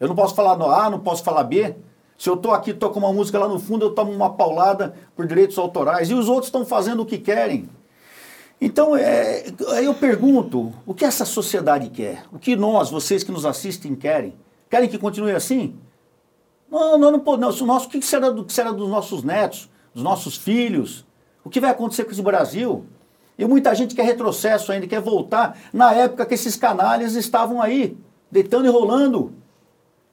Eu 0.00 0.08
não 0.08 0.16
posso 0.16 0.34
falar 0.34 0.56
no 0.56 0.68
A, 0.68 0.90
não 0.90 0.98
posso 0.98 1.22
falar 1.22 1.44
B. 1.44 1.76
Se 2.18 2.28
eu 2.28 2.34
estou 2.34 2.52
aqui, 2.52 2.74
toco 2.74 2.98
uma 2.98 3.12
música 3.12 3.38
lá 3.38 3.46
no 3.46 3.60
fundo, 3.60 3.84
eu 3.86 3.90
tomo 3.90 4.10
uma 4.10 4.32
paulada 4.32 4.94
por 5.14 5.26
direitos 5.26 5.56
autorais. 5.56 6.10
E 6.10 6.14
os 6.14 6.28
outros 6.28 6.46
estão 6.46 6.64
fazendo 6.64 7.02
o 7.02 7.06
que 7.06 7.18
querem. 7.18 7.68
Então, 8.60 8.96
é, 8.96 9.44
eu 9.82 9.94
pergunto, 9.94 10.72
o 10.86 10.94
que 10.94 11.04
essa 11.04 11.24
sociedade 11.24 11.88
quer? 11.90 12.24
O 12.32 12.38
que 12.38 12.54
nós, 12.54 12.90
vocês 12.90 13.24
que 13.24 13.32
nos 13.32 13.46
assistem, 13.46 13.94
querem? 13.94 14.34
Querem 14.68 14.88
que 14.88 14.98
continue 14.98 15.32
assim? 15.32 15.76
Não, 16.70 16.96
não, 16.96 17.10
não 17.12 17.20
podemos. 17.20 17.60
O 17.60 17.66
nosso, 17.66 17.86
o 17.86 17.90
que 17.90 18.00
será, 18.02 18.30
do, 18.30 18.44
que 18.44 18.52
será 18.52 18.70
dos 18.70 18.88
nossos 18.88 19.22
netos? 19.22 19.68
Dos 19.94 20.02
nossos 20.02 20.36
filhos. 20.36 21.04
O 21.44 21.50
que 21.50 21.60
vai 21.60 21.70
acontecer 21.70 22.04
com 22.04 22.10
esse 22.10 22.22
Brasil? 22.22 22.86
E 23.38 23.44
muita 23.44 23.74
gente 23.74 23.94
quer 23.94 24.04
retrocesso 24.04 24.70
ainda, 24.70 24.86
quer 24.86 25.00
voltar 25.00 25.58
na 25.72 25.92
época 25.92 26.26
que 26.26 26.34
esses 26.34 26.56
canalhas 26.56 27.14
estavam 27.14 27.60
aí, 27.60 27.96
deitando 28.30 28.66
e 28.66 28.70
rolando. 28.70 29.32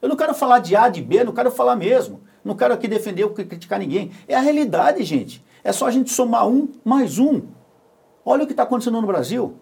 Eu 0.01 0.09
não 0.09 0.15
quero 0.15 0.34
falar 0.34 0.59
de 0.59 0.75
A, 0.75 0.88
de 0.88 1.01
B, 1.01 1.23
não 1.23 1.34
quero 1.34 1.51
falar 1.51 1.75
mesmo. 1.75 2.21
Não 2.43 2.55
quero 2.55 2.73
aqui 2.73 2.88
defender 2.88 3.23
ou 3.25 3.32
criticar 3.32 3.80
ninguém. 3.80 4.11
É 4.27 4.36
a 4.36 4.39
realidade, 4.39 5.03
gente. 5.03 5.43
É 5.63 5.71
só 5.73 5.88
a 5.88 5.91
gente 5.91 6.09
somar 6.11 6.47
um 6.47 6.69
mais 6.86 7.19
um. 7.19 7.41
Olha 8.25 8.43
o 8.43 8.47
que 8.47 8.53
está 8.53 8.63
acontecendo 8.63 8.99
no 9.01 9.07
Brasil. 9.07 9.55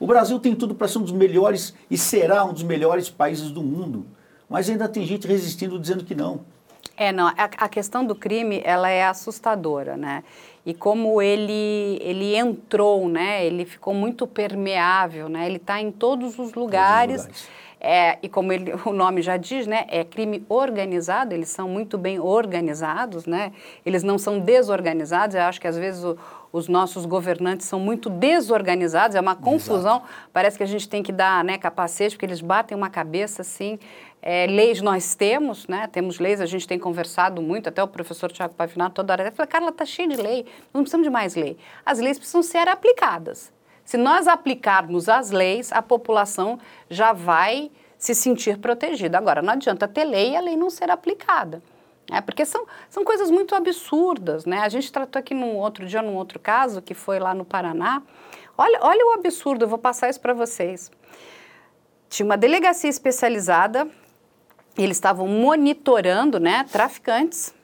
O 0.00 0.06
Brasil 0.06 0.38
tem 0.40 0.54
tudo 0.54 0.74
para 0.74 0.88
ser 0.88 0.98
um 0.98 1.02
dos 1.02 1.12
melhores 1.12 1.72
e 1.88 1.96
será 1.96 2.44
um 2.44 2.52
dos 2.52 2.64
melhores 2.64 3.08
países 3.08 3.52
do 3.52 3.62
mundo. 3.62 4.04
Mas 4.48 4.68
ainda 4.68 4.88
tem 4.88 5.06
gente 5.06 5.28
resistindo 5.28 5.78
dizendo 5.78 6.04
que 6.04 6.14
não. 6.14 6.40
É, 6.96 7.10
não, 7.10 7.28
a, 7.28 7.34
a, 7.36 7.68
questão 7.68 8.04
do 8.04 8.14
crime, 8.14 8.60
ela 8.64 8.88
é 8.88 9.04
assustadora, 9.04 9.96
né? 9.96 10.22
E 10.64 10.74
como 10.74 11.20
ele, 11.20 11.98
ele 12.00 12.36
entrou, 12.36 13.08
né? 13.08 13.44
Ele 13.44 13.64
ficou 13.64 13.94
muito 13.94 14.26
permeável, 14.26 15.28
né? 15.28 15.46
Ele 15.46 15.56
está 15.56 15.80
em 15.80 15.90
todos 15.90 16.38
os 16.38 16.54
lugares. 16.54 17.22
Todos 17.22 17.36
os 17.38 17.46
lugares. 17.46 17.62
É, 17.84 18.16
e 18.22 18.28
como 18.28 18.52
ele, 18.52 18.72
o 18.86 18.92
nome 18.92 19.22
já 19.22 19.36
diz, 19.36 19.66
né, 19.66 19.86
é 19.88 20.04
crime 20.04 20.46
organizado, 20.48 21.34
eles 21.34 21.48
são 21.48 21.68
muito 21.68 21.98
bem 21.98 22.20
organizados, 22.20 23.26
né? 23.26 23.52
Eles 23.84 24.04
não 24.04 24.18
são 24.18 24.38
desorganizados. 24.38 25.34
Eu 25.34 25.42
acho 25.42 25.60
que 25.60 25.66
às 25.66 25.76
vezes 25.76 26.04
o, 26.04 26.16
os 26.52 26.68
nossos 26.68 27.04
governantes 27.04 27.66
são 27.66 27.80
muito 27.80 28.08
desorganizados, 28.08 29.16
é 29.16 29.20
uma 29.20 29.34
confusão. 29.34 29.96
Exato. 29.96 30.28
Parece 30.32 30.56
que 30.56 30.62
a 30.62 30.66
gente 30.66 30.88
tem 30.88 31.02
que 31.02 31.10
dar 31.10 31.42
né, 31.42 31.58
capacete, 31.58 32.14
porque 32.14 32.24
eles 32.24 32.40
batem 32.40 32.78
uma 32.78 32.88
cabeça 32.88 33.42
assim. 33.42 33.80
É, 34.24 34.46
leis 34.46 34.80
nós 34.80 35.16
temos, 35.16 35.66
né? 35.66 35.88
Temos 35.88 36.20
leis, 36.20 36.40
a 36.40 36.46
gente 36.46 36.66
tem 36.66 36.78
conversado 36.78 37.42
muito, 37.42 37.68
até 37.68 37.82
o 37.82 37.88
professor 37.88 38.30
Tiago 38.30 38.54
Pavinato 38.54 38.94
toda 38.94 39.12
hora 39.12 39.32
fala, 39.32 39.46
Carla, 39.48 39.70
está 39.70 39.84
cheio 39.84 40.08
de 40.08 40.16
lei, 40.16 40.46
não 40.72 40.82
precisamos 40.82 41.04
de 41.04 41.10
mais 41.10 41.34
lei. 41.34 41.58
As 41.84 41.98
leis 41.98 42.18
precisam 42.18 42.40
ser 42.40 42.68
aplicadas. 42.68 43.52
Se 43.84 43.96
nós 43.96 44.28
aplicarmos 44.28 45.08
as 45.08 45.32
leis, 45.32 45.72
a 45.72 45.82
população 45.82 46.60
já 46.88 47.12
vai 47.12 47.68
se 47.98 48.14
sentir 48.14 48.58
protegida. 48.58 49.18
Agora, 49.18 49.42
não 49.42 49.54
adianta 49.54 49.88
ter 49.88 50.04
lei 50.04 50.30
e 50.30 50.36
a 50.36 50.40
lei 50.40 50.56
não 50.56 50.70
ser 50.70 50.88
aplicada. 50.88 51.60
É, 52.10 52.20
porque 52.20 52.44
são, 52.44 52.64
são 52.88 53.04
coisas 53.04 53.28
muito 53.30 53.54
absurdas, 53.56 54.44
né? 54.44 54.60
A 54.60 54.68
gente 54.68 54.90
tratou 54.92 55.18
aqui 55.18 55.34
num 55.34 55.56
outro 55.56 55.84
dia, 55.84 56.00
num 56.00 56.14
outro 56.14 56.38
caso, 56.38 56.80
que 56.80 56.94
foi 56.94 57.18
lá 57.18 57.34
no 57.34 57.44
Paraná. 57.44 58.02
Olha, 58.56 58.78
olha 58.82 59.06
o 59.06 59.12
absurdo, 59.14 59.64
eu 59.64 59.68
vou 59.68 59.78
passar 59.78 60.10
isso 60.10 60.20
para 60.20 60.32
vocês. 60.32 60.90
Tinha 62.08 62.26
uma 62.26 62.36
delegacia 62.36 62.90
especializada 62.90 63.88
eles 64.76 64.96
estavam 64.96 65.26
monitorando 65.26 66.40
né, 66.40 66.64
traficantes 66.70 67.54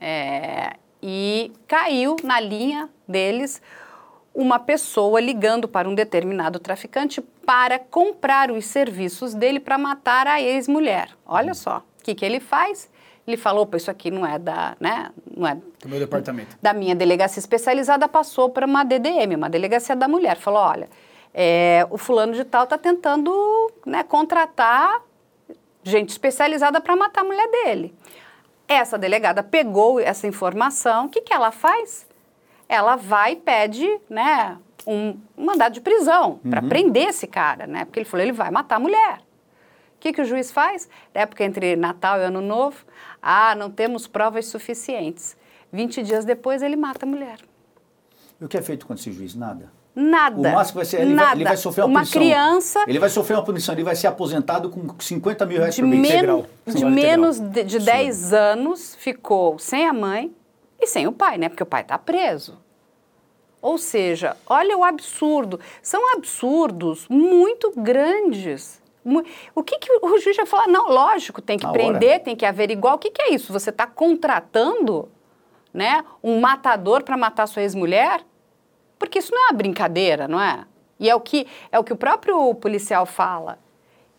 é, 0.00 0.74
e 1.02 1.52
caiu 1.66 2.16
na 2.22 2.38
linha 2.40 2.88
deles 3.06 3.60
uma 4.34 4.58
pessoa 4.58 5.20
ligando 5.20 5.68
para 5.68 5.88
um 5.88 5.94
determinado 5.94 6.58
traficante 6.58 7.20
para 7.44 7.78
comprar 7.78 8.50
os 8.50 8.64
serviços 8.64 9.34
dele 9.34 9.60
para 9.60 9.76
matar 9.76 10.26
a 10.26 10.40
ex-mulher. 10.40 11.10
Olha 11.26 11.54
só, 11.54 11.82
o 12.00 12.04
que, 12.04 12.14
que 12.14 12.24
ele 12.24 12.40
faz? 12.40 12.90
Ele 13.26 13.36
falou, 13.36 13.64
opa, 13.64 13.76
isso 13.76 13.90
aqui 13.90 14.10
não 14.10 14.26
é 14.26 14.38
da, 14.38 14.76
né, 14.80 15.10
não 15.36 15.46
é 15.46 15.54
do 15.54 15.88
meu 15.88 15.98
departamento. 15.98 16.56
Da 16.62 16.72
minha 16.72 16.94
delegacia 16.94 17.38
especializada 17.40 18.08
passou 18.08 18.48
para 18.48 18.66
uma 18.66 18.84
DDM, 18.84 19.36
uma 19.36 19.50
delegacia 19.50 19.94
da 19.94 20.08
mulher. 20.08 20.36
Falou, 20.36 20.60
olha, 20.60 20.88
é, 21.34 21.86
o 21.90 21.98
fulano 21.98 22.32
de 22.32 22.44
tal 22.44 22.64
está 22.64 22.78
tentando 22.78 23.32
né, 23.86 24.02
contratar 24.02 25.02
gente 25.82 26.10
especializada 26.10 26.80
para 26.80 26.96
matar 26.96 27.22
a 27.22 27.24
mulher 27.24 27.48
dele. 27.50 27.94
Essa 28.68 28.96
delegada 28.96 29.42
pegou 29.42 30.00
essa 30.00 30.26
informação, 30.26 31.06
o 31.06 31.08
que, 31.08 31.20
que 31.20 31.32
ela 31.32 31.50
faz? 31.50 32.06
Ela 32.68 32.96
vai 32.96 33.32
e 33.32 33.36
pede 33.36 34.00
né, 34.08 34.56
um, 34.86 35.18
um 35.36 35.44
mandado 35.44 35.74
de 35.74 35.80
prisão 35.80 36.40
uhum. 36.44 36.50
para 36.50 36.62
prender 36.62 37.08
esse 37.08 37.26
cara, 37.26 37.66
né? 37.66 37.84
Porque 37.84 38.00
ele 38.00 38.06
falou, 38.06 38.24
ele 38.24 38.32
vai 38.32 38.50
matar 38.50 38.76
a 38.76 38.80
mulher. 38.80 39.18
O 39.96 40.00
que, 40.00 40.12
que 40.12 40.22
o 40.22 40.24
juiz 40.24 40.50
faz? 40.50 40.88
Na 41.14 41.22
época 41.22 41.44
entre 41.44 41.76
Natal 41.76 42.18
e 42.18 42.24
Ano 42.24 42.40
Novo, 42.40 42.84
ah, 43.20 43.54
não 43.54 43.70
temos 43.70 44.06
provas 44.06 44.46
suficientes. 44.46 45.36
20 45.72 46.02
dias 46.02 46.24
depois 46.24 46.62
ele 46.62 46.76
mata 46.76 47.04
a 47.04 47.08
mulher. 47.08 47.38
E 48.40 48.44
o 48.44 48.48
que 48.48 48.56
é 48.56 48.62
feito 48.62 48.86
com 48.86 48.94
esse 48.94 49.12
juiz? 49.12 49.34
Nada. 49.34 49.70
Nada. 49.94 50.38
O 50.38 50.42
máximo 50.42 50.76
vai 50.76 50.84
ser, 50.86 51.02
ele, 51.02 51.12
nada. 51.14 51.26
vai, 51.28 51.36
ele 51.36 51.44
vai 51.44 51.56
sofrer 51.56 51.82
uma, 51.82 51.88
uma 51.88 52.00
punição. 52.00 52.22
criança 52.22 52.84
Ele 52.88 52.98
vai 52.98 53.10
sofrer 53.10 53.34
uma 53.36 53.44
punição, 53.44 53.74
ele 53.74 53.84
vai 53.84 53.94
ser 53.94 54.06
aposentado 54.06 54.70
com 54.70 54.88
50 54.98 55.44
mil 55.44 55.58
reais 55.58 55.76
por 55.76 55.84
mês. 55.86 56.08
integral. 56.08 56.46
de 56.66 56.84
menos 56.84 57.38
de, 57.38 57.62
de 57.62 57.78
10 57.78 58.32
anos 58.32 58.94
ficou 58.94 59.58
sem 59.58 59.86
a 59.86 59.92
mãe 59.92 60.34
e 60.80 60.86
sem 60.86 61.06
o 61.06 61.12
pai, 61.12 61.36
né? 61.36 61.48
Porque 61.50 61.62
o 61.62 61.66
pai 61.66 61.82
está 61.82 61.98
preso. 61.98 62.58
Ou 63.60 63.78
seja, 63.78 64.36
olha 64.46 64.76
o 64.76 64.82
absurdo. 64.82 65.60
São 65.82 66.14
absurdos 66.14 67.06
muito 67.08 67.72
grandes. 67.76 68.82
O 69.54 69.62
que, 69.62 69.78
que 69.78 69.92
o 70.02 70.18
juiz 70.18 70.36
vai 70.36 70.46
falar? 70.46 70.68
Não, 70.68 70.88
lógico, 70.88 71.42
tem 71.42 71.58
que 71.58 71.66
Na 71.66 71.72
prender, 71.72 72.10
hora. 72.10 72.20
tem 72.20 72.34
que 72.34 72.46
averiguar. 72.46 72.94
O 72.94 72.98
que, 72.98 73.10
que 73.10 73.22
é 73.22 73.34
isso? 73.34 73.52
Você 73.52 73.70
está 73.70 73.86
contratando 73.86 75.08
né, 75.72 76.04
um 76.22 76.40
matador 76.40 77.02
para 77.04 77.16
matar 77.16 77.46
sua 77.46 77.62
ex-mulher? 77.62 78.24
Porque 79.02 79.18
isso 79.18 79.34
não 79.34 79.46
é 79.46 79.50
uma 79.50 79.56
brincadeira, 79.58 80.28
não 80.28 80.40
é? 80.40 80.64
E 81.00 81.10
é 81.10 81.14
o 81.16 81.18
que, 81.20 81.44
é 81.72 81.76
o, 81.76 81.82
que 81.82 81.92
o 81.92 81.96
próprio 81.96 82.54
policial 82.54 83.04
fala. 83.04 83.58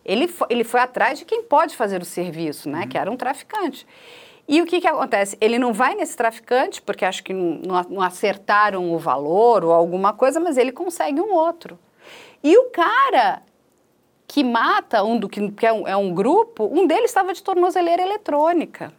Ele, 0.04 0.28
fo- 0.28 0.44
ele 0.50 0.62
foi 0.62 0.80
atrás 0.80 1.18
de 1.18 1.24
quem 1.24 1.42
pode 1.42 1.74
fazer 1.74 2.02
o 2.02 2.04
serviço, 2.04 2.68
né? 2.68 2.86
Que 2.86 2.98
era 2.98 3.10
um 3.10 3.16
traficante. 3.16 3.86
E 4.46 4.60
o 4.60 4.66
que, 4.66 4.82
que 4.82 4.86
acontece? 4.86 5.38
Ele 5.40 5.58
não 5.58 5.72
vai 5.72 5.94
nesse 5.94 6.14
traficante, 6.14 6.82
porque 6.82 7.02
acho 7.06 7.24
que 7.24 7.32
não, 7.32 7.82
não 7.88 8.02
acertaram 8.02 8.92
o 8.92 8.98
valor 8.98 9.64
ou 9.64 9.72
alguma 9.72 10.12
coisa, 10.12 10.38
mas 10.38 10.58
ele 10.58 10.70
consegue 10.70 11.18
um 11.18 11.32
outro. 11.32 11.78
E 12.42 12.54
o 12.58 12.64
cara 12.64 13.42
que 14.28 14.44
mata, 14.44 15.02
um 15.02 15.18
do, 15.18 15.30
que, 15.30 15.50
que 15.52 15.64
é, 15.66 15.72
um, 15.72 15.88
é 15.88 15.96
um 15.96 16.12
grupo, 16.12 16.68
um 16.70 16.86
deles 16.86 17.06
estava 17.06 17.32
de 17.32 17.42
tornozeleira 17.42 18.02
eletrônica. 18.02 18.92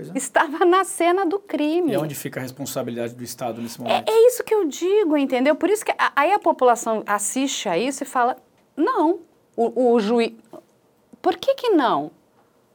É. 0.00 0.18
Estava 0.18 0.64
na 0.64 0.84
cena 0.84 1.24
do 1.26 1.38
crime. 1.38 1.92
E 1.92 1.96
onde 1.96 2.14
fica 2.14 2.38
a 2.40 2.42
responsabilidade 2.42 3.14
do 3.14 3.24
Estado 3.24 3.60
nesse 3.60 3.80
É, 3.80 3.84
momento? 3.84 4.08
é 4.10 4.26
isso 4.26 4.44
que 4.44 4.54
eu 4.54 4.64
digo, 4.66 5.16
entendeu? 5.16 5.54
Por 5.56 5.68
isso 5.70 5.84
que 5.84 5.92
a- 5.98 6.12
aí 6.14 6.32
a 6.32 6.38
população 6.38 7.02
assiste 7.06 7.68
a 7.68 7.76
isso 7.78 8.02
e 8.02 8.06
fala: 8.06 8.36
não, 8.76 9.20
o, 9.56 9.92
o 9.94 10.00
juiz. 10.00 10.32
Por 11.20 11.36
que, 11.36 11.54
que 11.54 11.70
não? 11.70 12.10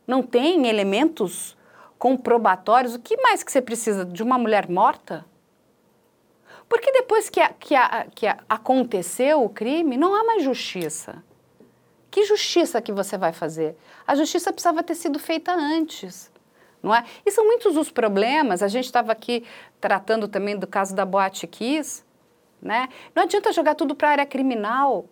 Não 0.06 0.22
tem 0.22 0.68
elementos 0.68 1.56
comprobatórios? 1.98 2.96
O 2.96 3.00
que 3.00 3.16
mais 3.22 3.42
que 3.44 3.52
você 3.52 3.62
precisa 3.62 4.04
de 4.04 4.22
uma 4.22 4.38
mulher 4.38 4.70
morta? 4.70 5.26
Porque 6.68 6.92
depois 6.92 7.30
que, 7.30 7.40
a- 7.40 7.54
que, 7.58 7.76
a- 7.76 8.08
que 8.14 8.28
a- 8.28 8.40
aconteceu 8.50 9.44
o 9.44 9.50
crime, 9.50 9.96
não 9.96 10.14
há 10.16 10.24
mais 10.24 10.44
justiça. 10.44 11.24
Que 12.10 12.26
justiça 12.26 12.82
que 12.82 12.92
você 12.92 13.18
vai 13.18 13.32
fazer? 13.34 13.76
A 14.06 14.14
justiça 14.16 14.52
precisava 14.52 14.84
ter 14.84 14.96
sido 14.96 15.18
feita 15.20 15.54
antes, 15.54 16.32
não 16.84 16.94
é? 16.94 17.06
E 17.26 17.32
são 17.32 17.46
muitos 17.46 17.78
os 17.78 17.90
problemas. 17.90 18.62
A 18.62 18.68
gente 18.68 18.86
estava 18.86 19.14
aqui 19.14 19.46
tratando 19.80 20.28
também 20.28 20.58
do 20.58 20.68
caso 20.68 20.94
da 20.94 21.06
Boate 21.06 21.48
Kiss, 21.48 22.04
né? 22.62 22.90
Não 23.16 23.24
adianta 23.24 23.54
jogar 23.54 23.74
tudo 23.74 23.96
para 23.96 24.10
a 24.10 24.12
área 24.12 24.26
criminal. 24.26 25.06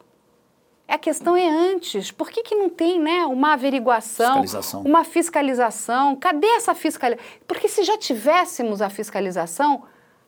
A 0.87 0.97
questão 0.97 1.37
é 1.37 1.47
antes. 1.47 2.11
Por 2.11 2.29
que, 2.29 2.43
que 2.43 2.53
não 2.53 2.69
tem 2.69 2.99
né, 2.99 3.25
uma 3.25 3.53
averiguação, 3.53 4.41
Fiscalização. 4.41 4.81
uma 4.81 5.05
fiscalização? 5.05 6.17
Cadê 6.17 6.47
essa 6.47 6.75
fiscalização? 6.75 7.31
Porque 7.47 7.69
se 7.69 7.83
já 7.85 7.97
tivéssemos 7.97 8.81
a 8.81 8.89
fiscalização, 8.89 9.83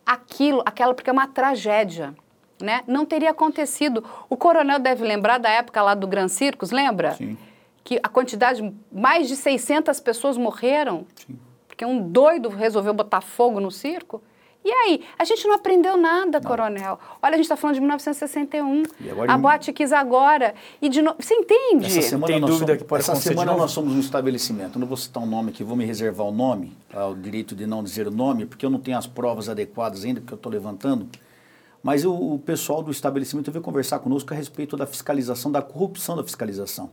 aquilo, 0.06 0.64
aquela, 0.66 0.94
porque 0.94 1.10
é 1.10 1.14
uma 1.14 1.28
tragédia. 1.28 2.16
Né? 2.62 2.82
Não 2.88 3.04
teria 3.06 3.32
acontecido. 3.32 4.06
O 4.30 4.38
coronel 4.38 4.80
deve 4.80 5.04
lembrar 5.04 5.38
da 5.38 5.50
época 5.50 5.82
lá 5.82 5.94
do 5.94 6.08
Gran 6.08 6.30
Circus, 6.30 6.72
lembra? 6.72 7.16
Sim. 7.16 7.38
Que 7.84 8.00
a 8.02 8.08
quantidade, 8.08 8.74
mais 8.92 9.28
de 9.28 9.36
600 9.36 10.00
pessoas 10.00 10.38
morreram. 10.38 11.06
Sim. 11.16 11.38
Porque 11.68 11.86
um 11.86 12.08
doido 12.08 12.50
resolveu 12.50 12.94
botar 12.94 13.22
fogo 13.22 13.60
no 13.60 13.72
circo. 13.72 14.22
E 14.66 14.72
aí? 14.72 15.04
A 15.20 15.26
gente 15.26 15.46
não 15.46 15.56
aprendeu 15.56 15.98
nada, 15.98 16.40
coronel. 16.40 16.98
Olha, 17.22 17.34
a 17.34 17.36
gente 17.36 17.42
está 17.46 17.58
falando 17.58 17.76
de 17.76 17.82
1961. 17.82 18.84
E 19.02 19.10
agora 19.10 19.34
a 19.34 19.36
em- 19.36 19.42
Boate 19.42 19.74
agora. 19.94 20.56
E 20.82 20.88
de 20.88 21.02
no... 21.02 21.14
Você 21.20 21.34
entende? 21.34 21.86
Essa 21.88 22.02
semana, 22.02 22.28
Tem 22.28 22.40
nós 22.40 22.50
dúvida 22.50 22.68
somos, 22.68 22.82
que 22.82 22.88
pode 22.88 23.02
essa 23.02 23.12
acontecer 23.12 23.30
de 23.30 23.36
semana 23.36 23.52
novo? 23.52 23.62
nós 23.64 23.72
somos 23.72 23.94
um 23.94 24.00
estabelecimento. 24.00 24.76
Eu 24.78 24.80
não 24.80 24.88
vou 24.88 24.96
citar 24.96 25.22
um 25.22 25.26
nome 25.26 25.50
aqui, 25.50 25.64
vou 25.66 25.76
me 25.76 25.84
reservar 25.84 26.26
o 26.28 26.32
nome, 26.32 26.78
tá, 26.90 27.06
o 27.08 27.16
direito 27.16 27.54
de 27.56 27.68
não 27.68 27.84
dizer 27.84 28.08
o 28.08 28.12
nome, 28.12 28.46
porque 28.46 28.66
eu 28.66 28.70
não 28.70 28.80
tenho 28.80 28.98
as 28.98 29.06
provas 29.06 29.50
adequadas 29.50 30.06
ainda, 30.06 30.22
porque 30.22 30.34
eu 30.34 30.38
estou 30.38 30.52
levantando. 30.52 31.10
Mas 31.82 32.06
o, 32.06 32.14
o 32.14 32.40
pessoal 32.40 32.82
do 32.82 32.92
estabelecimento 32.92 33.52
veio 33.52 33.62
conversar 33.62 34.00
conosco 34.00 34.34
a 34.34 34.38
respeito 34.38 34.78
da 34.78 34.88
fiscalização, 34.88 35.52
da 35.52 35.62
corrupção 35.62 36.16
da 36.16 36.24
fiscalização. 36.24 36.90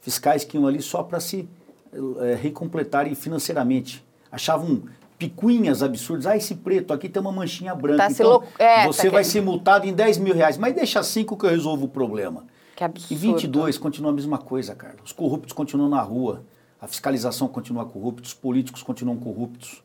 Fiscais 0.00 0.44
que 0.44 0.56
iam 0.56 0.66
ali 0.66 0.80
só 0.80 1.02
para 1.02 1.20
se 1.20 1.48
eh, 1.92 2.38
recompletarem 2.40 3.14
financeiramente. 3.14 4.04
Achavam 4.32 4.82
picuinhas 5.18 5.82
absurdas. 5.82 6.26
Ah, 6.26 6.36
esse 6.36 6.54
preto 6.54 6.92
aqui 6.94 7.08
tem 7.08 7.20
uma 7.20 7.32
manchinha 7.32 7.74
branca. 7.74 7.98
Tá 8.06 8.10
então 8.10 8.42
é, 8.58 8.86
você 8.86 9.04
tá 9.04 9.10
vai 9.10 9.22
que- 9.22 9.28
ser 9.28 9.42
multado 9.42 9.86
em 9.86 9.92
10 9.92 10.18
mil 10.18 10.34
reais. 10.34 10.56
Mas 10.56 10.74
deixa 10.74 11.02
cinco 11.02 11.36
que 11.36 11.44
eu 11.44 11.50
resolvo 11.50 11.84
o 11.84 11.88
problema. 11.88 12.44
Que 12.74 12.82
absurdo. 12.84 13.12
Em 13.12 13.16
22 13.16 13.76
continua 13.76 14.10
a 14.10 14.14
mesma 14.14 14.38
coisa, 14.38 14.74
Carla. 14.74 14.96
Os 15.04 15.12
corruptos 15.12 15.52
continuam 15.52 15.90
na 15.90 16.00
rua, 16.00 16.42
a 16.80 16.86
fiscalização 16.86 17.46
continua 17.46 17.84
corrupta, 17.84 18.22
os 18.22 18.32
políticos 18.32 18.82
continuam 18.82 19.18
corruptos. 19.18 19.82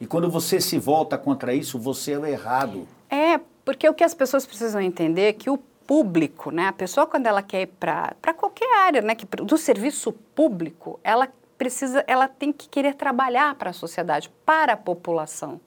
E 0.00 0.06
quando 0.06 0.30
você 0.30 0.58
se 0.60 0.78
volta 0.78 1.18
contra 1.18 1.52
isso, 1.52 1.78
você 1.78 2.12
é 2.12 2.30
errado. 2.30 2.86
É, 3.10 3.38
porque 3.64 3.86
o 3.86 3.92
que 3.92 4.02
as 4.04 4.14
pessoas 4.14 4.46
precisam 4.46 4.80
entender 4.80 5.22
é 5.22 5.32
que 5.34 5.50
o 5.50 5.58
público, 5.88 6.50
né, 6.50 6.68
a 6.68 6.72
pessoa 6.72 7.06
quando 7.06 7.26
ela 7.26 7.42
quer 7.42 7.62
ir 7.62 7.66
para 7.66 8.34
qualquer 8.36 8.70
área, 8.80 9.00
né, 9.00 9.14
que, 9.14 9.24
do 9.24 9.56
serviço 9.56 10.12
público, 10.12 11.00
ela 11.02 11.26
precisa, 11.56 12.04
ela 12.06 12.28
tem 12.28 12.52
que 12.52 12.68
querer 12.68 12.94
trabalhar 12.94 13.54
para 13.54 13.70
a 13.70 13.72
sociedade, 13.72 14.30
para 14.44 14.74
a 14.74 14.76
população, 14.76 15.58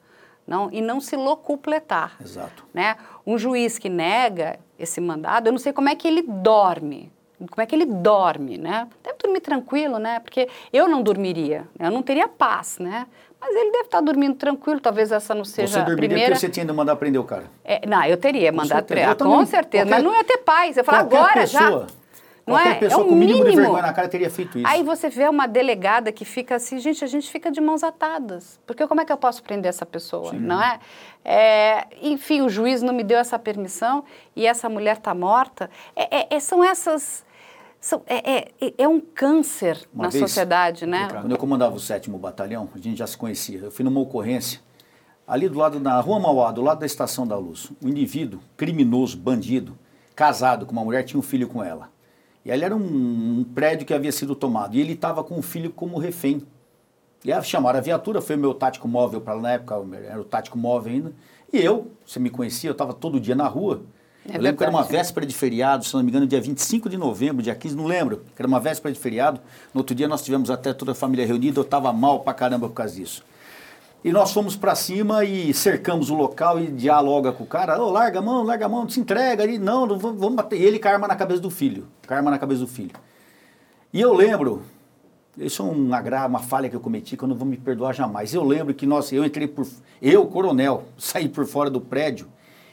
não, 0.45 0.69
e 0.71 0.79
não 0.79 1.01
se 1.01 1.15
locupletar. 1.15 2.17
Exato. 2.21 2.63
Né? 2.71 2.97
Um 3.25 3.35
juiz 3.35 3.79
que 3.79 3.89
nega 3.89 4.59
esse 4.77 5.01
mandado, 5.01 5.47
eu 5.47 5.51
não 5.51 5.59
sei 5.59 5.73
como 5.73 5.89
é 5.89 5.95
que 5.95 6.07
ele 6.07 6.21
dorme. 6.21 7.11
Como 7.49 7.59
é 7.59 7.65
que 7.65 7.73
ele 7.73 7.85
dorme, 7.85 8.59
né? 8.59 8.87
Deve 9.01 9.17
dormir 9.17 9.39
tranquilo, 9.39 9.97
né? 9.97 10.19
Porque 10.19 10.47
eu 10.71 10.87
não 10.87 11.01
dormiria, 11.01 11.67
né? 11.79 11.87
eu 11.87 11.91
não 11.91 12.03
teria 12.03 12.27
paz, 12.27 12.77
né? 12.77 13.07
Mas 13.41 13.55
ele 13.55 13.71
deve 13.71 13.85
estar 13.85 14.01
dormindo 14.01 14.35
tranquilo, 14.35 14.79
talvez 14.79 15.11
essa 15.11 15.33
não 15.33 15.43
seja 15.43 15.67
você 15.73 15.79
a 15.79 15.81
dormiria 15.81 16.09
primeira... 16.09 16.31
porque 16.35 16.39
você 16.45 16.49
tinha 16.49 16.65
de 16.65 16.71
mandar 16.71 16.95
prender 16.95 17.19
o 17.19 17.23
cara. 17.23 17.45
É, 17.65 17.85
não, 17.87 18.03
eu 18.05 18.15
teria 18.15 18.51
mandado 18.51 18.85
prender, 18.85 19.09
Eu 19.09 19.15
também. 19.15 19.33
com 19.35 19.45
certeza, 19.45 19.85
mas 19.85 19.93
Qualquer- 19.95 20.03
não 20.09 20.15
ia 20.17 20.23
ter 20.23 20.37
paz. 20.37 20.77
Eu 20.77 20.83
falar 20.83 20.99
qualquer 20.99 21.17
agora 21.17 21.41
pessoa, 21.41 21.61
já. 21.89 22.01
Não 22.47 22.55
qualquer 22.55 22.69
é? 22.71 22.75
pessoa 22.75 23.01
é 23.01 23.05
um 23.05 23.07
com 23.09 23.13
o 23.13 23.17
mínimo, 23.17 23.37
de 23.39 23.43
mínimo. 23.45 23.61
vergonha 23.61 23.81
na 23.83 23.93
cara 23.93 24.07
teria 24.07 24.29
feito 24.29 24.57
isso. 24.57 24.67
Aí 24.67 24.83
você 24.83 25.09
vê 25.09 25.27
uma 25.27 25.47
delegada 25.47 26.11
que 26.11 26.23
fica 26.25 26.55
assim, 26.55 26.79
gente, 26.79 27.03
a 27.03 27.07
gente 27.07 27.29
fica 27.31 27.51
de 27.51 27.59
mãos 27.61 27.83
atadas. 27.83 28.59
Porque 28.65 28.85
como 28.87 29.01
é 29.01 29.05
que 29.05 29.11
eu 29.11 29.17
posso 29.17 29.41
prender 29.43 29.69
essa 29.69 29.85
pessoa, 29.85 30.33
não 30.33 30.61
é? 30.61 30.79
É, 31.23 31.85
Enfim, 32.01 32.41
o 32.41 32.49
juiz 32.49 32.81
não 32.81 32.93
me 32.93 33.03
deu 33.03 33.17
essa 33.19 33.37
permissão 33.37 34.03
e 34.35 34.45
essa 34.47 34.67
mulher 34.69 34.97
está 34.97 35.13
morta. 35.13 35.69
É- 35.95 36.17
é- 36.21 36.27
é- 36.35 36.39
são 36.39 36.63
essas... 36.63 37.23
são- 37.81 38.01
é, 38.05 38.47
é- 38.61 38.73
é 38.77 38.87
um 38.87 39.01
câncer 39.01 39.77
Uma 39.93 40.03
na 40.05 40.09
vez, 40.09 40.21
sociedade, 40.23 40.85
né? 40.85 41.07
Quando 41.09 41.31
eu 41.31 41.37
comandava 41.37 41.75
o 41.75 41.79
sétimo 41.79 42.17
batalhão, 42.17 42.69
a 42.73 42.77
gente 42.77 42.97
já 42.99 43.07
se 43.07 43.17
conhecia. 43.17 43.59
Eu 43.59 43.71
fui 43.71 43.83
numa 43.83 43.99
ocorrência, 43.99 44.61
ali 45.27 45.49
do 45.49 45.57
lado 45.57 45.79
da 45.79 45.99
Rua 45.99 46.19
Mauá, 46.19 46.51
do 46.51 46.61
lado 46.61 46.79
da 46.79 46.85
Estação 46.85 47.27
da 47.27 47.35
Luz. 47.37 47.71
Um 47.83 47.89
indivíduo, 47.89 48.39
criminoso, 48.55 49.17
bandido, 49.17 49.77
casado 50.15 50.65
com 50.65 50.71
uma 50.71 50.83
mulher, 50.85 51.03
tinha 51.03 51.19
um 51.19 51.23
filho 51.23 51.47
com 51.47 51.63
ela. 51.63 51.89
E 52.45 52.51
ali 52.51 52.63
era 52.63 52.75
um, 52.75 53.39
um 53.39 53.43
prédio 53.43 53.85
que 53.85 53.93
havia 53.93 54.11
sido 54.11 54.35
tomado. 54.35 54.75
E 54.75 54.79
ele 54.79 54.93
estava 54.93 55.23
com 55.23 55.37
o 55.37 55.41
filho 55.41 55.71
como 55.71 55.97
refém. 55.97 56.41
E 57.23 57.31
aí 57.31 57.43
chamaram 57.43 57.77
a 57.77 57.81
viatura, 57.81 58.19
foi 58.21 58.35
o 58.35 58.39
meu 58.39 58.53
tático 58.53 58.87
móvel 58.87 59.21
para 59.21 59.33
lá 59.35 59.41
na 59.41 59.51
época, 59.51 59.75
era 60.07 60.19
o 60.19 60.23
tático 60.23 60.57
móvel 60.57 60.91
ainda. 60.93 61.13
E 61.53 61.57
eu, 61.59 61.91
você 62.05 62.19
me 62.19 62.29
conhecia, 62.29 62.69
eu 62.69 62.71
estava 62.71 62.93
todo 62.93 63.19
dia 63.19 63.35
na 63.35 63.47
rua. 63.47 63.83
É 64.29 64.37
eu 64.37 64.41
lembro 64.41 64.57
que 64.57 64.63
era 64.63 64.71
uma 64.71 64.83
véspera 64.83 65.25
de 65.25 65.33
feriado, 65.33 65.83
se 65.83 65.93
não 65.95 66.03
me 66.03 66.09
engano, 66.09 66.27
dia 66.27 66.39
25 66.39 66.87
de 66.89 66.95
novembro, 66.97 67.41
dia 67.41 67.55
15, 67.55 67.75
não 67.75 67.85
lembro. 67.85 68.17
Que 68.35 68.41
era 68.41 68.47
uma 68.47 68.59
véspera 68.59 68.93
de 68.93 68.99
feriado. 68.99 69.39
No 69.73 69.79
outro 69.79 69.95
dia 69.95 70.07
nós 70.07 70.21
tivemos 70.23 70.51
até 70.51 70.73
toda 70.73 70.91
a 70.91 70.95
família 70.95 71.25
reunida, 71.25 71.59
eu 71.59 71.63
estava 71.63 71.91
mal 71.91 72.19
pra 72.19 72.33
caramba 72.33 72.67
por 72.67 72.75
causa 72.75 72.95
disso. 72.95 73.23
E 74.03 74.11
nós 74.11 74.31
fomos 74.31 74.55
para 74.55 74.73
cima 74.75 75.23
e 75.23 75.53
cercamos 75.53 76.09
o 76.09 76.15
local 76.15 76.59
e 76.59 76.67
dialoga 76.67 77.31
com 77.31 77.43
o 77.43 77.47
cara. 77.47 77.79
Ô, 77.81 77.89
larga 77.91 78.19
a 78.19 78.21
mão, 78.21 78.43
larga 78.43 78.65
a 78.65 78.69
mão, 78.69 78.87
se 78.89 78.99
entrega 78.99 79.43
ali. 79.43 79.57
Não, 79.59 79.85
não 79.85 79.97
vamos, 79.97 80.35
bater. 80.35 80.59
E 80.59 80.63
ele 80.63 80.79
com 80.79 80.87
a 80.87 80.91
arma 80.91 81.07
na 81.07 81.15
cabeça 81.15 81.39
do 81.41 81.49
filho. 81.51 81.87
Com 82.07 82.13
a 82.13 82.17
arma 82.17 82.31
na 82.31 82.39
cabeça 82.39 82.61
do 82.61 82.67
filho. 82.67 82.91
E 83.93 84.01
eu 84.01 84.13
lembro, 84.13 84.63
isso 85.37 85.61
é 85.61 85.65
um 85.65 85.93
agra- 85.93 86.25
uma 86.25 86.39
falha 86.39 86.67
que 86.69 86.75
eu 86.75 86.79
cometi 86.79 87.15
que 87.15 87.23
eu 87.23 87.27
não 87.27 87.35
vou 87.35 87.47
me 87.47 87.57
perdoar 87.57 87.93
jamais. 87.93 88.33
Eu 88.33 88.43
lembro 88.43 88.73
que 88.73 88.85
nós, 88.87 89.11
eu 89.11 89.23
entrei 89.23 89.47
por. 89.47 89.67
Eu, 90.01 90.25
coronel, 90.25 90.83
saí 90.97 91.27
por 91.29 91.45
fora 91.45 91.69
do 91.69 91.79
prédio. 91.81 92.27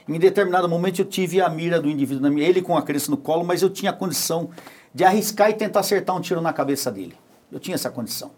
Em 0.09 0.17
determinado 0.17 0.67
momento 0.67 0.99
eu 0.99 1.05
tive 1.05 1.39
a 1.39 1.47
mira 1.47 1.79
do 1.79 1.87
indivíduo, 1.87 2.23
na 2.23 2.31
minha, 2.31 2.47
ele 2.47 2.63
com 2.63 2.75
a 2.75 2.81
criança 2.81 3.11
no 3.11 3.17
colo, 3.17 3.43
mas 3.43 3.61
eu 3.61 3.69
tinha 3.69 3.91
a 3.91 3.93
condição 3.93 4.49
de 4.91 5.03
arriscar 5.03 5.51
e 5.51 5.53
tentar 5.53 5.81
acertar 5.81 6.15
um 6.15 6.19
tiro 6.19 6.41
na 6.41 6.51
cabeça 6.51 6.91
dele. 6.91 7.13
Eu 7.51 7.59
tinha 7.59 7.75
essa 7.75 7.91
condição. 7.91 8.31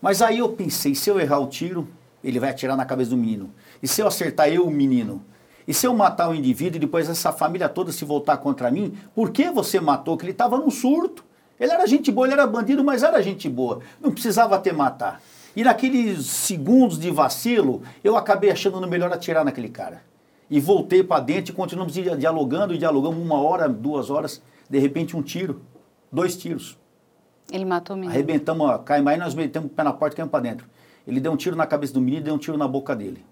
Mas 0.00 0.22
aí 0.22 0.38
eu 0.38 0.48
pensei, 0.48 0.94
se 0.94 1.10
eu 1.10 1.20
errar 1.20 1.38
o 1.40 1.48
tiro, 1.48 1.86
ele 2.24 2.40
vai 2.40 2.48
atirar 2.48 2.78
na 2.78 2.86
cabeça 2.86 3.10
do 3.10 3.18
menino. 3.18 3.52
E 3.82 3.86
se 3.86 4.00
eu 4.00 4.06
acertar 4.06 4.48
eu, 4.48 4.64
o 4.66 4.70
menino? 4.70 5.22
E 5.68 5.74
se 5.74 5.86
eu 5.86 5.94
matar 5.94 6.30
o 6.30 6.34
indivíduo 6.34 6.76
e 6.76 6.80
depois 6.80 7.06
essa 7.10 7.30
família 7.30 7.68
toda 7.68 7.92
se 7.92 8.06
voltar 8.06 8.38
contra 8.38 8.70
mim, 8.70 8.94
por 9.14 9.32
que 9.32 9.50
você 9.50 9.78
matou? 9.78 10.16
Que 10.16 10.24
ele 10.24 10.32
estava 10.32 10.56
num 10.56 10.70
surto. 10.70 11.22
Ele 11.60 11.72
era 11.72 11.86
gente 11.86 12.10
boa, 12.10 12.26
ele 12.26 12.32
era 12.32 12.46
bandido, 12.46 12.82
mas 12.82 13.02
era 13.02 13.22
gente 13.22 13.50
boa. 13.50 13.80
Não 14.00 14.10
precisava 14.10 14.58
ter 14.58 14.72
matar. 14.72 15.20
E 15.54 15.62
naqueles 15.62 16.24
segundos 16.24 16.98
de 16.98 17.10
vacilo, 17.10 17.82
eu 18.02 18.16
acabei 18.16 18.50
achando 18.50 18.80
melhor 18.88 19.12
atirar 19.12 19.44
naquele 19.44 19.68
cara. 19.68 20.10
E 20.50 20.60
voltei 20.60 21.02
para 21.02 21.22
dentro 21.22 21.52
e 21.52 21.56
continuamos 21.56 21.94
dia- 21.94 22.16
dialogando, 22.16 22.74
e 22.74 22.78
dialogamos 22.78 23.18
uma 23.18 23.40
hora, 23.40 23.68
duas 23.68 24.10
horas. 24.10 24.42
De 24.68 24.78
repente, 24.78 25.16
um 25.16 25.22
tiro, 25.22 25.62
dois 26.10 26.36
tiros. 26.36 26.78
Ele 27.50 27.64
matou 27.64 27.94
o 27.94 27.98
menino. 27.98 28.12
Arrebentamos, 28.12 28.66
ó, 28.68 28.78
caímos 28.78 29.12
aí, 29.12 29.18
nós 29.18 29.34
metemos 29.34 29.70
o 29.70 29.74
pé 29.74 29.82
na 29.82 29.92
porta 29.92 30.14
e 30.14 30.16
caímos 30.18 30.30
para 30.30 30.40
dentro. 30.40 30.66
Ele 31.06 31.20
deu 31.20 31.32
um 31.32 31.36
tiro 31.36 31.56
na 31.56 31.66
cabeça 31.66 31.92
do 31.92 32.00
menino 32.00 32.22
e 32.22 32.24
deu 32.24 32.34
um 32.34 32.38
tiro 32.38 32.56
na 32.56 32.68
boca 32.68 32.94
dele. 32.94 33.24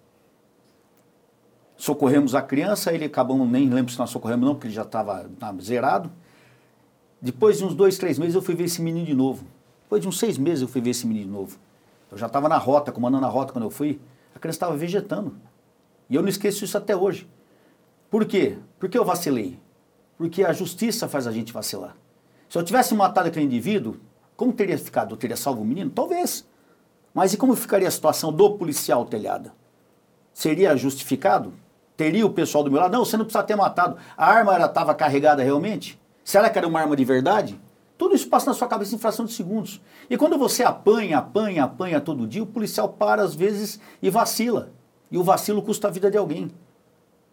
Socorremos 1.76 2.34
a 2.34 2.42
criança, 2.42 2.92
ele 2.92 3.06
acabamos, 3.06 3.48
nem 3.48 3.68
lembro 3.70 3.90
se 3.92 3.98
nós 3.98 4.10
socorremos 4.10 4.44
não, 4.46 4.54
porque 4.54 4.66
ele 4.66 4.74
já 4.74 4.82
estava 4.82 5.26
zerado. 5.62 6.10
Depois 7.22 7.58
de 7.58 7.64
uns 7.64 7.74
dois, 7.74 7.96
três 7.96 8.18
meses 8.18 8.34
eu 8.34 8.42
fui 8.42 8.54
ver 8.54 8.64
esse 8.64 8.82
menino 8.82 9.06
de 9.06 9.14
novo. 9.14 9.44
Depois 9.84 10.02
de 10.02 10.08
uns 10.08 10.18
seis 10.18 10.36
meses 10.36 10.62
eu 10.62 10.68
fui 10.68 10.80
ver 10.80 10.90
esse 10.90 11.06
menino 11.06 11.26
de 11.26 11.32
novo. 11.32 11.58
Eu 12.10 12.18
já 12.18 12.26
estava 12.26 12.48
na 12.48 12.58
rota, 12.58 12.92
comandando 12.92 13.24
a 13.24 13.28
rota 13.28 13.52
quando 13.52 13.64
eu 13.64 13.70
fui. 13.70 14.00
A 14.34 14.38
criança 14.38 14.56
estava 14.56 14.76
vegetando. 14.76 15.36
E 16.10 16.16
eu 16.16 16.22
não 16.22 16.28
esqueço 16.28 16.64
isso 16.64 16.76
até 16.76 16.94
hoje. 16.94 17.30
Por 18.10 18.26
quê? 18.26 18.58
Porque 18.80 18.98
eu 18.98 19.04
vacilei. 19.04 19.58
Porque 20.18 20.42
a 20.44 20.52
justiça 20.52 21.08
faz 21.08 21.26
a 21.28 21.32
gente 21.32 21.52
vacilar. 21.52 21.96
Se 22.48 22.58
eu 22.58 22.64
tivesse 22.64 22.92
matado 22.94 23.28
aquele 23.28 23.46
indivíduo, 23.46 23.96
como 24.36 24.52
teria 24.52 24.76
ficado? 24.76 25.14
Eu 25.14 25.16
teria 25.16 25.36
salvo 25.36 25.62
o 25.62 25.64
menino? 25.64 25.88
Talvez. 25.88 26.44
Mas 27.14 27.32
e 27.32 27.36
como 27.36 27.54
ficaria 27.54 27.86
a 27.86 27.90
situação 27.90 28.32
do 28.32 28.50
policial 28.54 29.04
telhada? 29.04 29.54
Seria 30.34 30.76
justificado? 30.76 31.52
Teria 31.96 32.26
o 32.26 32.30
pessoal 32.30 32.64
do 32.64 32.70
meu 32.70 32.80
lado? 32.80 32.92
Não, 32.92 33.04
você 33.04 33.16
não 33.16 33.24
precisa 33.24 33.44
ter 33.44 33.54
matado. 33.54 33.96
A 34.16 34.26
arma 34.26 34.58
estava 34.64 34.94
carregada 34.94 35.44
realmente? 35.44 36.00
Será 36.24 36.50
que 36.50 36.58
era 36.58 36.66
uma 36.66 36.80
arma 36.80 36.96
de 36.96 37.04
verdade? 37.04 37.60
Tudo 37.96 38.16
isso 38.16 38.28
passa 38.28 38.46
na 38.46 38.54
sua 38.54 38.66
cabeça 38.66 38.94
em 38.94 38.98
fração 38.98 39.26
de 39.26 39.32
segundos. 39.32 39.80
E 40.08 40.16
quando 40.16 40.38
você 40.38 40.64
apanha, 40.64 41.18
apanha, 41.18 41.64
apanha 41.64 42.00
todo 42.00 42.26
dia, 42.26 42.42
o 42.42 42.46
policial 42.46 42.88
para 42.88 43.22
às 43.22 43.34
vezes 43.34 43.78
e 44.02 44.10
vacila. 44.10 44.72
E 45.10 45.18
o 45.18 45.22
vacilo 45.22 45.60
custa 45.62 45.88
a 45.88 45.90
vida 45.90 46.10
de 46.10 46.16
alguém. 46.16 46.50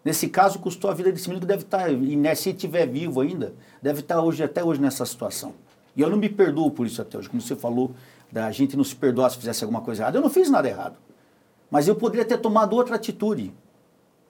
Nesse 0.04 0.30
caso, 0.30 0.60
custou 0.60 0.90
a 0.90 0.94
vida 0.94 1.12
desse 1.12 1.28
menino 1.28 1.42
que 1.42 1.48
deve 1.48 1.64
estar, 1.64 1.92
e 1.92 2.16
né, 2.16 2.34
se 2.34 2.50
estiver 2.52 2.88
vivo 2.88 3.20
ainda, 3.20 3.54
deve 3.82 4.00
estar 4.00 4.22
hoje, 4.22 4.42
até 4.42 4.64
hoje 4.64 4.80
nessa 4.80 5.06
situação. 5.06 5.54
E 5.96 6.02
eu 6.02 6.10
não 6.10 6.18
me 6.18 6.30
perdoo 6.30 6.72
por 6.72 6.86
isso 6.88 7.02
até 7.02 7.18
hoje. 7.18 7.30
Como 7.30 7.42
você 7.42 7.56
falou, 7.56 7.92
da 8.32 8.50
gente 8.52 8.78
não 8.78 8.84
se 8.84 8.96
perdoar 8.96 9.30
se 9.32 9.38
fizesse 9.38 9.64
alguma 9.64 9.82
coisa 9.82 10.04
errada. 10.04 10.18
Eu 10.18 10.22
não 10.22 10.30
fiz 10.30 10.50
nada 10.50 10.68
errado. 10.68 10.96
Mas 11.70 11.88
eu 11.88 11.96
poderia 11.96 12.24
ter 12.24 12.38
tomado 12.38 12.74
outra 12.76 12.96
atitude, 12.96 13.54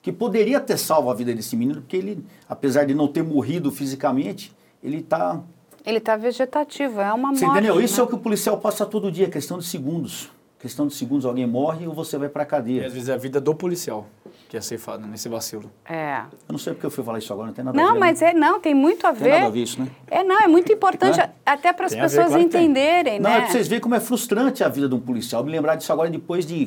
que 0.02 0.10
poderia 0.10 0.60
ter 0.60 0.76
salvo 0.78 1.10
a 1.10 1.14
vida 1.14 1.34
desse 1.34 1.54
menino, 1.54 1.80
porque 1.80 1.96
ele, 1.96 2.24
apesar 2.48 2.84
de 2.84 2.94
não 2.94 3.06
ter 3.06 3.22
morrido 3.22 3.70
fisicamente, 3.70 4.52
ele 4.82 4.98
está. 4.98 5.40
Ele 5.84 5.98
está 5.98 6.16
vegetativo, 6.16 7.00
é 7.00 7.12
uma 7.12 7.34
Você 7.34 7.44
morte. 7.44 7.58
entendeu? 7.58 7.80
Isso 7.80 7.96
né? 7.96 8.00
é 8.00 8.04
o 8.04 8.06
que 8.08 8.14
o 8.14 8.18
policial 8.18 8.58
passa 8.58 8.84
todo 8.84 9.12
dia, 9.12 9.30
questão 9.30 9.58
de 9.58 9.64
segundos. 9.64 10.30
Questão 10.58 10.86
de 10.88 10.94
segundos, 10.94 11.24
alguém 11.24 11.46
morre 11.46 11.86
ou 11.86 11.94
você 11.94 12.18
vai 12.18 12.28
para 12.28 12.42
a 12.42 12.46
E 12.46 12.48
cadeia. 12.48 12.86
às 12.86 12.92
vezes 12.92 13.08
é 13.08 13.14
a 13.14 13.16
vida 13.16 13.40
do 13.40 13.54
policial 13.54 14.06
que 14.48 14.56
é 14.56 14.60
ceifada 14.62 15.06
nesse 15.06 15.28
vacilo. 15.28 15.70
É. 15.84 16.20
Eu 16.20 16.52
não 16.52 16.58
sei 16.58 16.72
porque 16.72 16.86
eu 16.86 16.90
fui 16.90 17.04
falar 17.04 17.18
isso 17.18 17.30
agora, 17.32 17.48
não 17.48 17.54
tem 17.54 17.62
nada 17.64 17.78
a 17.78 17.80
ver. 17.80 17.86
Não, 17.86 17.94
né? 17.94 18.00
mas 18.00 18.22
é, 18.22 18.32
não, 18.32 18.58
tem 18.58 18.74
muito 18.74 19.06
a 19.06 19.12
Tem 19.12 19.22
ver. 19.24 19.30
nada 19.32 19.46
a 19.46 19.50
ver 19.50 19.62
isso, 19.62 19.78
né? 19.80 19.88
É, 20.10 20.24
não, 20.24 20.40
é 20.40 20.48
muito 20.48 20.72
importante 20.72 21.18
Né? 21.18 21.30
até 21.44 21.70
para 21.72 21.84
as 21.86 21.92
Tem 21.92 22.00
pessoas 22.00 22.28
claro 22.28 22.48
tem. 22.48 22.62
entenderem, 22.64 23.20
Não, 23.20 23.28
né? 23.30 23.36
é 23.36 23.40
pra 23.42 23.50
vocês 23.50 23.68
verem 23.68 23.82
como 23.82 23.94
é 23.94 24.00
frustrante 24.00 24.64
a 24.64 24.68
vida 24.68 24.88
de 24.88 24.94
um 24.94 25.00
policial. 25.00 25.44
Me 25.44 25.52
lembrar 25.52 25.76
disso 25.76 25.92
agora 25.92 26.08
depois 26.10 26.46
de 26.46 26.66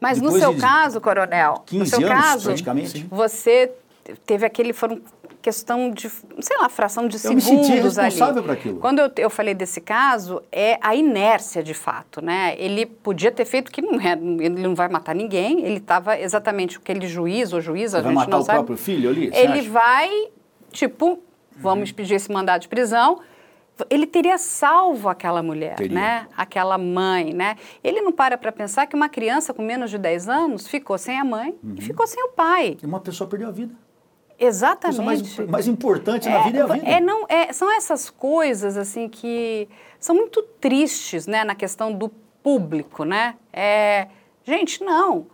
Mas 0.00 0.18
no 0.18 0.24
depois 0.24 0.42
seu 0.42 0.54
de 0.54 0.60
caso, 0.60 1.00
coronel, 1.00 1.52
no 1.54 1.60
15 1.60 1.90
seu 1.90 1.98
anos, 2.00 2.10
caso, 2.24 2.44
praticamente. 2.46 3.06
você 3.08 3.70
teve 4.26 4.44
aquele 4.46 4.72
foram 4.72 5.00
questão 5.40 5.90
de, 5.90 6.08
sei 6.08 6.56
lá, 6.60 6.68
fração 6.68 7.06
de 7.06 7.16
Eu 7.24 7.32
me 7.32 7.40
segundos 7.40 7.66
senti 7.66 7.72
ali. 7.78 7.82
responsável 7.82 8.42
por 8.42 8.50
aquilo. 8.52 8.80
Quando 8.80 8.98
eu, 8.98 9.10
eu 9.16 9.30
falei 9.30 9.54
desse 9.54 9.80
caso, 9.80 10.42
é 10.50 10.78
a 10.82 10.94
inércia 10.96 11.62
de 11.62 11.74
fato, 11.74 12.20
né? 12.20 12.54
Ele 12.58 12.84
podia 12.84 13.30
ter 13.30 13.44
feito 13.44 13.70
que 13.70 13.80
não 13.80 14.00
é, 14.00 14.12
ele 14.12 14.60
não 14.62 14.74
vai 14.74 14.88
matar 14.88 15.14
ninguém, 15.14 15.64
ele 15.64 15.76
estava 15.78 16.18
exatamente 16.18 16.76
aquele 16.78 17.06
juiz 17.06 17.52
ou 17.52 17.60
juíza, 17.60 17.98
a 17.98 18.02
vai 18.02 18.10
gente 18.12 18.18
matar 18.20 18.30
não 18.32 18.40
o 18.40 18.42
sabe. 18.42 18.58
próprio 18.58 18.76
filho 18.76 19.08
ali? 19.08 19.30
Ele 19.32 19.60
acha? 19.60 19.70
vai, 19.70 20.10
tipo, 20.72 21.20
vamos 21.56 21.92
pedir 21.92 22.14
esse 22.14 22.30
mandado 22.32 22.62
de 22.62 22.68
prisão. 22.68 23.20
Ele 23.88 24.08
teria 24.08 24.36
salvo 24.38 25.08
aquela 25.08 25.40
mulher, 25.40 25.76
Teria. 25.76 25.94
né? 25.94 26.26
Aquela 26.36 26.76
mãe, 26.76 27.32
né? 27.32 27.54
Ele 27.82 28.00
não 28.00 28.10
para 28.10 28.36
para 28.36 28.50
pensar 28.50 28.86
que 28.88 28.96
uma 28.96 29.08
criança 29.08 29.54
com 29.54 29.62
menos 29.62 29.88
de 29.88 29.98
10 29.98 30.28
anos 30.28 30.66
ficou 30.66 30.98
sem 30.98 31.16
a 31.16 31.24
mãe 31.24 31.54
Uhum. 31.62 31.76
e 31.78 31.80
ficou 31.80 32.04
sem 32.04 32.20
o 32.24 32.30
pai. 32.30 32.76
E 32.82 32.84
uma 32.84 32.98
pessoa 32.98 33.30
perdeu 33.30 33.46
a 33.48 33.52
vida. 33.52 33.72
Exatamente. 34.38 35.02
mais, 35.02 35.38
mais 35.48 35.66
importante 35.66 36.28
na 36.28 36.42
vida 36.42 36.58
é 36.58 36.62
a 36.62 36.66
vida. 36.66 36.86
É, 36.88 37.00
não, 37.00 37.26
é, 37.28 37.52
são 37.52 37.70
essas 37.72 38.08
coisas 38.08 38.76
assim 38.76 39.08
que 39.08 39.68
são 39.98 40.14
muito 40.14 40.42
tristes, 40.60 41.26
né, 41.26 41.42
na 41.42 41.54
questão 41.54 41.92
do 41.92 42.08
público, 42.42 43.04
né? 43.04 43.34
É, 43.52 44.06
gente, 44.44 44.82
não. 44.84 45.26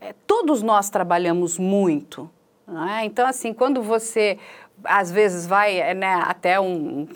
É, 0.00 0.12
todos 0.26 0.62
nós 0.62 0.90
trabalhamos 0.90 1.56
muito, 1.56 2.28
não 2.66 2.88
é? 2.88 3.04
Então, 3.04 3.26
assim, 3.26 3.54
quando 3.54 3.80
você 3.80 4.38
às 4.84 5.12
vezes 5.12 5.46
vai, 5.46 5.78
é, 5.78 5.94
né, 5.94 6.20
até 6.24 6.58
um, 6.60 7.06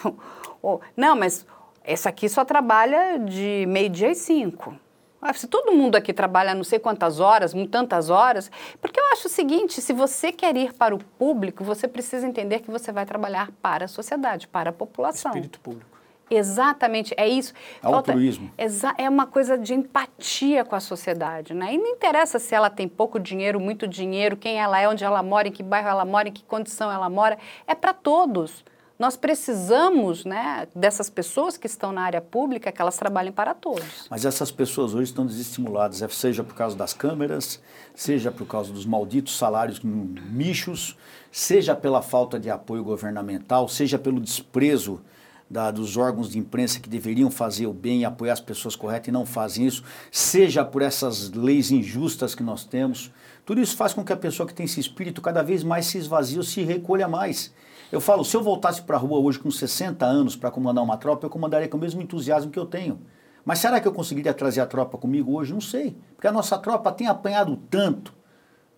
não, 0.96 1.16
mas 1.16 1.44
esse 1.84 2.08
aqui 2.08 2.28
só 2.28 2.44
trabalha 2.44 3.18
de 3.18 3.64
meio-dia 3.68 4.10
e 4.10 4.14
cinco. 4.14 4.76
Ah, 5.20 5.32
Se 5.32 5.46
todo 5.48 5.72
mundo 5.72 5.96
aqui 5.96 6.12
trabalha 6.12 6.54
não 6.54 6.62
sei 6.64 6.78
quantas 6.78 7.18
horas, 7.20 7.52
tantas 7.70 8.10
horas, 8.10 8.50
porque 8.80 9.00
eu 9.00 9.04
acho 9.12 9.26
o 9.26 9.30
seguinte, 9.30 9.80
se 9.80 9.92
você 9.92 10.30
quer 10.30 10.56
ir 10.56 10.72
para 10.74 10.94
o 10.94 10.98
público, 10.98 11.64
você 11.64 11.88
precisa 11.88 12.26
entender 12.26 12.60
que 12.60 12.70
você 12.70 12.92
vai 12.92 13.04
trabalhar 13.06 13.50
para 13.62 13.86
a 13.86 13.88
sociedade, 13.88 14.46
para 14.46 14.70
a 14.70 14.72
população. 14.72 15.30
Espírito 15.32 15.58
público. 15.60 15.96
Exatamente, 16.28 17.14
é 17.16 17.26
isso. 17.28 17.54
Falta- 17.80 18.10
Altruísmo. 18.12 18.50
exa- 18.58 18.94
é 18.98 19.08
uma 19.08 19.26
coisa 19.26 19.56
de 19.56 19.72
empatia 19.74 20.64
com 20.64 20.74
a 20.74 20.80
sociedade, 20.80 21.54
né? 21.54 21.72
E 21.74 21.78
não 21.78 21.86
interessa 21.86 22.38
se 22.40 22.52
ela 22.54 22.68
tem 22.68 22.88
pouco 22.88 23.18
dinheiro, 23.20 23.60
muito 23.60 23.86
dinheiro, 23.86 24.36
quem 24.36 24.58
ela 24.58 24.78
é, 24.80 24.88
onde 24.88 25.04
ela 25.04 25.22
mora, 25.22 25.46
em 25.48 25.52
que 25.52 25.62
bairro 25.62 25.88
ela 25.88 26.04
mora, 26.04 26.28
em 26.28 26.32
que 26.32 26.42
condição 26.42 26.90
ela 26.90 27.08
mora, 27.08 27.38
é 27.66 27.74
para 27.76 27.92
todos. 27.94 28.64
Nós 28.98 29.14
precisamos, 29.16 30.24
né, 30.24 30.66
dessas 30.74 31.10
pessoas 31.10 31.56
que 31.58 31.66
estão 31.66 31.92
na 31.92 32.00
área 32.02 32.20
pública, 32.20 32.72
que 32.72 32.80
elas 32.80 32.96
trabalhem 32.96 33.30
para 33.32 33.52
todos. 33.54 33.84
Mas 34.10 34.24
essas 34.24 34.50
pessoas 34.50 34.94
hoje 34.94 35.10
estão 35.10 35.26
desestimuladas, 35.26 36.00
é, 36.00 36.08
seja 36.08 36.42
por 36.42 36.54
causa 36.54 36.74
das 36.74 36.94
câmeras, 36.94 37.60
seja 37.94 38.32
por 38.32 38.46
causa 38.46 38.72
dos 38.72 38.86
malditos 38.86 39.36
salários 39.36 39.80
michos, 39.82 40.96
seja 41.30 41.74
pela 41.76 42.00
falta 42.00 42.40
de 42.40 42.48
apoio 42.48 42.82
governamental, 42.82 43.68
seja 43.68 43.98
pelo 43.98 44.18
desprezo 44.20 45.00
da- 45.48 45.70
dos 45.70 45.96
órgãos 45.96 46.30
de 46.30 46.38
imprensa 46.38 46.80
que 46.80 46.88
deveriam 46.88 47.30
fazer 47.30 47.66
o 47.66 47.72
bem 47.72 48.00
e 48.00 48.04
apoiar 48.04 48.32
as 48.32 48.40
pessoas 48.40 48.74
corretas 48.74 49.08
e 49.08 49.12
não 49.12 49.26
fazem 49.26 49.66
isso, 49.66 49.84
seja 50.10 50.64
por 50.64 50.80
essas 50.82 51.30
leis 51.30 51.70
injustas 51.70 52.34
que 52.34 52.42
nós 52.42 52.64
temos. 52.64 53.12
Tudo 53.44 53.60
isso 53.60 53.76
faz 53.76 53.92
com 53.92 54.02
que 54.02 54.12
a 54.12 54.16
pessoa 54.16 54.46
que 54.46 54.54
tem 54.54 54.64
esse 54.66 54.80
espírito 54.80 55.20
cada 55.20 55.42
vez 55.42 55.62
mais 55.62 55.86
se 55.86 55.98
esvazie 55.98 56.38
ou 56.38 56.42
se 56.42 56.62
recolha 56.62 57.06
mais. 57.06 57.52
Eu 57.90 58.00
falo, 58.00 58.24
se 58.24 58.36
eu 58.36 58.42
voltasse 58.42 58.82
para 58.82 58.96
a 58.96 58.98
rua 58.98 59.18
hoje 59.20 59.38
com 59.38 59.50
60 59.50 60.04
anos 60.04 60.34
para 60.34 60.50
comandar 60.50 60.82
uma 60.82 60.96
tropa, 60.96 61.26
eu 61.26 61.30
comandaria 61.30 61.68
com 61.68 61.76
o 61.76 61.80
mesmo 61.80 62.02
entusiasmo 62.02 62.50
que 62.50 62.58
eu 62.58 62.66
tenho. 62.66 63.00
Mas 63.44 63.60
será 63.60 63.80
que 63.80 63.86
eu 63.86 63.92
conseguiria 63.92 64.34
trazer 64.34 64.60
a 64.60 64.66
tropa 64.66 64.98
comigo 64.98 65.34
hoje? 65.34 65.52
Não 65.52 65.60
sei. 65.60 65.96
Porque 66.16 66.26
a 66.26 66.32
nossa 66.32 66.58
tropa 66.58 66.90
tem 66.90 67.06
apanhado 67.06 67.56
tanto, 67.70 68.12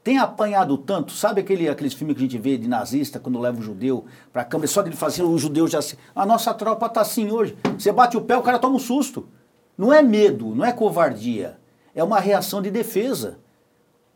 tem 0.04 0.18
apanhado 0.18 0.76
tanto. 0.76 1.12
Sabe 1.12 1.40
aquele, 1.40 1.70
aqueles 1.70 1.94
filmes 1.94 2.16
que 2.16 2.22
a 2.22 2.26
gente 2.26 2.38
vê 2.38 2.58
de 2.58 2.68
nazista, 2.68 3.18
quando 3.18 3.40
leva 3.40 3.58
o 3.58 3.62
judeu 3.62 4.04
para 4.30 4.42
a 4.42 4.44
câmara, 4.44 4.68
só 4.68 4.82
dele 4.82 4.94
fazer 4.94 5.22
o 5.22 5.38
judeu 5.38 5.66
já. 5.66 5.80
A 6.14 6.26
nossa 6.26 6.52
tropa 6.52 6.84
está 6.84 7.00
assim 7.00 7.30
hoje. 7.30 7.56
Você 7.78 7.90
bate 7.90 8.14
o 8.14 8.20
pé, 8.20 8.36
o 8.36 8.42
cara 8.42 8.58
toma 8.58 8.76
um 8.76 8.78
susto. 8.78 9.26
Não 9.76 9.90
é 9.90 10.02
medo, 10.02 10.54
não 10.54 10.66
é 10.66 10.72
covardia. 10.72 11.58
É 11.94 12.04
uma 12.04 12.20
reação 12.20 12.60
de 12.60 12.70
defesa. 12.70 13.38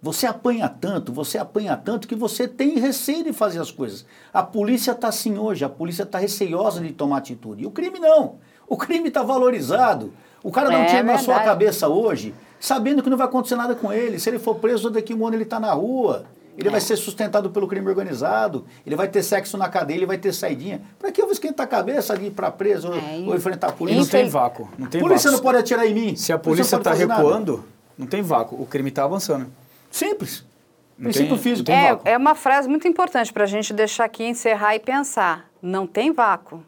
Você 0.02 0.26
apanha 0.26 0.68
tanto, 0.68 1.12
você 1.12 1.38
apanha 1.38 1.76
tanto 1.76 2.08
que 2.08 2.14
você 2.16 2.48
tem 2.48 2.76
receio 2.78 3.22
de 3.22 3.32
fazer 3.32 3.60
as 3.60 3.70
coisas. 3.70 4.04
A 4.34 4.42
polícia 4.42 4.90
está 4.90 5.06
assim 5.08 5.38
hoje, 5.38 5.64
a 5.64 5.68
polícia 5.68 6.02
está 6.02 6.18
receiosa 6.18 6.80
de 6.80 6.92
tomar 6.92 7.18
atitude. 7.18 7.62
E 7.62 7.66
o 7.66 7.70
crime 7.70 8.00
não. 8.00 8.34
O 8.68 8.76
crime 8.76 9.08
está 9.08 9.22
valorizado. 9.22 10.12
O 10.42 10.50
cara 10.50 10.70
não 10.70 10.78
É 10.80 10.86
tinha 10.86 11.02
na 11.04 11.18
sua 11.18 11.38
cabeça 11.40 11.86
hoje, 11.86 12.34
sabendo 12.58 13.00
que 13.00 13.08
não 13.08 13.16
vai 13.16 13.28
acontecer 13.28 13.54
nada 13.54 13.76
com 13.76 13.92
ele. 13.92 14.18
Se 14.18 14.28
ele 14.28 14.40
for 14.40 14.56
preso, 14.56 14.90
daqui 14.90 15.12
a 15.12 15.16
um 15.16 15.24
ano 15.24 15.36
ele 15.36 15.44
está 15.44 15.60
na 15.60 15.72
rua. 15.72 16.24
Ele 16.58 16.68
vai 16.68 16.80
ser 16.80 16.96
sustentado 16.96 17.48
pelo 17.50 17.66
crime 17.68 17.88
organizado, 17.88 18.66
ele 18.84 18.94
vai 18.96 19.08
ter 19.08 19.22
sexo 19.22 19.56
na 19.56 19.68
cadeia, 19.70 19.96
ele 19.98 20.04
vai 20.06 20.18
ter 20.18 20.34
saidinha. 20.34 20.82
Para 20.98 21.10
que 21.12 21.18
eu 21.20 21.24
vou 21.26 21.32
esquentar 21.32 21.64
a 21.64 21.68
cabeça 21.68 22.14
de 22.18 22.26
ir 22.26 22.30
para 22.32 22.50
preso 22.50 22.88
ou- 22.88 22.94
É, 22.94 23.20
e- 23.20 23.26
ou 23.28 23.34
enfrentar 23.36 23.68
a 23.68 23.70
E 23.70 23.72
polícia? 23.74 24.00
não 24.00 24.06
tem 24.08 24.28
vácuo. 24.28 24.68
Não 24.76 24.86
tem 24.88 25.00
A 25.00 25.04
polícia 25.04 25.30
vácuo. 25.30 25.36
não 25.44 25.50
pode 25.50 25.58
atirar 25.58 25.86
em 25.86 25.94
mim. 25.94 26.16
Se 26.16 26.30
a 26.32 26.38
polícia 26.38 26.76
está 26.76 26.90
fazer 26.90 27.06
nada. 27.06 27.22
recuando, 27.22 27.64
não 27.96 28.06
tem 28.06 28.20
vácuo. 28.20 28.60
O 28.60 28.66
crime 28.66 28.88
está 28.90 29.04
avançando. 29.04 29.46
Simples. 29.92 30.44
Não 30.98 31.04
Princípio 31.04 31.28
tem- 31.34 31.38
físico. 31.38 31.66
tem 31.66 31.74
É, 31.76 31.90
vácuo. 31.90 32.08
é 32.08 32.16
uma 32.16 32.34
frase 32.34 32.68
muito 32.68 32.86
importante 32.88 33.32
para 33.32 33.44
a 33.44 33.46
gente 33.46 33.72
deixar 33.72 34.04
aqui, 34.04 34.24
encerrar 34.24 34.74
e 34.74 34.80
pensar. 34.80 35.48
Não 35.60 35.86
tem 35.86 36.10
vácuo. 36.12 36.64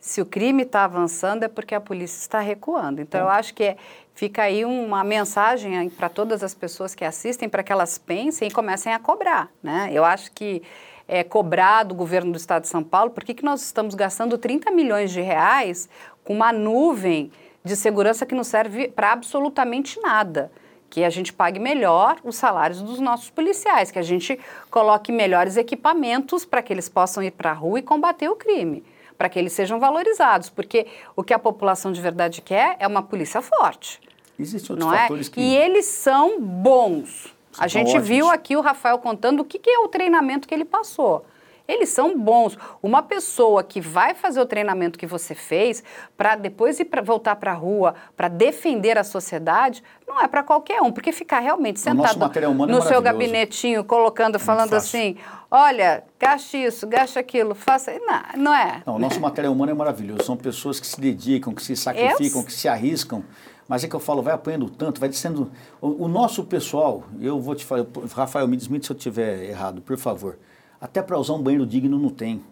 Se 0.00 0.20
o 0.20 0.26
crime 0.26 0.64
está 0.64 0.84
avançando 0.84 1.44
é 1.44 1.48
porque 1.48 1.74
a 1.74 1.80
polícia 1.80 2.18
está 2.18 2.40
recuando. 2.40 3.00
Então, 3.00 3.20
eu 3.20 3.28
acho 3.28 3.54
que 3.54 3.62
é- 3.62 3.76
fica 4.14 4.42
aí 4.42 4.64
uma 4.64 5.04
mensagem 5.04 5.88
para 5.90 6.08
todas 6.08 6.42
as 6.42 6.54
pessoas 6.54 6.94
que 6.94 7.04
assistem, 7.04 7.48
para 7.48 7.62
que 7.62 7.72
elas 7.72 7.98
pensem 7.98 8.48
e 8.48 8.50
comecem 8.50 8.92
a 8.92 8.98
cobrar. 8.98 9.48
Né? 9.62 9.90
Eu 9.92 10.04
acho 10.04 10.32
que 10.32 10.62
é 11.06 11.22
cobrar 11.22 11.84
do 11.84 11.94
governo 11.94 12.32
do 12.32 12.36
estado 12.36 12.62
de 12.62 12.68
São 12.68 12.82
Paulo, 12.82 13.10
por 13.10 13.22
que, 13.22 13.34
que 13.34 13.44
nós 13.44 13.62
estamos 13.62 13.94
gastando 13.94 14.36
30 14.38 14.70
milhões 14.70 15.10
de 15.12 15.20
reais 15.20 15.88
com 16.24 16.32
uma 16.34 16.52
nuvem 16.52 17.30
de 17.64 17.76
segurança 17.76 18.24
que 18.26 18.34
não 18.34 18.44
serve 18.44 18.88
para 18.88 19.12
absolutamente 19.12 20.00
nada? 20.00 20.50
Que 20.92 21.04
a 21.04 21.08
gente 21.08 21.32
pague 21.32 21.58
melhor 21.58 22.18
os 22.22 22.36
salários 22.36 22.82
dos 22.82 23.00
nossos 23.00 23.30
policiais, 23.30 23.90
que 23.90 23.98
a 23.98 24.02
gente 24.02 24.38
coloque 24.70 25.10
melhores 25.10 25.56
equipamentos 25.56 26.44
para 26.44 26.60
que 26.60 26.70
eles 26.70 26.86
possam 26.86 27.22
ir 27.22 27.30
para 27.30 27.50
a 27.50 27.54
rua 27.54 27.78
e 27.78 27.82
combater 27.82 28.28
o 28.28 28.36
crime, 28.36 28.84
para 29.16 29.30
que 29.30 29.38
eles 29.38 29.54
sejam 29.54 29.80
valorizados, 29.80 30.50
porque 30.50 30.86
o 31.16 31.24
que 31.24 31.32
a 31.32 31.38
população 31.38 31.92
de 31.92 32.00
verdade 32.02 32.42
quer 32.42 32.76
é 32.78 32.86
uma 32.86 33.02
polícia 33.02 33.40
forte. 33.40 34.02
Existem 34.38 34.74
outros 34.74 34.86
não 34.86 34.94
é? 34.94 34.98
fatores 35.04 35.30
que... 35.30 35.40
E 35.40 35.56
eles 35.56 35.86
são 35.86 36.38
bons. 36.38 37.34
São 37.52 37.64
a 37.64 37.68
gente 37.68 37.88
ótimos. 37.88 38.06
viu 38.06 38.28
aqui 38.28 38.54
o 38.54 38.60
Rafael 38.60 38.98
contando 38.98 39.40
o 39.40 39.46
que, 39.46 39.58
que 39.58 39.70
é 39.70 39.78
o 39.78 39.88
treinamento 39.88 40.46
que 40.46 40.54
ele 40.54 40.66
passou. 40.66 41.24
Eles 41.66 41.88
são 41.90 42.18
bons. 42.18 42.56
Uma 42.82 43.02
pessoa 43.02 43.62
que 43.62 43.80
vai 43.80 44.14
fazer 44.14 44.40
o 44.40 44.46
treinamento 44.46 44.98
que 44.98 45.06
você 45.06 45.34
fez 45.34 45.82
para 46.16 46.34
depois 46.36 46.78
ir 46.80 46.86
pra, 46.86 47.00
voltar 47.02 47.36
para 47.36 47.52
a 47.52 47.54
rua 47.54 47.94
para 48.16 48.28
defender 48.28 48.98
a 48.98 49.04
sociedade, 49.04 49.82
não 50.06 50.20
é 50.20 50.26
para 50.28 50.42
qualquer 50.42 50.82
um, 50.82 50.90
porque 50.92 51.12
ficar 51.12 51.38
realmente 51.40 51.80
sentado 51.80 52.00
é 52.02 52.06
no 52.06 52.10
seu 52.10 52.52
maravilhoso. 52.66 53.02
gabinetinho, 53.02 53.84
colocando, 53.84 54.38
falando 54.38 54.74
assim, 54.74 55.16
olha, 55.50 56.04
gaste 56.18 56.56
isso, 56.62 56.86
gaste 56.86 57.18
aquilo, 57.18 57.54
faça. 57.54 57.92
Não, 58.00 58.42
não 58.42 58.54
é. 58.54 58.82
Não, 58.84 58.96
o 58.96 58.98
nosso 58.98 59.20
material 59.20 59.52
humano 59.52 59.70
é 59.70 59.74
maravilhoso. 59.74 60.24
São 60.24 60.36
pessoas 60.36 60.78
que 60.80 60.86
se 60.86 61.00
dedicam, 61.00 61.54
que 61.54 61.62
se 61.62 61.76
sacrificam, 61.76 62.40
Eu- 62.40 62.46
que 62.46 62.52
se 62.52 62.68
arriscam. 62.68 63.24
Mas 63.68 63.84
é 63.84 63.88
que 63.88 63.94
eu 63.94 64.00
falo, 64.00 64.20
vai 64.20 64.34
apanhando 64.34 64.68
tanto, 64.68 65.00
vai 65.00 65.08
descendo. 65.08 65.50
O, 65.80 66.04
o 66.04 66.08
nosso 66.08 66.44
pessoal, 66.44 67.04
eu 67.20 67.40
vou 67.40 67.54
te 67.54 67.64
falar, 67.64 67.86
Rafael, 68.14 68.46
me 68.46 68.56
desmite 68.56 68.86
se 68.86 68.92
eu 68.92 68.96
estiver 68.96 69.44
errado, 69.44 69.80
por 69.80 69.96
favor. 69.96 70.36
Até 70.82 71.00
para 71.00 71.16
usar 71.16 71.34
um 71.34 71.42
banheiro 71.42 71.64
digno 71.64 71.96
não 71.96 72.10
tem. 72.10 72.42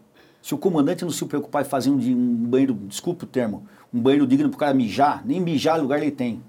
Se 0.41 0.55
o 0.55 0.59
comandante 0.59 1.03
não 1.03 1.11
se 1.11 1.25
preocupar 1.25 1.63
em 1.63 1.69
fazer 1.69 1.91
um, 1.91 1.97
um 1.97 2.47
banheiro, 2.47 2.75
desculpe 2.75 3.25
o 3.25 3.27
termo, 3.27 3.65
um 3.93 4.01
banheiro 4.01 4.25
digno 4.25 4.49
para 4.49 4.57
o 4.57 4.59
cara 4.61 4.73
mijar, 4.73 5.27
nem 5.27 5.41
mijar 5.41 5.81
lugar 5.81 6.01
ele 6.01 6.13
tem. 6.13 6.41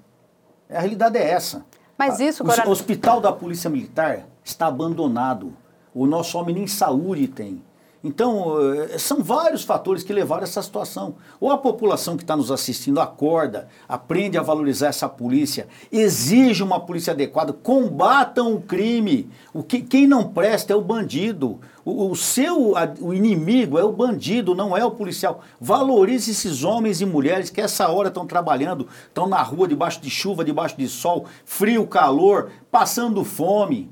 A 0.70 0.80
realidade 0.80 1.18
é 1.18 1.28
essa. 1.28 1.66
Mas 1.98 2.20
isso, 2.20 2.44
o 2.44 2.70
hospital 2.70 3.20
da 3.20 3.32
Polícia 3.32 3.68
Militar 3.68 4.28
está 4.44 4.68
abandonado. 4.68 5.54
O 5.92 6.06
nosso 6.06 6.38
homem 6.38 6.54
nem 6.54 6.68
saúde 6.68 7.28
tem. 7.28 7.64
Então, 8.04 8.56
eh, 8.74 8.98
são 8.98 9.22
vários 9.22 9.64
fatores 9.64 10.02
que 10.02 10.12
levaram 10.12 10.42
a 10.42 10.46
essa 10.46 10.62
situação. 10.64 11.16
Ou 11.40 11.52
a 11.52 11.58
população 11.58 12.18
que 12.18 12.24
está 12.24 12.36
nos 12.36 12.50
assistindo 12.50 13.00
acorda, 13.00 13.68
aprende 13.88 14.40
a 14.40 14.42
valorizar 14.42 14.88
essa 14.88 15.08
polícia, 15.08 15.68
exige 15.92 16.64
uma 16.64 16.80
polícia 16.80 17.14
adequada, 17.14 17.54
combatam 17.54 18.56
o 18.56 18.62
crime. 18.62 19.30
O 19.54 19.62
que, 19.62 19.82
quem 19.82 20.08
não 20.08 20.28
presta 20.28 20.74
é 20.74 20.76
o 20.76 20.82
bandido. 20.82 21.60
O, 21.86 22.10
o 22.10 22.16
seu 22.16 22.76
a- 22.76 22.92
o 23.00 23.14
inimigo 23.14 23.78
é 23.78 23.84
o 23.84 23.92
bandido, 23.92 24.56
não 24.56 24.76
é 24.76 24.84
o 24.84 24.90
policial. 24.92 25.42
Valorize 25.60 26.32
esses 26.32 26.64
homens 26.64 27.02
e 27.02 27.06
mulheres 27.06 27.52
que 27.52 27.62
essa 27.62 27.88
hora 27.88 28.08
estão 28.08 28.26
trabalhando, 28.26 28.88
estão 29.08 29.28
na 29.28 29.44
rua 29.44 29.68
debaixo 29.68 30.02
de 30.02 30.10
chuva, 30.10 30.44
debaixo 30.44 30.76
de 30.76 30.88
sol, 30.88 31.26
frio, 31.46 31.86
calor, 31.86 32.50
passando 32.72 33.24
fome. 33.24 33.92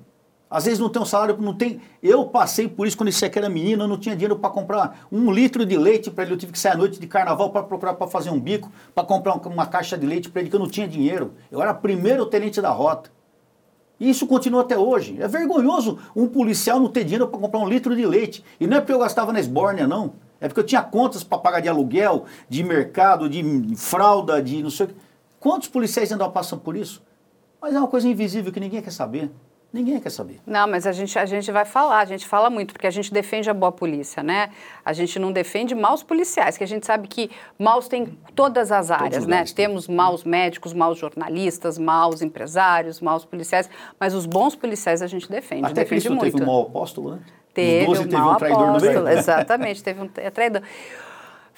Às 0.49 0.65
vezes 0.65 0.79
não 0.79 0.89
tem 0.89 0.99
um 0.99 1.05
salário, 1.05 1.37
não 1.39 1.53
tem. 1.53 1.79
Eu 2.01 2.25
passei 2.25 2.67
por 2.67 2.87
isso 2.87 2.97
quando 2.97 3.09
aqui 3.09 3.37
era 3.37 3.47
menino, 3.47 3.83
eu 3.83 3.87
não 3.87 3.97
tinha 3.99 4.15
dinheiro 4.15 4.35
para 4.37 4.49
comprar 4.49 5.05
um 5.11 5.31
litro 5.31 5.63
de 5.63 5.77
leite 5.77 6.09
para 6.09 6.23
ele. 6.23 6.33
Eu 6.33 6.37
tive 6.37 6.51
que 6.51 6.57
sair 6.59 6.71
à 6.71 6.77
noite 6.77 6.99
de 6.99 7.05
carnaval 7.05 7.51
para 7.51 7.61
procurar 7.61 7.93
para 7.93 8.07
fazer 8.07 8.31
um 8.31 8.39
bico, 8.39 8.71
para 8.95 9.03
comprar 9.03 9.35
um- 9.35 9.49
uma 9.53 9.67
caixa 9.67 9.95
de 9.95 10.07
leite 10.07 10.27
para 10.29 10.41
ele, 10.41 10.49
que 10.49 10.55
eu 10.55 10.59
não 10.59 10.67
tinha 10.67 10.87
dinheiro. 10.87 11.33
Eu 11.51 11.61
era 11.61 11.71
primeiro 11.73 12.25
tenente 12.25 12.59
da 12.61 12.71
rota. 12.71 13.11
E 13.99 14.09
isso 14.09 14.25
continua 14.25 14.61
até 14.61 14.75
hoje. 14.77 15.17
É 15.21 15.27
vergonhoso 15.27 15.99
um 16.15 16.25
policial 16.27 16.79
não 16.79 16.87
ter 16.87 17.03
dinheiro 17.03 17.27
para 17.27 17.39
comprar 17.39 17.59
um 17.59 17.67
litro 17.67 17.95
de 17.95 18.05
leite. 18.05 18.43
E 18.59 18.65
não 18.65 18.77
é 18.77 18.79
porque 18.79 18.93
eu 18.93 18.99
gastava 18.99 19.31
na 19.31 19.39
esbórnia, 19.39 19.85
não. 19.87 20.13
É 20.41 20.47
porque 20.47 20.61
eu 20.61 20.65
tinha 20.65 20.81
contas 20.81 21.23
para 21.23 21.37
pagar 21.37 21.59
de 21.59 21.67
aluguel, 21.67 22.25
de 22.47 22.63
mercado, 22.63 23.29
de 23.29 23.43
fralda, 23.75 24.41
de 24.41 24.63
não 24.63 24.69
sei 24.71 24.85
o 24.85 24.89
quê. 24.89 24.95
Quantos 25.39 25.67
policiais 25.67 26.11
ainda 26.11 26.27
passam 26.29 26.57
por 26.57 26.75
isso? 26.75 27.03
Mas 27.61 27.75
é 27.75 27.77
uma 27.77 27.87
coisa 27.89 28.07
invisível 28.07 28.51
que 28.51 28.59
ninguém 28.59 28.81
quer 28.81 28.91
saber. 28.91 29.29
Ninguém 29.71 29.99
quer 29.99 30.09
saber. 30.09 30.39
Não, 30.47 30.67
mas 30.67 30.87
a 30.87 30.91
gente, 30.91 31.17
a 31.19 31.25
gente 31.27 31.51
vai 31.51 31.63
falar, 31.63 31.99
a 31.99 32.05
gente 32.05 32.27
fala 32.27 32.49
muito, 32.49 32.73
porque 32.73 32.87
a 32.87 32.91
gente 32.91 33.13
defende 33.13 33.51
a 33.51 33.53
boa 33.53 33.71
polícia, 33.71 34.23
né? 34.23 34.49
A 34.83 34.93
gente 34.93 35.19
não 35.19 35.31
defende 35.31 35.75
maus 35.75 36.01
policiais, 36.01 36.57
que 36.57 36.63
a 36.63 36.67
gente 36.67 36.87
sabe 36.87 37.07
que 37.07 37.29
maus 37.57 37.87
tem 37.87 38.17
todas 38.33 38.71
as 38.71 38.89
áreas, 38.89 39.27
né? 39.27 39.43
Temos 39.55 39.87
maus 39.87 40.23
médicos, 40.23 40.73
maus 40.73 40.97
jornalistas, 40.97 41.77
maus 41.77 42.23
empresários, 42.23 42.99
maus 42.99 43.23
policiais, 43.25 43.69
mas 43.99 44.15
os 44.15 44.25
bons 44.25 44.55
policiais 44.55 45.03
a 45.03 45.07
gente 45.07 45.29
defende, 45.29 45.65
Até 45.65 45.83
defende 45.83 45.89
Cristo 46.07 46.15
muito. 46.15 46.31
teve 46.31 46.43
um 46.43 46.47
mau 46.47 46.61
apóstolo, 46.63 47.11
né? 47.11 47.19
Teve, 47.53 47.91
Os 47.91 47.99
12 47.99 48.01
um 48.01 48.09
teve 48.09 48.21
um 48.23 48.35
traidor 48.35 48.59
no 48.61 48.67
apóstolo, 48.69 49.03
meio. 49.03 49.09
Exatamente, 49.19 49.83
teve 49.83 50.01
um 50.01 50.07
tra- 50.07 50.31
traidor. 50.31 50.61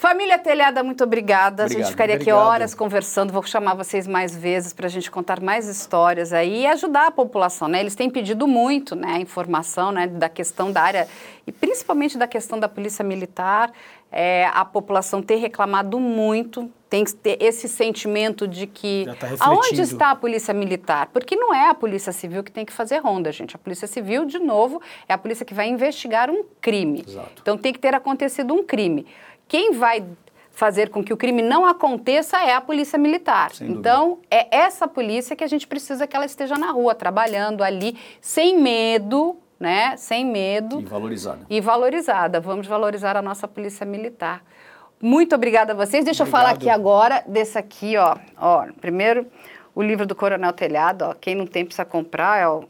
Família 0.02 0.40
Telhada, 0.40 0.82
muito 0.82 1.04
obrigada. 1.04 1.66
a 1.66 1.68
gente 1.68 1.74
Obrigado. 1.74 1.92
ficaria 1.92 2.16
aqui 2.16 2.32
Obrigado. 2.32 2.48
horas 2.48 2.74
conversando. 2.74 3.32
Vou 3.32 3.44
chamar 3.44 3.76
vocês 3.76 4.08
mais 4.08 4.36
vezes 4.36 4.74
para 4.74 4.88
a 4.88 4.90
gente 4.90 5.12
contar 5.12 5.40
mais 5.40 5.68
histórias 5.68 6.34
aí 6.34 6.62
e 6.64 6.66
ajudar 6.66 7.06
a 7.06 7.12
população, 7.12 7.68
né? 7.68 7.82
Eles 7.82 7.94
têm 7.94 8.10
pedido 8.10 8.48
muito, 8.48 8.96
né, 8.96 9.20
informação, 9.20 9.92
né, 9.92 10.08
da 10.08 10.28
questão 10.28 10.72
da 10.72 10.82
área 10.82 11.08
e 11.46 11.52
principalmente 11.52 12.18
da 12.18 12.26
questão 12.26 12.60
da 12.60 12.68
polícia 12.68 13.06
militar. 13.06 13.72
É, 14.12 14.50
a 14.52 14.66
população 14.66 15.22
tem 15.22 15.38
reclamado 15.38 16.00
muito, 16.00 16.70
tem 16.90 17.06
que 17.06 17.14
ter 17.14 17.38
esse 17.40 17.70
sentimento 17.70 18.46
de 18.46 18.68
que 18.68 19.06
tá 19.20 19.28
aonde 19.40 19.82
está 19.82 20.12
a 20.12 20.16
polícia 20.16 20.54
militar? 20.54 21.10
Porque 21.14 21.36
não 21.36 21.54
é 21.54 21.70
a 21.70 21.74
polícia 21.74 22.12
civil 22.12 22.44
que 22.44 22.52
tem 22.52 22.66
que 22.66 22.74
fazer 22.74 22.98
ronda, 22.98 23.32
gente. 23.32 23.56
A 23.56 23.60
polícia 23.60 23.88
civil, 23.88 24.26
de 24.26 24.40
novo, 24.40 24.82
é 25.08 25.14
a 25.14 25.18
polícia 25.18 25.46
que 25.46 25.54
vai 25.54 25.70
investigar 25.70 26.30
um 26.30 26.44
crime. 26.60 27.06
Exato. 27.08 27.42
Então 27.42 27.58
tem 27.58 27.72
que 27.72 27.80
ter 27.80 27.94
acontecido 27.94 28.54
um 28.54 28.64
crime. 28.66 29.06
Quem 29.52 29.74
vai 29.74 30.06
fazer 30.50 30.90
com 30.90 31.04
que 31.04 31.12
o 31.12 31.18
crime 31.18 31.42
não 31.42 31.66
aconteça 31.66 32.42
é 32.42 32.54
a 32.54 32.62
polícia 32.62 32.98
militar. 32.98 33.52
Então 33.60 34.20
é 34.32 34.48
essa 34.56 34.88
polícia 34.88 35.36
que 35.36 35.44
a 35.44 35.48
gente 35.48 35.68
precisa 35.68 36.08
que 36.08 36.16
ela 36.16 36.26
esteja 36.26 36.56
na 36.56 36.72
rua, 36.72 36.96
trabalhando 36.96 37.62
ali, 37.62 37.98
sem 38.22 38.58
medo, 38.58 39.36
né? 39.60 39.98
Sem 39.98 40.26
medo 40.26 40.80
E 40.80 40.86
valorizada. 40.86 41.46
e 41.50 41.60
valorizada. 41.60 42.40
Vamos 42.40 42.66
valorizar 42.66 43.18
a 43.18 43.22
nossa 43.22 43.46
polícia 43.46 43.86
militar. 43.86 44.42
Muito 45.02 45.36
obrigada 45.36 45.74
a 45.74 45.76
vocês. 45.76 46.06
Deixa 46.06 46.24
eu 46.24 46.28
falar 46.28 46.52
aqui 46.52 46.70
agora 46.70 47.22
desse 47.28 47.58
aqui, 47.58 47.98
ó. 47.98 48.16
ó. 48.38 48.68
Primeiro, 48.80 49.28
o 49.76 49.82
livro 49.82 50.06
do 50.06 50.16
Coronel 50.16 50.54
Telhado, 50.54 51.02
ó. 51.10 51.14
Quem 51.14 51.36
não 51.36 51.46
tem 51.46 51.66
precisa 51.66 51.84
comprar, 51.84 52.40
é 52.40 52.48
o... 52.48 52.64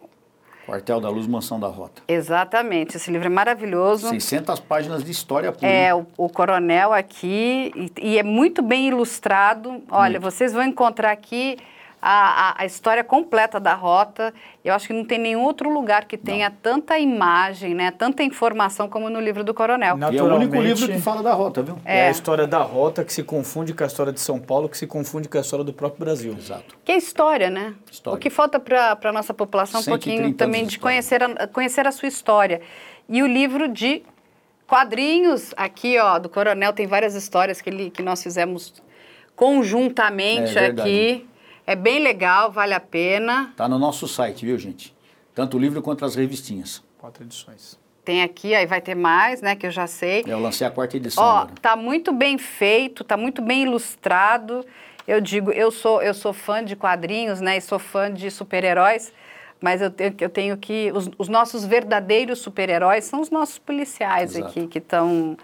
Quartel 0.71 1.01
da 1.01 1.09
Luz, 1.09 1.27
Mansão 1.27 1.59
da 1.59 1.67
Rota. 1.67 2.01
Exatamente. 2.07 2.95
Esse 2.95 3.11
livro 3.11 3.27
é 3.27 3.29
maravilhoso. 3.29 4.07
600 4.07 4.61
páginas 4.61 5.03
de 5.03 5.11
história 5.11 5.51
pura. 5.51 5.67
É, 5.67 5.93
o, 5.93 6.07
o 6.15 6.29
coronel 6.29 6.93
aqui, 6.93 7.73
e, 7.75 8.11
e 8.11 8.17
é 8.17 8.23
muito 8.23 8.61
bem 8.61 8.87
ilustrado. 8.87 9.83
Olha, 9.91 10.17
vocês 10.17 10.53
vão 10.53 10.63
encontrar 10.63 11.11
aqui 11.11 11.57
a, 12.01 12.49
a, 12.49 12.61
a 12.63 12.65
história 12.65 13.03
completa 13.03 13.59
da 13.59 13.75
rota. 13.75 14.33
Eu 14.65 14.73
acho 14.73 14.87
que 14.87 14.93
não 14.93 15.05
tem 15.05 15.19
nenhum 15.19 15.43
outro 15.43 15.69
lugar 15.69 16.05
que 16.05 16.17
tenha 16.17 16.49
tanta 16.49 16.97
imagem, 16.97 17.75
né, 17.75 17.91
tanta 17.91 18.23
informação 18.23 18.89
como 18.89 19.09
no 19.09 19.19
livro 19.19 19.43
do 19.43 19.53
coronel. 19.53 19.95
Não. 19.97 20.11
E 20.11 20.17
é 20.17 20.23
o 20.23 20.33
único 20.35 20.55
livro 20.59 20.87
que 20.87 20.99
fala 20.99 21.21
da 21.21 21.33
rota, 21.33 21.61
viu? 21.61 21.77
É. 21.85 22.07
a 22.07 22.11
história 22.11 22.47
da 22.47 22.59
rota 22.59 23.03
que 23.03 23.13
se 23.13 23.21
confunde 23.23 23.73
com 23.73 23.83
a 23.83 23.87
história 23.87 24.11
de 24.11 24.19
São 24.19 24.39
Paulo, 24.39 24.67
que 24.67 24.77
se 24.77 24.87
confunde 24.87 25.29
com 25.29 25.37
a 25.37 25.41
história 25.41 25.63
do 25.63 25.73
próprio 25.73 26.03
Brasil. 26.03 26.35
Exato. 26.37 26.75
Que 26.83 26.93
é 26.93 26.97
história, 26.97 27.49
né? 27.49 27.75
História. 27.91 28.17
O 28.17 28.19
que 28.19 28.29
falta 28.29 28.59
para 28.59 28.97
a 29.03 29.11
nossa 29.11 29.33
população 29.33 29.79
um 29.79 29.83
130 29.83 30.17
pouquinho 30.17 30.33
também 30.33 30.65
de 30.65 30.79
conhecer 30.79 31.21
a, 31.23 31.47
conhecer 31.47 31.85
a 31.85 31.91
sua 31.91 32.07
história. 32.07 32.61
E 33.07 33.21
o 33.21 33.27
livro 33.27 33.67
de 33.67 34.03
quadrinhos, 34.65 35.53
aqui, 35.57 35.99
ó, 35.99 36.17
do 36.17 36.29
Coronel, 36.29 36.71
tem 36.73 36.87
várias 36.87 37.13
histórias 37.13 37.61
que, 37.61 37.69
ele, 37.69 37.89
que 37.89 38.01
nós 38.01 38.23
fizemos 38.23 38.81
conjuntamente 39.35 40.57
É 40.57 40.61
verdade. 40.61 40.81
aqui. 40.81 41.30
É 41.71 41.75
bem 41.75 41.99
legal, 41.99 42.51
vale 42.51 42.73
a 42.73 42.81
pena. 42.81 43.53
Tá 43.55 43.65
no 43.65 43.79
nosso 43.79 44.05
site, 44.05 44.45
viu, 44.45 44.57
gente? 44.57 44.93
Tanto 45.33 45.55
o 45.55 45.59
livro 45.59 45.81
quanto 45.81 46.03
as 46.03 46.15
revistinhas. 46.15 46.83
Quatro 46.97 47.23
edições. 47.23 47.79
Tem 48.03 48.21
aqui, 48.23 48.53
aí 48.53 48.65
vai 48.65 48.81
ter 48.81 48.93
mais, 48.93 49.41
né, 49.41 49.55
que 49.55 49.65
eu 49.65 49.71
já 49.71 49.87
sei. 49.87 50.21
Eu 50.27 50.37
lancei 50.37 50.67
a 50.67 50.69
quarta 50.71 50.97
edição 50.97 51.23
Ó, 51.23 51.37
agora. 51.37 51.53
tá 51.61 51.77
muito 51.77 52.11
bem 52.11 52.37
feito, 52.37 53.05
tá 53.05 53.15
muito 53.15 53.41
bem 53.41 53.63
ilustrado. 53.63 54.65
Eu 55.07 55.21
digo, 55.21 55.49
eu 55.53 55.71
sou, 55.71 56.01
eu 56.03 56.13
sou 56.13 56.33
fã 56.33 56.61
de 56.61 56.75
quadrinhos, 56.75 57.39
né? 57.39 57.55
E 57.55 57.61
sou 57.61 57.79
fã 57.79 58.13
de 58.13 58.29
super-heróis, 58.29 59.13
mas 59.61 59.81
eu, 59.81 59.89
tenho- 59.89 60.13
eu 60.19 60.29
tenho 60.29 60.57
que. 60.57 60.91
Os, 60.93 61.09
os 61.17 61.29
nossos 61.29 61.63
verdadeiros 61.63 62.39
super-heróis 62.39 63.05
são 63.05 63.21
os 63.21 63.29
nossos 63.29 63.57
policiais 63.59 64.35
Exato. 64.35 64.49
aqui, 64.59 64.67
que 64.67 64.79
estão. 64.79 65.37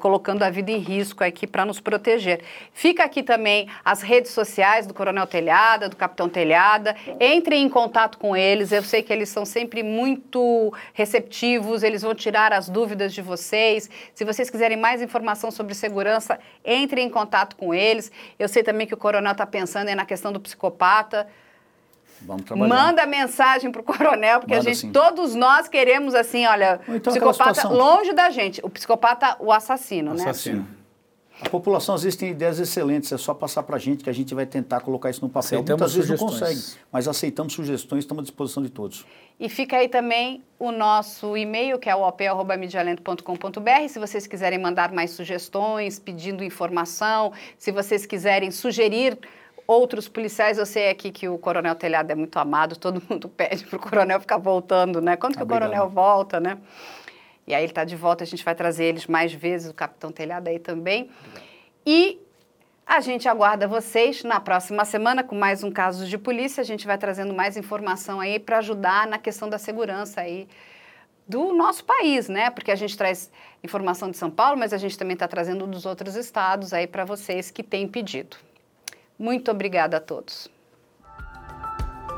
Colocando 0.00 0.42
a 0.42 0.50
vida 0.50 0.70
em 0.70 0.78
risco 0.78 1.22
aqui 1.22 1.46
para 1.46 1.64
nos 1.64 1.80
proteger. 1.80 2.40
Fica 2.72 3.04
aqui 3.04 3.22
também 3.22 3.68
as 3.84 4.02
redes 4.02 4.30
sociais 4.32 4.86
do 4.86 4.94
Coronel 4.94 5.26
Telhada, 5.26 5.88
do 5.88 5.96
Capitão 5.96 6.28
Telhada. 6.28 6.96
Entrem 7.20 7.64
em 7.64 7.68
contato 7.68 8.18
com 8.18 8.36
eles. 8.36 8.72
Eu 8.72 8.82
sei 8.82 9.02
que 9.02 9.12
eles 9.12 9.28
são 9.28 9.44
sempre 9.44 9.82
muito 9.82 10.72
receptivos, 10.94 11.82
eles 11.82 12.02
vão 12.02 12.14
tirar 12.14 12.52
as 12.52 12.68
dúvidas 12.68 13.12
de 13.12 13.20
vocês. 13.20 13.90
Se 14.14 14.24
vocês 14.24 14.48
quiserem 14.50 14.76
mais 14.76 15.02
informação 15.02 15.50
sobre 15.50 15.74
segurança, 15.74 16.38
entrem 16.64 17.06
em 17.06 17.10
contato 17.10 17.56
com 17.56 17.74
eles. 17.74 18.10
Eu 18.38 18.48
sei 18.48 18.62
também 18.62 18.86
que 18.86 18.94
o 18.94 18.96
Coronel 18.96 19.32
está 19.32 19.46
pensando 19.46 19.94
na 19.94 20.04
questão 20.04 20.32
do 20.32 20.40
psicopata. 20.40 21.26
Vamos 22.22 22.44
trabalhar. 22.44 22.68
Manda 22.68 23.06
mensagem 23.06 23.70
pro 23.70 23.82
coronel, 23.82 24.40
porque 24.40 24.54
a 24.54 24.58
Manda 24.58 24.70
gente, 24.70 24.80
sim. 24.80 24.92
todos 24.92 25.34
nós 25.34 25.68
queremos 25.68 26.14
assim, 26.14 26.46
olha, 26.46 26.80
então 26.88 27.12
psicopata 27.12 27.68
longe 27.68 28.12
da 28.12 28.30
gente, 28.30 28.60
o 28.64 28.68
psicopata, 28.70 29.36
o 29.38 29.52
assassino, 29.52 30.14
né? 30.14 30.22
Assassino. 30.22 30.78
A 31.40 31.48
população 31.48 31.94
às 31.94 32.02
vezes 32.02 32.16
tem 32.18 32.30
ideias 32.30 32.58
excelentes, 32.58 33.12
é 33.12 33.16
só 33.16 33.32
passar 33.32 33.62
para 33.62 33.76
a 33.76 33.78
gente 33.78 34.02
que 34.02 34.10
a 34.10 34.12
gente 34.12 34.34
vai 34.34 34.44
tentar 34.44 34.80
colocar 34.80 35.08
isso 35.08 35.20
no 35.22 35.28
papel. 35.28 35.60
Aceitamos 35.60 35.80
Muitas 35.80 35.94
vezes 35.94 36.18
sugestões. 36.18 36.40
não 36.40 36.48
consegue, 36.48 36.84
mas 36.90 37.06
aceitamos 37.06 37.52
sugestões, 37.52 38.00
estamos 38.00 38.22
à 38.22 38.24
disposição 38.24 38.60
de 38.60 38.70
todos. 38.70 39.06
E 39.38 39.48
fica 39.48 39.76
aí 39.76 39.88
também 39.88 40.42
o 40.58 40.72
nosso 40.72 41.36
e-mail, 41.36 41.78
que 41.78 41.88
é 41.88 41.94
o 41.94 42.00
op.medialento.com.br. 42.02 43.88
Se 43.88 44.00
vocês 44.00 44.26
quiserem 44.26 44.58
mandar 44.58 44.90
mais 44.92 45.12
sugestões, 45.12 46.00
pedindo 46.00 46.42
informação, 46.42 47.32
se 47.56 47.70
vocês 47.70 48.04
quiserem 48.04 48.50
sugerir 48.50 49.16
outros 49.68 50.08
policiais, 50.08 50.56
eu 50.56 50.64
sei 50.64 50.88
aqui 50.88 51.12
que 51.12 51.28
o 51.28 51.36
Coronel 51.36 51.74
Telhado 51.74 52.10
é 52.10 52.14
muito 52.14 52.38
amado, 52.38 52.74
todo 52.74 53.02
mundo 53.08 53.28
pede 53.36 53.66
para 53.66 53.76
o 53.76 53.78
Coronel 53.78 54.18
ficar 54.18 54.38
voltando, 54.38 55.00
né? 55.02 55.14
Quando 55.14 55.36
que 55.36 55.42
Obrigado. 55.42 55.68
o 55.68 55.70
Coronel 55.70 55.90
volta, 55.90 56.40
né? 56.40 56.58
E 57.46 57.54
aí 57.54 57.62
ele 57.62 57.70
está 57.70 57.84
de 57.84 57.94
volta, 57.94 58.24
a 58.24 58.26
gente 58.26 58.42
vai 58.42 58.54
trazer 58.54 58.84
eles 58.84 59.06
mais 59.06 59.32
vezes, 59.32 59.70
o 59.70 59.74
Capitão 59.74 60.10
Telhado 60.10 60.48
aí 60.48 60.58
também. 60.58 61.10
E 61.86 62.18
a 62.86 63.00
gente 63.00 63.28
aguarda 63.28 63.68
vocês 63.68 64.24
na 64.24 64.40
próxima 64.40 64.84
semana 64.84 65.22
com 65.22 65.36
mais 65.36 65.62
um 65.62 65.70
caso 65.70 66.06
de 66.06 66.16
polícia. 66.16 66.62
A 66.62 66.64
gente 66.64 66.86
vai 66.86 66.96
trazendo 66.96 67.34
mais 67.34 67.56
informação 67.56 68.20
aí 68.20 68.38
para 68.38 68.58
ajudar 68.58 69.06
na 69.06 69.18
questão 69.18 69.48
da 69.48 69.58
segurança 69.58 70.22
aí 70.22 70.48
do 71.26 71.52
nosso 71.52 71.84
país, 71.84 72.28
né? 72.28 72.48
Porque 72.50 72.70
a 72.70 72.76
gente 72.76 72.96
traz 72.96 73.30
informação 73.62 74.10
de 74.10 74.16
São 74.16 74.30
Paulo, 74.30 74.58
mas 74.58 74.72
a 74.72 74.78
gente 74.78 74.96
também 74.96 75.14
está 75.14 75.28
trazendo 75.28 75.66
dos 75.66 75.84
outros 75.84 76.16
estados 76.16 76.72
aí 76.72 76.86
para 76.86 77.04
vocês 77.04 77.50
que 77.50 77.62
têm 77.62 77.86
pedido. 77.86 78.36
Muito 79.18 79.50
obrigada 79.50 79.96
a 79.96 80.00
todos. 80.00 80.48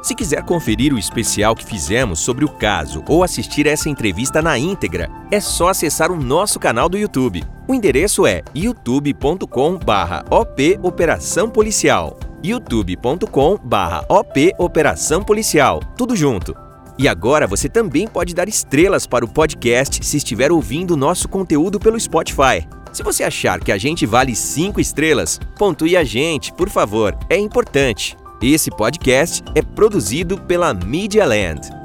Se 0.03 0.15
quiser 0.15 0.43
conferir 0.45 0.95
o 0.95 0.99
especial 0.99 1.55
que 1.55 1.65
fizemos 1.65 2.21
sobre 2.21 2.43
o 2.45 2.49
caso 2.49 3.05
ou 3.07 3.23
assistir 3.23 3.67
essa 3.67 3.89
entrevista 3.89 4.41
na 4.41 4.59
íntegra, 4.59 5.11
é 5.31 5.39
só 5.41 5.69
acessar 5.69 6.11
o 6.11 6.17
nosso 6.17 6.59
canal 6.59 6.89
do 6.89 6.97
YouTube. 6.97 7.45
O 7.69 7.75
endereço 7.75 8.27
é 8.27 8.43
youtube.com/op 8.55 10.79
Operação 10.83 11.51
Policial. 11.51 12.19
youtube.com/op 12.43 14.55
Operação 14.59 15.23
Policial. 15.23 15.81
Tudo 15.97 16.17
junto. 16.17 16.70
E 17.01 17.09
agora 17.09 17.47
você 17.47 17.67
também 17.67 18.07
pode 18.07 18.35
dar 18.35 18.47
estrelas 18.47 19.07
para 19.07 19.25
o 19.25 19.29
podcast 19.29 20.05
se 20.05 20.19
estiver 20.19 20.53
ouvindo 20.53 20.99
nosso 20.99 21.31
conteúdo 21.31 21.81
pelo 21.81 21.99
Spotify. 21.99 22.69
Se 22.93 23.03
você 23.03 23.25
achar 23.25 23.59
que 23.59 23.73
a 23.73 23.79
gente 23.79 24.05
vale 24.05 24.37
5 24.37 24.79
estrelas, 24.79 25.41
pontue 25.57 25.97
a 25.97 26.05
gente, 26.05 26.53
por 26.53 26.69
favor, 26.69 27.19
é 27.31 27.39
importante. 27.39 28.19
Esse 28.43 28.71
podcast 28.71 29.43
é 29.55 29.63
produzido 29.63 30.39
pela 30.43 30.75
Media 30.75 31.25
Land. 31.25 31.80